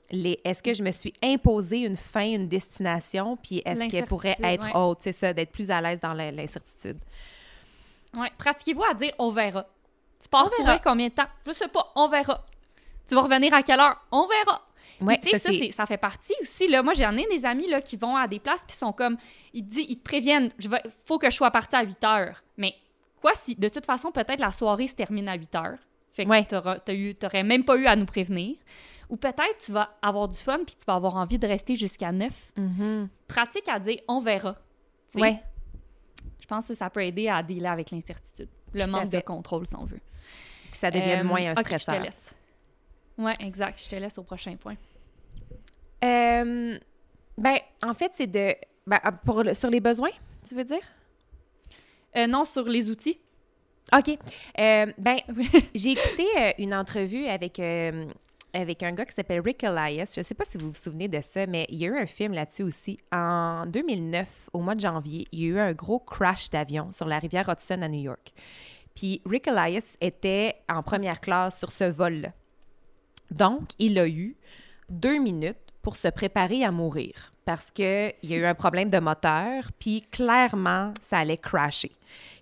les 0.10 0.40
est-ce 0.46 0.64
que 0.64 0.74
je 0.74 0.84
me 0.84 0.92
suis 0.92 1.12
imposé 1.22 1.80
une 1.80 1.98
fin, 1.98 2.26
une 2.26 2.48
destination, 2.48 3.36
puis 3.38 3.62
est-ce 3.66 3.88
qu'elle 3.90 4.06
pourrait 4.06 4.38
être 4.42 4.68
ouais. 4.68 4.76
autre, 4.76 5.02
c'est 5.04 5.12
ça, 5.12 5.34
d'être 5.34 5.52
plus 5.52 5.70
à 5.70 5.82
l'aise 5.82 6.00
dans 6.00 6.14
l'incertitude. 6.14 6.98
Ouais, 8.14 8.32
pratiquez-vous 8.38 8.84
à 8.84 8.94
dire 8.94 9.12
on 9.20 9.32
verra. 9.32 9.66
Tu 10.22 10.30
verra. 10.64 10.78
eux 10.78 10.80
combien 10.84 11.08
de 11.08 11.14
temps? 11.14 11.28
Je 11.46 11.52
sais 11.52 11.68
pas, 11.68 11.92
on 11.96 12.08
verra. 12.08 12.46
Tu 13.08 13.16
vas 13.16 13.22
revenir 13.22 13.54
à 13.54 13.62
quelle 13.62 13.80
heure? 13.80 14.02
On 14.12 14.28
verra. 14.28 14.62
Ouais, 15.00 15.20
tu 15.20 15.30
sais, 15.30 15.38
ça, 15.40 15.52
ça, 15.52 15.72
ça 15.76 15.86
fait 15.86 15.98
partie 15.98 16.34
aussi. 16.42 16.68
Là. 16.68 16.82
Moi, 16.82 16.94
j'en 16.96 17.16
ai 17.16 17.28
des 17.28 17.46
amis 17.46 17.68
là, 17.68 17.82
qui 17.82 17.98
vont 17.98 18.16
à 18.16 18.28
des 18.28 18.40
places 18.40 18.66
puis 18.66 18.76
sont 18.76 18.92
comme. 18.94 19.18
Ils 19.54 19.64
te, 19.64 19.70
disent- 19.70 19.86
ils 19.90 19.98
te 19.98 20.04
préviennent, 20.04 20.50
vais, 20.58 20.82
faut 21.06 21.20
que 21.20 21.30
je 21.30 21.36
sois 21.36 21.52
partie 21.52 21.76
à 21.76 21.84
8 21.84 22.04
heures. 22.04 22.44
Mais 22.58 22.74
quoi 23.22 23.32
si, 23.36 23.56
de 23.56 23.70
toute 23.70 23.86
façon, 23.86 24.12
peut-être 24.12 24.40
la 24.40 24.52
soirée 24.52 24.88
se 24.88 24.96
termine 24.96 25.28
à 25.30 25.36
8 25.36 25.56
heures? 25.56 25.78
Fait 26.12 26.26
que 26.26 26.30
Ouais. 26.30 27.14
t'aurais 27.14 27.44
même 27.44 27.64
pas 27.64 27.78
eu 27.78 27.86
à 27.86 27.96
nous 27.96 28.06
prévenir. 28.06 28.56
Ou 29.10 29.16
peut-être 29.18 29.58
tu 29.64 29.72
vas 29.72 29.90
avoir 30.02 30.28
du 30.28 30.38
fun 30.38 30.58
puis 30.66 30.76
tu 30.76 30.84
vas 30.86 30.96
avoir 30.96 31.16
envie 31.16 31.40
de 31.40 31.48
rester 31.48 31.76
jusqu'à 31.76 32.12
9. 32.12 32.52
Mhm. 32.58 33.08
Pratique 33.28 33.68
à 33.70 33.80
dire 33.80 34.00
on 34.08 34.20
verra. 34.20 34.56
Ouais. 35.16 35.42
Je 36.42 36.46
pense 36.48 36.68
que 36.68 36.74
ça 36.76 36.90
peut 36.90 37.04
aider 37.04 37.30
à 37.30 37.42
dealer 37.44 37.68
avec 37.72 37.92
l'incertitude. 37.92 38.50
Le 38.74 38.86
manque 38.86 39.10
de 39.10 39.20
contrôle, 39.22 39.66
si 39.66 39.76
on 39.76 39.86
veut. 39.86 40.02
Puis 40.72 40.80
ça 40.80 40.92
devient 40.92 41.20
Euh, 41.20 41.24
moins 41.24 41.46
un 41.48 41.52
ok, 41.54 41.60
stresseur. 41.60 41.96
je 41.96 42.00
te 42.00 42.06
laisse. 42.06 42.36
Ouais, 43.18 43.34
exact. 43.40 43.82
Je 43.82 43.90
te 43.90 43.96
laisse 43.96 44.18
au 44.18 44.24
prochain 44.24 44.56
point. 44.58 44.76
Euh, 46.04 46.78
ben, 47.38 47.58
en 47.86 47.94
fait, 47.94 48.12
c'est 48.16 48.28
de. 48.28 48.54
Ben, 48.86 49.00
pour 49.26 49.44
le- 49.44 49.54
sur 49.54 49.70
les 49.70 49.80
besoins, 49.80 50.12
tu 50.48 50.56
veux 50.56 50.64
dire? 50.64 50.82
Euh, 52.18 52.28
non, 52.28 52.46
sur 52.46 52.64
les 52.64 52.90
outils. 52.90 53.20
OK. 53.96 54.18
Euh, 54.60 54.92
ben, 54.98 55.18
j'ai 55.76 55.92
écouté 55.92 56.26
euh, 56.38 56.52
une 56.58 56.74
entrevue 56.74 57.26
avec, 57.28 57.60
euh, 57.60 58.06
avec 58.54 58.84
un 58.84 58.92
gars 58.92 59.06
qui 59.06 59.14
s'appelle 59.14 59.40
Rick 59.40 59.64
Elias. 59.64 60.12
Je 60.16 60.20
ne 60.20 60.24
sais 60.24 60.36
pas 60.36 60.46
si 60.46 60.58
vous 60.58 60.70
vous 60.70 60.76
souvenez 60.76 61.08
de 61.08 61.22
ça, 61.22 61.46
mais 61.48 61.66
il 61.70 61.78
y 61.78 61.86
a 61.86 61.90
eu 61.90 61.98
un 61.98 62.06
film 62.06 62.34
là-dessus 62.34 62.64
aussi. 62.64 63.00
En 63.12 63.66
2009, 63.66 64.50
au 64.54 64.60
mois 64.60 64.76
de 64.76 64.82
janvier, 64.82 65.28
il 65.32 65.40
y 65.40 65.46
a 65.46 65.48
eu 65.48 65.60
un 65.60 65.74
gros 65.74 66.00
crash 66.00 66.50
d'avion 66.50 66.92
sur 66.92 67.08
la 67.08 67.20
rivière 67.20 67.48
Hudson 67.48 67.82
à 67.82 67.88
New 67.88 68.02
York. 68.02 68.34
Puis 68.94 69.22
Rick 69.26 69.48
Elias 69.48 69.96
était 70.02 70.56
en 70.68 70.82
première 70.84 71.22
classe 71.22 71.58
sur 71.58 71.72
ce 71.72 71.86
vol-là. 71.86 72.34
Donc, 73.30 73.70
il 73.78 74.00
a 74.00 74.08
eu 74.08 74.36
deux 74.90 75.20
minutes 75.20 75.58
pour 75.82 75.96
se 75.96 76.08
préparer 76.08 76.64
à 76.64 76.72
mourir 76.72 77.34
parce 77.46 77.72
qu'il 77.72 78.14
y 78.24 78.34
a 78.34 78.38
eu 78.38 78.46
un 78.46 78.56
problème 78.56 78.90
de 78.90 79.00
moteur, 79.00 79.72
puis 79.80 80.02
clairement, 80.12 80.94
ça 81.00 81.20
allait 81.20 81.38
crasher. 81.38 81.92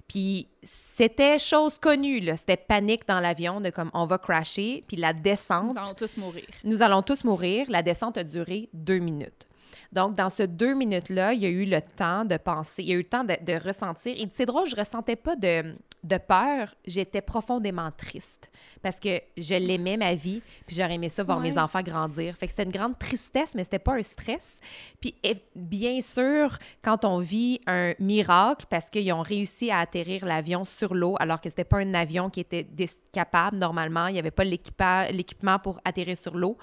Puis 0.07 0.47
c'était 0.61 1.39
chose 1.39 1.79
connue, 1.79 2.19
là. 2.19 2.37
C'était 2.37 2.57
panique 2.57 3.07
dans 3.07 3.19
l'avion 3.19 3.59
de 3.59 3.69
comme 3.69 3.89
on 3.93 4.05
va 4.05 4.17
crasher, 4.17 4.83
puis 4.87 4.97
la 4.97 5.13
descente 5.13 5.73
Nous 5.73 5.79
allons 5.79 5.93
tous 5.93 6.17
mourir. 6.17 6.45
nous 6.63 6.81
allons 6.81 7.01
tous 7.01 7.23
mourir. 7.23 7.65
La 7.69 7.81
descente 7.81 8.17
a 8.17 8.23
duré 8.23 8.69
deux 8.73 8.99
minutes. 8.99 9.47
Donc, 9.91 10.15
dans 10.15 10.29
ces 10.29 10.47
deux 10.47 10.73
minutes-là, 10.73 11.33
il 11.33 11.41
y 11.41 11.45
a 11.45 11.49
eu 11.49 11.65
le 11.65 11.81
temps 11.81 12.25
de 12.25 12.37
penser, 12.37 12.83
il 12.83 12.89
y 12.89 12.91
a 12.91 12.95
eu 12.95 12.99
le 12.99 13.03
temps 13.05 13.23
de, 13.23 13.35
de 13.41 13.53
ressentir. 13.65 14.13
Et 14.17 14.27
c'est 14.31 14.45
drôle, 14.45 14.67
je 14.67 14.75
ressentais 14.75 15.15
pas 15.15 15.35
de, 15.35 15.75
de 16.05 16.17
peur, 16.17 16.73
j'étais 16.85 17.21
profondément 17.21 17.89
triste 17.91 18.51
parce 18.81 18.99
que 18.99 19.19
je 19.37 19.55
l'aimais, 19.55 19.97
ma 19.97 20.13
vie, 20.13 20.41
puis 20.67 20.75
j'aurais 20.75 20.93
aimé 20.95 21.09
ça 21.09 21.23
voir 21.23 21.39
Ouais. 21.39 21.49
mes 21.51 21.57
enfants 21.57 21.81
grandir. 21.81 22.35
Fait 22.37 22.45
que 22.45 22.51
c'était 22.51 22.63
une 22.63 22.71
grande 22.71 22.97
tristesse, 22.99 23.53
mais 23.55 23.63
c'était 23.63 23.79
pas 23.79 23.95
un 23.95 24.03
stress. 24.03 24.59
Puis, 25.01 25.15
bien 25.55 25.99
sûr, 26.01 26.57
quand 26.83 27.03
on 27.05 27.17
vit 27.19 27.59
un 27.65 27.93
miracle, 27.99 28.67
parce 28.69 28.89
qu'ils 28.91 29.11
ont 29.11 29.23
réussi 29.23 29.71
à 29.71 29.79
atterrir 29.79 30.23
l'avion 30.25 30.63
sur 30.65 30.93
l'eau, 30.93 31.15
alors 31.19 31.41
que 31.41 31.49
c'était 31.49 31.63
pas 31.63 31.79
un 31.79 31.93
avion 31.95 32.29
qui 32.29 32.41
était 32.41 32.67
capable 33.11 33.57
normalement, 33.57 34.05
il 34.07 34.13
n'y 34.13 34.19
avait 34.19 34.29
pas 34.31 34.43
l'équipement 34.43 35.57
pour 35.59 35.79
atterrir 35.83 36.15
sur 36.17 36.37
l'eau. 36.37 36.57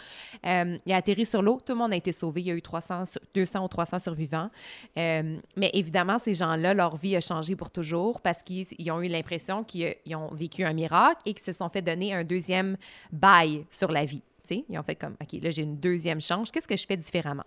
Euh, 0.47 0.79
il 0.87 0.93
a 0.93 0.97
atterri 0.97 1.25
sur 1.27 1.43
l'eau, 1.43 1.61
tout 1.65 1.73
le 1.73 1.79
monde 1.79 1.93
a 1.93 1.97
été 1.97 2.13
sauvé. 2.13 2.43
Il 2.43 2.47
y 2.47 2.51
a 2.51 2.55
eu 2.55 2.63
300, 2.63 3.05
sur- 3.07 3.21
200 3.35 3.65
ou 3.65 3.69
300 3.69 3.99
survivants. 3.99 4.51
Euh, 4.97 5.39
mais 5.57 5.71
évidemment, 5.75 6.19
ces 6.19 6.35
gens-là, 6.35 6.75
leur 6.75 6.97
vie 6.97 7.17
a 7.17 7.21
changé 7.21 7.57
pour 7.57 7.71
toujours 7.73 8.21
parce 8.21 8.43
qu'ils 8.45 8.67
ils 8.79 8.91
ont 8.93 9.01
eu 9.03 9.09
l'impression 9.09 9.32
qu'ils 9.65 9.95
ils 10.05 10.17
ont 10.17 10.33
vécu 10.35 10.65
un 10.65 10.73
miracle 10.73 11.23
et 11.27 11.35
qu'ils 11.35 11.45
se 11.45 11.53
sont 11.53 11.69
fait 11.69 11.83
donner 11.83 12.15
un 12.15 12.25
deuxième 12.25 12.77
bail 13.11 13.65
sur 13.71 13.91
la 13.91 14.05
vie. 14.05 14.23
Tu 14.43 14.57
sais, 14.57 14.65
ils 14.69 14.79
ont 14.79 14.83
fait 14.83 14.97
comme, 14.97 15.17
OK, 15.21 15.41
là, 15.41 15.51
j'ai 15.51 15.63
une 15.63 15.77
deuxième 15.77 16.21
chance. 16.21 16.51
Qu'est-ce 16.51 16.67
que 16.67 16.77
je 16.77 16.87
fais 16.87 16.97
différemment? 16.97 17.45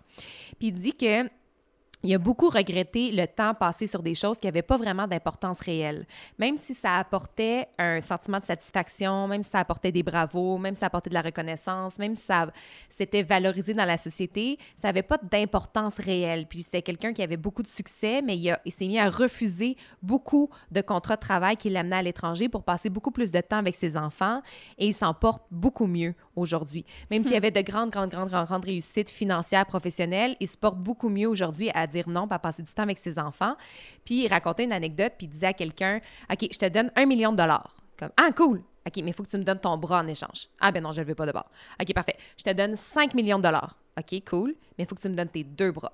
Puis 0.58 0.68
il 0.68 0.72
dit 0.72 0.94
que 0.94 1.28
il 2.06 2.14
a 2.14 2.18
beaucoup 2.18 2.48
regretté 2.48 3.10
le 3.10 3.26
temps 3.26 3.54
passé 3.54 3.86
sur 3.86 4.02
des 4.02 4.14
choses 4.14 4.38
qui 4.38 4.46
n'avaient 4.46 4.62
pas 4.62 4.76
vraiment 4.76 5.06
d'importance 5.06 5.60
réelle. 5.60 6.06
Même 6.38 6.56
si 6.56 6.74
ça 6.74 6.96
apportait 6.98 7.66
un 7.78 8.00
sentiment 8.00 8.38
de 8.38 8.44
satisfaction, 8.44 9.26
même 9.28 9.42
si 9.42 9.50
ça 9.50 9.58
apportait 9.60 9.92
des 9.92 10.02
bravos, 10.02 10.58
même 10.58 10.74
si 10.74 10.80
ça 10.80 10.86
apportait 10.86 11.10
de 11.10 11.14
la 11.14 11.22
reconnaissance, 11.22 11.98
même 11.98 12.14
si 12.14 12.22
ça 12.22 12.46
s'était 12.88 13.22
valorisé 13.22 13.74
dans 13.74 13.84
la 13.84 13.96
société, 13.96 14.58
ça 14.80 14.88
n'avait 14.88 15.02
pas 15.02 15.18
d'importance 15.22 15.98
réelle. 15.98 16.46
Puis 16.46 16.62
c'était 16.62 16.82
quelqu'un 16.82 17.12
qui 17.12 17.22
avait 17.22 17.36
beaucoup 17.36 17.62
de 17.62 17.66
succès, 17.68 18.22
mais 18.22 18.36
il, 18.36 18.50
a- 18.50 18.60
il 18.64 18.72
s'est 18.72 18.86
mis 18.86 18.98
à 18.98 19.10
refuser 19.10 19.76
beaucoup 20.02 20.48
de 20.70 20.80
contrats 20.80 21.16
de 21.16 21.20
travail 21.20 21.56
qui 21.56 21.70
l'amenaient 21.70 21.96
à 21.96 22.02
l'étranger 22.02 22.48
pour 22.48 22.62
passer 22.62 22.90
beaucoup 22.90 23.10
plus 23.10 23.32
de 23.32 23.40
temps 23.40 23.58
avec 23.58 23.74
ses 23.74 23.96
enfants 23.96 24.42
et 24.78 24.86
il 24.86 24.92
s'en 24.94 25.14
porte 25.14 25.44
beaucoup 25.50 25.86
mieux 25.86 26.14
aujourd'hui. 26.36 26.84
Même 27.10 27.24
s'il 27.24 27.32
y 27.32 27.36
avait 27.36 27.50
de 27.50 27.60
grandes, 27.62 27.90
grandes, 27.90 28.10
grandes, 28.10 28.28
grandes 28.28 28.64
réussites 28.64 29.10
financières, 29.10 29.66
professionnelles, 29.66 30.36
il 30.40 30.48
se 30.48 30.56
porte 30.56 30.78
beaucoup 30.78 31.08
mieux 31.08 31.28
aujourd'hui 31.28 31.70
à 31.74 31.86
dire 31.86 31.95
non, 32.06 32.26
puis 32.26 32.34
à 32.34 32.38
passer 32.38 32.62
du 32.62 32.72
temps 32.72 32.82
avec 32.82 32.98
ses 32.98 33.18
enfants. 33.18 33.56
Puis 34.04 34.24
il 34.24 34.28
racontait 34.28 34.64
une 34.64 34.72
anecdote, 34.72 35.14
puis 35.16 35.26
il 35.26 35.30
disait 35.30 35.46
à 35.48 35.52
quelqu'un, 35.52 36.00
OK, 36.30 36.48
je 36.52 36.58
te 36.58 36.68
donne 36.68 36.90
un 36.96 37.06
million 37.06 37.32
de 37.32 37.36
dollars. 37.36 37.74
Comme, 37.98 38.10
ah, 38.16 38.28
cool! 38.36 38.62
OK, 38.86 38.96
mais 38.98 39.10
il 39.10 39.12
faut 39.14 39.22
que 39.24 39.30
tu 39.30 39.38
me 39.38 39.42
donnes 39.42 39.58
ton 39.58 39.76
bras 39.78 40.00
en 40.00 40.06
échange. 40.06 40.48
Ah, 40.60 40.70
ben 40.70 40.82
non, 40.82 40.92
je 40.92 41.00
ne 41.00 41.04
le 41.04 41.08
veux 41.08 41.14
pas 41.14 41.26
de 41.26 41.32
bord. 41.32 41.50
OK, 41.80 41.92
parfait. 41.94 42.16
Je 42.36 42.44
te 42.44 42.52
donne 42.52 42.76
5 42.76 43.14
millions 43.14 43.38
de 43.38 43.42
dollars. 43.42 43.76
OK, 43.98 44.22
cool. 44.28 44.54
Mais 44.78 44.84
il 44.84 44.86
faut 44.86 44.94
que 44.94 45.00
tu 45.00 45.08
me 45.08 45.14
donnes 45.14 45.28
tes 45.30 45.42
deux 45.42 45.72
bras. 45.72 45.92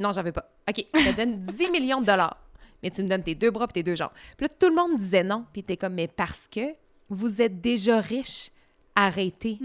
Non, 0.00 0.10
j'en 0.10 0.22
veux 0.24 0.32
pas. 0.32 0.50
OK, 0.68 0.84
je 0.94 1.10
te 1.10 1.16
donne 1.16 1.40
10 1.42 1.70
millions 1.70 2.00
de 2.00 2.06
dollars. 2.06 2.40
Mais 2.82 2.90
tu 2.90 3.02
me 3.04 3.08
donnes 3.08 3.22
tes 3.22 3.36
deux 3.36 3.50
bras 3.52 3.66
et 3.70 3.72
tes 3.72 3.82
deux 3.84 3.94
jambes. 3.94 4.10
Puis 4.36 4.46
là, 4.48 4.54
tout 4.58 4.68
le 4.68 4.74
monde 4.74 4.96
disait 4.98 5.22
non. 5.22 5.44
Puis 5.52 5.62
t'es 5.62 5.76
comme, 5.76 5.94
mais 5.94 6.08
parce 6.08 6.48
que 6.48 6.74
vous 7.08 7.40
êtes 7.40 7.60
déjà 7.60 8.00
riche, 8.00 8.50
arrêtez 8.96 9.58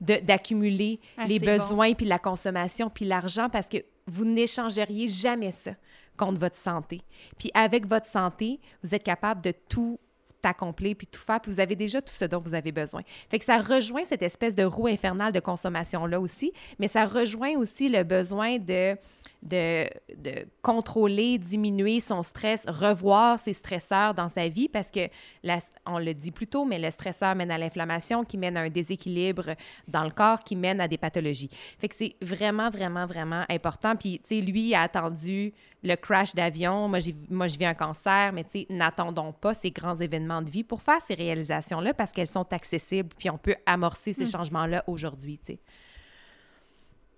de- 0.00 0.20
d'accumuler 0.24 1.00
Ah, 1.18 1.26
les 1.26 1.38
besoins, 1.38 1.92
puis 1.94 2.06
la 2.06 2.18
consommation, 2.18 2.88
puis 2.88 3.04
l'argent, 3.04 3.50
parce 3.50 3.68
que 3.68 3.78
vous 4.06 4.24
n'échangeriez 4.24 5.08
jamais 5.08 5.50
ça 5.50 5.72
contre 6.16 6.40
votre 6.40 6.56
santé. 6.56 7.00
Puis 7.38 7.50
avec 7.54 7.86
votre 7.86 8.06
santé, 8.06 8.60
vous 8.82 8.94
êtes 8.94 9.02
capable 9.02 9.42
de 9.42 9.52
tout 9.68 9.98
accomplir 10.46 10.94
puis 10.96 11.06
tout 11.06 11.20
faire, 11.20 11.40
puis 11.40 11.52
vous 11.52 11.60
avez 11.60 11.76
déjà 11.76 12.00
tout 12.02 12.14
ce 12.14 12.24
dont 12.24 12.38
vous 12.38 12.54
avez 12.54 12.72
besoin. 12.72 13.02
Fait 13.30 13.38
que 13.38 13.44
ça 13.44 13.58
rejoint 13.58 14.04
cette 14.04 14.22
espèce 14.22 14.54
de 14.54 14.64
roue 14.64 14.86
infernale 14.86 15.32
de 15.32 15.40
consommation-là 15.40 16.20
aussi, 16.20 16.52
mais 16.78 16.88
ça 16.88 17.04
rejoint 17.06 17.56
aussi 17.56 17.88
le 17.88 18.02
besoin 18.02 18.58
de, 18.58 18.96
de, 19.42 19.84
de 20.16 20.46
contrôler, 20.62 21.38
diminuer 21.38 22.00
son 22.00 22.22
stress, 22.22 22.64
revoir 22.66 23.38
ses 23.38 23.52
stresseurs 23.52 24.14
dans 24.14 24.28
sa 24.28 24.48
vie, 24.48 24.68
parce 24.68 24.90
que, 24.90 25.08
la- 25.42 25.58
on 25.86 25.98
le 25.98 26.14
dit 26.14 26.30
plus 26.30 26.46
tôt, 26.46 26.64
mais 26.64 26.78
le 26.78 26.90
stresseur 26.90 27.34
mène 27.34 27.50
à 27.50 27.58
l'inflammation, 27.58 28.24
qui 28.24 28.38
mène 28.38 28.56
à 28.56 28.62
un 28.62 28.70
déséquilibre 28.70 29.50
dans 29.88 30.04
le 30.04 30.10
corps, 30.10 30.40
qui 30.40 30.56
mène 30.56 30.80
à 30.80 30.88
des 30.88 30.98
pathologies. 30.98 31.50
Fait 31.78 31.88
que 31.88 31.94
c'est 31.94 32.16
vraiment, 32.22 32.70
vraiment, 32.70 33.06
vraiment 33.06 33.44
important. 33.50 33.96
Puis, 33.96 34.18
tu 34.20 34.28
sais, 34.28 34.40
lui 34.40 34.74
a 34.74 34.82
attendu 34.82 35.52
le 35.84 35.94
crash 35.96 36.34
d'avion. 36.34 36.88
Moi, 36.88 36.98
je 36.98 37.58
vis 37.58 37.66
un 37.66 37.74
cancer, 37.74 38.32
mais 38.32 38.42
tu 38.42 38.50
sais, 38.50 38.66
n'attendons 38.70 39.32
pas 39.32 39.52
ces 39.54 39.70
grands 39.70 39.96
événements 39.96 40.42
de 40.42 40.50
vie 40.50 40.64
pour 40.64 40.82
faire 40.82 41.00
ces 41.00 41.14
réalisations-là 41.14 41.92
parce 41.94 42.10
qu'elles 42.10 42.26
sont 42.26 42.50
accessibles, 42.52 43.10
puis 43.16 43.28
on 43.30 43.38
peut 43.38 43.54
amorcer 43.66 44.12
ces 44.14 44.26
changements-là 44.26 44.82
aujourd'hui, 44.86 45.38
tu 45.38 45.52
sais. 45.52 45.58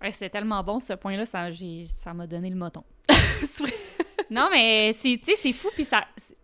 Ouais, 0.01 0.11
c'est 0.11 0.29
tellement 0.29 0.61
bon 0.63 0.79
ce 0.79 0.93
point-là, 0.93 1.25
ça 1.25 2.13
m'a 2.13 2.27
donné 2.27 2.49
le 2.49 2.55
moton. 2.57 2.83
Non, 4.29 4.49
mais 4.51 4.91
c'est, 4.93 5.17
tu 5.23 5.31
sais, 5.31 5.37
c'est 5.41 5.53
fou, 5.53 5.69
puis 5.73 5.85
ça, 5.85 6.03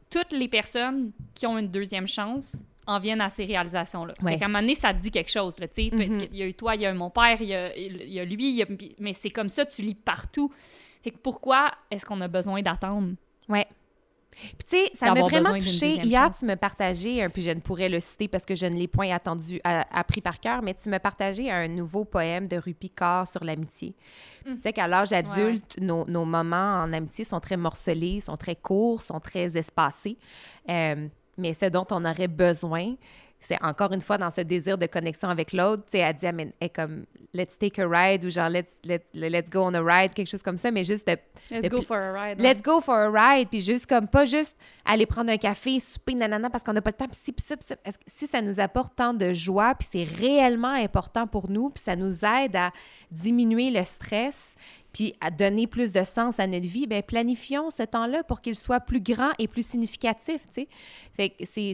toutes 0.10 0.32
les 0.32 0.48
personnes 0.48 1.12
qui 1.36 1.46
ont 1.46 1.58
une 1.58 1.68
deuxième 1.68 2.08
chance 2.08 2.56
en 2.88 2.98
viennent 3.00 3.20
à 3.20 3.30
ces 3.30 3.44
réalisations-là. 3.44 4.14
Ouais. 4.22 4.38
Qu'à 4.38 4.46
un 4.46 4.48
moment 4.48 4.62
donné, 4.62 4.76
ça 4.76 4.94
te 4.94 5.00
dit 5.02 5.12
quelque 5.12 5.30
chose, 5.32 5.56
tu 5.58 5.64
sais, 5.74 5.90
parce 5.90 6.10
Mhm. 6.10 6.18
qu'il 6.18 6.36
y 6.38 6.44
a 6.44 6.46
eu 6.46 6.54
toi, 6.54 6.76
il 6.76 6.82
y 6.82 6.86
a 6.86 6.92
eu 6.92 6.96
mon 6.98 7.10
père, 7.10 7.42
il 7.42 7.48
y 7.50 7.54
a, 7.54 7.76
il 7.78 8.10
y 8.10 8.20
a 8.22 8.24
lui, 8.26 8.52
il 8.52 8.56
y 8.56 8.64
a- 8.64 8.68
mais 9.00 9.12
c'est 9.14 9.32
comme 9.32 9.50
ça, 9.50 9.66
tu 9.66 9.82
lis 9.82 9.96
partout. 9.96 10.50
Fait 11.04 11.12
que 11.12 11.18
pourquoi 11.18 11.72
est-ce 11.92 12.06
qu'on 12.06 12.22
a 12.22 12.28
besoin 12.28 12.62
d'attendre? 12.62 13.14
Ouais. 13.50 13.68
Puis 14.32 14.56
tu 14.68 14.78
sais, 14.78 14.90
ça 14.96 15.14
m'a 15.14 15.22
vraiment 15.22 15.52
besoin 15.52 15.58
d'une 15.60 15.62
touché. 15.68 15.88
deuxième 15.90 16.06
Hier, 16.08 16.24
chance. 16.26 16.40
tu 16.40 16.46
me 16.46 16.56
partageais, 16.56 17.30
puis 17.30 17.44
je 17.44 17.52
ne 17.52 17.60
pourrais 17.60 17.88
le 17.88 18.00
citer 18.00 18.28
parce 18.28 18.46
que 18.46 18.56
je 18.56 18.66
ne 18.66 18.74
l'ai 18.74 18.88
point 18.88 19.12
attendu, 19.14 19.60
à- 19.64 19.86
appris 20.00 20.22
par 20.22 20.40
cœur, 20.40 20.64
mais 20.64 20.74
tu 20.74 20.90
me 20.90 20.98
partageais 20.98 21.52
un 21.52 21.68
nouveau 21.68 22.04
poème 22.04 22.48
de 22.48 22.58
Rupi 22.58 22.90
Kaur 22.90 23.28
sur 23.28 23.44
l'amitié. 23.44 23.94
Mm. 24.46 24.56
Tu 24.56 24.62
sais 24.62 24.74
qu'à 24.74 24.88
l'âge 24.88 25.14
adulte, 25.14 25.78
nos, 25.80 26.06
nos 26.08 26.26
moments 26.26 26.82
en 26.82 26.92
amitié 26.94 27.26
sont 27.26 27.40
très 27.40 27.58
morcelés, 27.58 28.22
sont 28.22 28.38
très 28.38 28.56
courts, 28.56 29.04
sont 29.04 29.20
très 29.20 29.56
espacés. 29.56 30.18
Euh, 30.68 31.08
mais 31.38 31.54
ce 31.54 31.66
dont 31.66 31.86
on 31.92 32.04
aurait 32.04 32.28
besoin, 32.28 32.96
c'est 33.46 33.62
encore 33.64 33.92
une 33.92 34.02
fois 34.02 34.18
dans 34.18 34.30
ce 34.30 34.42
désir 34.42 34.78
de 34.78 34.86
connexion 34.86 35.30
avec 35.30 35.54
l'autre. 35.54 35.84
Tu 35.86 35.92
sais, 35.92 36.00
elle 36.00 36.16
dit, 36.16 36.26
elle 36.26 36.54
est 36.62 36.70
comme 36.70 37.06
let's 37.34 37.58
take 37.58 37.82
a 37.82 37.88
ride 37.88 38.24
ou 38.26 38.30
genre 38.30 38.48
let's, 38.50 38.70
let's, 38.86 39.06
let's 39.14 39.50
go 39.50 39.62
on 39.64 39.74
a 39.74 39.82
ride, 39.82 40.14
quelque 40.14 40.30
chose 40.30 40.44
comme 40.44 40.58
ça, 40.58 40.70
mais 40.72 40.84
juste 40.84 41.08
de 41.08 41.18
Let's 41.52 41.64
De 41.64 41.68
go 41.70 41.82
for 41.82 41.98
a 41.98 42.14
ride. 42.14 42.40
Let's 42.40 42.62
go 42.62 42.80
for 42.80 42.96
a 42.96 43.10
ride, 43.10 43.50
puis 43.50 43.60
juste 43.60 43.88
comme 43.88 44.08
pas 44.08 44.24
juste 44.24 44.58
aller 44.86 45.06
prendre 45.06 45.30
un 45.32 45.38
café, 45.38 45.80
souper, 45.80 46.14
nanana, 46.14 46.50
parce 46.50 46.64
qu'on 46.64 46.72
n'a 46.74 46.82
pas 46.82 46.92
le 46.92 46.96
temps, 46.96 47.08
puis 47.08 47.20
si, 47.22 47.34
puis 47.34 47.44
ça, 47.44 47.58
puis 47.58 47.66
ça. 47.66 47.76
Est-ce 47.84 47.98
que- 47.98 48.04
Si 48.08 48.28
ça 48.28 48.42
nous 48.42 48.60
apporte 48.60 48.96
tant 48.96 49.14
de 49.14 49.34
joie, 49.34 49.76
puis 49.76 49.88
c'est 49.92 50.04
réellement 50.04 50.70
important 50.74 51.28
pour 51.28 51.50
nous, 51.50 51.70
puis 51.70 51.84
ça 51.84 51.96
nous 51.98 52.24
aide 52.24 52.56
à 52.56 52.72
diminuer 53.12 53.72
le 53.72 53.84
stress, 53.84 54.56
puis 54.94 55.14
à 55.20 55.32
donner 55.32 55.68
plus 55.68 55.92
de 55.92 56.04
sens 56.04 56.40
à 56.40 56.48
notre 56.48 56.68
vie, 56.68 56.88
bien, 56.88 57.02
planifions 57.02 57.70
ce 57.72 57.84
temps-là 57.84 58.24
pour 58.24 58.40
qu'il 58.42 58.56
soit 58.56 58.80
plus 58.80 59.02
grand 59.02 59.32
et 59.40 59.48
plus 59.48 59.68
significatif, 59.68 60.44
tu 60.48 60.54
sais. 60.62 60.68
Fait 61.16 61.30
que 61.30 61.44
c'est... 61.46 61.74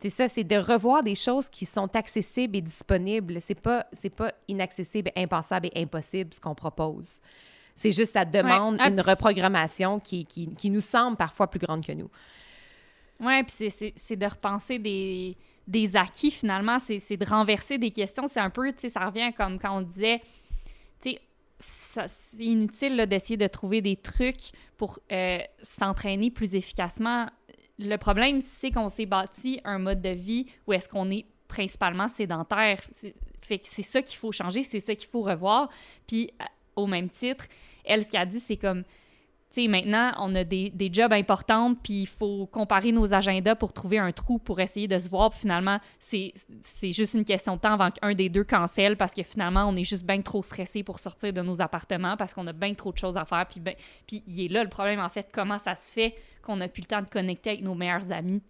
c'est- 0.00 0.10
ça, 0.10 0.28
c'est 0.28 0.44
de 0.44 0.56
revoir 0.56 1.02
des 1.02 1.14
choses 1.14 1.48
qui 1.48 1.64
sont 1.66 1.94
accessibles 1.96 2.56
et 2.56 2.60
disponibles. 2.62 3.40
C'est 3.40 3.60
pas, 3.60 3.86
c'est 3.92 4.14
pas 4.14 4.32
inaccessible, 4.48 5.10
impensable 5.16 5.68
et 5.74 5.82
impossible 5.82 6.32
ce 6.34 6.40
qu'on 6.40 6.54
propose. 6.54 7.20
C'est 7.74 7.90
juste, 7.92 8.12
ça 8.12 8.24
demande 8.24 8.76
Ah, 8.78 8.88
une 8.88 9.00
reprogrammation 9.00 10.00
qui, 10.00 10.26
qui, 10.26 10.48
qui 10.54 10.70
nous 10.70 10.80
semble 10.82 11.16
parfois 11.16 11.48
plus 11.48 11.60
grande 11.60 11.84
que 11.84 11.92
nous. 11.92 12.10
Ouais, 13.20 13.42
puis 13.44 13.70
c'est- 13.70 14.16
de 14.16 14.26
repenser 14.26 14.78
des, 14.78 15.36
des 15.66 15.96
acquis 15.96 16.30
finalement, 16.30 16.78
c'est 16.78 17.16
de 17.16 17.24
renverser 17.26 17.78
des 17.78 17.90
questions. 17.90 18.26
C'est 18.26 18.40
un 18.40 18.50
peu, 18.50 18.72
tu 18.72 18.80
sais, 18.80 18.88
ça 18.88 19.06
revient 19.06 19.32
comme 19.36 19.58
quand 19.58 19.76
on 19.78 19.82
disait, 19.82 20.20
tu 21.02 21.12
sais, 21.12 21.20
c'est 22.08 22.38
inutile 22.44 23.06
d'essayer 23.06 23.36
de 23.36 23.46
trouver 23.46 23.82
des 23.82 23.96
trucs 23.96 24.52
pour 24.78 24.98
euh, 25.12 25.38
s'entraîner 25.62 26.30
plus 26.30 26.54
efficacement. 26.54 27.26
Le 27.82 27.96
problème, 27.96 28.40
c'est 28.40 28.70
qu'on 28.70 28.88
s'est 28.88 29.06
bâti 29.06 29.60
un 29.64 29.78
mode 29.78 30.02
de 30.02 30.10
vie 30.10 30.46
où 30.66 30.72
est-ce 30.74 30.88
qu'on 30.88 31.10
est 31.10 31.24
principalement 31.48 32.08
sédentaire. 32.08 32.80
C'est- 32.92 33.14
ça 33.82 34.02
qu'il 34.02 34.18
faut 34.18 34.32
changer, 34.32 34.62
c'est 34.62 34.80
ça 34.80 34.94
qu'il 34.94 35.08
faut 35.08 35.22
revoir. 35.22 35.70
Puis, 36.06 36.30
au 36.76 36.86
même 36.86 37.08
titre, 37.08 37.46
elle, 37.84 38.04
ce 38.04 38.08
qu'elle 38.10 38.28
dit, 38.28 38.38
c'est 38.40 38.58
comme, 38.58 38.84
tu 39.52 39.62
sais, 39.62 39.68
maintenant, 39.68 40.12
on 40.20 40.32
a 40.36 40.44
des, 40.44 40.70
des 40.70 40.92
jobs 40.92 41.12
importants, 41.12 41.74
puis 41.74 42.02
il 42.02 42.06
faut 42.06 42.46
comparer 42.46 42.92
nos 42.92 43.12
agendas 43.12 43.56
pour 43.56 43.72
trouver 43.72 43.98
un 43.98 44.12
trou 44.12 44.38
pour 44.38 44.60
essayer 44.60 44.86
de 44.86 44.98
se 44.98 45.08
voir. 45.08 45.30
Puis 45.30 45.40
finalement, 45.40 45.80
c'est 45.98 46.32
juste 46.92 47.14
une 47.14 47.24
question 47.24 47.56
de 47.56 47.60
temps 47.60 47.72
avant 47.72 47.90
qu'un 47.90 48.14
des 48.14 48.28
deux 48.28 48.44
cancelle 48.44 48.96
parce 48.96 49.12
que 49.12 49.24
finalement, 49.24 49.64
on 49.68 49.74
est 49.74 49.82
juste 49.84 50.06
bien 50.06 50.22
trop 50.22 50.42
stressé 50.44 50.84
pour 50.84 51.00
sortir 51.00 51.32
de 51.32 51.42
nos 51.42 51.60
appartements 51.60 52.16
parce 52.16 52.32
qu'on 52.32 52.46
a 52.46 52.52
bien 52.52 52.74
trop 52.74 52.92
de 52.92 52.98
choses 52.98 53.16
à 53.16 53.24
faire. 53.24 53.44
Puis, 53.46 53.58
ben, 53.58 53.74
puis 54.06 54.22
il 54.28 54.40
est 54.44 54.48
là 54.48 54.62
le 54.62 54.70
problème, 54.70 55.00
en 55.00 55.08
fait, 55.08 55.28
comment 55.32 55.58
ça 55.58 55.74
se 55.74 55.90
fait 55.90 56.14
qu'on 56.42 56.56
n'a 56.56 56.68
plus 56.68 56.82
le 56.82 56.86
temps 56.86 57.02
de 57.02 57.08
connecter 57.08 57.50
avec 57.50 57.62
nos 57.62 57.74
meilleurs 57.74 58.12
amis, 58.12 58.42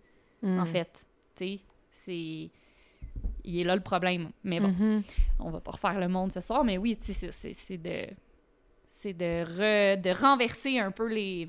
en 0.45 0.67
fait. 0.67 1.05
Tu 1.37 1.61
c'est... 1.95 2.51
Il 3.45 3.59
est 3.59 3.65
là 3.65 3.75
le 3.75 3.81
problème. 3.83 4.31
Mais 4.45 4.61
bon, 4.61 4.69
Mhm. 4.69 5.03
on 5.39 5.51
va 5.51 5.61
pas 5.61 5.73
refaire 5.73 5.99
le 5.99 6.09
monde 6.09 6.31
ce 6.31 6.41
soir, 6.43 6.63
mais 6.65 6.77
oui, 6.79 6.97
c'est 7.01 7.79
de 7.79 8.07
c'est 9.01 9.13
de, 9.15 9.45
re- 9.45 10.01
de 10.01 10.11
renverser 10.11 10.79
un 10.79 10.91
peu 10.91 11.07
les 11.09 11.49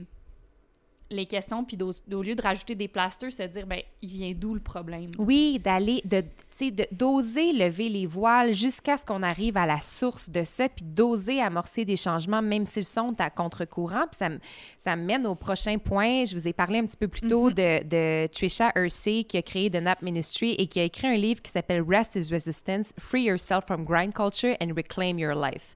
les 1.13 1.25
questions 1.25 1.65
puis 1.65 1.77
au 2.13 2.21
lieu 2.21 2.35
de 2.35 2.41
rajouter 2.41 2.73
des 2.73 2.87
plasters 2.87 3.33
se 3.33 3.43
dire 3.43 3.67
ben 3.67 3.81
il 4.01 4.07
vient 4.07 4.31
d'où 4.33 4.53
le 4.53 4.61
problème? 4.61 5.07
Oui, 5.19 5.59
d'aller, 5.59 6.01
de, 6.05 6.21
tu 6.21 6.27
sais, 6.55 6.71
de- 6.71 6.87
d'oser 6.89 7.51
lever 7.51 7.89
les 7.89 8.05
voiles 8.05 8.53
jusqu'à 8.53 8.95
ce 8.97 9.05
qu'on 9.05 9.21
arrive 9.21 9.57
à 9.57 9.65
la 9.65 9.81
source 9.81 10.29
de 10.29 10.43
ça, 10.45 10.69
puis 10.69 10.85
d'oser 10.85 11.41
amorcer 11.41 11.83
des 11.83 11.97
changements, 11.97 12.41
même 12.41 12.65
s'ils 12.65 12.85
sont 12.85 13.13
à 13.19 13.29
contre-courant. 13.29 14.03
Puis 14.09 14.19
ça, 14.19 14.29
me- 14.29 14.39
ça 14.77 14.95
me 14.95 15.03
mène 15.03 15.27
au 15.27 15.35
prochain 15.35 15.77
point. 15.79 16.23
Je 16.23 16.33
vous 16.33 16.47
ai 16.47 16.53
parlé 16.53 16.79
un 16.79 16.85
petit 16.85 16.95
peu 16.95 17.09
plus 17.09 17.27
tôt 17.27 17.49
de, 17.49 17.83
de 17.83 18.27
Trisha 18.27 18.71
Hersey, 18.73 19.25
qui 19.25 19.35
a 19.35 19.41
créé 19.41 19.69
The 19.69 19.81
Nap 19.81 20.01
Ministry 20.01 20.51
et 20.57 20.67
qui 20.67 20.79
a 20.79 20.85
écrit 20.85 21.07
un 21.07 21.17
livre 21.17 21.41
qui 21.41 21.51
s'appelle 21.51 21.81
Rest 21.85 22.15
is 22.15 22.31
Resistance, 22.33 22.93
Free 22.97 23.23
Yourself 23.23 23.65
from 23.65 23.83
Grind 23.83 24.13
Culture 24.13 24.55
and 24.61 24.71
Reclaim 24.77 25.19
Your 25.19 25.35
Life. 25.35 25.75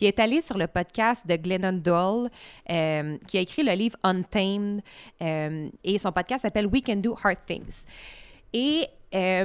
Puis 0.00 0.06
elle 0.06 0.14
est 0.14 0.20
allée 0.20 0.40
sur 0.40 0.56
le 0.56 0.66
podcast 0.66 1.26
de 1.26 1.36
Glennon 1.36 1.74
Doyle, 1.74 2.30
euh, 2.70 3.18
qui 3.26 3.36
a 3.36 3.42
écrit 3.42 3.62
le 3.62 3.72
livre 3.72 3.98
Untamed, 4.02 4.80
euh, 5.20 5.68
et 5.84 5.98
son 5.98 6.10
podcast 6.10 6.40
s'appelle 6.40 6.66
We 6.68 6.80
Can 6.80 6.96
Do 6.96 7.18
Hard 7.22 7.36
Things. 7.46 7.84
Et 8.54 8.86
euh, 9.14 9.44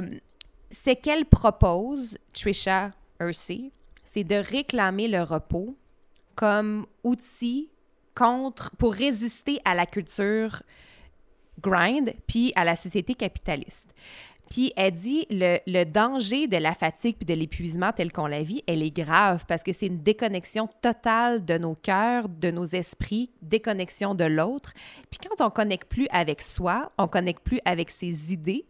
ce 0.70 0.94
qu'elle 0.94 1.26
propose, 1.26 2.16
Trisha 2.32 2.92
Hersey, 3.20 3.70
c'est 4.02 4.24
de 4.24 4.36
réclamer 4.36 5.08
le 5.08 5.22
repos 5.24 5.76
comme 6.36 6.86
outil 7.04 7.68
contre, 8.14 8.70
pour 8.78 8.94
résister 8.94 9.60
à 9.66 9.74
la 9.74 9.84
culture 9.84 10.62
grind 11.60 12.14
puis 12.26 12.54
à 12.56 12.64
la 12.64 12.76
société 12.76 13.14
capitaliste. 13.14 13.88
Puis 14.50 14.72
elle 14.76 14.92
dit 14.92 15.26
le, 15.30 15.58
le 15.66 15.84
danger 15.84 16.46
de 16.46 16.56
la 16.56 16.74
fatigue 16.74 17.16
puis 17.16 17.26
de 17.26 17.34
l'épuisement 17.34 17.92
tel 17.92 18.12
qu'on 18.12 18.26
la 18.26 18.42
vit, 18.42 18.62
elle 18.66 18.82
est 18.82 18.96
grave 18.96 19.44
parce 19.46 19.62
que 19.62 19.72
c'est 19.72 19.86
une 19.86 20.02
déconnexion 20.02 20.68
totale 20.82 21.44
de 21.44 21.58
nos 21.58 21.74
cœurs, 21.74 22.28
de 22.28 22.50
nos 22.50 22.64
esprits, 22.64 23.30
déconnexion 23.42 24.14
de 24.14 24.24
l'autre. 24.24 24.72
Puis 25.10 25.18
quand 25.22 25.44
on 25.44 25.50
connecte 25.50 25.88
plus 25.88 26.06
avec 26.10 26.42
soi, 26.42 26.92
on 26.98 27.08
connecte 27.08 27.42
plus 27.42 27.60
avec 27.64 27.90
ses 27.90 28.32
idées, 28.32 28.66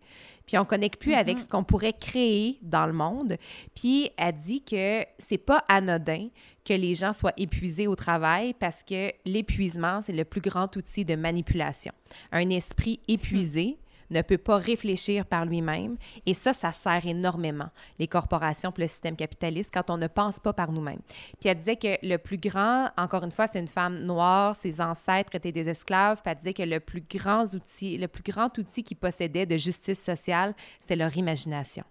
puis 0.46 0.58
on 0.58 0.64
connecte 0.64 1.00
plus 1.00 1.14
avec 1.14 1.40
ce 1.40 1.48
qu'on 1.48 1.64
pourrait 1.64 1.92
créer 1.92 2.58
dans 2.62 2.86
le 2.86 2.92
monde. 2.92 3.36
Puis 3.74 4.10
elle 4.16 4.34
dit 4.34 4.62
que 4.62 5.04
c'est 5.18 5.38
pas 5.38 5.64
anodin 5.68 6.28
que 6.64 6.72
les 6.72 6.94
gens 6.94 7.12
soient 7.12 7.32
épuisés 7.36 7.86
au 7.86 7.96
travail 7.96 8.54
parce 8.54 8.82
que 8.82 9.12
l'épuisement, 9.24 10.00
c'est 10.02 10.12
le 10.12 10.24
plus 10.24 10.40
grand 10.40 10.74
outil 10.76 11.04
de 11.04 11.16
manipulation. 11.16 11.92
Un 12.32 12.50
esprit 12.50 13.00
épuisé 13.08 13.76
ne 14.10 14.22
peut 14.22 14.38
pas 14.38 14.56
réfléchir 14.56 15.26
par 15.26 15.44
lui-même. 15.44 15.96
Et 16.26 16.34
ça, 16.34 16.52
ça 16.52 16.72
sert 16.72 17.06
énormément, 17.06 17.68
les 17.98 18.06
corporations 18.06 18.72
puis 18.72 18.82
le 18.82 18.88
système 18.88 19.16
capitaliste, 19.16 19.70
quand 19.72 19.90
on 19.90 19.96
ne 19.96 20.06
pense 20.06 20.38
pas 20.38 20.52
par 20.52 20.72
nous-mêmes. 20.72 21.00
Puis 21.40 21.48
elle 21.48 21.58
disait 21.58 21.76
que 21.76 22.06
le 22.06 22.16
plus 22.16 22.38
grand, 22.38 22.90
encore 22.96 23.24
une 23.24 23.30
fois, 23.30 23.46
c'est 23.46 23.60
une 23.60 23.68
femme 23.68 24.00
noire, 24.00 24.54
ses 24.54 24.80
ancêtres 24.80 25.34
étaient 25.34 25.52
des 25.52 25.68
esclaves, 25.68 26.20
puis 26.22 26.30
elle 26.30 26.38
disait 26.38 26.54
que 26.54 26.62
le 26.62 26.80
plus 26.80 27.02
grand 27.08 27.52
outil, 27.54 27.98
le 27.98 28.08
plus 28.08 28.22
grand 28.22 28.56
outil 28.58 28.82
qu'ils 28.82 28.96
possédaient 28.96 29.46
de 29.46 29.56
justice 29.56 30.02
sociale, 30.02 30.54
c'était 30.80 30.96
leur 30.96 31.16
imagination. 31.16 31.84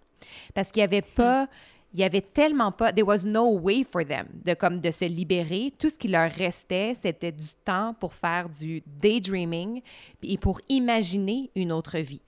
Parce 0.54 0.70
qu'il 0.70 0.80
n'y 0.80 0.84
avait 0.84 1.02
pas 1.02 1.48
il 1.96 2.00
y 2.00 2.04
avait 2.04 2.20
tellement 2.20 2.72
pas, 2.72 2.92
there 2.92 3.06
was 3.06 3.24
no 3.24 3.58
way 3.58 3.82
for 3.82 4.04
them 4.04 4.26
de 4.44 4.52
comme 4.52 4.80
de 4.80 4.90
se 4.90 5.06
libérer. 5.06 5.72
Tout 5.78 5.88
ce 5.88 5.98
qui 5.98 6.08
leur 6.08 6.30
restait, 6.30 6.92
c'était 6.94 7.32
du 7.32 7.48
temps 7.64 7.94
pour 7.98 8.12
faire 8.12 8.50
du 8.50 8.82
daydreaming 8.86 9.80
et 10.22 10.36
pour 10.36 10.60
imaginer 10.68 11.50
une 11.56 11.72
autre 11.72 11.96
vie. 11.96 12.20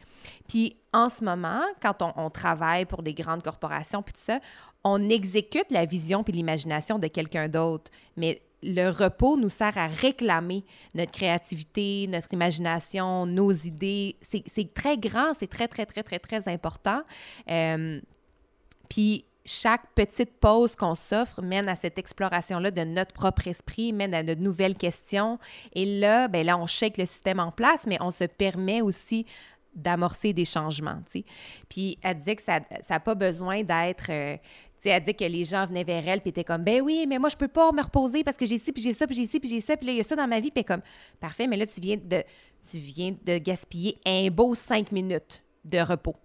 Puis 0.48 0.74
en 0.94 1.10
ce 1.10 1.22
moment, 1.22 1.60
quand 1.82 2.02
on, 2.16 2.30
travaille 2.30 2.86
pour 2.86 3.02
des 3.02 3.12
grandes 3.12 3.42
corporations 3.42 4.02
puis 4.02 4.14
tout 4.14 4.22
ça, 4.22 4.40
on 4.84 5.10
exécute 5.10 5.66
la 5.68 5.84
vision 5.84 6.24
puis 6.24 6.32
l'imagination 6.32 6.98
de 6.98 7.06
quelqu'un 7.08 7.48
d'autre, 7.48 7.90
mais 8.16 8.40
le 8.62 8.88
repos 8.88 9.36
nous 9.36 9.50
sert 9.50 9.76
à 9.76 9.86
réclamer 9.86 10.64
notre 10.94 11.12
créativité, 11.12 12.06
notre 12.08 12.32
imagination, 12.32 13.26
nos 13.26 13.52
idées. 13.52 14.16
C'est 14.22 14.72
très 14.72 14.96
grand, 14.96 15.34
c'est 15.38 15.46
très, 15.46 15.68
très, 15.68 15.84
très, 15.84 16.02
très, 16.02 16.18
très 16.18 16.48
important. 16.48 17.02
Euh, 17.50 18.00
puis 18.88 19.26
chaque 19.48 19.92
petite 19.94 20.38
pause 20.38 20.76
qu'on 20.76 20.94
s'offre 20.94 21.42
mène 21.42 21.68
à 21.68 21.74
cette 21.74 21.98
exploration-là 21.98 22.70
de 22.70 22.84
notre 22.84 23.12
propre 23.12 23.48
esprit, 23.48 23.92
mène 23.92 24.14
à 24.14 24.22
de 24.22 24.34
nouvelles 24.34 24.76
questions. 24.76 25.38
Et 25.72 25.98
là, 25.98 26.28
ben 26.28 26.44
là, 26.44 26.58
on 26.58 26.66
shake 26.66 26.98
le 26.98 27.06
système 27.06 27.40
en 27.40 27.50
place, 27.50 27.86
mais 27.86 27.98
on 28.00 28.10
se 28.10 28.24
permet 28.24 28.82
aussi 28.82 29.26
d'amorcer 29.74 30.32
des 30.32 30.44
changements, 30.44 31.00
tu 31.10 31.20
sais. 31.20 31.24
Puis 31.68 31.98
elle 32.02 32.16
disait 32.16 32.36
que 32.36 32.42
ça 32.42 32.60
n'a 32.90 33.00
pas 33.00 33.14
besoin 33.14 33.62
d'être... 33.62 34.10
Euh, 34.10 34.36
sais, 34.80 34.90
elle 34.90 35.02
dit 35.02 35.14
que 35.14 35.24
les 35.24 35.44
gens 35.44 35.66
venaient 35.66 35.84
vers 35.84 36.06
elle 36.06 36.20
puis 36.20 36.30
étaient 36.30 36.44
comme 36.44 36.62
ben 36.62 36.80
oui 36.80 37.06
mais 37.08 37.18
moi 37.18 37.28
je 37.28 37.36
peux 37.36 37.48
pas 37.48 37.72
me 37.72 37.82
reposer 37.82 38.24
parce 38.24 38.36
que 38.36 38.46
j'ai 38.46 38.58
ci 38.58 38.72
puis 38.72 38.82
j'ai 38.82 38.94
ça 38.94 39.06
puis 39.06 39.16
j'ai 39.16 39.26
ci 39.26 39.40
puis 39.40 39.48
j'ai 39.48 39.60
ça 39.60 39.76
puis 39.76 39.86
là 39.86 39.92
il 39.92 39.96
y 39.96 40.00
a 40.00 40.04
ça 40.04 40.16
dans 40.16 40.28
ma 40.28 40.40
vie 40.40 40.50
puis 40.50 40.64
comme 40.64 40.82
parfait 41.20 41.46
mais 41.46 41.56
là 41.56 41.66
tu 41.66 41.80
viens 41.80 41.96
de 41.96 42.22
tu 42.70 42.78
viens 42.78 43.14
de 43.24 43.38
gaspiller 43.38 43.98
un 44.06 44.28
beau 44.28 44.54
cinq 44.54 44.92
minutes 44.92 45.42
de 45.64 45.78
repos 45.78 46.16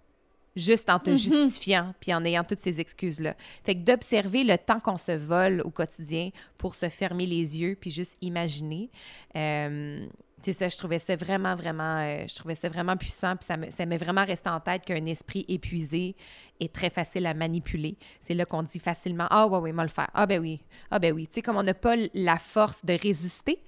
juste 0.56 0.88
en 0.90 0.98
te 0.98 1.10
mhm. 1.10 1.16
justifiant 1.16 1.94
puis 2.00 2.14
en 2.14 2.24
ayant 2.24 2.44
toutes 2.44 2.58
ces 2.58 2.80
excuses-là. 2.80 3.34
Fait 3.64 3.74
que 3.74 3.80
d'observer 3.80 4.44
le 4.44 4.58
temps 4.58 4.80
qu'on 4.80 4.96
se 4.96 5.12
vole 5.12 5.60
au 5.64 5.70
quotidien 5.70 6.30
pour 6.58 6.74
se 6.74 6.88
fermer 6.88 7.26
les 7.26 7.60
yeux 7.60 7.76
puis 7.80 7.90
juste 7.90 8.16
imaginer. 8.20 8.90
Euh, 9.36 10.06
c'est 10.44 10.52
ça, 10.52 10.68
je 10.68 10.76
trouvais 10.76 10.98
ça 10.98 11.16
vraiment, 11.16 11.54
vraiment, 11.54 11.98
euh, 11.98 12.24
je 12.28 12.34
trouvais 12.34 12.54
ça 12.54 12.68
vraiment 12.68 12.96
puissant, 12.96 13.34
puis 13.36 13.46
ça 13.70 13.86
m'est 13.86 13.96
vraiment 13.96 14.24
resté 14.24 14.48
en 14.48 14.60
tête 14.60 14.84
qu'un 14.84 15.06
esprit 15.06 15.44
épuisé 15.48 16.16
est 16.60 16.72
très 16.72 16.90
facile 16.90 17.26
à 17.26 17.34
manipuler. 17.34 17.96
C'est 18.20 18.34
là 18.34 18.44
qu'on 18.44 18.62
dit 18.62 18.78
facilement, 18.78 19.26
ah 19.30 19.46
ouais, 19.46 19.58
oui, 19.58 19.72
moi 19.72 19.84
le 19.84 19.90
faire. 19.90 20.10
Ah 20.14 20.26
ben 20.26 20.40
oui, 20.40 20.60
ah 20.90 20.98
ben 20.98 21.12
oui. 21.12 21.26
Tu 21.26 21.34
sais, 21.34 21.42
comme 21.42 21.56
on 21.56 21.62
n'a 21.62 21.74
pas 21.74 21.96
la 22.12 22.36
force 22.36 22.84
de 22.84 22.92
résister, 22.92 23.62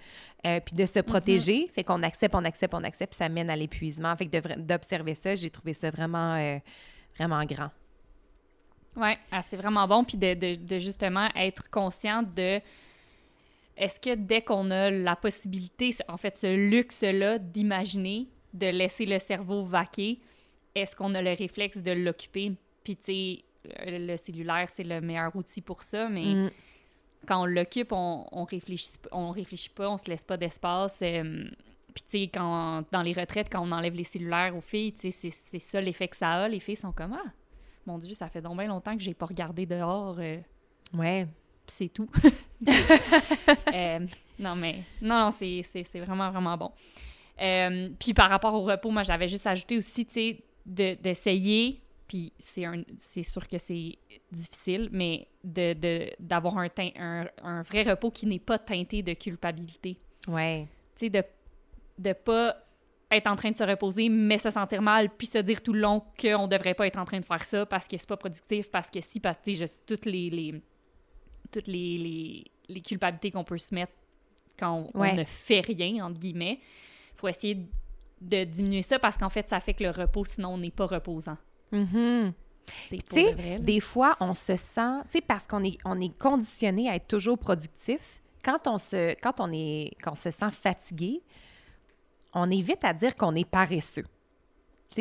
euh, 0.47 0.61
puis 0.61 0.77
de 0.77 0.87
se 0.87 0.99
mhm. 0.99 1.05
protéger, 1.05 1.71
fait 1.75 1.83
qu'on 1.83 2.03
accepte, 2.03 2.35
on 2.35 2.45
accepte, 2.45 2.75
on 2.75 2.85
accepte, 2.85 3.13
puis 3.13 3.19
ça 3.19 3.29
mène 3.29 3.51
à 3.51 3.57
l'épuisement. 3.57 4.15
Fait 4.17 4.27
que 4.27 4.59
d'observer 4.59 5.15
ça, 5.15 5.35
j'ai 5.35 5.51
trouvé 5.51 5.73
ça 5.73 5.91
vraiment, 5.91 6.35
euh, 6.35 6.59
vraiment 7.17 7.43
grand. 7.45 7.71
Oui, 8.97 9.11
ah, 9.31 9.43
c'est 9.43 9.57
vraiment 9.57 9.87
bon, 9.89 10.05
puis 10.05 10.17
de, 10.17 10.35
de, 10.35 10.55
de 10.55 10.79
justement 10.79 11.29
être 11.35 11.69
consciente 11.71 12.33
de 12.35 12.61
est-ce 13.77 14.01
que 14.01 14.15
dès 14.15 14.43
qu'on 14.43 14.71
a 14.71 14.91
la 14.91 15.17
possibilité, 15.17 15.95
en 16.09 16.17
fait, 16.17 16.37
ce 16.37 16.55
luxe-là 16.55 17.39
d'imaginer, 17.39 18.27
de 18.55 18.67
laisser 18.67 19.05
le 19.05 19.19
cerveau 19.19 19.63
vaquer, 19.63 20.21
est-ce 20.75 20.97
qu'on 20.97 21.15
a 21.15 21.21
le 21.21 21.33
réflexe 21.33 21.83
de 21.83 21.93
l'occuper? 21.93 22.53
Puis, 22.85 22.97
tu 22.97 23.05
sais, 23.05 23.45
le 23.87 24.17
cellulaire, 24.17 24.69
c'est 24.71 24.85
le 24.85 25.01
meilleur 25.01 25.35
outil 25.37 25.61
pour 25.61 25.83
ça, 25.83 26.09
mais 26.09 26.25
mm. 26.25 26.51
quand 27.27 27.43
on 27.43 27.47
l'occupe, 27.47 27.93
on, 27.93 28.27
on, 28.33 28.45
réfléchit, 28.45 28.93
on 29.13 29.31
réfléchit 29.31 29.71
pas, 29.71 29.91
on 29.91 29.99
se 29.99 30.09
laisse 30.09 30.25
pas 30.25 30.39
d'espace. 30.39 31.01
Euh, 31.03 31.45
puis, 31.95 32.05
tu 32.05 32.19
sais, 32.19 32.23
quand, 32.33 32.83
dans 32.91 33.03
les 33.03 33.13
retraites, 33.13 33.49
quand 33.51 33.67
on 33.67 33.73
enlève 33.73 33.95
les 33.95 34.05
cellulaires 34.05 34.57
aux 34.57 34.61
filles, 34.63 34.95
tu 34.95 35.13
sais, 35.13 35.31
c'est 35.31 35.59
ça 35.59 35.81
l'effet 35.83 36.09
que 36.09 36.17
ça 36.17 36.31
a. 36.31 36.49
Les 36.49 36.61
filles 36.61 36.77
sont 36.77 36.93
comme 36.93 37.13
Ah, 37.13 37.31
mon 37.85 37.99
Dieu, 37.99 38.15
ça 38.15 38.29
fait 38.29 38.41
donc 38.41 38.57
bien 38.57 38.69
longtemps 38.69 38.97
que 38.97 39.03
j'ai 39.03 39.15
pas 39.15 39.27
regardé 39.27 39.67
dehors. 39.67 40.17
Euh. 40.19 40.39
Ouais 40.95 41.27
c'est 41.67 41.89
tout. 41.89 42.09
Euh, 43.75 43.99
non, 44.39 44.57
mais 44.57 44.77
non, 45.03 45.27
non 45.27 45.31
c'est 45.31 45.63
vraiment, 46.01 46.31
vraiment 46.31 46.57
bon. 46.57 46.73
Euh, 47.41 47.91
puis 47.99 48.15
par 48.15 48.31
rapport 48.31 48.55
au 48.55 48.63
repos, 48.63 48.91
moi, 48.91 49.03
j'avais 49.03 49.29
juste 49.29 49.47
ajouté 49.47 49.77
aussi, 49.77 50.07
tu 50.07 50.13
sais, 50.15 50.45
d'essayer, 50.65 51.83
puis 52.09 52.33
c'est 52.39 53.23
sûr 53.23 53.47
que 53.47 53.59
c'est 53.59 53.99
difficile, 54.33 54.89
mais 54.93 55.29
d'avoir 55.45 56.55
de, 56.55 56.61
un, 56.81 56.93
un, 56.99 57.29
un, 57.43 57.63
vrai 57.63 57.83
repos 57.83 58.11
qui 58.11 58.27
n'est 58.27 58.39
pas 58.39 58.59
teinté 58.59 59.03
de 59.03 59.13
culpabilité. 59.13 59.99
Ouais. 60.29 60.67
Tu 60.97 61.07
sais, 61.07 61.11
de 61.11 61.23
ne 61.99 62.13
pas 62.15 62.57
être 63.11 63.27
en 63.29 63.37
train 63.37 63.51
de 63.51 63.57
se 63.57 63.63
reposer, 63.63 64.09
mais 64.09 64.39
se 64.39 64.51
sentir 64.51 64.83
mal, 64.83 65.11
puis 65.11 65.27
se 65.27 65.39
dire 65.39 65.63
tout 65.63 65.73
le 65.73 65.81
long 65.81 66.03
qu'on 66.21 66.49
devrait 66.49 66.75
pas 66.75 66.87
être 66.87 66.99
en 66.99 67.05
train 67.05 67.21
de 67.21 67.25
faire 67.25 67.45
ça 67.45 67.67
parce 67.67 67.87
que 67.87 67.97
c'est 67.97 68.09
pas 68.09 68.17
productif, 68.17 68.71
parce 68.71 68.91
que 68.91 69.01
si, 69.01 69.21
parce 69.21 69.39
que, 69.39 69.51
tu 69.51 69.57
sais, 69.57 69.71
toutes 69.87 70.07
les, 70.07 70.31
les 70.31 70.63
toutes 71.51 71.67
les, 71.69 72.45
les, 72.69 72.81
culpabilités 72.81 73.31
qu'on 73.31 73.45
peut 73.45 73.59
se 73.59 73.75
mettre 73.75 73.93
quand 74.59 74.89
on, 74.95 75.15
ne 75.15 75.25
fait 75.25 75.61
rien, 75.61 76.07
entre 76.07 76.19
guillemets. 76.19 76.61
Il 77.15 77.19
faut 77.19 77.29
essayer 77.29 77.59
de 78.21 78.45
diminuer 78.45 78.83
ça 78.83 78.99
parce 78.99 79.17
qu'en 79.17 79.29
fait, 79.29 79.49
ça 79.49 79.61
fait 79.61 79.75
que 79.75 79.85
le 79.85 79.91
repos, 79.91 80.25
sinon, 80.25 80.51
on 80.51 80.59
n'est 80.59 80.71
pas 80.71 80.87
reposant. 80.87 81.37
Mm-hmm. 81.73 82.33
Tu 82.89 82.99
sais, 83.11 83.59
des 83.61 83.81
fois, 83.81 84.17
on 84.21 84.35
se 84.35 84.57
sent, 84.57 85.03
tu 85.05 85.13
sais, 85.13 85.21
parce 85.21 85.47
qu'on 85.47 85.63
est, 85.63 85.79
on 85.85 86.01
est 86.01 86.17
conditionné 86.19 86.89
à 86.89 86.97
être 86.97 87.07
toujours 87.07 87.39
productif, 87.39 88.23
quand 88.43 88.67
on 88.67 88.79
se, 88.79 89.15
quand 89.21 89.41
on 89.41 89.53
est, 89.53 89.93
quand 90.03 90.13
on 90.13 90.17
se 90.17 90.31
sent 90.31 90.51
fatigué, 90.51 91.23
on 92.33 92.51
évite 92.51 92.85
à 92.85 92.93
dire 92.93 93.15
qu'on 93.15 93.35
est 93.35 93.49
paresseux 93.49 94.05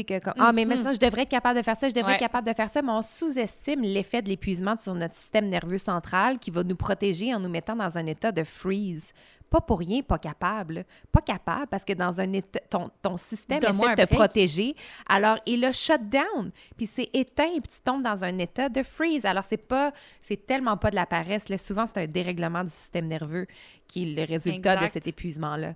que 0.03 0.19
comme, 0.19 0.33
ah, 0.37 0.51
mais 0.51 0.65
maintenant, 0.65 0.91
mm-hmm. 0.91 0.95
je 0.95 0.99
devrais 0.99 1.21
être 1.23 1.29
capable 1.29 1.57
de 1.57 1.63
faire 1.63 1.77
ça, 1.77 1.89
je 1.89 1.93
devrais 1.93 2.13
être 2.13 2.19
capable 2.19 2.47
de 2.47 2.53
faire 2.53 2.69
ça, 2.69 2.81
mais 2.81 2.91
on 2.91 3.01
sous-estime 3.01 3.81
l'effet 3.81 4.21
de 4.21 4.29
l'épuisement 4.29 4.75
sur 4.77 4.93
notre 4.93 5.15
système 5.15 5.47
nerveux 5.47 5.77
central 5.77 6.39
qui 6.39 6.51
va 6.51 6.63
nous 6.63 6.75
protéger 6.75 7.33
en 7.33 7.39
nous 7.39 7.49
mettant 7.49 7.75
dans 7.75 7.97
un 7.97 8.05
état 8.05 8.31
de 8.31 8.43
freeze. 8.43 9.13
Pas 9.49 9.61
pour 9.61 9.79
rien, 9.79 10.01
pas 10.01 10.17
capable. 10.17 10.85
Pas 11.11 11.21
capable 11.21 11.67
parce 11.67 11.85
que 11.85 11.93
dans 11.93 12.19
un 12.19 12.33
état, 12.33 12.59
ton, 12.69 12.89
ton 13.01 13.17
système 13.17 13.59
essaie 13.63 13.95
de 13.95 14.03
te 14.03 14.13
protéger. 14.13 14.75
Alors, 15.07 15.37
il 15.45 15.63
a 15.63 15.71
shut 15.71 16.01
down. 16.09 16.51
Puis 16.75 16.87
c'est 16.87 17.09
éteint, 17.13 17.51
puis 17.51 17.73
tu 17.75 17.79
tombes 17.83 18.03
dans 18.03 18.23
un 18.23 18.37
état 18.39 18.69
de 18.69 18.83
freeze. 18.83 19.23
Alors, 19.25 19.43
c'est 19.43 19.57
pas, 19.57 19.93
c'est 20.21 20.45
tellement 20.45 20.77
pas 20.77 20.89
de 20.89 20.95
la 20.95 21.05
paresse. 21.05 21.47
Là, 21.49 21.57
souvent, 21.57 21.85
c'est 21.85 22.01
un 22.01 22.07
dérèglement 22.07 22.63
du 22.63 22.71
système 22.71 23.07
nerveux 23.07 23.45
qui 23.87 24.03
est 24.03 24.15
le 24.15 24.25
résultat 24.25 24.77
de 24.77 24.87
cet 24.87 25.07
épuisement-là. 25.07 25.75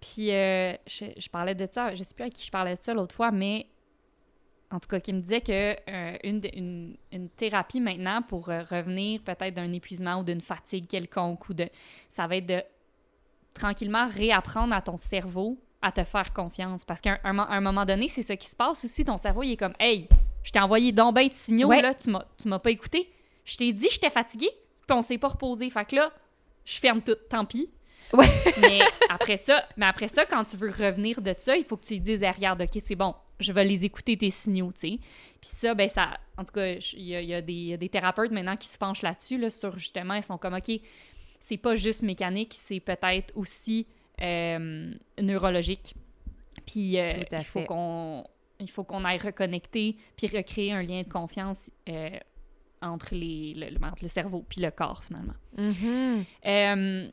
Puis 0.00 0.30
euh, 0.30 0.74
je, 0.86 1.28
parlais 1.28 1.54
de 1.54 1.66
ça, 1.70 1.94
je 1.94 2.02
sais 2.02 2.14
plus 2.14 2.24
à 2.24 2.30
qui 2.30 2.44
je 2.44 2.50
parlais 2.50 2.76
de 2.76 2.80
ça 2.80 2.92
l'autre 2.94 3.14
fois, 3.14 3.30
mais 3.30 3.66
en 4.70 4.80
tout 4.80 4.88
cas, 4.88 5.00
qui 5.00 5.12
me 5.12 5.20
disait 5.20 5.40
que 5.40 5.76
euh, 5.88 6.16
une, 6.24 6.96
une, 7.12 7.28
thérapie 7.30 7.80
maintenant 7.80 8.20
pour 8.22 8.48
euh, 8.48 8.62
revenir 8.62 9.22
peut-être 9.22 9.54
d'un 9.54 9.72
épuisement 9.72 10.20
ou 10.20 10.24
d'une 10.24 10.40
fatigue 10.40 10.86
quelconque 10.86 11.48
ou 11.48 11.54
de. 11.54 11.68
Ça 12.10 12.26
va 12.26 12.36
être 12.36 12.46
de 12.46 12.62
tranquillement 13.54 14.08
réapprendre 14.08 14.74
à 14.74 14.82
ton 14.82 14.96
cerveau 14.96 15.58
à 15.82 15.92
te 15.92 16.02
faire 16.02 16.32
confiance. 16.32 16.84
Parce 16.84 17.00
qu'à 17.00 17.20
un, 17.22 17.60
moment 17.60 17.84
donné, 17.84 18.08
c'est 18.08 18.22
ça 18.22 18.36
qui 18.36 18.48
se 18.48 18.56
passe 18.56 18.84
aussi. 18.84 19.04
Ton 19.04 19.18
cerveau, 19.18 19.42
il 19.44 19.52
est 19.52 19.56
comme 19.56 19.74
Hey, 19.78 20.08
je 20.42 20.50
t'ai 20.50 20.58
envoyé 20.58 20.90
donc 20.92 21.14
ben 21.14 21.28
de 21.28 21.32
signaux, 21.32 21.70
là, 21.70 21.94
tu 21.94 22.10
m'as 22.48 22.58
pas 22.58 22.70
écouté. 22.70 23.10
Je 23.44 23.56
t'ai 23.56 23.72
dit, 23.72 23.88
j'étais 23.90 24.10
fatiguée, 24.10 24.50
puis 24.86 24.96
on 24.96 25.02
s'est 25.02 25.18
pas 25.18 25.28
reposé. 25.28 25.70
Fait 25.70 25.84
que 25.84 25.94
là, 25.96 26.12
je 26.64 26.78
ferme 26.78 27.00
tout, 27.00 27.14
tant 27.30 27.44
pis. 27.44 27.70
Ouais. 28.12 28.26
mais 28.60 28.80
après 29.08 29.36
ça, 29.36 29.64
mais 29.76 29.86
après 29.86 30.08
ça, 30.08 30.24
quand 30.26 30.44
tu 30.44 30.56
veux 30.56 30.70
revenir 30.70 31.20
de 31.20 31.34
ça, 31.38 31.56
il 31.56 31.64
faut 31.64 31.76
que 31.76 31.86
tu 31.86 31.94
lui 31.94 32.00
dises, 32.00 32.22
regarde, 32.22 32.62
ok, 32.62 32.82
c'est 32.84 32.94
bon, 32.94 33.14
je 33.40 33.52
vais 33.52 33.64
les 33.64 33.84
écouter 33.84 34.16
tes 34.16 34.30
signaux, 34.30 34.72
tu 34.72 34.80
sais. 34.80 34.98
Puis 35.40 35.50
ça, 35.50 35.74
ben 35.74 35.88
ça, 35.88 36.18
en 36.36 36.44
tout 36.44 36.52
cas, 36.52 36.74
il 36.94 37.06
y 37.06 37.34
a, 37.34 37.42
des 37.42 37.88
thérapeutes 37.90 38.30
maintenant 38.30 38.56
qui 38.56 38.68
se 38.68 38.78
penchent 38.78 39.02
là-dessus, 39.02 39.38
là, 39.38 39.50
sur 39.50 39.78
justement, 39.78 40.14
ils 40.14 40.22
sont 40.22 40.38
comme, 40.38 40.54
ok, 40.54 40.80
c'est 41.40 41.56
pas 41.58 41.74
juste 41.74 42.02
mécanique, 42.02 42.54
c'est 42.56 42.80
peut-être 42.80 43.32
aussi 43.36 43.86
euh, 44.22 44.92
neurologique. 45.20 45.94
Puis 46.66 46.98
euh, 46.98 47.10
il 47.32 47.44
faut 47.44 47.62
qu'on 47.62 48.24
il 48.58 48.70
faut 48.70 48.84
qu'on 48.84 49.04
aille 49.04 49.18
reconnecter 49.18 49.96
puis 50.16 50.28
recréer 50.28 50.72
un 50.72 50.82
lien 50.82 51.02
de 51.02 51.08
confiance 51.08 51.70
euh, 51.90 52.08
entre, 52.80 53.14
les, 53.14 53.52
le, 53.54 53.66
le 54.00 54.08
cerveau 54.08 54.44
puis 54.48 54.62
le 54.62 54.70
corps, 54.70 55.04
finalement. 55.04 55.34
Mm-hmm. 55.58 57.10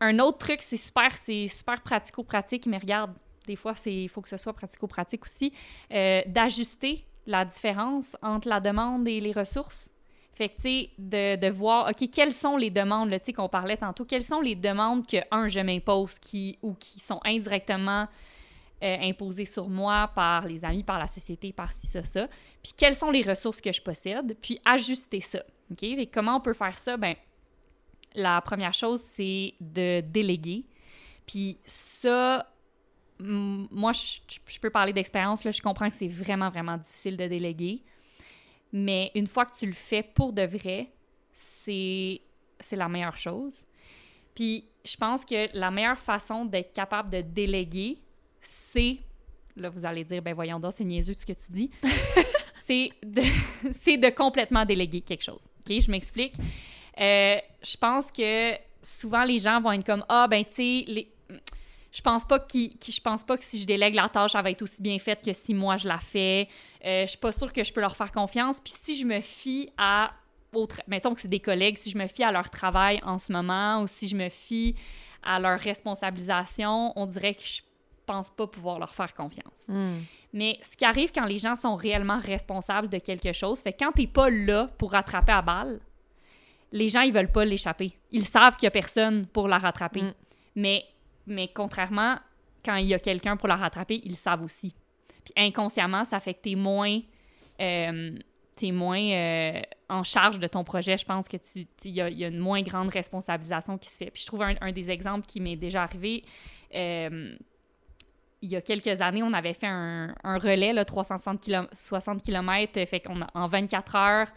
Un 0.00 0.18
autre 0.18 0.38
truc, 0.38 0.62
c'est 0.62 0.76
super, 0.76 1.14
c'est 1.16 1.48
super 1.48 1.82
pratico-pratique, 1.82 2.66
mais 2.66 2.78
regarde, 2.78 3.12
des 3.46 3.56
fois, 3.56 3.74
il 3.86 4.08
faut 4.08 4.22
que 4.22 4.28
ce 4.28 4.36
soit 4.36 4.52
pratico-pratique 4.52 5.24
aussi, 5.24 5.52
euh, 5.92 6.22
d'ajuster 6.26 7.04
la 7.26 7.44
différence 7.44 8.16
entre 8.22 8.48
la 8.48 8.60
demande 8.60 9.06
et 9.06 9.20
les 9.20 9.32
ressources. 9.32 9.90
Fait 10.34 10.48
que, 10.48 10.56
tu 10.56 10.62
sais, 10.62 10.90
de, 11.36 11.50
voir, 11.50 11.90
OK, 11.90 12.08
quelles 12.10 12.32
sont 12.32 12.56
les 12.56 12.70
demandes, 12.70 13.10
tu 13.10 13.18
sais, 13.24 13.32
qu'on 13.34 13.48
parlait 13.48 13.76
tantôt, 13.76 14.06
quelles 14.06 14.22
sont 14.22 14.40
les 14.40 14.54
demandes 14.54 15.06
que, 15.06 15.18
un, 15.30 15.48
je 15.48 15.60
m'impose 15.60 16.18
qui, 16.18 16.58
ou 16.62 16.72
qui 16.74 16.98
sont 16.98 17.20
indirectement 17.24 18.06
euh, 18.82 18.96
imposées 19.02 19.44
sur 19.44 19.68
moi 19.68 20.10
par 20.14 20.46
les 20.46 20.64
amis, 20.64 20.82
par 20.82 20.98
la 20.98 21.06
société, 21.06 21.52
par 21.52 21.72
ci, 21.72 21.86
ça, 21.86 22.02
ça. 22.04 22.26
Puis 22.62 22.72
quelles 22.74 22.94
sont 22.94 23.10
les 23.10 23.22
ressources 23.22 23.60
que 23.60 23.70
je 23.70 23.82
possède, 23.82 24.34
puis 24.40 24.58
ajuster 24.64 25.20
ça. 25.20 25.42
OK? 25.70 25.82
Et 25.82 26.06
comment 26.06 26.36
on 26.36 26.40
peut 26.40 26.54
faire 26.54 26.78
ça? 26.78 26.96
Ben, 26.96 27.14
la 28.14 28.40
première 28.40 28.74
chose, 28.74 29.00
c'est 29.14 29.54
de 29.60 30.00
déléguer. 30.00 30.64
Puis 31.26 31.58
ça, 31.64 32.50
moi, 33.18 33.92
je, 33.92 34.58
peux 34.60 34.70
parler 34.70 34.92
d'expérience, 34.92 35.44
là, 35.44 35.50
je 35.50 35.60
comprends 35.60 35.88
que 35.88 35.94
c'est 35.94 36.08
vraiment, 36.08 36.50
vraiment 36.50 36.76
difficile 36.76 37.16
de 37.16 37.26
déléguer. 37.26 37.82
Mais 38.72 39.10
une 39.14 39.26
fois 39.26 39.46
que 39.46 39.56
tu 39.56 39.66
le 39.66 39.72
fais 39.72 40.02
pour 40.02 40.32
de 40.32 40.42
vrai, 40.42 40.92
c'est 41.32 42.20
la 42.72 42.88
meilleure 42.88 43.16
chose. 43.16 43.64
Puis 44.34 44.64
je 44.84 44.96
pense 44.96 45.24
que 45.24 45.56
la 45.56 45.70
meilleure 45.70 45.98
façon 45.98 46.44
d'être 46.44 46.72
capable 46.72 47.10
de 47.10 47.20
déléguer, 47.20 47.98
c'est, 48.40 48.98
là 49.56 49.68
vous 49.68 49.84
allez 49.84 50.04
dire, 50.04 50.22
ben 50.22 50.34
voyons 50.34 50.60
donc, 50.60 50.72
c'est 50.72 50.84
niaiseux 50.84 51.14
ce 51.14 51.26
que 51.26 51.32
tu 51.32 51.52
dis, 51.52 51.70
c'est 52.66 52.90
de, 53.02 53.22
de 54.00 54.10
complètement 54.14 54.64
déléguer 54.64 55.00
quelque 55.00 55.24
chose. 55.24 55.48
OK, 55.60 55.80
je 55.80 55.90
m'explique. 55.90 56.34
Euh, 57.00 57.36
je 57.62 57.76
pense 57.76 58.10
que 58.12 58.54
souvent 58.82 59.24
les 59.24 59.38
gens 59.38 59.60
vont 59.60 59.72
être 59.72 59.84
comme, 59.84 60.04
ah 60.08 60.26
ben 60.28 60.44
tu 60.44 60.54
sais, 60.54 61.06
je 61.92 62.00
pense 62.02 62.24
pas 62.24 62.38
que 62.38 62.58
je 62.58 63.00
pense 63.00 63.24
pas 63.24 63.36
que 63.36 63.44
si 63.44 63.58
je 63.58 63.66
délègue 63.66 63.94
la 63.94 64.08
tâche, 64.08 64.32
ça 64.32 64.42
va 64.42 64.50
être 64.50 64.62
aussi 64.62 64.82
bien 64.82 64.98
faite 64.98 65.22
que 65.24 65.32
si 65.32 65.54
moi 65.54 65.76
je 65.76 65.88
la 65.88 65.98
fais. 65.98 66.48
Euh, 66.84 67.02
je 67.02 67.10
suis 67.10 67.18
pas 67.18 67.32
sûre 67.32 67.52
que 67.52 67.64
je 67.64 67.72
peux 67.72 67.80
leur 67.80 67.96
faire 67.96 68.12
confiance. 68.12 68.60
Puis 68.60 68.72
si 68.76 68.96
je 68.96 69.04
me 69.04 69.20
fie 69.20 69.70
à 69.76 70.12
autre, 70.54 70.80
mettons 70.86 71.14
que 71.14 71.20
c'est 71.20 71.28
des 71.28 71.40
collègues, 71.40 71.78
si 71.78 71.90
je 71.90 71.98
me 71.98 72.06
fie 72.06 72.22
à 72.22 72.32
leur 72.32 72.50
travail 72.50 73.00
en 73.04 73.18
ce 73.18 73.32
moment 73.32 73.82
ou 73.82 73.86
si 73.86 74.08
je 74.08 74.16
me 74.16 74.28
fie 74.28 74.76
à 75.22 75.38
leur 75.40 75.58
responsabilisation, 75.58 76.92
on 76.96 77.06
dirait 77.06 77.34
que 77.34 77.42
je 77.44 77.62
pense 78.06 78.30
pas 78.30 78.46
pouvoir 78.46 78.78
leur 78.78 78.94
faire 78.94 79.14
confiance. 79.14 79.66
Hmm. 79.68 79.98
Mais 80.32 80.58
ce 80.62 80.76
qui 80.76 80.84
arrive 80.84 81.10
quand 81.12 81.26
les 81.26 81.38
gens 81.38 81.56
sont 81.56 81.76
réellement 81.76 82.18
responsables 82.18 82.88
de 82.88 82.98
quelque 82.98 83.32
chose, 83.32 83.60
fait 83.60 83.72
quand 83.72 83.92
t'es 83.92 84.06
pas 84.06 84.30
là 84.30 84.68
pour 84.78 84.92
rattraper 84.92 85.32
à 85.32 85.42
balle, 85.42 85.80
les 86.72 86.88
gens 86.88 87.00
ils 87.00 87.12
veulent 87.12 87.32
pas 87.32 87.44
l'échapper. 87.44 87.92
Ils 88.10 88.26
savent 88.26 88.56
qu'il 88.56 88.66
y 88.66 88.68
a 88.68 88.70
personne 88.70 89.26
pour 89.26 89.48
la 89.48 89.58
rattraper. 89.58 90.02
Hmm. 90.02 90.12
Mais 90.56 90.84
mais 91.26 91.48
contrairement, 91.48 92.18
quand 92.64 92.76
il 92.76 92.86
y 92.86 92.94
a 92.94 92.98
quelqu'un 92.98 93.36
pour 93.36 93.48
la 93.48 93.56
rattraper, 93.56 94.00
ils 94.04 94.10
le 94.10 94.16
savent 94.16 94.42
aussi. 94.42 94.74
Puis 95.24 95.34
inconsciemment, 95.36 96.04
ça 96.04 96.20
fait 96.20 96.34
que 96.34 96.42
tu 96.42 96.50
es 96.52 96.54
moins, 96.54 97.00
euh, 97.60 98.10
moins 98.64 99.00
euh, 99.00 99.60
en 99.88 100.02
charge 100.02 100.38
de 100.38 100.46
ton 100.46 100.64
projet. 100.64 100.98
Je 100.98 101.04
pense 101.04 101.28
que 101.28 101.36
tu 101.36 101.66
il 101.84 101.94
y, 101.94 102.00
a 102.02 102.28
une 102.28 102.38
moins 102.38 102.62
grande 102.62 102.90
responsabilisation 102.90 103.78
qui 103.78 103.88
se 103.88 103.96
fait. 103.96 104.10
Puis 104.10 104.22
je 104.22 104.26
trouve 104.26 104.42
un, 104.42 104.72
des 104.72 104.90
exemples 104.90 105.26
qui 105.26 105.40
m'est 105.40 105.56
déjà 105.56 105.84
arrivé. 105.84 106.24
Euh, 106.74 107.34
il 108.42 108.50
y 108.50 108.56
a 108.56 108.62
quelques 108.62 109.00
années, 109.02 109.22
on 109.22 109.34
avait 109.34 109.52
fait 109.52 109.66
un, 109.66 110.14
relais, 110.24 110.72
là, 110.72 110.84
360 110.84 111.40
km, 111.40 111.68
60 111.74 112.22
km, 112.22 112.86
fait 112.86 113.00
qu'on 113.00 113.20
en 113.34 113.46
24 113.46 113.96
heures, 113.96 114.28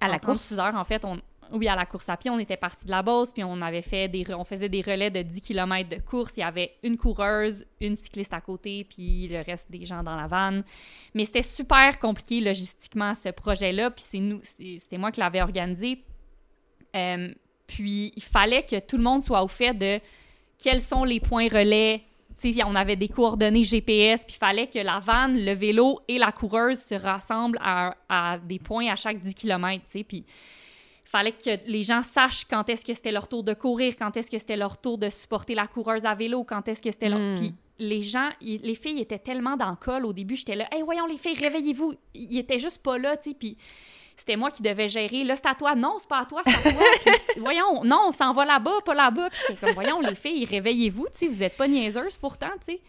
à 0.00 0.08
la 0.08 0.18
course? 0.18 0.52
heures, 0.52 0.74
en 0.74 0.82
fait, 0.82 1.04
on, 1.04 1.20
oui, 1.54 1.68
à 1.68 1.76
la 1.76 1.86
course 1.86 2.08
à 2.08 2.16
pied, 2.16 2.30
on 2.30 2.38
était 2.38 2.56
parti 2.56 2.84
de 2.84 2.90
la 2.90 3.02
base, 3.02 3.32
puis 3.32 3.44
on 3.44 3.62
avait 3.62 3.82
fait 3.82 4.08
des, 4.08 4.26
on 4.34 4.44
faisait 4.44 4.68
des 4.68 4.82
relais 4.82 5.10
de 5.10 5.22
10 5.22 5.40
km 5.40 5.88
de 5.88 6.00
course. 6.00 6.36
Il 6.36 6.40
y 6.40 6.42
avait 6.42 6.72
une 6.82 6.96
coureuse, 6.96 7.64
une 7.80 7.96
cycliste 7.96 8.32
à 8.32 8.40
côté, 8.40 8.84
puis 8.84 9.28
le 9.28 9.40
reste 9.40 9.70
des 9.70 9.86
gens 9.86 10.02
dans 10.02 10.16
la 10.16 10.26
vanne. 10.26 10.64
Mais 11.14 11.24
c'était 11.24 11.42
super 11.42 11.98
compliqué 11.98 12.40
logistiquement 12.40 13.14
ce 13.14 13.28
projet-là, 13.28 13.90
puis 13.90 14.04
c'est 14.06 14.18
nous, 14.18 14.40
c'était 14.42 14.98
moi 14.98 15.12
qui 15.12 15.20
l'avais 15.20 15.42
organisé. 15.42 16.02
Euh, 16.96 17.32
puis 17.66 18.12
il 18.16 18.22
fallait 18.22 18.62
que 18.62 18.80
tout 18.80 18.96
le 18.96 19.02
monde 19.02 19.22
soit 19.22 19.42
au 19.42 19.48
fait 19.48 19.74
de 19.74 20.00
quels 20.58 20.80
sont 20.80 21.04
les 21.04 21.20
points 21.20 21.48
relais. 21.48 22.02
on 22.66 22.74
avait 22.74 22.96
des 22.96 23.08
coordonnées 23.08 23.64
GPS, 23.64 24.24
puis 24.24 24.34
il 24.34 24.38
fallait 24.38 24.66
que 24.66 24.78
la 24.78 24.98
vanne, 25.00 25.38
le 25.38 25.52
vélo 25.52 26.00
et 26.08 26.18
la 26.18 26.32
coureuse 26.32 26.78
se 26.78 26.94
rassemblent 26.94 27.58
à, 27.60 28.38
des 28.44 28.58
points 28.58 28.90
à 28.90 28.96
chaque 28.96 29.20
10 29.20 29.34
km. 29.34 29.84
Fallait 31.04 31.32
que 31.32 31.58
les 31.66 31.82
gens 31.82 32.02
sachent 32.02 32.44
quand 32.46 32.68
est-ce 32.68 32.84
que 32.84 32.94
c'était 32.94 33.12
leur 33.12 33.28
tour 33.28 33.44
de 33.44 33.54
courir, 33.54 33.94
quand 33.98 34.16
est-ce 34.16 34.30
que 34.30 34.38
c'était 34.38 34.56
leur 34.56 34.78
tour 34.78 34.98
de 34.98 35.08
supporter 35.10 35.54
la 35.54 35.66
coureuse 35.66 36.04
à 36.06 36.14
vélo, 36.14 36.44
quand 36.44 36.66
est-ce 36.68 36.82
que 36.82 36.90
c'était 36.90 37.08
leur... 37.08 37.20
Hmm. 37.20 37.34
Puis 37.36 37.54
les 37.78 38.02
gens, 38.02 38.30
les 38.40 38.74
filles 38.74 39.00
étaient 39.00 39.18
tellement 39.18 39.56
dans 39.56 39.70
le 39.70 39.76
col 39.76 40.06
au 40.06 40.12
début, 40.12 40.36
j'étais 40.36 40.56
là, 40.56 40.66
«Hey, 40.72 40.82
voyons 40.82 41.06
les 41.06 41.18
filles, 41.18 41.34
réveillez-vous!» 41.34 41.94
Ils 42.14 42.38
étaient 42.38 42.58
juste 42.58 42.82
pas 42.82 42.98
là, 42.98 43.16
tu 43.16 43.30
sais, 43.30 43.36
puis 43.36 43.56
c'était 44.16 44.36
moi 44.36 44.50
qui 44.50 44.62
devais 44.62 44.88
gérer. 44.88 45.24
Là, 45.24 45.36
c'est 45.36 45.46
à 45.46 45.54
toi. 45.54 45.74
Non, 45.74 45.96
c'est 45.98 46.08
pas 46.08 46.20
à 46.20 46.24
toi, 46.24 46.42
c'est 46.44 46.68
à 46.68 46.72
toi. 46.72 46.82
voyons, 47.38 47.84
non, 47.84 48.06
on 48.08 48.12
s'en 48.12 48.32
va 48.32 48.44
là-bas, 48.44 48.80
pas 48.84 48.94
là-bas. 48.94 49.30
Puis 49.30 49.40
j'étais 49.48 49.60
comme, 49.60 49.74
voyons, 49.74 50.00
les 50.00 50.14
filles, 50.14 50.44
réveillez-vous, 50.44 51.06
tu 51.06 51.18
sais, 51.18 51.28
vous 51.28 51.42
êtes 51.42 51.56
pas 51.56 51.66
niaiseuses 51.66 52.16
pourtant, 52.16 52.50
tu 52.64 52.74
sais. 52.74 52.80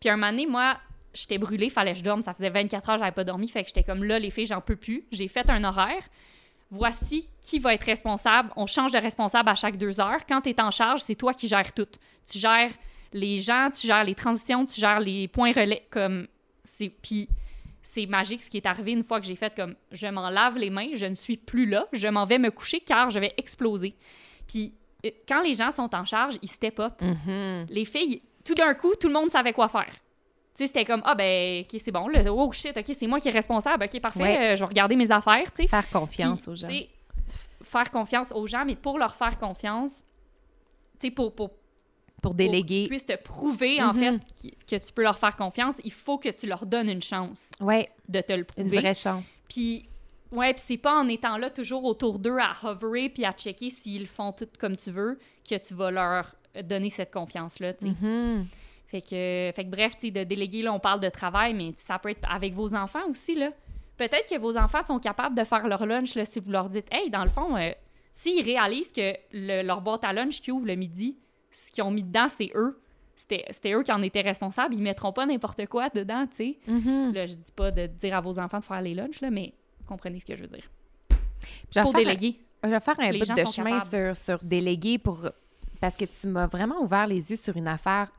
Puis 0.00 0.08
un 0.08 0.16
moment 0.16 0.30
donné, 0.30 0.46
moi, 0.46 0.78
j'étais 1.12 1.38
brûlée, 1.38 1.70
fallait 1.70 1.92
que 1.92 1.98
je 1.98 2.04
dorme. 2.04 2.22
Ça 2.22 2.32
faisait 2.32 2.50
24 2.50 2.90
heures, 2.90 2.98
j'avais 2.98 3.12
pas 3.12 3.24
dormi. 3.24 3.48
Fait 3.48 3.62
que 3.62 3.68
j'étais 3.68 3.82
comme, 3.82 4.04
là, 4.04 4.18
les 4.18 4.30
filles, 4.30 4.46
j'en 4.46 4.60
peux 4.60 4.76
plus. 4.76 5.04
J'ai 5.12 5.28
fait 5.28 5.48
un 5.50 5.64
horaire 5.64 6.02
voici 6.70 7.28
qui 7.40 7.58
va 7.58 7.74
être 7.74 7.84
responsable. 7.84 8.50
On 8.56 8.66
change 8.66 8.92
de 8.92 8.98
responsable 8.98 9.48
à 9.48 9.54
chaque 9.54 9.76
deux 9.76 10.00
heures. 10.00 10.26
Quand 10.28 10.40
tu 10.42 10.50
es 10.50 10.60
en 10.60 10.70
charge, 10.70 11.00
c'est 11.00 11.14
toi 11.14 11.34
qui 11.34 11.48
gères 11.48 11.72
tout. 11.72 11.88
Tu 12.30 12.38
gères 12.38 12.72
les 13.12 13.40
gens, 13.40 13.70
tu 13.70 13.86
gères 13.86 14.04
les 14.04 14.14
transitions, 14.14 14.64
tu 14.64 14.80
gères 14.80 15.00
les 15.00 15.28
points 15.28 15.52
relais. 15.52 15.86
Comme 15.90 16.26
c'est 16.64 16.90
Puis 17.02 17.28
c'est 17.82 18.06
magique 18.06 18.42
ce 18.42 18.50
qui 18.50 18.58
est 18.58 18.66
arrivé 18.66 18.92
une 18.92 19.02
fois 19.02 19.18
que 19.18 19.26
j'ai 19.26 19.36
fait 19.36 19.54
comme 19.54 19.74
je 19.92 20.06
m'en 20.06 20.28
lave 20.28 20.58
les 20.58 20.68
mains, 20.68 20.90
je 20.92 21.06
ne 21.06 21.14
suis 21.14 21.38
plus 21.38 21.64
là, 21.64 21.86
je 21.92 22.06
m'en 22.06 22.26
vais 22.26 22.38
me 22.38 22.50
coucher 22.50 22.80
car 22.80 23.10
je 23.10 23.18
vais 23.18 23.32
exploser. 23.38 23.94
Puis 24.46 24.74
euh, 25.06 25.10
quand 25.26 25.40
les 25.40 25.54
gens 25.54 25.70
sont 25.70 25.94
en 25.94 26.04
charge, 26.04 26.38
ils 26.42 26.50
step 26.50 26.80
up. 26.80 27.00
Mm-hmm. 27.00 27.66
Les 27.70 27.86
filles, 27.86 28.20
tout 28.44 28.54
d'un 28.54 28.74
coup, 28.74 28.94
tout 28.94 29.08
le 29.08 29.14
monde 29.14 29.30
savait 29.30 29.54
quoi 29.54 29.68
faire 29.68 29.92
sais, 30.58 30.66
c'était 30.66 30.84
comme, 30.84 31.02
ah 31.04 31.14
ben, 31.14 31.62
ok, 31.62 31.80
c'est 31.82 31.92
bon, 31.92 32.08
là, 32.08 32.20
oh 32.32 32.52
shit, 32.52 32.76
ok, 32.76 32.94
c'est 32.98 33.06
moi 33.06 33.20
qui 33.20 33.28
est 33.28 33.32
responsable, 33.32 33.84
ok, 33.84 34.00
parfait, 34.00 34.52
euh, 34.52 34.56
je 34.56 34.60
vais 34.60 34.68
regarder 34.68 34.96
mes 34.96 35.10
affaires, 35.10 35.52
tu 35.52 35.62
sais. 35.62 35.68
Faire 35.68 35.88
confiance 35.88 36.48
aux 36.48 36.56
gens. 36.56 36.68
Faire 37.62 37.90
confiance 37.90 38.32
aux 38.32 38.46
gens, 38.46 38.64
mais 38.64 38.76
pour 38.76 38.98
leur 38.98 39.14
faire 39.14 39.38
confiance, 39.38 40.02
tu 40.98 41.06
sais, 41.06 41.10
pour, 41.10 41.34
pour, 41.34 41.50
pour 42.20 42.34
déléguer. 42.34 42.58
Pour 42.60 42.66
qu'ils 42.66 42.88
puissent 42.88 43.06
te 43.06 43.22
prouver, 43.22 43.82
en 43.82 43.92
mm-hmm. 43.92 44.20
fait, 44.20 44.50
que 44.66 44.84
tu 44.84 44.92
peux 44.92 45.02
leur 45.02 45.18
faire 45.18 45.36
confiance, 45.36 45.76
il 45.84 45.92
faut 45.92 46.18
que 46.18 46.28
tu 46.28 46.46
leur 46.46 46.66
donnes 46.66 46.88
une 46.88 47.02
chance. 47.02 47.50
Ouais. 47.60 47.88
De 48.08 48.20
te 48.20 48.32
le 48.32 48.44
prouver. 48.44 48.68
Une 48.68 48.80
vraie 48.80 48.94
chance. 48.94 49.36
Puis, 49.48 49.88
ouais, 50.32 50.52
puis 50.54 50.62
c'est 50.66 50.76
pas 50.76 50.98
en 50.98 51.06
étant 51.08 51.36
là 51.36 51.50
toujours 51.50 51.84
autour 51.84 52.18
d'eux 52.18 52.38
à 52.38 52.56
hoverer 52.64 53.08
puis 53.10 53.24
à 53.24 53.32
checker 53.32 53.70
s'ils 53.70 54.08
font 54.08 54.32
tout 54.32 54.48
comme 54.58 54.76
tu 54.76 54.90
veux 54.90 55.18
que 55.48 55.54
tu 55.56 55.74
vas 55.74 55.90
leur 55.90 56.34
donner 56.64 56.90
cette 56.90 57.12
confiance-là, 57.12 57.74
tu 57.74 57.86
sais. 57.86 57.92
Mm-hmm. 57.92 58.44
Fait 58.88 59.02
que, 59.02 59.52
fait 59.54 59.64
que 59.64 59.70
bref, 59.70 60.00
de 60.00 60.24
déléguer, 60.24 60.62
là, 60.62 60.72
on 60.72 60.80
parle 60.80 61.00
de 61.00 61.10
travail, 61.10 61.52
mais 61.52 61.74
ça 61.76 61.98
peut 61.98 62.08
être 62.08 62.26
avec 62.30 62.54
vos 62.54 62.74
enfants 62.74 63.06
aussi, 63.10 63.34
là. 63.34 63.50
Peut-être 63.98 64.30
que 64.30 64.38
vos 64.38 64.56
enfants 64.56 64.82
sont 64.82 64.98
capables 64.98 65.36
de 65.36 65.44
faire 65.44 65.68
leur 65.68 65.84
lunch, 65.84 66.14
là, 66.14 66.24
si 66.24 66.40
vous 66.40 66.50
leur 66.50 66.70
dites, 66.70 66.86
hey, 66.90 67.10
dans 67.10 67.22
le 67.22 67.28
fond, 67.28 67.54
euh, 67.56 67.70
s'ils 68.14 68.42
réalisent 68.42 68.92
que 68.92 69.12
leur 69.32 69.82
boîte 69.82 70.04
à 70.04 70.12
lunch 70.14 70.40
qui 70.40 70.50
ouvre 70.50 70.66
le 70.66 70.74
midi, 70.74 71.18
ce 71.50 71.70
qu'ils 71.70 71.84
ont 71.84 71.90
mis 71.90 72.02
dedans, 72.02 72.28
c'est 72.28 72.50
eux. 72.54 72.80
C'était 73.16 73.74
eux 73.74 73.82
qui 73.82 73.92
en 73.92 74.00
étaient 74.00 74.22
responsables. 74.22 74.74
Ils 74.74 74.82
mettront 74.82 75.12
pas 75.12 75.26
n'importe 75.26 75.66
quoi 75.66 75.90
dedans, 75.90 76.26
tu 76.26 76.36
sais. 76.36 76.58
Mm-hmm. 76.68 77.12
Là, 77.12 77.26
je 77.26 77.34
dis 77.34 77.52
pas 77.54 77.70
de 77.70 77.88
dire 77.88 78.16
à 78.16 78.20
vos 78.20 78.38
enfants 78.38 78.60
de 78.60 78.64
faire 78.64 78.80
les 78.80 78.94
lunchs, 78.94 79.20
là, 79.20 79.30
mais 79.30 79.52
comprenez 79.86 80.20
ce 80.20 80.24
que 80.24 80.36
je 80.36 80.42
veux 80.42 80.48
dire. 80.48 80.70
Faut 81.82 81.92
déléguer. 81.92 82.40
je 82.64 82.70
vais 82.70 82.80
faire 82.80 82.98
un 82.98 83.10
bout 83.10 83.18
de 83.18 83.44
chemin 83.44 83.80
sur, 83.84 84.16
sur 84.16 84.38
déléguer 84.38 84.98
pour... 84.98 85.28
Parce 85.80 85.96
que 85.96 86.04
tu 86.06 86.26
m'as 86.28 86.46
vraiment 86.46 86.80
ouvert 86.80 87.06
les 87.06 87.30
yeux 87.30 87.36
sur 87.36 87.56
une 87.56 87.68
affaire 87.68 88.10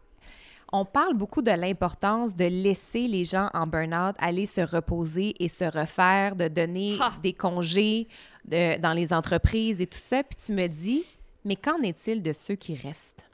on 0.72 0.86
parle 0.86 1.16
beaucoup 1.16 1.42
de 1.42 1.52
l'importance 1.52 2.36
de 2.36 2.46
laisser 2.46 3.08
les 3.08 3.24
gens 3.24 3.50
en 3.54 3.68
burn-out 3.68 4.16
aller 4.20 4.46
se 4.46 4.62
reposer 4.62 5.36
et 5.44 5.48
se 5.48 5.64
refaire, 5.64 6.36
de 6.36 6.48
donner 6.48 6.98
des 7.24 7.34
congés 7.34 8.08
dans 8.46 8.94
les 8.96 9.14
entreprises 9.14 9.82
et 9.82 9.88
tout 9.88 10.00
ça. 10.00 10.24
Puis 10.24 10.38
tu 10.46 10.54
me 10.54 10.68
dis, 10.68 11.04
mais 11.46 11.56
qu'en 11.56 11.82
est-il 11.82 12.22
de 12.22 12.34
ceux 12.34 12.56
qui 12.56 12.76
restent? 12.76 13.26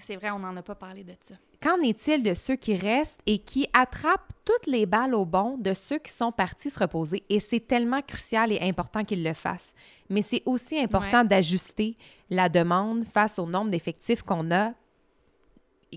c'est 0.00 0.16
vrai, 0.16 0.30
on 0.30 0.38
n'en 0.38 0.56
a 0.56 0.62
pas 0.62 0.74
parlé 0.74 1.04
de 1.04 1.12
ça. 1.20 1.34
Qu'en 1.60 1.80
est-il 1.80 2.22
de 2.22 2.34
ceux 2.34 2.56
qui 2.56 2.76
restent 2.76 3.20
et 3.26 3.38
qui 3.38 3.66
attrapent 3.72 4.32
toutes 4.44 4.66
les 4.66 4.86
balles 4.86 5.14
au 5.14 5.24
bon 5.24 5.56
de 5.58 5.72
ceux 5.72 5.98
qui 5.98 6.12
sont 6.12 6.32
partis 6.32 6.70
se 6.70 6.78
reposer? 6.78 7.22
Et 7.28 7.38
c'est 7.40 7.60
tellement 7.60 8.02
crucial 8.02 8.50
et 8.52 8.60
important 8.60 9.04
qu'ils 9.04 9.22
le 9.22 9.34
fassent. 9.34 9.74
Mais 10.08 10.22
c'est 10.22 10.42
aussi 10.46 10.78
important 10.78 11.24
d'ajuster 11.24 11.96
la 12.30 12.48
demande 12.48 13.04
face 13.04 13.38
au 13.38 13.46
nombre 13.46 13.70
d'effectifs 13.70 14.22
qu'on 14.22 14.50
a 14.50 14.72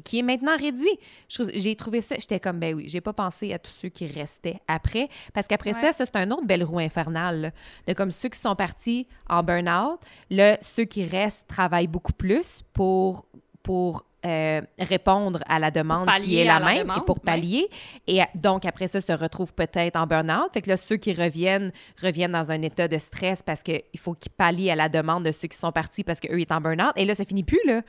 qui 0.01 0.19
est 0.19 0.23
maintenant 0.23 0.55
réduit. 0.57 0.99
J'ai 1.27 1.75
trouvé 1.75 2.01
ça, 2.01 2.15
j'étais 2.19 2.39
comme, 2.39 2.59
ben 2.59 2.75
oui, 2.75 2.85
j'ai 2.87 3.01
pas 3.01 3.13
pensé 3.13 3.53
à 3.53 3.59
tous 3.59 3.71
ceux 3.71 3.89
qui 3.89 4.07
restaient 4.07 4.59
après, 4.67 5.09
parce 5.33 5.47
qu'après 5.47 5.73
ça, 5.73 5.93
ça, 5.93 6.05
c'est 6.05 6.15
un 6.15 6.31
autre 6.31 6.45
belle 6.45 6.63
roue 6.63 6.79
infernale, 6.79 7.53
de 7.87 7.93
comme 7.93 8.11
ceux 8.11 8.29
qui 8.29 8.39
sont 8.39 8.55
partis 8.55 9.07
en 9.29 9.43
burn-out, 9.43 9.99
là, 10.29 10.57
ceux 10.61 10.85
qui 10.85 11.05
restent 11.05 11.47
travaillent 11.47 11.87
beaucoup 11.87 12.13
plus 12.13 12.63
pour, 12.73 13.25
pour 13.63 14.03
euh, 14.25 14.61
répondre 14.79 15.43
à 15.47 15.59
la 15.59 15.69
demande 15.71 16.09
qui 16.17 16.37
est 16.37 16.43
la, 16.43 16.59
même 16.59 16.91
et 16.97 17.01
pour 17.05 17.19
pallier. 17.19 17.69
Et 18.07 18.19
donc, 18.33 18.65
après 18.65 18.87
ça, 18.87 18.99
se 18.99 19.13
retrouvent 19.13 19.53
peut-être 19.53 19.95
en 19.95 20.07
burn-out. 20.07 20.51
Fait 20.53 20.63
que 20.63 20.69
là, 20.69 20.75
ceux 20.75 20.97
qui 20.97 21.13
reviennent, 21.13 21.71
reviennent 22.01 22.31
dans 22.31 22.51
un 22.51 22.61
état 22.63 22.87
de 22.87 22.97
stress 22.97 23.43
parce 23.43 23.61
qu'il 23.61 23.81
faut 23.97 24.15
qu'ils 24.15 24.31
pallient 24.31 24.71
à 24.71 24.75
la 24.75 24.89
demande 24.89 25.23
de 25.23 25.31
ceux 25.31 25.47
qui 25.47 25.55
sont 25.55 25.71
partis 25.71 26.03
parce 26.03 26.19
qu'eux, 26.19 26.39
ils 26.39 26.47
sont 26.47 26.55
en 26.55 26.61
burn-out. 26.61 26.93
Et 26.95 27.05
là, 27.05 27.13
ça 27.13 27.25
finit 27.25 27.43
plus, 27.43 27.61
là. 27.65 27.81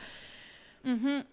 Mm-hmm. 0.84 1.24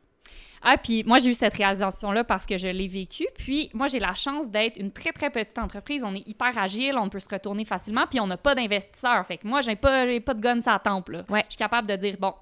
Ah, 0.68 0.80
puis 0.80 1.04
moi, 1.04 1.20
j'ai 1.20 1.30
eu 1.30 1.36
cette 1.36 1.54
réalisation-là 1.54 2.24
parce 2.24 2.48
que 2.48 2.58
je 2.58 2.68
l'ai 2.68 2.88
vécu. 2.88 3.28
Puis 3.38 3.70
moi, 3.76 3.88
j'ai 3.88 4.00
la 4.00 4.16
chance 4.16 4.50
d'être 4.50 4.78
une 4.78 4.92
très, 4.92 5.12
très 5.12 5.30
petite 5.30 5.60
entreprise. 5.60 6.04
On 6.04 6.16
est 6.16 6.28
hyper 6.28 6.58
agile, 6.58 6.98
on 6.98 7.08
peut 7.08 7.20
se 7.20 7.30
retourner 7.30 7.66
facilement, 7.66 8.06
puis 8.10 8.20
on 8.20 8.26
n'a 8.26 8.38
pas 8.38 8.56
d'investisseurs. 8.56 9.24
Fait 9.28 9.38
que 9.38 9.48
moi, 9.48 9.62
j'ai 9.62 9.76
pas, 9.76 10.06
pas 10.20 10.34
de 10.34 10.42
gun 10.42 10.60
à 10.66 10.80
temple. 10.80 11.18
Là. 11.18 11.26
Ouais. 11.30 11.44
Je 11.48 11.52
suis 11.52 11.58
capable 11.60 11.88
de 11.88 11.96
dire, 11.96 12.16
bon, 12.20 12.34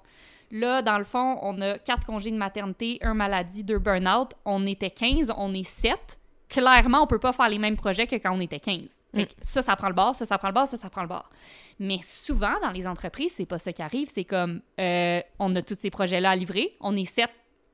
là, 0.52 0.82
dans 0.82 0.98
le 0.98 1.04
fond, 1.04 1.38
on 1.42 1.60
a 1.60 1.78
quatre 1.78 2.06
congés 2.06 2.32
de 2.32 2.38
maternité, 2.38 2.98
un 3.02 3.14
maladie, 3.14 3.62
deux 3.62 3.80
burn-out. 3.80 4.32
On 4.46 4.66
était 4.66 4.90
15, 4.90 5.34
on 5.36 5.54
est 5.54 5.68
7. 5.68 6.18
Clairement, 6.48 7.02
on 7.02 7.08
peut 7.08 7.20
pas 7.20 7.34
faire 7.34 7.50
les 7.50 7.60
mêmes 7.60 7.76
projets 7.76 8.08
que 8.08 8.16
quand 8.16 8.32
on 8.32 8.40
était 8.40 8.60
15. 8.60 8.84
Fait 9.14 9.26
que 9.26 9.34
ça, 9.42 9.62
ça 9.62 9.76
prend 9.76 9.90
le 9.90 9.96
bord, 9.96 10.16
ça, 10.16 10.26
ça 10.26 10.38
prend 10.38 10.48
le 10.48 10.54
bord, 10.54 10.68
ça, 10.68 10.78
ça 10.78 10.90
prend 10.90 11.02
le 11.02 11.08
bord. 11.10 11.30
Mais 11.78 12.00
souvent, 12.04 12.58
dans 12.62 12.72
les 12.72 12.88
entreprises, 12.88 13.34
c'est 13.36 13.46
pas 13.46 13.60
ça 13.60 13.74
qui 13.74 13.82
arrive. 13.82 14.08
C'est 14.14 14.24
comme, 14.24 14.62
euh, 14.80 15.20
on 15.40 15.54
a 15.58 15.62
tous 15.62 15.76
ces 15.78 15.90
projets-là 15.90 16.30
à 16.30 16.36
livrer. 16.38 16.78
On 16.80 16.96
est 16.96 17.06
7 17.06 17.30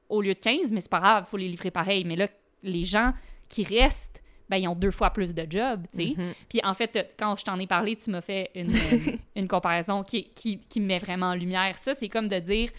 au 0.10 0.22
lieu 0.22 0.34
de 0.34 0.40
15, 0.40 0.72
mais 0.72 0.81
c'est 0.81 0.90
pas 0.91 0.99
grave, 0.99 1.23
il 1.27 1.30
faut 1.30 1.38
les 1.38 1.48
livrer 1.48 1.72
pareil. 1.72 2.03
Mais 2.06 2.15
là, 2.15 2.27
les 2.64 2.84
gens 2.84 3.14
qui 3.48 3.64
restent, 3.64 4.22
ben, 4.49 4.57
ils 4.57 4.68
ont 4.68 4.76
deux 4.76 4.91
fois 4.91 5.11
plus 5.11 5.34
de 5.36 5.45
jobs, 5.49 5.84
tu 5.95 5.98
sais. 6.10 6.14
Mhm. 6.18 6.34
Puis 6.49 6.60
en 6.64 6.73
fait, 6.73 7.14
quand 7.18 7.36
je 7.36 7.44
t'en 7.45 7.60
ai 7.60 7.68
parlé, 7.68 7.95
tu 7.95 8.10
m'as 8.10 8.22
fait 8.22 8.49
une, 8.56 8.76
euh, 8.76 9.11
une 9.36 9.48
comparaison 9.48 10.03
qui, 10.03 10.26
qui, 10.34 10.60
qui 10.60 10.80
me 10.81 10.88
met 10.88 10.99
vraiment 10.99 11.27
en 11.27 11.36
lumière. 11.36 11.77
Ça, 11.77 11.94
c'est 11.94 12.10
comme 12.10 12.27
de 12.27 12.40
dire, 12.40 12.69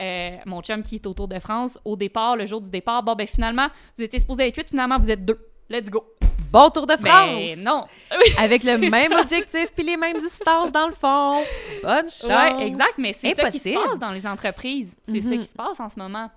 euh, 0.00 0.36
mon 0.46 0.60
chum 0.60 0.82
qui 0.82 0.96
est 0.96 1.06
au 1.06 1.14
Tour 1.14 1.28
de 1.28 1.38
France, 1.38 1.78
au 1.84 1.94
départ, 1.96 2.36
le 2.36 2.46
jour 2.46 2.60
du 2.60 2.68
départ, 2.68 3.02
bon, 3.04 3.14
ben 3.14 3.26
finalement, 3.28 3.68
vous 3.96 4.02
étiez 4.04 4.18
supposé 4.18 4.48
être 4.48 4.56
8, 4.56 4.70
finalement, 4.70 4.98
vous 4.98 5.10
êtes 5.10 5.24
deux. 5.24 5.38
Let's 5.70 5.88
go. 5.88 6.04
Bon 6.50 6.68
Tour 6.70 6.86
de 6.86 6.92
France! 6.96 7.06
Ben 7.06 7.62
non. 7.62 7.86
Avec 8.38 8.62
le 8.64 8.76
même 8.78 9.12
ça. 9.12 9.20
objectif 9.20 9.72
puis 9.74 9.84
les 9.84 9.96
mêmes 9.96 10.18
distances 10.18 10.70
dans 10.70 10.86
le 10.88 10.94
fond. 10.94 11.42
Bonne 11.82 12.08
chance! 12.10 12.24
Ouais, 12.24 12.66
exact, 12.66 12.94
mais 12.98 13.12
c'est 13.12 13.34
ça 13.34 13.50
qui 13.50 13.58
se 13.58 13.70
passe 13.72 13.98
dans 13.98 14.10
les 14.12 14.26
entreprises. 14.26 14.94
C'est 15.04 15.20
ça 15.20 15.30
Mhm. 15.30 15.38
qui 15.40 15.46
se 15.46 15.54
passe 15.54 15.80
en 15.80 15.88
ce 15.88 15.98
moment. 15.98 16.30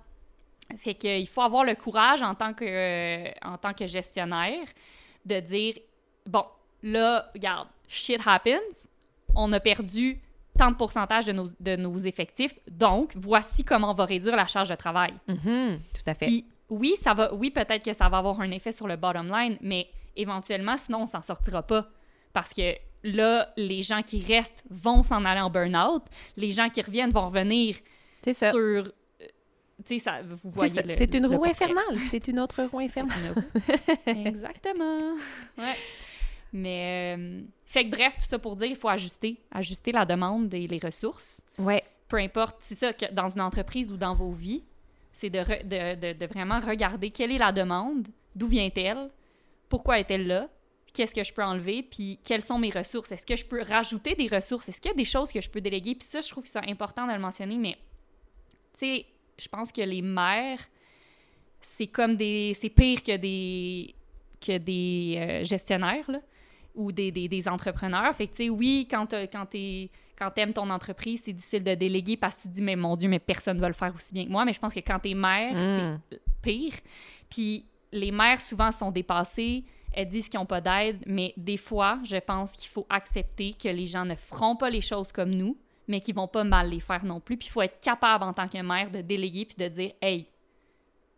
Fait 0.76 0.94
que, 0.94 1.06
euh, 1.08 1.16
il 1.16 1.26
faut 1.28 1.40
avoir 1.40 1.64
le 1.64 1.74
courage 1.74 2.22
en 2.22 2.34
tant 2.34 2.52
que, 2.52 2.64
euh, 2.66 3.30
en 3.42 3.56
tant 3.56 3.72
que 3.72 3.86
gestionnaire 3.86 4.66
de 5.24 5.40
dire 5.40 5.74
bon, 6.26 6.44
là, 6.82 7.28
regarde, 7.32 7.68
shit 7.88 8.20
happens, 8.26 8.86
on 9.34 9.52
a 9.52 9.60
perdu 9.60 10.20
tant 10.58 10.70
de 10.70 10.76
pourcentage 10.76 11.24
de 11.24 11.32
nos, 11.32 11.48
de 11.60 11.76
nos 11.76 11.96
effectifs, 11.98 12.54
donc 12.70 13.12
voici 13.14 13.64
comment 13.64 13.92
on 13.92 13.94
va 13.94 14.04
réduire 14.04 14.36
la 14.36 14.46
charge 14.46 14.68
de 14.68 14.74
travail. 14.74 15.14
Mhm, 15.26 15.78
Tout 15.94 16.02
à 16.10 16.14
fait. 16.14 16.26
Puis 16.26 16.44
oui, 16.68 16.94
ça 17.00 17.14
va, 17.14 17.32
oui, 17.32 17.50
peut-être 17.50 17.84
que 17.84 17.94
ça 17.94 18.08
va 18.08 18.18
avoir 18.18 18.40
un 18.40 18.50
effet 18.50 18.72
sur 18.72 18.86
le 18.88 18.96
bottom 18.96 19.28
line, 19.30 19.56
mais 19.62 19.88
éventuellement, 20.16 20.76
sinon, 20.76 21.02
on 21.02 21.06
s'en 21.06 21.22
sortira 21.22 21.62
pas. 21.62 21.86
Parce 22.32 22.52
que 22.52 22.74
là, 23.04 23.48
les 23.56 23.82
gens 23.82 24.02
qui 24.02 24.20
restent 24.22 24.64
vont 24.68 25.02
s'en 25.02 25.24
aller 25.24 25.40
en 25.40 25.48
burn-out. 25.48 26.02
Les 26.36 26.50
gens 26.50 26.68
qui 26.68 26.82
reviennent 26.82 27.10
vont 27.10 27.26
revenir 27.26 27.76
ça. 28.32 28.50
sur. 28.50 28.92
Ça, 29.98 30.20
vous 30.22 30.36
C'est 30.66 30.72
voyez. 30.72 31.16
une 31.16 31.22
le 31.22 31.28
roue 31.28 31.34
portrait. 31.44 31.50
infernale. 31.50 31.98
C'est 32.10 32.28
une 32.28 32.40
autre 32.40 32.62
roue 32.64 32.80
infernale. 32.80 33.34
une. 34.06 34.26
Exactement. 34.26 35.14
Ouais. 35.56 35.74
Mais. 36.52 37.16
euh, 37.18 37.40
fait 37.66 37.84
que 37.84 37.90
bref, 37.90 38.14
tout 38.16 38.24
ça 38.24 38.38
pour 38.38 38.56
dire, 38.56 38.68
il 38.68 38.76
faut 38.76 38.88
ajuster. 38.88 39.38
Ajuster 39.52 39.92
la 39.92 40.06
demande 40.06 40.52
et 40.54 40.66
les 40.66 40.78
ressources. 40.78 41.42
Ouais. 41.58 41.82
peu 42.08 42.16
importe, 42.16 42.56
c'est 42.60 42.74
ça, 42.74 42.92
que 42.94 43.12
dans 43.12 43.28
une 43.28 43.42
entreprise 43.42 43.92
ou 43.92 43.98
dans 43.98 44.14
vos 44.14 44.32
vies, 44.32 44.64
c'est 45.12 45.28
de, 45.28 45.38
re- 45.40 45.62
de, 45.66 45.94
de- 46.12 46.18
de 46.18 46.26
vraiment 46.26 46.60
regarder 46.60 47.10
quelle 47.10 47.30
est 47.32 47.38
la 47.38 47.52
demande, 47.52 48.08
d'où 48.34 48.46
vient-elle, 48.46 49.10
pourquoi 49.68 49.98
est-elle 50.00 50.26
là, 50.26 50.48
qu'est-ce 50.94 51.14
que 51.14 51.22
je 51.22 51.34
peux 51.34 51.42
enlever, 51.44 51.82
puis 51.82 52.18
quelles 52.24 52.40
sont 52.40 52.58
mes 52.58 52.70
ressources. 52.70 53.12
Est-ce 53.12 53.26
que 53.26 53.36
je 53.36 53.44
peux 53.44 53.60
rajouter 53.62 54.14
des 54.14 54.28
ressources? 54.28 54.68
Est-ce 54.70 54.80
qu'il 54.80 54.90
y 54.90 54.94
a 54.94 54.96
des 54.96 55.04
choses 55.04 55.30
que 55.30 55.42
je 55.42 55.50
peux 55.50 55.60
déléguer? 55.60 55.94
Puis 55.94 56.08
ça, 56.08 56.22
je 56.22 56.28
trouve 56.30 56.44
que 56.44 56.48
c'est 56.50 56.66
important 56.70 57.06
de 57.06 57.12
le 57.12 57.18
mentionner, 57.18 57.58
mais 57.58 57.76
tu 58.72 58.86
sais, 58.86 59.06
je 59.38 59.48
pense 59.48 59.70
que 59.72 59.80
les 59.82 60.02
mères, 60.02 60.60
c'est 61.60 61.86
comme 61.86 62.16
des... 62.16 62.54
c'est 62.58 62.70
pire 62.70 63.02
que 63.02 63.16
des 63.16 63.94
que 64.40 64.56
des 64.56 65.16
euh, 65.18 65.44
gestionnaires, 65.44 66.08
là, 66.08 66.20
ou 66.76 66.92
des, 66.92 67.10
des, 67.10 67.26
des 67.28 67.48
entrepreneurs. 67.48 68.14
Fait 68.14 68.28
que, 68.28 68.36
tu 68.36 68.44
sais, 68.44 68.48
oui, 68.50 68.86
quand 68.88 69.12
quand 69.32 69.46
t'es 69.46 69.90
quand 70.16 70.30
t'aimes 70.30 70.52
ton 70.52 70.68
entreprise, 70.70 71.22
c'est 71.24 71.32
difficile 71.32 71.64
de 71.64 71.74
déléguer 71.74 72.16
parce 72.16 72.36
que 72.36 72.42
tu 72.42 72.48
te 72.48 72.54
dis, 72.54 72.62
mais 72.62 72.76
mon 72.76 72.96
Dieu, 72.96 73.08
mais 73.08 73.18
personne 73.20 73.56
ne 73.56 73.60
va 73.60 73.68
le 73.68 73.74
faire 73.74 73.94
aussi 73.94 74.12
bien 74.14 74.24
que 74.24 74.30
moi. 74.30 74.44
Mais 74.44 74.52
je 74.52 74.58
pense 74.60 74.74
que 74.74 74.80
quand 74.80 74.98
t'es 75.00 75.14
mère, 75.14 75.54
Mm. 75.54 76.00
c'est 76.10 76.20
pire. 76.42 76.72
Puis 77.30 77.64
les 77.92 78.10
mères, 78.12 78.40
souvent, 78.40 78.70
sont 78.72 78.90
dépassées. 78.90 79.64
Elles 79.92 80.06
disent 80.06 80.28
qu'ils 80.28 80.38
n'ont 80.38 80.46
pas 80.46 80.60
d'aide, 80.60 80.98
mais 81.06 81.32
des 81.36 81.56
fois, 81.56 81.98
je 82.04 82.16
pense 82.18 82.52
qu'il 82.52 82.68
faut 82.68 82.86
accepter 82.90 83.54
que 83.54 83.68
les 83.68 83.86
gens 83.86 84.04
ne 84.04 84.14
feront 84.14 84.54
pas 84.54 84.70
les 84.70 84.80
choses 84.82 85.10
comme 85.12 85.30
nous, 85.30 85.56
mais 85.88 86.00
qu'ils 86.00 86.14
vont 86.14 86.28
pas 86.28 86.44
mal 86.44 86.70
les 86.70 86.80
faire 86.80 87.04
non 87.04 87.18
plus. 87.20 87.36
Puis 87.36 87.48
il 87.48 87.50
faut 87.50 87.62
être 87.62 87.80
capable, 87.80 88.22
en 88.24 88.32
tant 88.32 88.46
que 88.48 88.58
mère, 88.62 88.90
de 88.90 89.00
déléguer 89.00 89.44
puis 89.46 89.56
de 89.56 89.68
dire, 89.68 89.92
hey, 90.00 90.28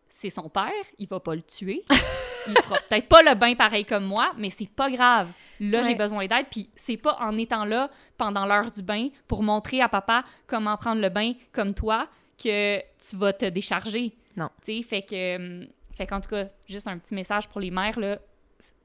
c'est 0.09 0.31
son 0.31 0.49
père, 0.49 0.73
il 0.99 1.07
va 1.09 1.21
pas 1.21 1.35
le 1.35 1.43
tuer. 1.43 1.85
il 2.49 2.55
fera 2.63 2.79
peut-être 2.89 3.09
pas 3.09 3.23
le 3.23 3.35
bain 3.35 3.55
pareil 3.55 3.85
comme 3.85 4.05
moi, 4.07 4.33
mais 4.39 4.51
c'est 4.51 4.69
pas 4.69 4.91
grave. 4.91 5.29
Là, 5.61 5.83
j'ai 5.83 5.95
besoin 5.95 6.27
d'aide, 6.27 6.47
puis 6.51 6.71
c'est 6.75 6.97
pas 6.97 7.17
en 7.21 7.37
étant 7.37 7.65
là 7.67 7.91
pendant 8.17 8.47
l'heure 8.47 8.71
du 8.71 8.83
bain 8.83 9.09
pour 9.29 9.43
montrer 9.43 9.81
à 9.83 9.89
papa 9.89 10.25
comment 10.47 10.77
prendre 10.77 11.03
le 11.03 11.11
bain 11.11 11.35
comme 11.53 11.75
toi 11.75 12.09
que 12.43 12.79
tu 12.79 13.17
vas 13.17 13.33
te 13.35 13.45
décharger. 13.45 14.15
Non. 14.37 14.49
Tu 14.65 14.79
sais, 14.79 14.83
fait 14.83 15.03
que 15.03 15.37
hum, 15.37 15.67
fait 15.93 16.07
qu'en 16.07 16.21
tout 16.21 16.31
cas, 16.31 16.47
juste 16.67 16.87
un 16.87 16.97
petit 16.97 17.15
message 17.15 17.47
pour 17.49 17.61
les 17.61 17.71
mères 17.71 18.01
là, 18.01 18.19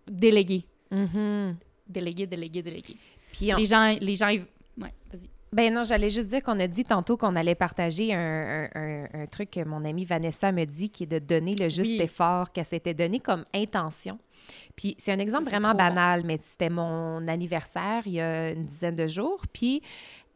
déléguer, 0.08 0.66
Mhm. 0.92 1.56
déléguer, 1.88 2.28
déléguer, 2.28 2.62
déléguer. 2.62 2.96
Puis 3.32 3.54
on- 3.54 3.58
Les 3.58 3.66
gens 3.66 3.96
les 4.00 4.16
gens 4.18 4.28
ils- 4.28 4.46
ouais, 4.78 4.94
vas-y. 5.12 5.30
Ben 5.54 5.74
non, 5.74 5.84
j'allais 5.84 6.10
juste 6.10 6.28
dire 6.30 6.44
qu'on 6.44 6.60
a 6.60 6.68
dit 6.68 6.84
tantôt 6.84 7.16
qu'on 7.18 7.36
allait 7.36 7.56
partager 7.56 8.14
un, 8.14 8.20
un- 8.20 8.70
un- 8.76 9.08
un 9.22 9.26
truc 9.26 9.52
que 9.52 9.64
mon 9.64 9.86
amie 9.86 10.04
Vanessa 10.04 10.52
me 10.52 10.66
dit, 10.66 10.90
qui 10.90 11.04
est 11.04 11.08
de 11.08 11.20
donner 11.20 11.56
le 11.56 11.70
juste 11.70 11.92
Oui. 11.92 12.02
effort 12.02 12.52
qu'elle 12.52 12.66
s'était 12.66 12.94
donné 12.94 13.20
comme 13.20 13.46
intention. 13.54 14.20
Puis 14.76 14.96
c'est 15.00 15.12
un 15.14 15.20
exemple 15.20 15.46
vraiment 15.46 15.72
bon. 15.72 15.78
banal, 15.78 16.24
mais 16.26 16.40
c'était 16.42 16.70
mon 16.70 17.26
anniversaire 17.28 18.02
il 18.06 18.14
y 18.14 18.22
a 18.22 18.50
une 18.52 18.64
dizaine 18.66 18.96
de 18.96 19.08
jours. 19.08 19.42
Puis 19.54 19.82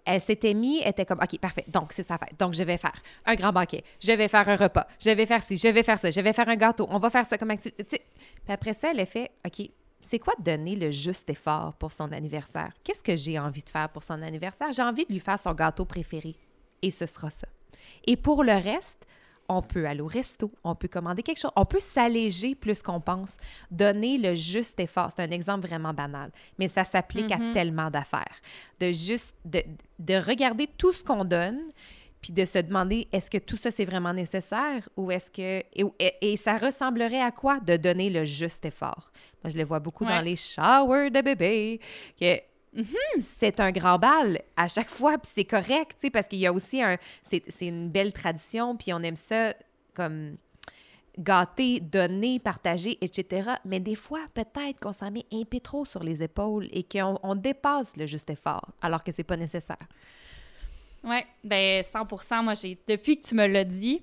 elle 0.05 0.21
s'était 0.21 0.53
mis, 0.53 0.79
elle 0.81 0.89
était 0.89 1.05
comme, 1.05 1.19
OK, 1.21 1.37
parfait, 1.39 1.65
donc 1.67 1.91
c'est 1.91 2.01
sa 2.03 2.17
fête. 2.17 2.39
Donc 2.39 2.53
je 2.53 2.63
vais 2.63 2.77
faire 2.77 2.95
un 3.25 3.35
grand 3.35 3.51
banquet, 3.51 3.83
je 4.01 4.11
vais 4.13 4.27
faire 4.29 4.47
un 4.47 4.55
repas, 4.55 4.87
je 5.03 5.09
vais 5.11 5.25
faire 5.25 5.41
ci, 5.41 5.57
je 5.57 5.67
vais 5.67 5.83
faire 5.83 5.99
ça, 5.99 6.09
je 6.09 6.21
vais 6.21 6.33
faire 6.33 6.47
un 6.49 6.55
gâteau, 6.55 6.87
on 6.89 6.97
va 6.97 7.09
faire 7.09 7.25
ça 7.25 7.37
comme 7.37 7.51
activité. 7.51 7.83
Puis 7.83 7.99
après 8.53 8.73
ça, 8.73 8.89
elle 8.91 9.01
a 9.01 9.05
fait, 9.05 9.29
OK, 9.45 9.69
c'est 10.01 10.19
quoi 10.19 10.33
donner 10.39 10.75
le 10.75 10.91
juste 10.91 11.29
effort 11.29 11.73
pour 11.73 11.91
son 11.91 12.11
anniversaire? 12.11 12.71
Qu'est-ce 12.83 13.03
que 13.03 13.15
j'ai 13.15 13.37
envie 13.37 13.63
de 13.63 13.69
faire 13.69 13.89
pour 13.89 14.03
son 14.03 14.21
anniversaire? 14.21 14.71
J'ai 14.71 14.81
envie 14.81 15.05
de 15.05 15.13
lui 15.13 15.19
faire 15.19 15.37
son 15.37 15.53
gâteau 15.53 15.85
préféré. 15.85 16.35
Et 16.81 16.91
ce 16.91 17.05
sera 17.05 17.29
ça. 17.29 17.47
Et 18.05 18.15
pour 18.15 18.43
le 18.43 18.53
reste, 18.53 19.05
on 19.49 19.61
peut 19.61 19.87
aller 19.87 20.01
au 20.01 20.07
resto, 20.07 20.51
on 20.63 20.75
peut 20.75 20.87
commander 20.87 21.23
quelque 21.23 21.39
chose, 21.39 21.51
on 21.55 21.65
peut 21.65 21.79
s'alléger 21.79 22.53
plus 22.53 22.83
qu'on 22.83 23.01
pense, 23.01 23.35
donner 23.71 24.17
le 24.17 24.35
juste 24.35 24.79
effort. 24.79 25.09
C'est 25.13 25.23
un 25.23 25.31
exemple 25.31 25.67
vraiment 25.67 25.93
banal, 25.93 26.31
mais 26.59 26.67
ça 26.67 26.83
s'applique 26.83 27.31
à 27.31 27.39
tellement 27.51 27.89
d'affaires. 27.89 28.39
De 28.79 28.91
juste, 28.91 29.35
de, 29.45 29.63
de 29.97 30.13
regarder 30.13 30.67
tout 30.67 30.91
ce 30.91 31.03
qu'on 31.03 31.25
donne, 31.25 31.59
puis 32.21 32.33
de 32.33 32.45
se 32.45 32.59
demander 32.59 33.07
est-ce 33.11 33.31
que 33.31 33.37
tout 33.37 33.57
ça 33.57 33.71
c'est 33.71 33.85
vraiment 33.85 34.13
nécessaire 34.13 34.87
ou 34.97 35.11
est-ce 35.11 35.31
que 35.31 35.63
et, 36.21 36.37
ça 36.37 36.57
ressemblerait 36.57 37.21
à 37.21 37.31
quoi 37.31 37.59
de 37.59 37.77
donner 37.77 38.09
le 38.09 38.25
juste 38.25 38.65
effort? 38.65 39.11
Moi 39.43 39.51
je 39.51 39.57
le 39.57 39.63
vois 39.63 39.79
beaucoup 39.79 40.05
dans 40.05 40.21
les 40.21 40.35
showers 40.35 41.09
de 41.09 41.21
bébés 41.21 41.79
que 42.19 42.39
c'est 43.19 43.59
un 43.59 43.71
grand 43.71 43.97
bal 43.97 44.41
à 44.55 44.67
chaque 44.67 44.89
fois, 44.89 45.17
puis 45.17 45.31
c'est 45.33 45.45
correct, 45.45 45.93
tu 45.93 46.01
sais, 46.01 46.09
parce 46.11 46.27
qu'il 46.27 46.37
y 46.37 46.45
a 46.45 46.53
aussi 46.53 46.83
un... 46.83 46.97
C'est 47.23 47.43
c'est 47.47 47.65
une 47.65 47.89
belle 47.89 48.13
tradition, 48.13 48.75
puis 48.75 48.93
on 48.93 49.01
aime 49.01 49.15
ça 49.15 49.55
comme 49.95 50.37
gâter, 51.17 51.79
donner, 51.79 52.39
partager, 52.39 52.97
etc. 53.01 53.51
Mais 53.65 53.79
des 53.79 53.95
fois, 53.95 54.21
peut-être 54.33 54.79
qu'on 54.79 54.93
s'en 54.93 55.11
met 55.11 55.25
un 55.33 55.43
peu 55.43 55.59
trop 55.59 55.83
sur 55.83 56.03
les 56.03 56.23
épaules 56.23 56.67
et 56.71 56.83
qu'on 56.83 57.19
on 57.23 57.35
dépasse 57.35 57.97
le 57.97 58.05
juste 58.05 58.29
effort, 58.29 58.69
alors 58.81 59.03
que 59.03 59.11
c'est 59.11 59.23
pas 59.23 59.37
nécessaire. 59.37 59.77
Ouais, 61.03 61.25
ben 61.43 61.81
100% 61.81 62.43
Moi, 62.43 62.53
j'ai 62.55 62.77
depuis 62.87 63.19
que 63.19 63.27
tu 63.27 63.35
me 63.35 63.47
l'as 63.47 63.63
dit, 63.63 64.01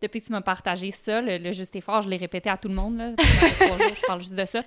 depuis 0.00 0.20
que 0.20 0.26
tu 0.26 0.32
m'as 0.32 0.42
partagé 0.42 0.90
ça, 0.90 1.20
le, 1.20 1.38
le 1.38 1.52
juste 1.52 1.74
effort, 1.76 2.02
je 2.02 2.08
l'ai 2.08 2.16
répété 2.16 2.48
à 2.50 2.56
tout 2.56 2.68
le 2.68 2.74
monde. 2.74 2.96
Là, 2.96 3.12
trois 3.60 3.78
jours, 3.78 3.96
je 3.96 4.06
parle 4.06 4.20
juste 4.20 4.36
de 4.36 4.44
ça. 4.44 4.62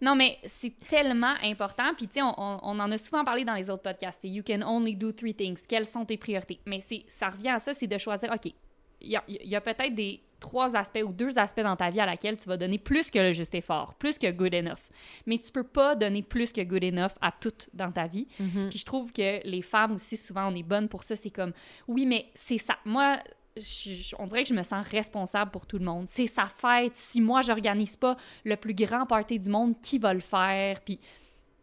Non, 0.00 0.14
mais 0.14 0.38
c'est 0.44 0.76
tellement 0.88 1.34
important. 1.42 1.94
Puis, 1.96 2.06
tu 2.06 2.14
sais, 2.14 2.22
on, 2.22 2.32
en 2.62 2.90
a 2.90 2.98
souvent 2.98 3.24
parlé 3.24 3.44
dans 3.44 3.54
les 3.54 3.70
autres 3.70 3.82
podcasts. 3.82 4.20
You 4.24 4.42
can 4.46 4.60
only 4.62 4.94
do 4.94 5.10
three 5.12 5.34
things. 5.34 5.58
Quelles 5.66 5.86
sont 5.86 6.04
tes 6.04 6.18
priorités? 6.18 6.60
Mais 6.66 6.80
ça 7.08 7.30
revient 7.30 7.50
à 7.50 7.58
ça, 7.58 7.72
c'est 7.72 7.86
de 7.86 7.96
choisir, 7.96 8.30
OK, 8.30 8.52
il 9.00 9.08
y 9.10 9.16
a, 9.16 9.24
il 9.28 9.48
y 9.48 9.54
a 9.56 9.60
peut-être 9.60 9.94
des 9.94 10.20
trois 10.38 10.76
aspects 10.76 11.02
ou 11.04 11.12
deux 11.12 11.38
aspects 11.38 11.62
dans 11.62 11.76
ta 11.76 11.88
vie 11.90 12.00
à 12.00 12.06
laquelle 12.06 12.36
tu 12.36 12.46
vas 12.48 12.56
donner 12.56 12.78
plus 12.78 13.10
que 13.10 13.18
le 13.18 13.32
juste 13.32 13.54
effort, 13.54 13.94
plus 13.94 14.18
que 14.18 14.30
good 14.30 14.54
enough. 14.54 14.90
Mais 15.26 15.38
tu 15.38 15.50
peux 15.50 15.64
pas 15.64 15.94
donner 15.94 16.22
plus 16.22 16.52
que 16.52 16.60
good 16.62 16.84
enough 16.84 17.12
à 17.22 17.32
tout 17.32 17.52
dans 17.72 17.90
ta 17.90 18.06
vie. 18.06 18.26
Puis 18.68 18.78
je 18.78 18.84
trouve 18.84 19.12
que 19.12 19.46
les 19.46 19.62
femmes 19.62 19.92
aussi, 19.92 20.16
souvent, 20.16 20.52
on 20.52 20.54
est 20.54 20.62
bonnes 20.62 20.88
pour 20.88 21.04
ça. 21.04 21.16
C'est 21.16 21.30
comme, 21.30 21.52
oui, 21.88 22.04
mais 22.06 22.26
c'est 22.34 22.58
ça. 22.58 22.76
Moi, 22.84 23.18
je- 23.56 23.94
je- 23.94 24.16
on 24.18 24.26
dirait 24.26 24.42
que 24.42 24.50
je 24.50 24.54
me 24.54 24.62
sens 24.62 24.86
responsable 24.88 25.50
pour 25.50 25.66
tout 25.66 25.78
le 25.78 25.84
monde. 25.86 26.06
C'est 26.06 26.26
sa 26.26 26.44
fête. 26.44 26.94
Si 26.94 27.22
moi, 27.22 27.40
j'organise 27.40 27.96
pas 27.96 28.16
le 28.44 28.56
plus 28.56 28.74
grand 28.74 29.06
party 29.06 29.38
du 29.38 29.48
monde, 29.48 29.80
qui 29.80 29.98
va 29.98 30.12
le 30.12 30.20
faire? 30.20 30.80
Puis 30.80 31.00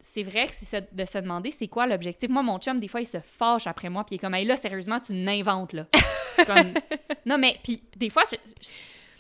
c'est 0.06 0.24
vrai 0.24 0.48
que 0.48 0.54
c'est 0.54 0.94
de 0.94 1.06
se 1.06 1.18
demander 1.18 1.50
c'est 1.50 1.70
quoi 1.70 1.88
l'objectif. 1.88 2.30
Moi, 2.30 2.44
mon 2.44 2.60
chum, 2.60 2.80
des 2.80 2.88
fois, 2.90 3.00
il 3.02 3.08
se 3.08 3.20
fâche 3.22 3.68
après 3.68 3.90
moi, 3.90 4.04
puis 4.04 4.16
il 4.16 4.18
est 4.18 4.20
comme, 4.20 4.34
hey, 4.36 4.46
là, 4.46 4.56
sérieusement, 4.58 5.00
tu 5.00 5.14
n'inventes, 5.14 5.72
là. 5.74 5.88
Comme- 6.46 6.74
Non, 7.26 7.38
mais, 7.38 7.58
puis 7.64 7.82
des 7.96 8.10
fois, 8.10 8.24
je- 8.30 8.36
je- 8.62 8.70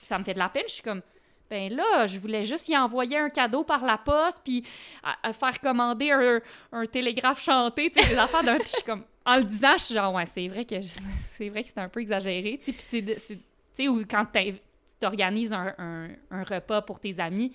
ça 0.05 0.19
me 0.19 0.23
fait 0.25 0.33
de 0.33 0.39
la 0.39 0.49
peine. 0.49 0.63
Je 0.67 0.73
suis 0.73 0.83
comme, 0.83 1.01
ben 1.49 1.73
là, 1.73 2.05
je 2.07 2.19
voulais 2.19 2.43
juste 2.43 2.67
y 2.67 2.75
envoyer 2.77 3.17
un 3.17 3.29
cadeau 3.29 3.63
par 3.63 3.85
la 3.85 3.97
poste, 3.97 4.41
puis 4.43 4.63
à, 5.03 5.15
à 5.29 5.31
faire 5.33 5.59
commander 5.61 6.11
un, 6.11 6.41
un 6.73 6.85
télégraphe 6.85 7.41
chanté, 7.41 7.89
tu 7.91 8.01
sais, 8.03 8.09
des 8.09 8.17
affaires 8.17 8.43
d'un. 8.43 8.57
Puis 8.57 8.67
je 8.69 8.75
suis 8.77 8.83
comme, 8.83 9.03
en 9.25 9.37
le 9.37 9.43
disant, 9.45 9.73
je 9.77 9.83
suis 9.83 9.93
genre, 9.95 10.13
ouais, 10.13 10.25
c'est 10.25 10.47
vrai 10.49 10.65
que 10.65 10.75
c'est 11.37 11.47
vrai 11.49 11.63
que 11.63 11.69
c'est 11.69 11.79
un 11.79 11.87
peu 11.89 12.01
exagéré, 12.01 12.59
tu 12.61 12.73
sais. 12.73 13.01
Puis 13.01 13.05
tu 13.05 13.39
sais, 13.73 13.87
ou 13.87 14.03
quand 14.09 14.25
tu 14.33 15.05
organises 15.05 15.53
un, 15.53 15.73
un- 15.77 16.09
un 16.31 16.43
repas 16.43 16.81
pour 16.81 16.99
tes 16.99 17.19
amis, 17.19 17.53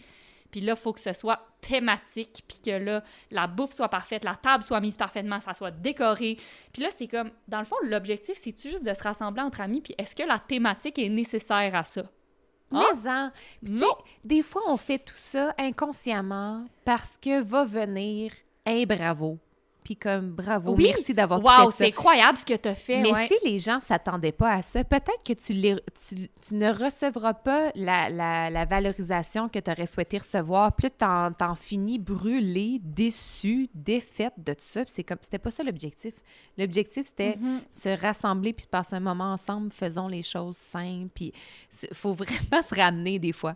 puis 0.50 0.60
là, 0.60 0.72
il 0.72 0.78
faut 0.78 0.92
que 0.92 1.00
ce 1.00 1.12
soit 1.12 1.40
thématique, 1.60 2.44
puis 2.46 2.58
que 2.64 2.70
là, 2.70 3.02
la 3.30 3.46
bouffe 3.46 3.72
soit 3.72 3.88
parfaite, 3.88 4.24
la 4.24 4.34
table 4.36 4.62
soit 4.64 4.80
mise 4.80 4.96
parfaitement, 4.96 5.40
ça 5.40 5.54
soit 5.54 5.70
décoré. 5.70 6.38
Puis 6.72 6.82
là, 6.82 6.88
c'est 6.96 7.06
comme, 7.08 7.30
dans 7.48 7.58
le 7.58 7.64
fond, 7.64 7.76
l'objectif, 7.82 8.36
c'est-tu 8.36 8.70
juste 8.70 8.84
de 8.84 8.94
se 8.94 9.02
rassembler 9.02 9.42
entre 9.42 9.60
amis, 9.60 9.80
puis 9.80 9.94
est-ce 9.98 10.14
que 10.16 10.22
la 10.22 10.38
thématique 10.38 10.98
est 10.98 11.08
nécessaire 11.08 11.74
à 11.74 11.82
ça? 11.84 12.02
Ah! 12.72 12.84
Mais 13.02 13.10
en, 13.10 13.30
tu 13.64 13.78
sais, 13.78 13.84
Non. 13.84 13.96
des 14.24 14.42
fois, 14.42 14.62
on 14.66 14.76
fait 14.76 14.98
tout 14.98 15.14
ça 15.16 15.54
inconsciemment 15.58 16.64
parce 16.84 17.16
que 17.16 17.40
va 17.42 17.64
venir 17.64 18.32
un 18.66 18.84
bravo. 18.84 19.38
Puis 19.88 19.96
comme 19.96 20.32
bravo, 20.32 20.74
Oui. 20.74 20.84
merci 20.94 21.14
d'avoir 21.14 21.40
Wow, 21.42 21.70
fait 21.70 21.76
c'est 21.78 21.84
ça. 21.84 21.88
incroyable 21.88 22.36
ce 22.36 22.44
que 22.44 22.52
tu 22.52 22.68
as 22.68 22.74
fait. 22.74 23.00
Mais 23.00 23.10
ouais. 23.10 23.26
si 23.26 23.34
les 23.42 23.56
gens 23.56 23.80
s'attendaient 23.80 24.32
pas 24.32 24.52
à 24.52 24.60
ça, 24.60 24.84
peut-être 24.84 25.22
que 25.24 25.32
tu, 25.32 25.54
les- 25.54 25.80
tu, 26.06 26.28
tu 26.46 26.54
ne 26.56 26.70
recevras 26.70 27.32
pas 27.32 27.70
la, 27.74 28.10
la- 28.10 28.50
la 28.50 28.64
valorisation 28.66 29.48
que 29.48 29.58
tu 29.58 29.70
aurais 29.70 29.86
souhaité 29.86 30.18
recevoir. 30.18 30.72
Plus 30.76 30.90
t'en, 30.90 31.32
t'en 31.32 31.54
finis 31.54 31.98
brûlé, 31.98 32.80
déçu, 32.82 33.70
défaite 33.74 34.34
de 34.36 34.52
tout 34.52 34.58
ça. 34.60 34.84
Puis 34.84 34.92
c'est 34.94 35.04
comme, 35.04 35.16
c'était 35.22 35.38
pas 35.38 35.50
ça 35.50 35.62
l'objectif. 35.62 36.12
L'objectif, 36.58 37.06
c'était 37.06 37.36
Mhm. 37.38 37.62
se 37.74 37.88
rassembler 37.98 38.52
puis 38.52 38.64
se 38.64 38.68
passer 38.68 38.94
un 38.96 39.00
moment 39.00 39.32
ensemble, 39.32 39.72
faisons 39.72 40.06
les 40.08 40.22
choses 40.22 40.58
simples. 40.58 41.08
Puis 41.14 41.32
il 41.82 41.94
faut 41.94 42.12
vraiment 42.12 42.28
se 42.68 42.74
ramener 42.74 43.18
des 43.18 43.32
fois. 43.32 43.54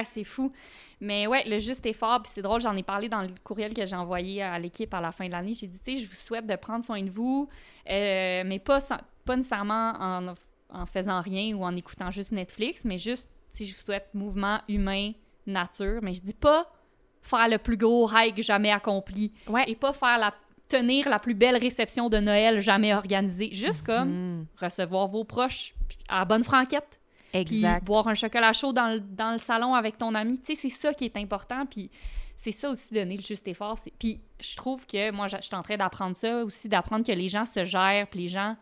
Ah, 0.00 0.04
c'est 0.04 0.24
fou. 0.24 0.52
Mais 1.00 1.26
ouais, 1.26 1.44
le 1.48 1.58
juste 1.58 1.84
effort, 1.86 2.22
puis 2.22 2.32
c'est 2.34 2.42
drôle, 2.42 2.60
j'en 2.60 2.74
ai 2.76 2.82
parlé 2.82 3.08
dans 3.08 3.22
le 3.22 3.28
courriel 3.42 3.74
que 3.74 3.84
j'ai 3.84 3.96
envoyé 3.96 4.42
à 4.42 4.58
l'équipe 4.58 4.92
à 4.94 5.00
la 5.00 5.12
fin 5.12 5.26
de 5.26 5.32
l'année. 5.32 5.54
J'ai 5.54 5.66
dit, 5.66 5.78
tu 5.78 5.96
sais, 5.96 6.02
je 6.02 6.08
vous 6.08 6.14
souhaite 6.14 6.46
de 6.46 6.56
prendre 6.56 6.82
soin 6.84 7.02
de 7.02 7.10
vous, 7.10 7.48
euh, 7.90 8.42
mais 8.46 8.58
pas, 8.58 8.80
sans- 8.80 9.00
pas 9.24 9.36
nécessairement 9.36 9.92
en, 9.98 10.34
en 10.70 10.86
faisant 10.86 11.20
rien 11.20 11.54
ou 11.56 11.64
en 11.64 11.74
écoutant 11.76 12.10
juste 12.10 12.32
Netflix, 12.32 12.84
mais 12.84 12.96
juste, 12.98 13.30
tu 13.50 13.58
sais, 13.58 13.64
je 13.66 13.74
vous 13.74 13.82
souhaite 13.82 14.08
mouvement 14.14 14.60
humain, 14.68 15.12
nature. 15.46 16.00
Mais 16.02 16.14
je 16.14 16.22
dis 16.22 16.34
pas 16.34 16.70
faire 17.22 17.48
le 17.48 17.58
plus 17.58 17.76
gros 17.76 18.08
hike 18.12 18.42
jamais 18.42 18.70
accompli 18.70 19.32
Ouais. 19.48 19.64
et 19.66 19.76
pas 19.76 19.92
faire 19.92 20.18
la 20.18 20.32
tenir 20.68 21.08
la 21.10 21.18
plus 21.18 21.34
belle 21.34 21.56
réception 21.56 22.08
de 22.08 22.18
Noël 22.18 22.60
jamais 22.62 22.94
organisée. 22.94 23.50
Juste 23.52 23.84
comme 23.84 24.08
Mm, 24.40 24.46
recevoir 24.60 25.08
vos 25.08 25.24
proches 25.24 25.74
à 26.08 26.20
la 26.20 26.24
bonne 26.24 26.42
franquette 26.44 27.00
puis 27.44 27.56
exact. 27.56 27.84
boire 27.84 28.06
un 28.08 28.14
chocolat 28.14 28.52
chaud 28.52 28.72
dans 28.72 28.88
le, 28.88 29.00
dans 29.00 29.32
le 29.32 29.38
salon 29.38 29.74
avec 29.74 29.98
ton 29.98 30.14
ami. 30.14 30.38
Tu 30.38 30.54
sais, 30.54 30.62
c'est 30.62 30.68
ça 30.76 30.94
qui 30.94 31.04
est 31.04 31.16
important. 31.16 31.66
Puis 31.66 31.90
c'est 32.36 32.52
ça 32.52 32.70
aussi, 32.70 32.92
donner 32.94 33.16
le 33.16 33.22
juste 33.22 33.48
effort. 33.48 33.78
Puis 33.98 34.20
je 34.40 34.56
trouve 34.56 34.86
que 34.86 35.10
moi, 35.10 35.26
je 35.28 35.36
suis 35.40 35.54
en 35.54 35.62
train 35.62 35.76
d'apprendre 35.76 36.14
ça 36.14 36.44
aussi, 36.44 36.68
d'apprendre 36.68 37.04
que 37.06 37.12
les 37.12 37.28
gens 37.28 37.44
se 37.44 37.64
gèrent. 37.64 38.06
Puis 38.08 38.20
les 38.20 38.28
gens, 38.28 38.56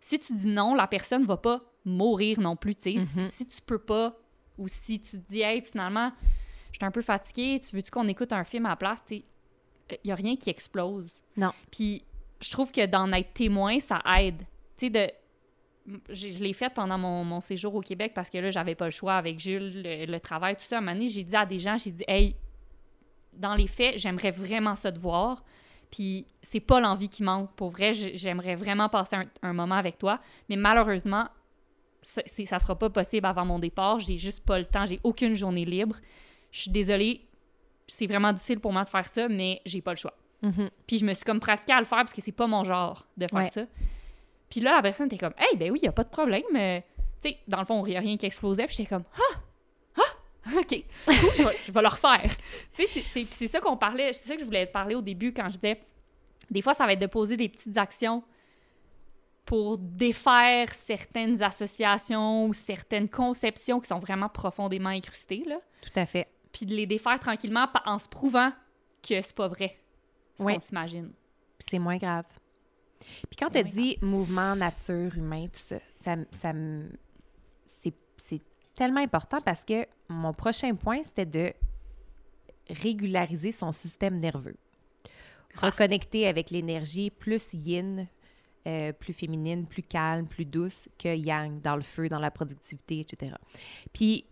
si 0.00 0.18
tu 0.18 0.34
dis 0.34 0.46
non, 0.48 0.74
la 0.74 0.86
personne 0.86 1.24
va 1.24 1.36
pas 1.36 1.60
mourir 1.84 2.38
non 2.40 2.56
plus. 2.56 2.74
Tu 2.76 2.98
sais, 2.98 3.04
Si- 3.04 3.18
Mhm. 3.18 3.28
si, 3.30 3.46
tu 3.46 3.60
peux 3.62 3.78
pas, 3.78 4.14
ou 4.56 4.68
si 4.68 5.00
tu 5.00 5.10
te 5.20 5.30
dis, 5.30 5.40
hey, 5.40 5.60
finalement, 5.62 6.12
je 6.72 6.76
suis 6.78 6.84
un 6.84 6.90
peu 6.90 7.02
fatiguée, 7.02 7.60
tu 7.60 7.74
veux-tu 7.76 7.90
qu'on 7.90 8.08
écoute 8.08 8.32
un 8.32 8.44
film 8.44 8.66
à 8.66 8.70
la 8.70 8.76
place? 8.76 9.02
Tu 9.06 9.16
sais, 9.18 9.24
il 10.04 10.08
y 10.08 10.12
a 10.12 10.14
rien 10.14 10.36
qui 10.36 10.50
explose. 10.50 11.22
Non. 11.36 11.52
Puis 11.70 12.04
je 12.40 12.50
trouve 12.50 12.70
que 12.72 12.84
d'en 12.86 13.10
être 13.12 13.32
témoin, 13.34 13.80
ça 13.80 14.00
aide. 14.18 14.38
Tu 14.76 14.86
sais, 14.86 14.90
de 14.90 15.10
je 16.10 16.42
l'ai 16.42 16.52
fait 16.52 16.70
pendant 16.72 16.98
mon, 16.98 17.24
mon 17.24 17.40
séjour 17.40 17.74
au 17.74 17.80
Québec 17.80 18.12
parce 18.14 18.28
que 18.30 18.38
là, 18.38 18.50
j'avais 18.50 18.74
pas 18.74 18.84
le 18.86 18.90
choix 18.90 19.14
avec 19.14 19.40
Jules, 19.40 19.82
le, 19.82 20.06
le 20.06 20.20
travail, 20.20 20.56
tout 20.56 20.62
ça. 20.64 20.76
À 20.76 20.78
un 20.78 20.80
moment 20.82 20.92
donné, 20.94 21.08
j'ai 21.08 21.24
dit 21.24 21.36
à 21.36 21.46
des 21.46 21.58
gens, 21.58 21.76
j'ai 21.76 21.90
dit, 21.90 22.04
hey, 22.08 22.36
dans 23.32 23.54
les 23.54 23.66
faits, 23.66 23.98
j'aimerais 23.98 24.30
vraiment 24.30 24.74
ça 24.74 24.92
te 24.92 24.98
voir. 24.98 25.44
Puis 25.90 26.26
c'est 26.42 26.60
pas 26.60 26.80
l'envie 26.80 27.08
qui 27.08 27.22
manque. 27.22 27.50
Pour 27.54 27.70
vrai, 27.70 27.94
j'ai- 27.94 28.18
j'aimerais 28.18 28.54
vraiment 28.56 28.88
passer 28.88 29.16
un, 29.16 29.24
un 29.42 29.52
moment 29.52 29.76
avec 29.76 29.96
toi. 29.98 30.20
Mais 30.48 30.56
malheureusement, 30.56 31.28
ça, 32.02 32.22
ça 32.26 32.58
sera 32.58 32.78
pas 32.78 32.90
possible 32.90 33.26
avant 33.26 33.44
mon 33.46 33.58
départ. 33.58 33.98
J'ai 34.00 34.18
juste 34.18 34.44
pas 34.44 34.58
le 34.58 34.66
temps. 34.66 34.84
J'ai 34.86 35.00
aucune 35.02 35.34
journée 35.34 35.64
libre. 35.64 35.96
Je 36.50 36.60
suis 36.62 36.70
désolée. 36.70 37.22
C'est 37.86 38.06
vraiment 38.06 38.32
difficile 38.32 38.60
pour 38.60 38.72
moi 38.72 38.84
de 38.84 38.88
faire 38.90 39.06
ça, 39.08 39.28
mais 39.28 39.62
j'ai 39.64 39.80
pas 39.80 39.92
le 39.92 39.96
choix. 39.96 40.12
Mhm. 40.42 40.68
Puis 40.86 40.98
je 40.98 41.06
me 41.06 41.14
suis 41.14 41.24
comme 41.24 41.40
pratiquée 41.40 41.72
à 41.72 41.78
le 41.78 41.86
faire 41.86 41.98
parce 41.98 42.12
que 42.12 42.20
c'est 42.20 42.32
pas 42.32 42.46
mon 42.46 42.64
genre 42.64 43.06
de 43.16 43.26
faire 43.26 43.38
Ouais. 43.38 43.48
ça. 43.48 43.62
Puis 44.50 44.60
là, 44.60 44.76
la 44.76 44.82
personne 44.82 45.06
était 45.06 45.18
comme, 45.18 45.34
hey, 45.38 45.56
ben 45.56 45.70
oui, 45.70 45.80
y 45.82 45.88
a 45.88 45.92
pas 45.92 46.04
de 46.04 46.08
problème. 46.08 46.42
euh, 46.56 46.80
tu 47.20 47.30
sais, 47.30 47.38
dans 47.48 47.58
le 47.58 47.64
fond, 47.64 47.84
il 47.86 47.92
y 47.92 47.96
a 47.96 48.00
rien 48.00 48.16
qui 48.16 48.26
explosait. 48.26 48.66
Puis 48.66 48.76
j'étais 48.76 48.88
comme, 48.88 49.04
ah, 49.16 49.40
ah, 49.98 50.50
ok, 50.58 50.84
cool, 51.04 51.14
je 51.36 51.42
vais, 51.44 51.56
je 51.66 51.72
vais 51.72 51.82
le 51.82 51.88
refaire. 51.88 52.30
tu 52.74 52.86
sais, 52.86 53.26
c'est- 53.30 53.46
ça 53.48 53.60
qu'on 53.60 53.76
parlait, 53.76 54.12
c'est 54.12 54.28
ça 54.28 54.34
que 54.34 54.40
je 54.40 54.46
voulais 54.46 54.66
te 54.66 54.72
parler 54.72 54.94
au 54.94 55.02
début 55.02 55.32
quand 55.34 55.48
je 55.50 55.56
disais, 55.58 55.80
des 56.50 56.62
fois, 56.62 56.72
ça 56.74 56.86
va 56.86 56.92
être 56.94 57.00
de 57.00 57.06
poser 57.06 57.36
des 57.36 57.48
petites 57.48 57.76
actions 57.76 58.22
pour 59.44 59.78
défaire 59.78 60.72
certaines 60.74 61.42
associations 61.42 62.46
ou 62.46 62.54
certaines 62.54 63.08
conceptions 63.08 63.80
qui 63.80 63.88
sont 63.88 63.98
vraiment 63.98 64.28
profondément 64.28 64.90
incrustées, 64.90 65.42
là 65.46 65.56
Tout 65.80 65.90
à 65.96 66.04
fait. 66.06 66.28
puis 66.52 66.66
de 66.66 66.74
les 66.74 66.86
défaire 66.86 67.18
tranquillement 67.18 67.66
en 67.86 67.98
se 67.98 68.08
prouvant 68.08 68.50
que 69.02 69.20
c'est 69.22 69.34
pas 69.34 69.48
vrai 69.48 69.76
ce 70.38 70.44
qu'on 70.44 70.58
s'imagine. 70.60 71.12
C'est 71.60 71.78
moins 71.78 71.96
grave. 71.96 72.26
Puis 73.00 73.36
quand 73.38 73.48
tu 73.48 73.58
C'est 73.58 73.66
as 73.66 73.70
dit 73.70 73.98
mouvement, 74.02 74.56
nature, 74.56 75.16
humain, 75.16 75.46
tout 75.46 75.60
ça, 75.60 75.76
ça, 75.94 76.16
ça 76.32 76.52
c'est 78.16 78.42
tellement 78.74 79.00
important 79.00 79.40
parce 79.40 79.64
que 79.64 79.86
mon 80.08 80.32
prochain 80.32 80.74
point, 80.74 81.02
c'était 81.02 81.26
de 81.26 81.52
régulariser 82.70 83.52
son 83.52 83.72
système 83.72 84.20
nerveux. 84.20 84.56
Ah. 85.56 85.66
Reconnecter 85.66 86.28
avec 86.28 86.50
l'énergie 86.50 87.10
plus 87.10 87.52
yin, 87.54 88.06
euh, 88.66 88.92
plus 88.92 89.12
féminine, 89.12 89.66
plus 89.66 89.82
calme, 89.82 90.26
plus 90.26 90.44
douce 90.44 90.88
que 90.98 91.14
yang, 91.14 91.60
dans 91.60 91.76
le 91.76 91.82
feu, 91.82 92.08
dans 92.08 92.18
la 92.18 92.30
productivité, 92.30 93.00
etc. 93.00 93.34
Puis 93.92 94.24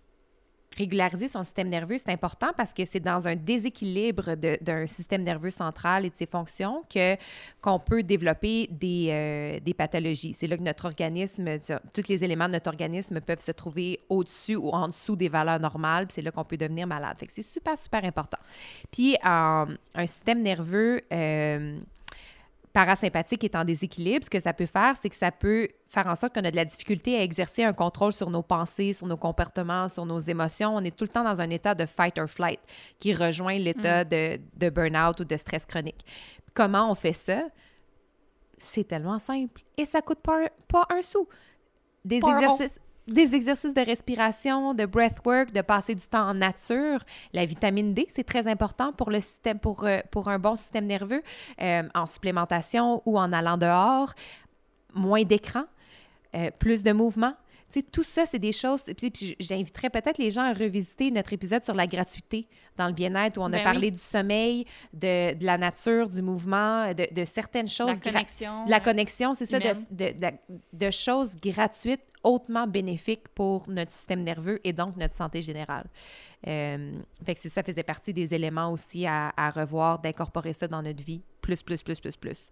régulariser 0.76 1.28
son 1.28 1.42
système 1.42 1.68
nerveux, 1.68 1.96
c'est 1.98 2.12
important 2.12 2.50
parce 2.56 2.72
que 2.72 2.84
c'est 2.84 3.00
dans 3.00 3.26
un 3.28 3.36
déséquilibre 3.36 4.34
d'un 4.34 4.86
système 4.86 5.22
nerveux 5.22 5.50
central 5.50 6.04
et 6.04 6.10
de 6.10 6.16
ses 6.16 6.26
fonctions 6.26 6.84
que 6.92 7.16
qu'on 7.60 7.78
peut 7.78 8.02
développer 8.02 8.68
des, 8.70 9.08
euh, 9.10 9.60
des 9.60 9.74
pathologies. 9.74 10.32
C'est 10.32 10.46
là 10.46 10.56
que 10.56 10.62
notre 10.62 10.84
organisme, 10.84 11.58
tous 11.92 12.08
les 12.08 12.22
éléments 12.24 12.46
de 12.46 12.52
notre 12.52 12.68
organisme 12.68 13.20
peuvent 13.20 13.40
se 13.40 13.52
trouver 13.52 14.00
au-dessus 14.08 14.56
ou 14.56 14.70
en 14.70 14.88
dessous 14.88 15.16
des 15.16 15.28
valeurs 15.28 15.60
normales, 15.60 16.06
c'est 16.10 16.22
là 16.22 16.30
qu'on 16.30 16.44
peut 16.44 16.56
devenir 16.56 16.86
malade. 16.86 17.16
C'est 17.28 17.42
super, 17.42 17.76
super 17.76 18.04
important. 18.04 18.38
Puis 18.92 19.14
euh, 19.24 19.66
un 19.94 20.06
système 20.06 20.42
nerveux 20.42 21.02
euh, 21.12 21.78
parasympathique 22.76 23.42
est 23.42 23.54
en 23.56 23.64
déséquilibre, 23.64 24.22
ce 24.22 24.28
que 24.28 24.38
ça 24.38 24.52
peut 24.52 24.66
faire, 24.66 24.94
c'est 25.00 25.08
que 25.08 25.16
ça 25.16 25.32
peut 25.32 25.66
faire 25.86 26.06
en 26.08 26.14
sorte 26.14 26.34
qu'on 26.34 26.44
a 26.44 26.50
de 26.50 26.56
la 26.56 26.66
difficulté 26.66 27.16
à 27.18 27.22
exercer 27.22 27.64
un 27.64 27.72
contrôle 27.72 28.12
sur 28.12 28.28
nos 28.28 28.42
pensées, 28.42 28.92
sur 28.92 29.06
nos 29.06 29.16
comportements, 29.16 29.88
sur 29.88 30.04
nos 30.04 30.18
émotions. 30.18 30.76
On 30.76 30.84
est 30.84 30.94
tout 30.94 31.04
le 31.04 31.08
temps 31.08 31.24
dans 31.24 31.40
un 31.40 31.48
état 31.48 31.74
de 31.74 31.86
fight 31.86 32.18
or 32.18 32.28
flight 32.28 32.60
qui 32.98 33.14
rejoint 33.14 33.56
l'état 33.58 34.04
de, 34.04 34.38
de 34.58 34.68
burn-out 34.68 35.18
ou 35.20 35.24
de 35.24 35.36
stress 35.38 35.64
chronique. 35.64 36.04
Comment 36.52 36.90
on 36.90 36.94
fait 36.94 37.14
ça? 37.14 37.44
C'est 38.58 38.84
tellement 38.84 39.18
simple 39.18 39.62
et 39.78 39.86
ça 39.86 40.02
coûte 40.02 40.20
pas, 40.20 40.44
un- 40.44 40.48
pas 40.68 40.86
un 40.90 41.00
sou. 41.00 41.26
Des 42.04 42.20
exercices, 42.28 42.78
des 43.06 43.34
exercices 43.34 43.74
de 43.74 43.80
respiration, 43.80 44.74
de 44.74 44.84
breathwork, 44.84 45.52
de 45.52 45.60
passer 45.60 45.94
du 45.94 46.06
temps 46.06 46.28
en 46.28 46.34
nature. 46.34 46.98
La 47.32 47.44
vitamine 47.44 47.94
D, 47.94 48.06
c'est 48.08 48.24
très 48.24 48.46
important 48.46 48.92
pour 48.92 49.10
le 49.10 49.20
système, 49.20 49.58
pour, 49.58 49.84
euh, 49.84 50.00
pour 50.10 50.28
un 50.28 50.38
bon 50.38 50.56
système 50.56 50.86
nerveux, 50.86 51.22
euh, 51.62 51.82
en 51.94 52.06
supplémentation 52.06 53.02
ou 53.06 53.18
en 53.18 53.32
allant 53.32 53.56
dehors. 53.56 54.12
Moins 54.94 55.24
d'écran, 55.24 55.64
euh, 56.34 56.50
plus 56.58 56.82
de 56.82 56.92
mouvement. 56.92 57.34
Tu 57.72 57.80
sais, 57.80 57.86
tout 57.90 58.04
ça, 58.04 58.26
c'est 58.26 58.38
des 58.38 58.52
choses. 58.52 58.82
Puis, 58.96 59.10
puis 59.10 59.36
j'inviterais 59.40 59.90
peut-être 59.90 60.18
les 60.18 60.30
gens 60.30 60.42
à 60.42 60.52
revisiter 60.52 61.10
notre 61.10 61.32
épisode 61.32 61.64
sur 61.64 61.74
la 61.74 61.86
gratuité 61.86 62.46
dans 62.76 62.86
le 62.86 62.92
bien-être 62.92 63.38
où 63.38 63.42
on 63.42 63.46
a 63.46 63.58
Ben 63.58 63.64
parlé 63.64 63.88
oui. 63.88 63.92
du 63.92 63.98
sommeil, 63.98 64.66
de, 64.92 65.34
de 65.34 65.44
la 65.44 65.58
nature, 65.58 66.08
du 66.08 66.22
mouvement, 66.22 66.92
de, 66.94 67.12
de 67.12 67.24
certaines 67.24 67.66
choses. 67.66 67.88
La 67.88 67.96
connexion. 67.96 68.64
de 68.64 68.70
la 68.70 68.80
connexion, 68.80 69.34
c'est 69.34 69.46
ça, 69.46 69.58
de, 69.58 70.90
choses 70.90 71.34
gratuites, 71.36 72.04
hautement 72.22 72.66
bénéfiques 72.66 73.28
pour 73.34 73.68
notre 73.68 73.90
système 73.90 74.22
nerveux 74.22 74.60
et 74.64 74.72
donc 74.72 74.96
notre 74.96 75.14
santé 75.14 75.40
générale. 75.40 75.86
Euh, 76.46 76.92
fait 77.24 77.34
que 77.34 77.48
ça 77.48 77.62
faisait 77.62 77.82
partie 77.82 78.12
des 78.12 78.34
éléments 78.34 78.70
aussi 78.70 79.06
à, 79.06 79.32
à 79.36 79.50
revoir, 79.50 79.98
d'incorporer 79.98 80.52
ça 80.52 80.68
dans 80.68 80.82
notre 80.82 81.02
vie. 81.02 81.22
Plus, 81.40 81.62
plus, 81.62 81.82
plus, 81.82 82.00
plus, 82.00 82.16
plus. 82.16 82.50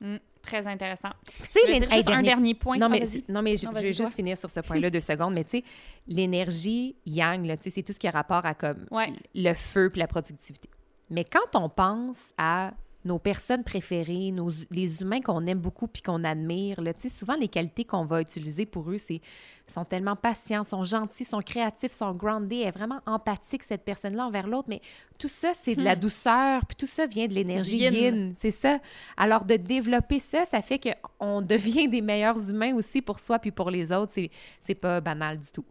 Mm, 0.00 0.16
très 0.42 0.66
intéressant. 0.66 1.10
Tu 1.52 1.60
sais, 1.60 1.70
hey, 1.90 2.02
un 2.06 2.22
dernier 2.22 2.54
point. 2.54 2.78
Non, 2.78 2.86
Ah, 2.86 2.88
mais, 2.90 3.02
non, 3.28 3.42
mais 3.42 3.56
je, 3.56 3.66
Non, 3.66 3.72
je 3.74 3.80
vais 3.80 3.92
juste 3.92 4.14
finir 4.14 4.36
sur 4.36 4.48
ce 4.48 4.60
point-là 4.60 4.90
deux 4.90 5.00
secondes. 5.00 5.34
Mais 5.34 5.44
tu 5.44 5.58
sais, 5.58 5.64
l'énergie 6.06 6.96
yang, 7.06 7.56
c'est 7.60 7.82
tout 7.82 7.92
ce 7.92 7.98
qui 7.98 8.06
a 8.08 8.10
rapport 8.10 8.44
à 8.46 8.54
comme 8.54 8.86
Ouais. 8.90 9.12
le 9.34 9.54
feu 9.54 9.90
puis 9.90 9.98
la 10.00 10.06
productivité. 10.06 10.68
Mais 11.10 11.24
quand 11.24 11.54
on 11.60 11.68
pense 11.68 12.32
à 12.38 12.72
nos 13.04 13.18
personnes 13.18 13.62
préférées, 13.62 14.32
nos, 14.32 14.50
les 14.70 15.02
humains 15.02 15.20
qu'on 15.20 15.46
aime 15.46 15.58
beaucoup 15.58 15.86
puis 15.86 16.02
qu'on 16.02 16.24
admire, 16.24 16.80
là, 16.80 16.92
souvent 17.08 17.36
les 17.36 17.48
qualités 17.48 17.84
qu'on 17.84 18.04
va 18.04 18.20
utiliser 18.20 18.66
pour 18.66 18.90
eux, 18.90 18.98
c'est 18.98 19.20
sont 19.66 19.84
tellement 19.84 20.16
patients, 20.16 20.64
sont 20.64 20.82
gentils, 20.82 21.24
sont 21.24 21.40
créatifs, 21.40 21.92
sont 21.92 22.12
groundés, 22.12 22.60
est 22.60 22.70
vraiment 22.70 23.00
empathique 23.06 23.62
cette 23.62 23.84
personne-là 23.84 24.26
envers 24.26 24.46
l'autre. 24.46 24.68
Mais 24.68 24.80
tout 25.18 25.28
ça, 25.28 25.52
c'est 25.54 25.76
de 25.76 25.82
la 25.82 25.94
hmm. 25.94 26.00
douceur, 26.00 26.66
puis 26.66 26.76
tout 26.76 26.86
ça 26.86 27.06
vient 27.06 27.26
de 27.26 27.34
l'énergie 27.34 27.76
yin, 27.76 28.34
c'est 28.38 28.50
ça. 28.50 28.78
Alors 29.16 29.44
de 29.44 29.56
développer 29.56 30.18
ça, 30.18 30.44
ça 30.44 30.62
fait 30.62 30.80
qu'on 30.80 31.42
devient 31.42 31.88
des 31.88 32.00
meilleurs 32.00 32.50
humains 32.50 32.74
aussi 32.74 33.02
pour 33.02 33.20
soi 33.20 33.38
puis 33.38 33.50
pour 33.50 33.70
les 33.70 33.92
autres. 33.92 34.12
C'est 34.60 34.74
pas 34.74 35.00
banal 35.00 35.38
du 35.38 35.50
tout. 35.50 35.66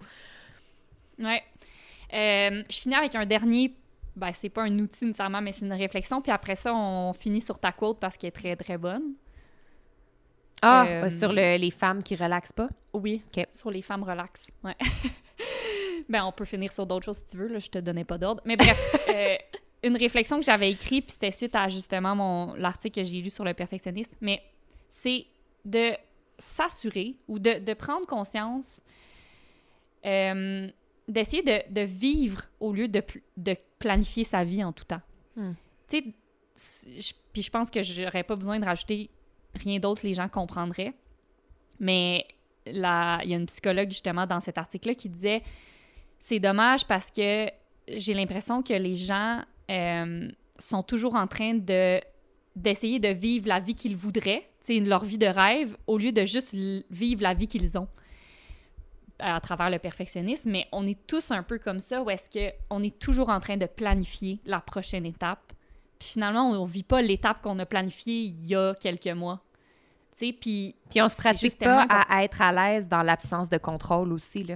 Ouais. 1.19 1.43
Euh, 2.13 2.63
je 2.69 2.77
finis 2.77 2.95
avec 2.95 3.15
un 3.15 3.25
dernier 3.25 3.73
ben, 4.17 4.31
c'est 4.33 4.49
pas 4.49 4.63
un 4.63 4.79
outil 4.79 5.05
nécessairement, 5.05 5.41
mais 5.41 5.51
c'est 5.51 5.65
une 5.65 5.73
réflexion. 5.73 6.21
Puis 6.21 6.31
après 6.31 6.55
ça, 6.55 6.73
on 6.73 7.13
finit 7.13 7.39
sur 7.39 7.59
ta 7.59 7.71
quote 7.71 7.99
parce 7.99 8.17
qu'elle 8.17 8.29
est 8.29 8.31
très, 8.31 8.55
très 8.55 8.77
bonne. 8.77 9.13
Ah, 10.63 10.87
euh, 10.87 11.03
euh, 11.03 11.09
sur 11.11 11.31
les 11.31 11.71
femmes 11.71 12.01
qui 12.01 12.15
relaxent 12.15 12.51
pas? 12.51 12.67
Oui, 12.93 13.21
sur 13.51 13.69
les 13.69 13.83
femmes 13.83 14.01
relaxes. 14.01 14.47
Ouais. 14.63 14.75
ben, 16.09 16.23
on 16.25 16.31
peut 16.31 16.45
finir 16.45 16.73
sur 16.73 16.87
d'autres 16.87 17.05
choses 17.05 17.17
si 17.17 17.25
tu 17.25 17.37
veux. 17.37 17.47
Là, 17.47 17.59
je 17.59 17.67
te 17.67 17.77
donnais 17.77 18.05
pas 18.05 18.17
d'ordre. 18.17 18.41
Mais 18.43 18.55
bref, 18.55 19.07
euh, 19.09 19.35
une 19.83 19.95
réflexion 19.95 20.39
que 20.39 20.45
j'avais 20.45 20.71
écrite, 20.71 21.05
puis 21.05 21.11
c'était 21.11 21.31
suite 21.31 21.55
à 21.55 21.69
justement 21.69 22.15
mon 22.15 22.55
l'article 22.55 23.01
que 23.01 23.05
j'ai 23.05 23.21
lu 23.21 23.29
sur 23.29 23.45
le 23.45 23.53
perfectionnisme, 23.53 24.15
mais 24.19 24.41
c'est 24.89 25.27
de 25.63 25.91
s'assurer 26.39 27.17
ou 27.27 27.37
de, 27.37 27.59
de, 27.59 27.73
prendre 27.73 28.07
conscience 28.07 28.81
d'essayer 30.03 31.43
de, 31.43 31.81
vivre 31.81 32.43
au 32.59 32.73
lieu 32.73 32.87
de, 32.87 33.01
de 33.37 33.55
planifier 33.79 34.23
sa 34.23 34.43
vie 34.43 34.63
en 34.63 34.71
tout 34.71 34.85
temps. 34.85 35.01
Hmm. 35.35 35.53
Tu 35.89 36.13
sais, 36.55 37.13
puis 37.33 37.41
je 37.41 37.49
pense 37.49 37.69
que 37.69 37.83
j'aurais 37.83 38.23
pas 38.23 38.35
besoin 38.35 38.59
de 38.59 38.65
rajouter 38.65 39.09
rien 39.53 39.79
d'autre, 39.79 40.01
les 40.03 40.13
gens 40.13 40.27
comprendraient. 40.27 40.93
Mais 41.79 42.25
il 42.65 42.77
y 42.77 42.83
a 42.83 43.21
une 43.23 43.45
psychologue 43.45 43.89
justement 43.89 44.25
dans 44.25 44.39
cet 44.41 44.57
article-là 44.57 44.95
qui 44.95 45.09
disait 45.09 45.43
c'est 46.19 46.39
dommage 46.39 46.85
parce 46.85 47.11
que 47.11 47.47
j'ai 47.87 48.13
l'impression 48.13 48.63
que 48.63 48.73
les 48.73 48.95
gens 48.95 49.41
euh, 49.69 50.29
sont 50.57 50.83
toujours 50.83 51.15
en 51.15 51.27
train 51.27 51.53
de 51.53 52.01
d'essayer 52.55 52.97
de 52.99 53.09
vivre 53.09 53.47
la 53.47 53.59
vie 53.59 53.75
qu'ils 53.75 53.95
voudraient, 53.95 54.49
leur 54.67 55.03
vie 55.03 55.19
de 55.19 55.27
rêve, 55.27 55.77
au 55.85 55.99
lieu 55.99 56.11
de 56.11 56.25
juste 56.25 56.55
vivre 56.89 57.21
la 57.21 57.35
vie 57.35 57.47
qu'ils 57.47 57.77
ont 57.77 57.87
à 59.19 59.39
travers 59.39 59.69
le 59.69 59.79
perfectionnisme, 59.79 60.51
mais 60.51 60.67
on 60.71 60.85
est 60.85 61.07
tous 61.07 61.31
un 61.31 61.43
peu 61.43 61.57
comme 61.57 61.79
ça, 61.79 62.01
où 62.01 62.09
est-ce 62.09 62.29
qu'on 62.29 62.83
est 62.83 62.99
toujours 62.99 63.29
en 63.29 63.39
train 63.39 63.57
de 63.57 63.65
planifier 63.65 64.39
la 64.45 64.59
prochaine 64.59 65.05
étape. 65.05 65.53
Puis 65.99 66.09
finalement, 66.09 66.49
on 66.49 66.65
ne 66.65 66.71
vit 66.71 66.83
pas 66.83 67.01
l'étape 67.01 67.41
qu'on 67.41 67.57
a 67.59 67.65
planifiée 67.65 68.21
il 68.21 68.45
y 68.45 68.55
a 68.55 68.75
quelques 68.75 69.07
mois. 69.07 69.41
Puis, 70.17 70.33
puis 70.89 71.01
on 71.01 71.09
se 71.09 71.15
pratique 71.15 71.59
pas 71.59 71.85
à, 71.89 72.23
être 72.23 72.41
à 72.41 72.51
l'aise 72.51 72.87
dans 72.87 73.03
l'absence 73.03 73.49
de 73.49 73.57
contrôle 73.57 74.11
aussi, 74.13 74.43
là. 74.43 74.55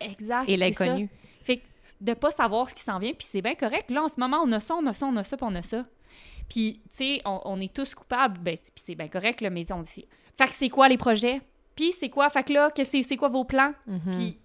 Exact. 0.00 0.48
Et 0.48 0.56
l'inconnu. 0.56 1.08
Fait 1.42 1.58
que 1.58 1.62
de 2.00 2.14
pas 2.14 2.30
savoir 2.30 2.68
ce 2.68 2.74
qui 2.74 2.82
s'en 2.82 2.98
vient, 2.98 3.12
puis 3.12 3.26
c'est 3.28 3.40
bien 3.40 3.54
correct. 3.54 3.90
Là, 3.90 4.02
en 4.02 4.08
ce 4.08 4.18
moment, 4.18 4.38
on 4.44 4.50
a 4.52 4.60
ça, 4.60 4.74
on 4.74 4.86
a 4.86 4.92
ça, 4.92 5.06
on 5.06 5.16
a 5.16 5.24
ça, 5.24 5.36
puis 5.36 5.46
on 5.48 5.54
a 5.54 5.62
ça. 5.62 5.84
Puis, 6.48 6.82
tu 6.90 6.96
sais, 6.96 7.22
on, 7.24 7.60
est 7.60 7.72
tous 7.72 7.94
coupables, 7.94 8.38
ben, 8.38 8.56
puis 8.56 8.84
c'est 8.84 8.94
bien 8.94 9.08
correct, 9.08 9.40
là, 9.40 9.50
mais 9.50 9.70
on 9.72 9.80
dit... 9.80 10.06
Fait 10.36 10.46
que 10.46 10.52
c'est 10.52 10.68
quoi 10.68 10.88
les 10.88 10.98
projets? 10.98 11.40
Puis 11.74 11.92
c'est 11.92 12.10
quoi? 12.10 12.28
Fait 12.30 12.44
que 12.44 12.52
là, 12.52 12.70
que 12.70 12.84
c'est 12.84 13.16
quoi 13.16 13.28
vos 13.28 13.44
plans? 13.44 13.72
Mhm. 13.86 14.12
Puis, 14.12 14.38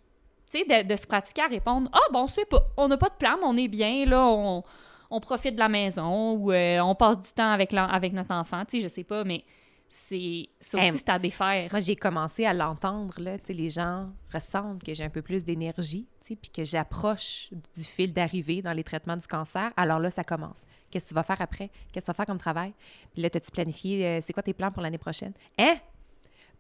tu 0.52 0.60
sais, 0.60 0.84
de, 0.84 0.96
se 0.96 1.06
pratiquer 1.06 1.44
à 1.44 1.48
répondre 1.48 1.90
Ah, 1.94 2.12
bon, 2.12 2.28
c'est 2.28 2.46
pas. 2.46 2.66
On 2.78 2.88
n'a 2.88 2.98
pas 2.98 3.10
de 3.10 3.16
plan, 3.16 3.36
mais 3.40 3.46
on 3.46 3.58
est 3.58 3.68
bien, 3.68 4.06
là, 4.06 4.26
on, 4.26 4.64
on 5.12 5.20
profite 5.20 5.56
de 5.56 5.60
la 5.60 5.70
maison 5.70 6.34
ou 6.34 6.52
euh, 6.52 6.80
on 6.80 6.96
passe 6.96 7.20
du 7.20 7.32
temps 7.34 7.52
avec, 7.52 7.74
avec 7.74 8.14
notre 8.14 8.34
enfant. 8.34 8.64
Tu 8.66 8.78
sais, 8.78 8.84
je 8.84 8.88
sais 8.88 9.04
pas, 9.04 9.24
mais 9.24 9.44
c'est 9.90 10.50
ça 10.60 10.78
aussi, 10.78 10.98
c'est 10.98 11.10
à 11.10 11.20
défaire. 11.20 11.70
Moi, 11.72 11.80
j'ai 11.80 11.96
commencé 11.96 12.46
à 12.46 12.54
l'entendre, 12.54 13.20
là. 13.20 13.38
Tu 13.40 13.48
sais, 13.48 13.54
les 13.54 13.70
gens 13.70 14.10
ressentent 14.34 14.84
que 14.84 14.94
j'ai 14.94 15.04
un 15.04 15.10
peu 15.10 15.22
plus 15.22 15.44
d'énergie, 15.44 16.08
tu 16.22 16.28
sais, 16.28 16.36
puis 16.36 16.52
que 16.52 16.64
j'approche 16.64 17.50
du 17.76 17.84
fil 17.84 18.14
d'arrivée 18.14 18.62
dans 18.62 18.74
les 18.74 18.84
traitements 18.84 19.18
du 19.18 19.28
cancer. 19.28 19.72
Alors 19.78 20.00
là, 20.00 20.12
ça 20.12 20.24
commence. 20.24 20.62
Qu'est-ce 20.92 21.06
que 21.06 21.10
tu 21.10 21.16
vas 21.16 21.24
faire 21.24 21.42
après? 21.42 21.70
Qu'est-ce 21.92 22.06
que 22.06 22.12
tu 22.12 22.12
vas 22.12 22.14
faire 22.14 22.26
comme 22.26 22.38
travail? 22.38 22.74
Puis 23.14 23.22
là, 23.22 23.30
t'as-tu 23.30 23.52
planifié, 23.52 24.06
euh, 24.06 24.20
c'est 24.24 24.34
quoi 24.34 24.44
tes 24.44 24.54
plans 24.54 24.72
pour 24.72 24.82
l'année 24.82 24.98
prochaine? 24.98 25.34
Hein? 25.58 25.76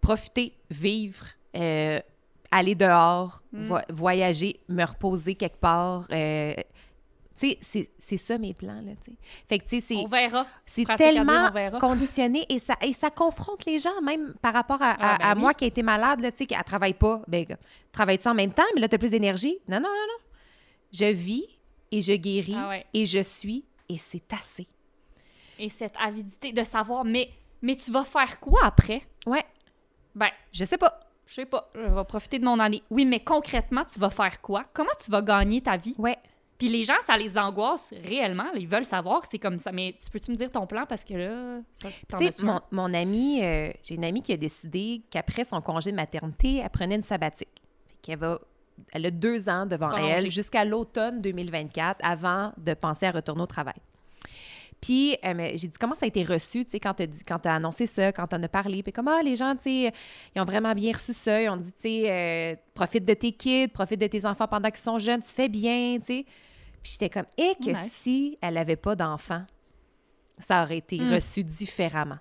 Profiter, 0.02 0.54
vivre, 0.70 1.26
euh, 1.56 2.00
aller 2.52 2.76
dehors, 2.76 3.44
mm. 3.52 3.78
voyager, 3.90 4.60
me 4.68 4.84
reposer 4.84 5.36
quelque 5.36 5.60
part. 5.60 6.08
Euh, 6.12 6.54
tu 7.40 7.56
sais, 7.62 7.90
c'est 7.98 8.18
ça 8.18 8.38
mes 8.38 8.54
plans, 8.54 8.82
là, 8.82 8.92
tu 9.02 9.12
sais. 9.12 9.18
Fait 9.48 9.60
que, 9.60 9.64
tu 9.64 9.70
sais, 9.70 9.80
c'est... 9.80 9.96
On 9.96 10.08
verra. 10.08 10.46
C'est 10.66 10.84
tellement 10.98 11.50
conditionné 11.80 12.46
et 12.50 12.60
ça, 12.60 12.76
et 12.82 12.92
ça 12.92 13.10
confronte 13.10 13.66
les 13.66 13.78
gens, 13.78 14.02
même 14.04 14.34
par 14.42 14.54
rapport 14.54 14.82
à, 14.82 14.98
ah, 15.00 15.18
ben 15.20 15.40
moi 15.40 15.54
qui 15.54 15.64
ai 15.64 15.70
été 15.70 15.82
malade, 15.82 16.20
là, 16.20 16.32
tu 16.32 16.40
sais, 16.40 16.46
qui 16.46 16.58
ne 16.58 16.64
travaille 16.64 16.96
pas. 16.96 17.22
Ben, 17.28 17.46
travaille 17.94 18.20
ça 18.20 18.32
en 18.32 18.36
même 18.36 18.52
temps, 18.52 18.64
mais 18.76 18.82
là, 18.82 18.90
tu 18.90 18.96
as 18.96 18.98
plus 18.98 19.12
d'énergie? 19.12 19.58
Non, 19.70 19.78
non, 19.78 19.84
non, 19.84 19.90
non. 19.90 20.26
Je 20.92 21.06
vis 21.06 21.46
et 21.92 22.02
je 22.02 22.14
guéris 22.14 22.56
ah 22.56 22.78
et 22.94 23.06
je 23.06 23.20
suis 23.20 23.64
et 23.88 23.98
c'est 23.98 24.34
assez. 24.34 24.68
Et 25.58 25.70
cette 25.70 25.96
avidité 25.98 26.52
de 26.52 26.64
savoir, 26.64 27.06
mais, 27.06 27.30
mais 27.62 27.76
tu 27.76 27.92
vas 27.92 28.06
faire 28.06 28.40
quoi 28.40 28.62
après? 28.64 29.02
Ouais. 29.26 29.46
Ben, 30.20 30.30
je 30.52 30.66
sais 30.66 30.78
pas. 30.78 31.00
Je 31.26 31.34
sais 31.36 31.46
pas. 31.46 31.70
Je 31.76 31.80
vais 31.82 32.04
profiter 32.04 32.40
de 32.40 32.46
mon 32.46 32.60
année. 32.60 32.84
Oui, 32.90 33.06
mais 33.06 33.20
concrètement, 33.22 33.84
tu 33.92 34.00
vas 34.00 34.10
faire 34.10 34.42
quoi? 34.42 34.66
Comment 34.74 34.90
tu 35.04 35.10
vas 35.12 35.22
gagner 35.22 35.62
ta 35.62 35.78
vie? 35.78 35.96
Ouais. 35.98 36.18
Puis 36.58 36.68
les 36.68 36.84
gens, 36.84 36.96
ça 37.06 37.16
les 37.16 37.38
angoisse 37.38 37.94
réellement. 38.04 38.48
Ils 38.56 38.68
veulent 38.68 38.84
savoir 38.84 39.22
c'est 39.30 39.40
comme 39.40 39.58
ça. 39.58 39.72
Mais 39.72 39.96
tu 40.04 40.10
peux-tu 40.10 40.32
me 40.32 40.36
dire 40.36 40.52
ton 40.52 40.68
plan? 40.68 40.86
Parce 40.86 41.06
que 41.06 41.14
là, 41.14 41.62
Tu 41.82 42.18
sais, 42.18 42.34
mon, 42.44 42.60
mon 42.72 42.94
amie, 42.94 43.42
euh, 43.42 43.72
j'ai 43.82 43.96
une 43.96 44.04
amie 44.04 44.22
qui 44.22 44.34
a 44.34 44.38
décidé 44.38 45.02
qu'après 45.10 45.46
son 45.46 45.62
congé 45.62 45.92
de 45.92 45.96
maternité, 45.96 46.58
elle 46.58 46.70
prenait 46.70 46.96
une 46.96 47.02
sabbatique. 47.02 47.48
qu'elle 48.02 48.20
va 48.20 48.40
elle 48.94 49.06
a 49.06 49.12
deux 49.12 49.50
ans 49.50 49.66
devant 49.66 49.92
elle 49.98 50.32
jusqu'à 50.32 50.64
l'automne 50.64 51.22
2024 51.22 52.00
avant 52.02 52.54
de 52.58 52.74
penser 52.74 53.06
à 53.06 53.12
retourner 53.12 53.42
au 53.42 53.48
travail. 53.48 53.76
Puis 54.82 55.18
euh, 55.26 55.52
j'ai 55.56 55.68
dit 55.68 55.78
comment 55.80 55.96
ça 55.96 56.06
a 56.06 56.08
été 56.08 56.24
reçu, 56.24 56.64
tu 56.64 56.72
sais, 56.72 56.80
quand 56.80 56.94
tu 56.94 57.04
as, 57.04 57.50
as, 57.50 57.56
annoncé 57.56 57.86
ça, 57.86 58.12
quand 58.12 58.34
on 58.34 58.42
a 58.42 58.48
parlé? 58.48 58.82
Puis 58.82 58.94
comment 58.94 59.20
les 59.22 59.36
gens, 59.36 59.56
tu 59.56 59.64
sais, 59.64 59.94
ils 60.36 60.42
ont 60.42 60.46
vraiment 60.46 60.74
bien 60.74 60.94
reçu 60.94 61.14
ça. 61.14 61.42
Ils 61.42 61.50
ont 61.50 61.58
dit, 61.58 61.72
tu 61.74 61.82
sais, 61.82 62.12
euh, 62.12 62.56
profite 62.74 63.06
de 63.06 63.14
tes 63.14 63.32
kids, 63.32 63.68
profite 63.68 64.00
de 64.00 64.08
tes 64.08 64.26
enfants 64.26 64.48
pendant 64.48 64.70
qu'ils 64.70 64.80
sont 64.80 65.00
jeunes, 65.00 65.22
tu 65.22 65.30
fais 65.30 65.50
bien, 65.50 65.98
tu 66.00 66.06
sais. 66.06 66.26
Puis 66.82 66.94
j'étais 66.94 67.10
comme, 67.10 67.26
et 67.38 67.56
que 67.56 67.74
si 67.76 68.38
elle 68.42 68.54
n'avait 68.54 68.78
pas 68.78 68.96
d'enfants, 68.96 69.44
ça 70.38 70.64
aurait 70.64 70.78
été 70.78 70.98
hmm. 70.98 71.14
reçu 71.14 71.44
différemment 71.44 72.20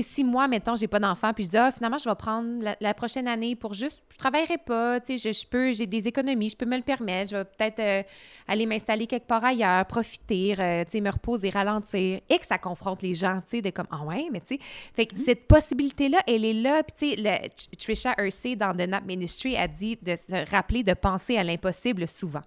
si 0.00 0.24
moi, 0.24 0.48
mettons, 0.48 0.74
j'ai 0.76 0.86
pas 0.86 0.98
d'enfant, 0.98 1.32
puis 1.34 1.44
je 1.44 1.50
dis, 1.50 1.56
ah, 1.58 1.70
finalement, 1.70 1.98
je 1.98 2.08
vais 2.08 2.14
prendre 2.14 2.64
la, 2.80 2.94
prochaine 2.94 3.28
année 3.28 3.54
pour 3.56 3.74
juste, 3.74 4.02
je 4.10 4.16
travaillerai 4.16 4.56
pas, 4.56 5.00
tu 5.00 5.18
sais, 5.18 5.32
je, 5.32 5.46
peux, 5.46 5.72
j'ai 5.72 5.86
des 5.86 6.08
économies, 6.08 6.48
je 6.48 6.56
peux 6.56 6.64
me 6.64 6.76
le 6.76 6.82
permettre, 6.82 7.32
je 7.32 7.36
vais 7.36 7.44
peut-être 7.44 7.78
euh, 7.80 8.02
aller 8.48 8.64
m'installer 8.64 9.06
quelque 9.06 9.26
part 9.26 9.44
ailleurs, 9.44 9.84
profiter, 9.84 10.54
euh, 10.58 10.84
tu 10.84 10.92
sais, 10.92 11.00
me 11.00 11.10
reposer, 11.10 11.50
ralentir, 11.50 12.20
et 12.28 12.38
que 12.38 12.46
ça 12.46 12.56
confronte 12.56 13.02
les 13.02 13.14
gens, 13.14 13.40
tu 13.42 13.56
sais, 13.56 13.62
de 13.62 13.68
comme, 13.68 13.88
ah 13.90 14.02
ouais, 14.04 14.28
mais 14.32 14.40
tu 14.40 14.54
sais, 14.54 14.58
fait 14.94 15.06
que 15.06 15.14
mm-hmm. 15.14 15.24
cette 15.24 15.46
possibilité-là, 15.46 16.20
elle 16.26 16.44
est 16.44 16.54
là, 16.54 16.82
puis 16.82 17.16
tu 17.16 17.22
sais, 17.22 17.50
Trisha 17.78 18.14
Hersey 18.16 18.56
dans 18.56 18.72
The 18.72 18.88
Nap 18.88 19.04
Ministry 19.04 19.56
a 19.56 19.68
dit 19.68 19.98
de 20.00 20.16
se 20.16 20.50
rappeler 20.50 20.82
de 20.82 20.94
penser 20.94 21.36
à 21.36 21.44
l'impossible 21.44 22.08
souvent. 22.08 22.42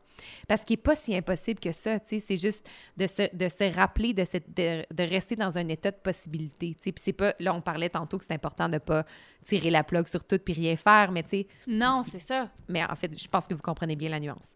Parce 0.48 0.64
qu'il 0.64 0.76
n'est 0.76 0.82
pas 0.82 0.96
si 0.96 1.16
impossible 1.16 1.60
que 1.60 1.72
ça, 1.72 2.00
tu 2.00 2.08
sais, 2.08 2.20
c'est 2.20 2.38
juste 2.38 2.70
de 2.98 3.08
se, 3.08 3.36
de 3.36 3.50
se 3.50 3.76
rappeler 3.76 4.14
de, 4.14 4.24
cette, 4.26 4.56
de, 4.56 4.84
de, 4.94 5.04
rester 5.04 5.36
dans 5.36 5.58
un 5.58 5.68
état 5.68 5.92
de 5.92 5.98
possibilité, 5.98 6.76
tu 6.76 6.84
sais, 6.84 6.92
puis 6.92 7.02
c'est 7.04 7.14
pas 7.14 7.34
là, 7.40 7.54
on 7.54 7.62
parlait 7.62 7.90
tantôt 7.90 8.18
que 8.18 8.26
c'est 8.26 8.34
important 8.34 8.68
de 8.68 8.76
ne 8.76 8.80
pas 8.80 9.06
tirer 9.46 9.70
la 9.70 9.84
plug 9.84 10.08
sur 10.08 10.24
tout 10.24 10.40
puis 10.40 10.54
rien 10.54 10.76
faire, 10.76 11.12
mais 11.12 11.24
tu 11.24 11.30
sais. 11.30 11.48
Non, 11.68 12.04
c'est 12.04 12.20
ça. 12.20 12.50
Mais 12.68 12.84
en 12.84 12.96
fait, 12.96 13.20
je 13.20 13.28
pense 13.28 13.48
que 13.48 13.54
vous 13.54 13.62
comprenez 13.62 13.96
bien 13.96 14.10
la 14.10 14.20
nuance. 14.20 14.56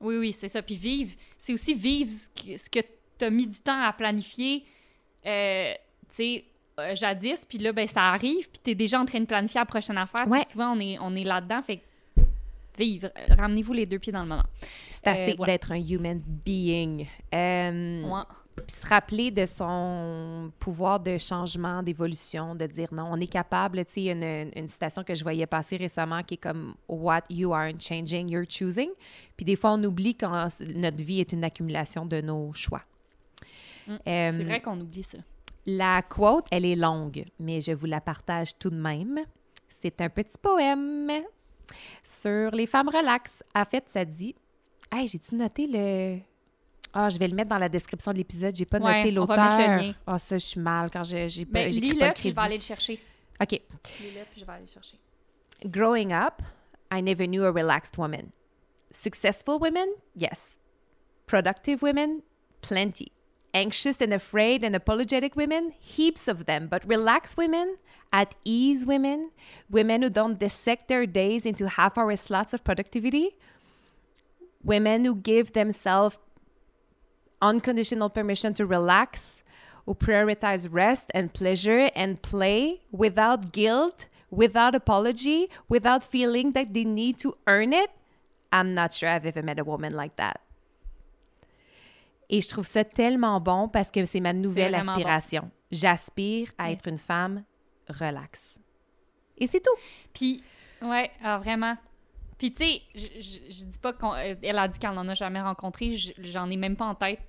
Oui, 0.00 0.16
oui, 0.16 0.32
c'est 0.32 0.48
ça. 0.48 0.62
Puis 0.62 0.76
vivre, 0.76 1.14
c'est 1.38 1.52
aussi 1.52 1.74
vivre 1.74 2.10
ce 2.10 2.68
que, 2.68 2.80
tu 3.18 3.24
as 3.24 3.30
mis 3.30 3.46
du 3.46 3.60
temps 3.60 3.80
à 3.80 3.92
planifier, 3.92 4.64
euh, 5.24 5.72
tu 6.08 6.14
sais, 6.14 6.44
euh, 6.80 6.96
jadis, 6.96 7.44
puis 7.48 7.58
là, 7.58 7.72
ben, 7.72 7.86
ça 7.86 8.02
arrive, 8.02 8.50
puis 8.50 8.60
tu 8.62 8.70
es 8.72 8.74
déjà 8.74 9.00
en 9.00 9.04
train 9.04 9.20
de 9.20 9.26
planifier 9.26 9.60
la 9.60 9.66
prochaine 9.66 9.96
affaire. 9.96 10.26
Souvent, 10.50 10.76
on 10.76 10.80
est, 10.80 10.98
on 11.00 11.14
est 11.14 11.22
là-dedans, 11.22 11.62
fait 11.62 11.80
vivre. 12.78 13.10
Ramenez-vous 13.28 13.72
les 13.72 13.86
deux 13.86 13.98
pieds 13.98 14.12
dans 14.12 14.22
le 14.22 14.28
moment. 14.28 14.44
C'est 14.90 15.06
assez 15.06 15.36
euh, 15.38 15.44
d'être 15.44 15.72
un 15.72 15.80
human 15.80 16.20
being. 16.44 17.06
Euh, 17.34 18.02
se 18.68 18.86
rappeler 18.86 19.30
de 19.30 19.46
son 19.46 20.52
pouvoir 20.58 21.00
de 21.00 21.18
changement, 21.18 21.82
d'évolution, 21.82 22.54
de 22.54 22.66
dire 22.66 22.88
non, 22.92 23.08
on 23.10 23.16
est 23.16 23.26
capable. 23.26 23.84
Tu 23.84 23.92
sais, 23.92 24.04
une, 24.06 24.50
une, 24.54 24.68
citation 24.68 25.02
que 25.02 25.14
je 25.14 25.22
voyais 25.22 25.46
passer 25.46 25.76
récemment 25.76 26.22
qui 26.22 26.34
est 26.34 26.38
comme 26.38 26.74
What 26.88 27.22
you 27.30 27.52
aren't 27.52 27.80
changing, 27.80 28.28
you're 28.30 28.46
choosing. 28.48 28.90
Puis 29.36 29.44
des 29.44 29.56
fois, 29.56 29.72
on 29.72 29.82
oublie 29.82 30.14
que 30.14 30.26
notre 30.78 31.02
vie 31.02 31.20
est 31.20 31.32
une 31.32 31.44
accumulation 31.44 32.06
de 32.06 32.20
nos 32.20 32.52
choix. 32.52 32.82
Mm. 33.86 33.92
Euh, 33.92 34.32
c'est 34.36 34.44
vrai 34.44 34.60
qu'on 34.60 34.80
oublie 34.80 35.02
ça. 35.02 35.18
La 35.66 36.02
quote, 36.02 36.44
elle 36.50 36.64
est 36.64 36.76
longue, 36.76 37.24
mais 37.38 37.60
je 37.60 37.72
vous 37.72 37.86
la 37.86 38.00
partage 38.00 38.58
tout 38.58 38.70
de 38.70 38.76
même. 38.76 39.20
C'est 39.80 40.00
un 40.00 40.08
petit 40.08 40.36
poème 40.40 41.10
sur 42.02 42.50
les 42.52 42.66
femmes 42.66 42.88
relax. 42.88 43.42
En 43.54 43.64
fait, 43.64 43.84
ça 43.88 44.04
dit 44.04 44.34
Hey, 44.92 45.06
j'ai-tu 45.08 45.34
noté 45.34 45.66
le 45.66 46.18
Ah, 46.92 47.08
je 47.08 47.18
vais 47.18 47.28
le 47.28 47.34
mettre 47.34 47.48
dans 47.50 47.58
la 47.58 47.68
description 47.68 48.12
de 48.12 48.16
l'épisode. 48.18 48.54
J'ai 48.54 48.64
pas 48.66 48.78
Ouais, 48.78 48.98
noté 48.98 49.10
l'auteur. 49.10 49.36
Ah, 50.06 50.18
ça, 50.18 50.38
je 50.38 50.44
suis 50.44 50.60
mal 50.60 50.90
quand 50.90 51.04
j'ai 51.04 51.28
j'ai 51.28 51.44
pas, 51.44 51.64
Ben, 51.64 51.70
lis-le, 51.70 52.06
le 52.06 52.12
puis 52.12 52.30
je 52.30 52.34
vais 52.34 52.40
aller 52.40 52.56
le 52.56 52.62
chercher. 52.62 53.00
OK. 53.40 53.50
Lis-le, 53.50 54.24
puis 54.30 54.40
je 54.40 54.44
vais 54.44 54.52
aller 54.52 54.64
le 54.66 54.70
chercher. 54.70 54.98
Growing 55.64 56.12
up, 56.12 56.42
I 56.92 57.00
never 57.02 57.26
knew 57.26 57.44
a 57.44 57.50
relaxed 57.50 57.96
woman. 57.98 58.30
Successful 58.90 59.58
women? 59.60 59.88
Yes. 60.14 60.58
Productive 61.26 61.82
women? 61.82 62.20
Plenty. 62.60 63.10
Anxious 63.54 64.00
and 64.00 64.12
afraid 64.12 64.64
and 64.64 64.74
apologetic 64.74 65.36
women? 65.36 65.72
Heaps 65.78 66.26
of 66.26 66.44
them. 66.44 66.66
But 66.66 66.86
relaxed 66.86 67.36
women? 67.36 67.78
At 68.12 68.34
ease 68.44 68.84
women? 68.84 69.30
Women 69.70 70.02
who 70.02 70.10
don't 70.10 70.38
dissect 70.38 70.88
their 70.88 71.06
days 71.06 71.46
into 71.46 71.68
half 71.68 71.96
hour 71.96 72.14
slots 72.16 72.52
of 72.52 72.64
productivity? 72.64 73.36
Women 74.62 75.04
who 75.04 75.14
give 75.14 75.52
themselves 75.52 76.18
unconditional 77.40 78.10
permission 78.10 78.54
to 78.54 78.66
relax, 78.66 79.42
who 79.86 79.94
prioritize 79.94 80.66
rest 80.70 81.10
and 81.14 81.32
pleasure 81.32 81.90
and 81.94 82.22
play 82.22 82.80
without 82.90 83.52
guilt, 83.52 84.06
without 84.30 84.74
apology, 84.74 85.48
without 85.68 86.02
feeling 86.02 86.52
that 86.52 86.74
they 86.74 86.84
need 86.84 87.18
to 87.18 87.36
earn 87.46 87.72
it. 87.72 87.90
I'm 88.52 88.74
not 88.74 88.94
sure 88.94 89.08
I've 89.08 89.26
ever 89.26 89.42
met 89.42 89.58
a 89.58 89.64
woman 89.64 89.94
like 89.94 90.16
that. 90.16 90.40
Et 92.34 92.40
je 92.40 92.48
trouve 92.48 92.66
ça 92.66 92.84
tellement 92.84 93.40
bon 93.40 93.68
parce 93.68 93.90
que 93.90 94.04
c'est 94.04 94.20
ma 94.20 94.32
nouvelle 94.32 94.72
bon. 94.72 94.88
aspiration. 94.88 95.50
J'aspire 95.70 96.50
à 96.58 96.70
être 96.72 96.88
une 96.88 96.98
femme 96.98 97.44
relaxe. 97.88 98.58
Et 99.38 99.46
c'est 99.46 99.60
tout. 99.60 99.74
Puis, 100.12 100.42
ouais, 100.82 101.10
ah, 101.22 101.38
vraiment. 101.38 101.76
Puis, 102.38 102.52
tu 102.52 102.64
sais, 102.64 102.82
je, 102.94 103.06
je, 103.20 103.52
je 103.52 103.64
dis 103.64 103.78
pas 103.78 103.92
qu'elle 103.92 104.58
a 104.58 104.68
dit 104.68 104.78
qu'elle 104.78 104.92
n'en 104.94 105.08
a 105.08 105.14
jamais 105.14 105.40
rencontré. 105.40 105.94
je- 105.94 106.12
J'en 106.18 106.50
ai 106.50 106.56
même 106.56 106.76
pas 106.76 106.86
en 106.86 106.94
tête 106.94 107.20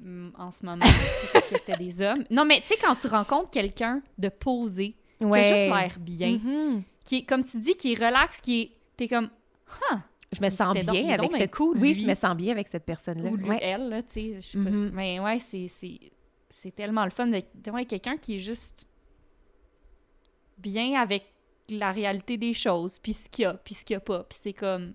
hum, 0.00 0.32
en 0.38 0.50
ce 0.50 0.64
moment 0.64 0.84
que 1.32 1.40
c'était 1.58 1.76
des 1.76 2.00
hommes. 2.00 2.24
Non, 2.30 2.44
mais 2.44 2.60
tu 2.60 2.68
sais, 2.68 2.76
quand 2.80 2.94
tu 2.94 3.06
rencontres 3.08 3.50
quelqu'un 3.50 4.00
de 4.18 4.28
posé, 4.28 4.94
qui 5.18 5.24
a 5.24 5.42
juste 5.42 5.52
l'air 5.52 5.96
bien, 6.00 6.38
Mhm. 6.38 6.82
qui 7.04 7.16
est, 7.18 7.22
comme 7.24 7.44
tu 7.44 7.58
dis, 7.58 7.74
qui 7.76 7.92
est 7.92 8.04
relax, 8.04 8.40
qui 8.40 8.60
est. 8.62 8.70
T'es 8.96 9.08
comme. 9.08 9.28
Huh, 9.68 9.96
Je 10.32 10.40
me 10.42 10.48
sens 10.50 10.74
donc- 10.74 10.90
bien 10.92 11.08
avec 11.10 11.20
donc 11.20 11.32
cette 11.32 11.54
cool, 11.54 11.76
Oui, 11.78 11.92
je 11.94 12.06
me 12.06 12.14
sens 12.14 12.34
bien 12.36 12.52
avec 12.52 12.66
cette 12.66 12.84
personne-là. 12.84 13.30
ou 13.30 13.36
lui, 13.36 13.48
Ouais. 13.50 13.58
elle, 13.60 13.88
là, 13.90 14.02
tu 14.02 14.12
sais. 14.12 14.34
Je 14.36 14.40
sais 14.40 14.58
pas 14.58 14.70
Mhm. 14.70 14.86
si- 14.88 14.92
Mais 14.94 15.20
ouais, 15.20 15.38
c'est- 15.40 15.70
c'est 16.48 16.74
tellement 16.74 17.04
le 17.04 17.10
fun 17.10 17.26
d'être 17.26 17.50
d'avoir 17.54 17.84
quelqu'un 17.86 18.16
qui 18.16 18.36
est 18.36 18.38
juste 18.38 18.86
bien 20.58 21.00
avec 21.00 21.24
la 21.68 21.90
réalité 21.92 22.36
des 22.36 22.54
choses, 22.54 22.98
puis 22.98 23.12
ce 23.12 23.28
qu'il 23.28 23.42
y 23.42 23.46
a, 23.46 23.54
puis 23.54 23.74
ce 23.74 23.84
qu'il 23.84 23.94
y 23.94 23.96
a 23.96 24.00
pas. 24.00 24.24
Puis 24.24 24.38
c'est 24.42 24.52
comme. 24.52 24.92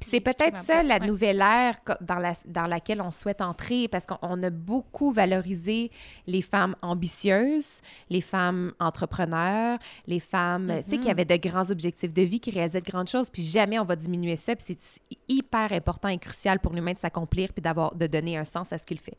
Puis 0.00 0.10
c'est 0.10 0.20
peut-être 0.20 0.56
ça 0.56 0.82
la 0.82 0.98
Ouais. 0.98 1.06
nouvelle 1.06 1.40
ère 1.40 1.78
dans, 2.00 2.16
la, 2.18 2.32
dans 2.46 2.66
laquelle 2.66 3.00
on 3.00 3.10
souhaite 3.12 3.40
entrer 3.40 3.86
parce 3.86 4.04
qu'on 4.04 4.18
on 4.22 4.42
a 4.42 4.50
beaucoup 4.50 5.12
valorisé 5.12 5.90
les 6.26 6.42
femmes 6.42 6.74
ambitieuses, 6.82 7.80
les 8.10 8.20
femmes 8.20 8.72
entrepreneurs, 8.80 9.78
les 10.08 10.18
femmes 10.18 10.72
tu 10.84 10.90
sais, 10.90 10.98
qui 10.98 11.04
Mhm. 11.06 11.10
avaient 11.10 11.24
de 11.24 11.36
grands 11.36 11.70
objectifs 11.70 12.12
de 12.12 12.22
vie, 12.22 12.40
qui 12.40 12.50
réalisaient 12.50 12.80
de 12.80 12.90
grandes 12.90 13.08
choses. 13.08 13.30
Puis 13.30 13.42
jamais 13.42 13.78
on 13.78 13.84
va 13.84 13.94
diminuer 13.94 14.34
ça. 14.36 14.56
Puis 14.56 14.74
c'est 14.78 15.00
hyper 15.28 15.72
important 15.72 16.08
et 16.08 16.18
crucial 16.18 16.58
pour 16.58 16.72
l'humain 16.72 16.94
de 16.94 16.98
s'accomplir 16.98 17.52
puis 17.52 17.62
d'avoir 17.62 17.94
de 17.94 18.06
donner 18.08 18.36
un 18.36 18.44
sens 18.44 18.72
à 18.72 18.78
ce 18.78 18.84
qu'il 18.86 18.98
fait. 18.98 19.16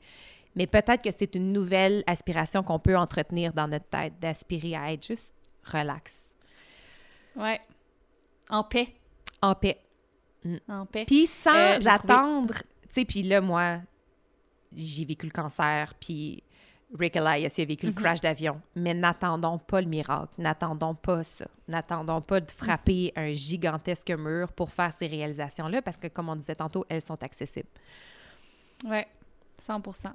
Mais 0.55 0.67
peut-être 0.67 1.01
que 1.01 1.11
c'est 1.11 1.33
une 1.35 1.51
nouvelle 1.53 2.03
aspiration 2.07 2.61
qu'on 2.61 2.77
peut 2.79 2.97
entretenir 2.97 3.53
dans 3.53 3.67
notre 3.67 3.87
tête, 3.87 4.19
d'aspirer 4.19 4.75
à 4.75 4.91
être 4.91 5.07
juste 5.07 5.33
relax, 5.63 6.33
Ouais. 7.35 7.59
En 8.49 8.63
paix. 8.63 8.89
en 9.41 9.55
paix. 9.55 9.77
En 10.67 10.85
paix. 10.85 11.05
Puis 11.05 11.27
sans 11.27 11.53
Euh, 11.53 11.79
attendre, 11.87 12.53
tu 12.53 12.89
sais, 12.89 13.05
puis 13.05 13.23
là, 13.23 13.41
moi, 13.41 13.79
j'ai 14.75 15.05
vécu 15.05 15.25
le 15.25 15.31
cancer, 15.31 15.93
puis 15.99 16.43
Rick 16.97 17.15
Elias, 17.15 17.55
il 17.57 17.61
a 17.61 17.65
vécu 17.65 17.85
le 17.87 17.91
Mhm. 17.91 17.97
crash 17.97 18.21
d'avion. 18.21 18.61
Mais 18.75 18.93
n'attendons 18.93 19.57
pas 19.57 19.81
le 19.81 19.87
miracle, 19.87 20.33
n'attendons 20.37 20.93
pas 20.93 21.23
ça. 21.23 21.45
N'attendons 21.67 22.21
pas 22.21 22.39
de 22.39 22.51
frapper 22.51 23.11
un 23.15 23.31
gigantesque 23.31 24.11
mur 24.11 24.51
pour 24.51 24.71
faire 24.71 24.93
ces 24.93 25.07
réalisations-là, 25.07 25.81
parce 25.81 25.97
que, 25.97 26.07
comme 26.07 26.29
on 26.29 26.35
disait 26.35 26.55
tantôt, 26.55 26.85
elles 26.89 27.01
sont 27.01 27.21
accessibles. 27.23 27.69
Ouais, 28.85 29.07
100% 29.65 30.13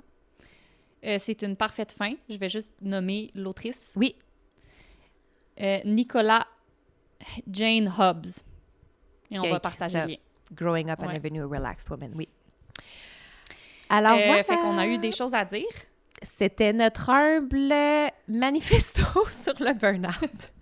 Euh, 1.04 1.16
C'est 1.20 1.42
une 1.42 1.54
parfaite 1.56 1.92
fin. 1.92 2.14
Je 2.28 2.36
vais 2.36 2.48
juste 2.48 2.72
nommer 2.82 3.30
l'autrice. 3.34 3.92
Oui, 3.96 4.14
Euh, 5.60 5.78
Nicolas 5.84 6.46
Jane 7.50 7.92
Hobbs. 7.98 8.44
Et 9.30 9.38
on 9.38 9.50
va 9.50 9.60
partager 9.60 9.96
ça. 9.96 10.04
le 10.06 10.12
lien. 10.12 10.16
Growing 10.52 10.90
Up, 10.90 10.98
Ouais. 11.00 11.12
Never 11.12 11.30
Knew 11.30 11.42
a 11.44 11.56
Relaxed 11.58 11.90
Woman, 11.90 12.12
oui. 12.16 12.28
Alors 13.90 14.12
Euh, 14.18 14.22
voilà, 14.26 14.44
Fait 14.44 14.56
qu'on 14.56 14.78
a 14.78 14.86
eu 14.86 14.98
des 14.98 15.12
choses 15.12 15.34
à 15.34 15.44
dire. 15.44 15.64
c'était 16.22 16.72
notre 16.72 17.10
humble 17.10 17.72
manifesto 18.28 19.02
sur 19.28 19.54
le 19.60 19.72
burn-out. 19.74 20.52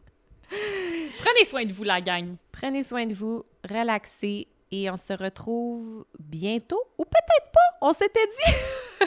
Prenez 1.18 1.44
soin 1.44 1.64
de 1.64 1.72
vous, 1.72 1.84
la 1.84 2.00
gang. 2.00 2.36
Prenez 2.52 2.82
soin 2.82 3.06
de 3.06 3.14
vous, 3.14 3.44
relaxez 3.68 4.48
et 4.72 4.90
on 4.90 4.96
se 4.96 5.12
retrouve 5.12 6.04
bientôt 6.18 6.80
ou 6.98 7.04
peut-être 7.04 7.52
pas, 7.52 7.86
on 7.86 7.92
s'était 7.92 8.26
dit. 8.26 8.52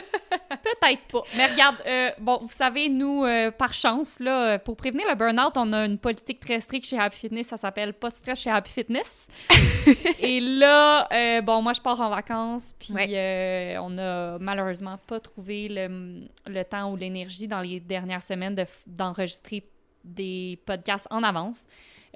Peut-être 0.50 1.02
pas. 1.10 1.22
Mais 1.36 1.46
regarde, 1.46 1.76
euh, 1.86 2.10
bon, 2.18 2.38
vous 2.42 2.50
savez, 2.50 2.88
nous, 2.88 3.24
euh, 3.24 3.50
par 3.50 3.74
chance, 3.74 4.18
là, 4.20 4.54
euh, 4.54 4.58
pour 4.58 4.76
prévenir 4.76 5.06
le 5.08 5.14
burn-out, 5.14 5.52
on 5.56 5.72
a 5.72 5.84
une 5.86 5.98
politique 5.98 6.40
très 6.40 6.60
stricte 6.60 6.86
chez 6.86 6.98
Happy 6.98 7.16
Fitness. 7.18 7.48
Ça 7.48 7.56
s'appelle 7.56 7.92
pas 7.94 8.10
stress 8.10 8.40
chez 8.40 8.50
Happy 8.50 8.70
Fitness. 8.70 9.26
Et 10.20 10.40
là, 10.40 11.08
euh, 11.12 11.40
bon, 11.40 11.62
moi, 11.62 11.72
je 11.72 11.80
pars 11.80 12.00
en 12.00 12.10
vacances, 12.10 12.72
puis 12.78 12.92
Ouais. 12.92 13.76
on 13.80 13.96
a 13.98 14.38
malheureusement 14.38 14.98
pas 15.06 15.18
trouvé 15.20 15.68
le, 15.68 16.28
le 16.46 16.64
temps 16.64 16.92
ou 16.92 16.96
l'énergie 16.96 17.48
dans 17.48 17.60
les 17.60 17.80
dernières 17.80 18.22
semaines 18.22 18.54
de 18.54 18.64
d'enregistrer 18.86 19.64
des 20.04 20.58
podcasts 20.64 21.06
en 21.10 21.22
avance. 21.22 21.66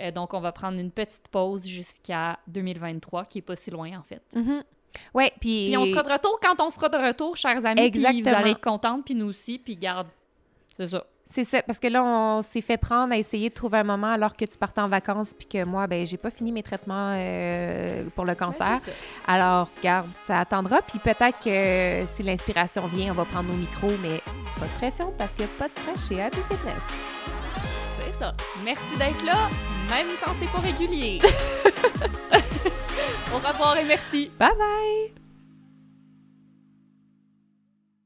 Euh, 0.00 0.10
donc, 0.10 0.34
on 0.34 0.40
va 0.40 0.52
prendre 0.52 0.78
une 0.78 0.90
petite 0.90 1.28
pause 1.28 1.66
jusqu'à 1.66 2.38
2023, 2.48 3.24
qui 3.24 3.38
est 3.38 3.42
pas 3.42 3.56
si 3.56 3.70
loin, 3.70 3.98
en 3.98 4.02
fait. 4.02 4.22
Ouais, 5.12 5.32
puis 5.40 5.66
Puis 5.68 5.76
on 5.76 5.84
sera 5.84 6.02
de 6.02 6.12
retour 6.12 6.38
quand 6.40 6.60
on 6.60 6.70
sera 6.70 6.88
de 6.88 6.96
retour, 6.96 7.36
chers 7.36 7.64
amis. 7.66 7.90
Puis 7.90 8.00
vous 8.00 8.06
Exactement. 8.06 8.36
allez 8.36 8.50
être 8.52 8.60
contentes, 8.60 9.04
puis 9.04 9.14
nous 9.14 9.26
aussi. 9.26 9.58
Puis 9.58 9.76
garde, 9.76 10.06
c'est 10.76 10.86
ça. 10.88 11.04
c'est 11.26 11.44
ça 11.44 11.62
parce 11.62 11.78
que 11.78 11.88
là 11.88 12.04
on 12.04 12.42
s'est 12.42 12.60
fait 12.60 12.76
prendre 12.76 13.12
à 13.12 13.16
essayer 13.16 13.48
de 13.48 13.54
trouver 13.54 13.78
un 13.78 13.84
moment 13.84 14.12
alors 14.12 14.36
que 14.36 14.44
tu 14.44 14.58
partais 14.58 14.80
en 14.80 14.88
vacances 14.88 15.32
puis 15.34 15.46
que 15.46 15.64
moi 15.64 15.86
ben 15.86 16.04
j'ai 16.04 16.16
pas 16.16 16.30
fini 16.30 16.52
mes 16.52 16.62
traitements 16.62 17.12
euh, 17.14 18.04
pour 18.14 18.24
le 18.24 18.34
cancer. 18.34 18.80
Ouais. 18.86 18.92
Alors 19.26 19.70
garde, 19.82 20.08
ça 20.24 20.40
attendra 20.40 20.82
puis 20.82 20.98
peut-être 20.98 21.38
que 21.38 22.06
si 22.06 22.22
l'inspiration 22.22 22.86
vient, 22.88 23.12
on 23.12 23.14
va 23.14 23.24
prendre 23.24 23.50
nos 23.50 23.56
micros 23.56 23.92
mais 24.02 24.20
pas 24.58 24.66
de 24.66 24.78
pression 24.78 25.12
parce 25.16 25.32
a 25.34 25.46
pas 25.58 25.68
de 25.68 25.72
stress 25.72 26.08
chez 26.08 26.22
Happy 26.22 26.38
Fitness. 26.48 26.84
C'est 27.98 28.18
ça. 28.18 28.34
Merci 28.64 28.96
d'être 28.96 29.24
là, 29.24 29.48
même 29.90 30.08
quand 30.22 30.32
c'est 30.40 30.50
pas 30.50 30.58
régulier. 30.60 31.20
Au 33.32 33.38
revoir 33.38 33.76
et 33.78 33.84
merci. 33.84 34.30
Bye 34.38 34.56
bye. 34.56 35.12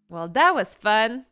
Well, 0.08 0.28
that 0.28 0.54
was 0.54 0.74
fun. 0.74 1.27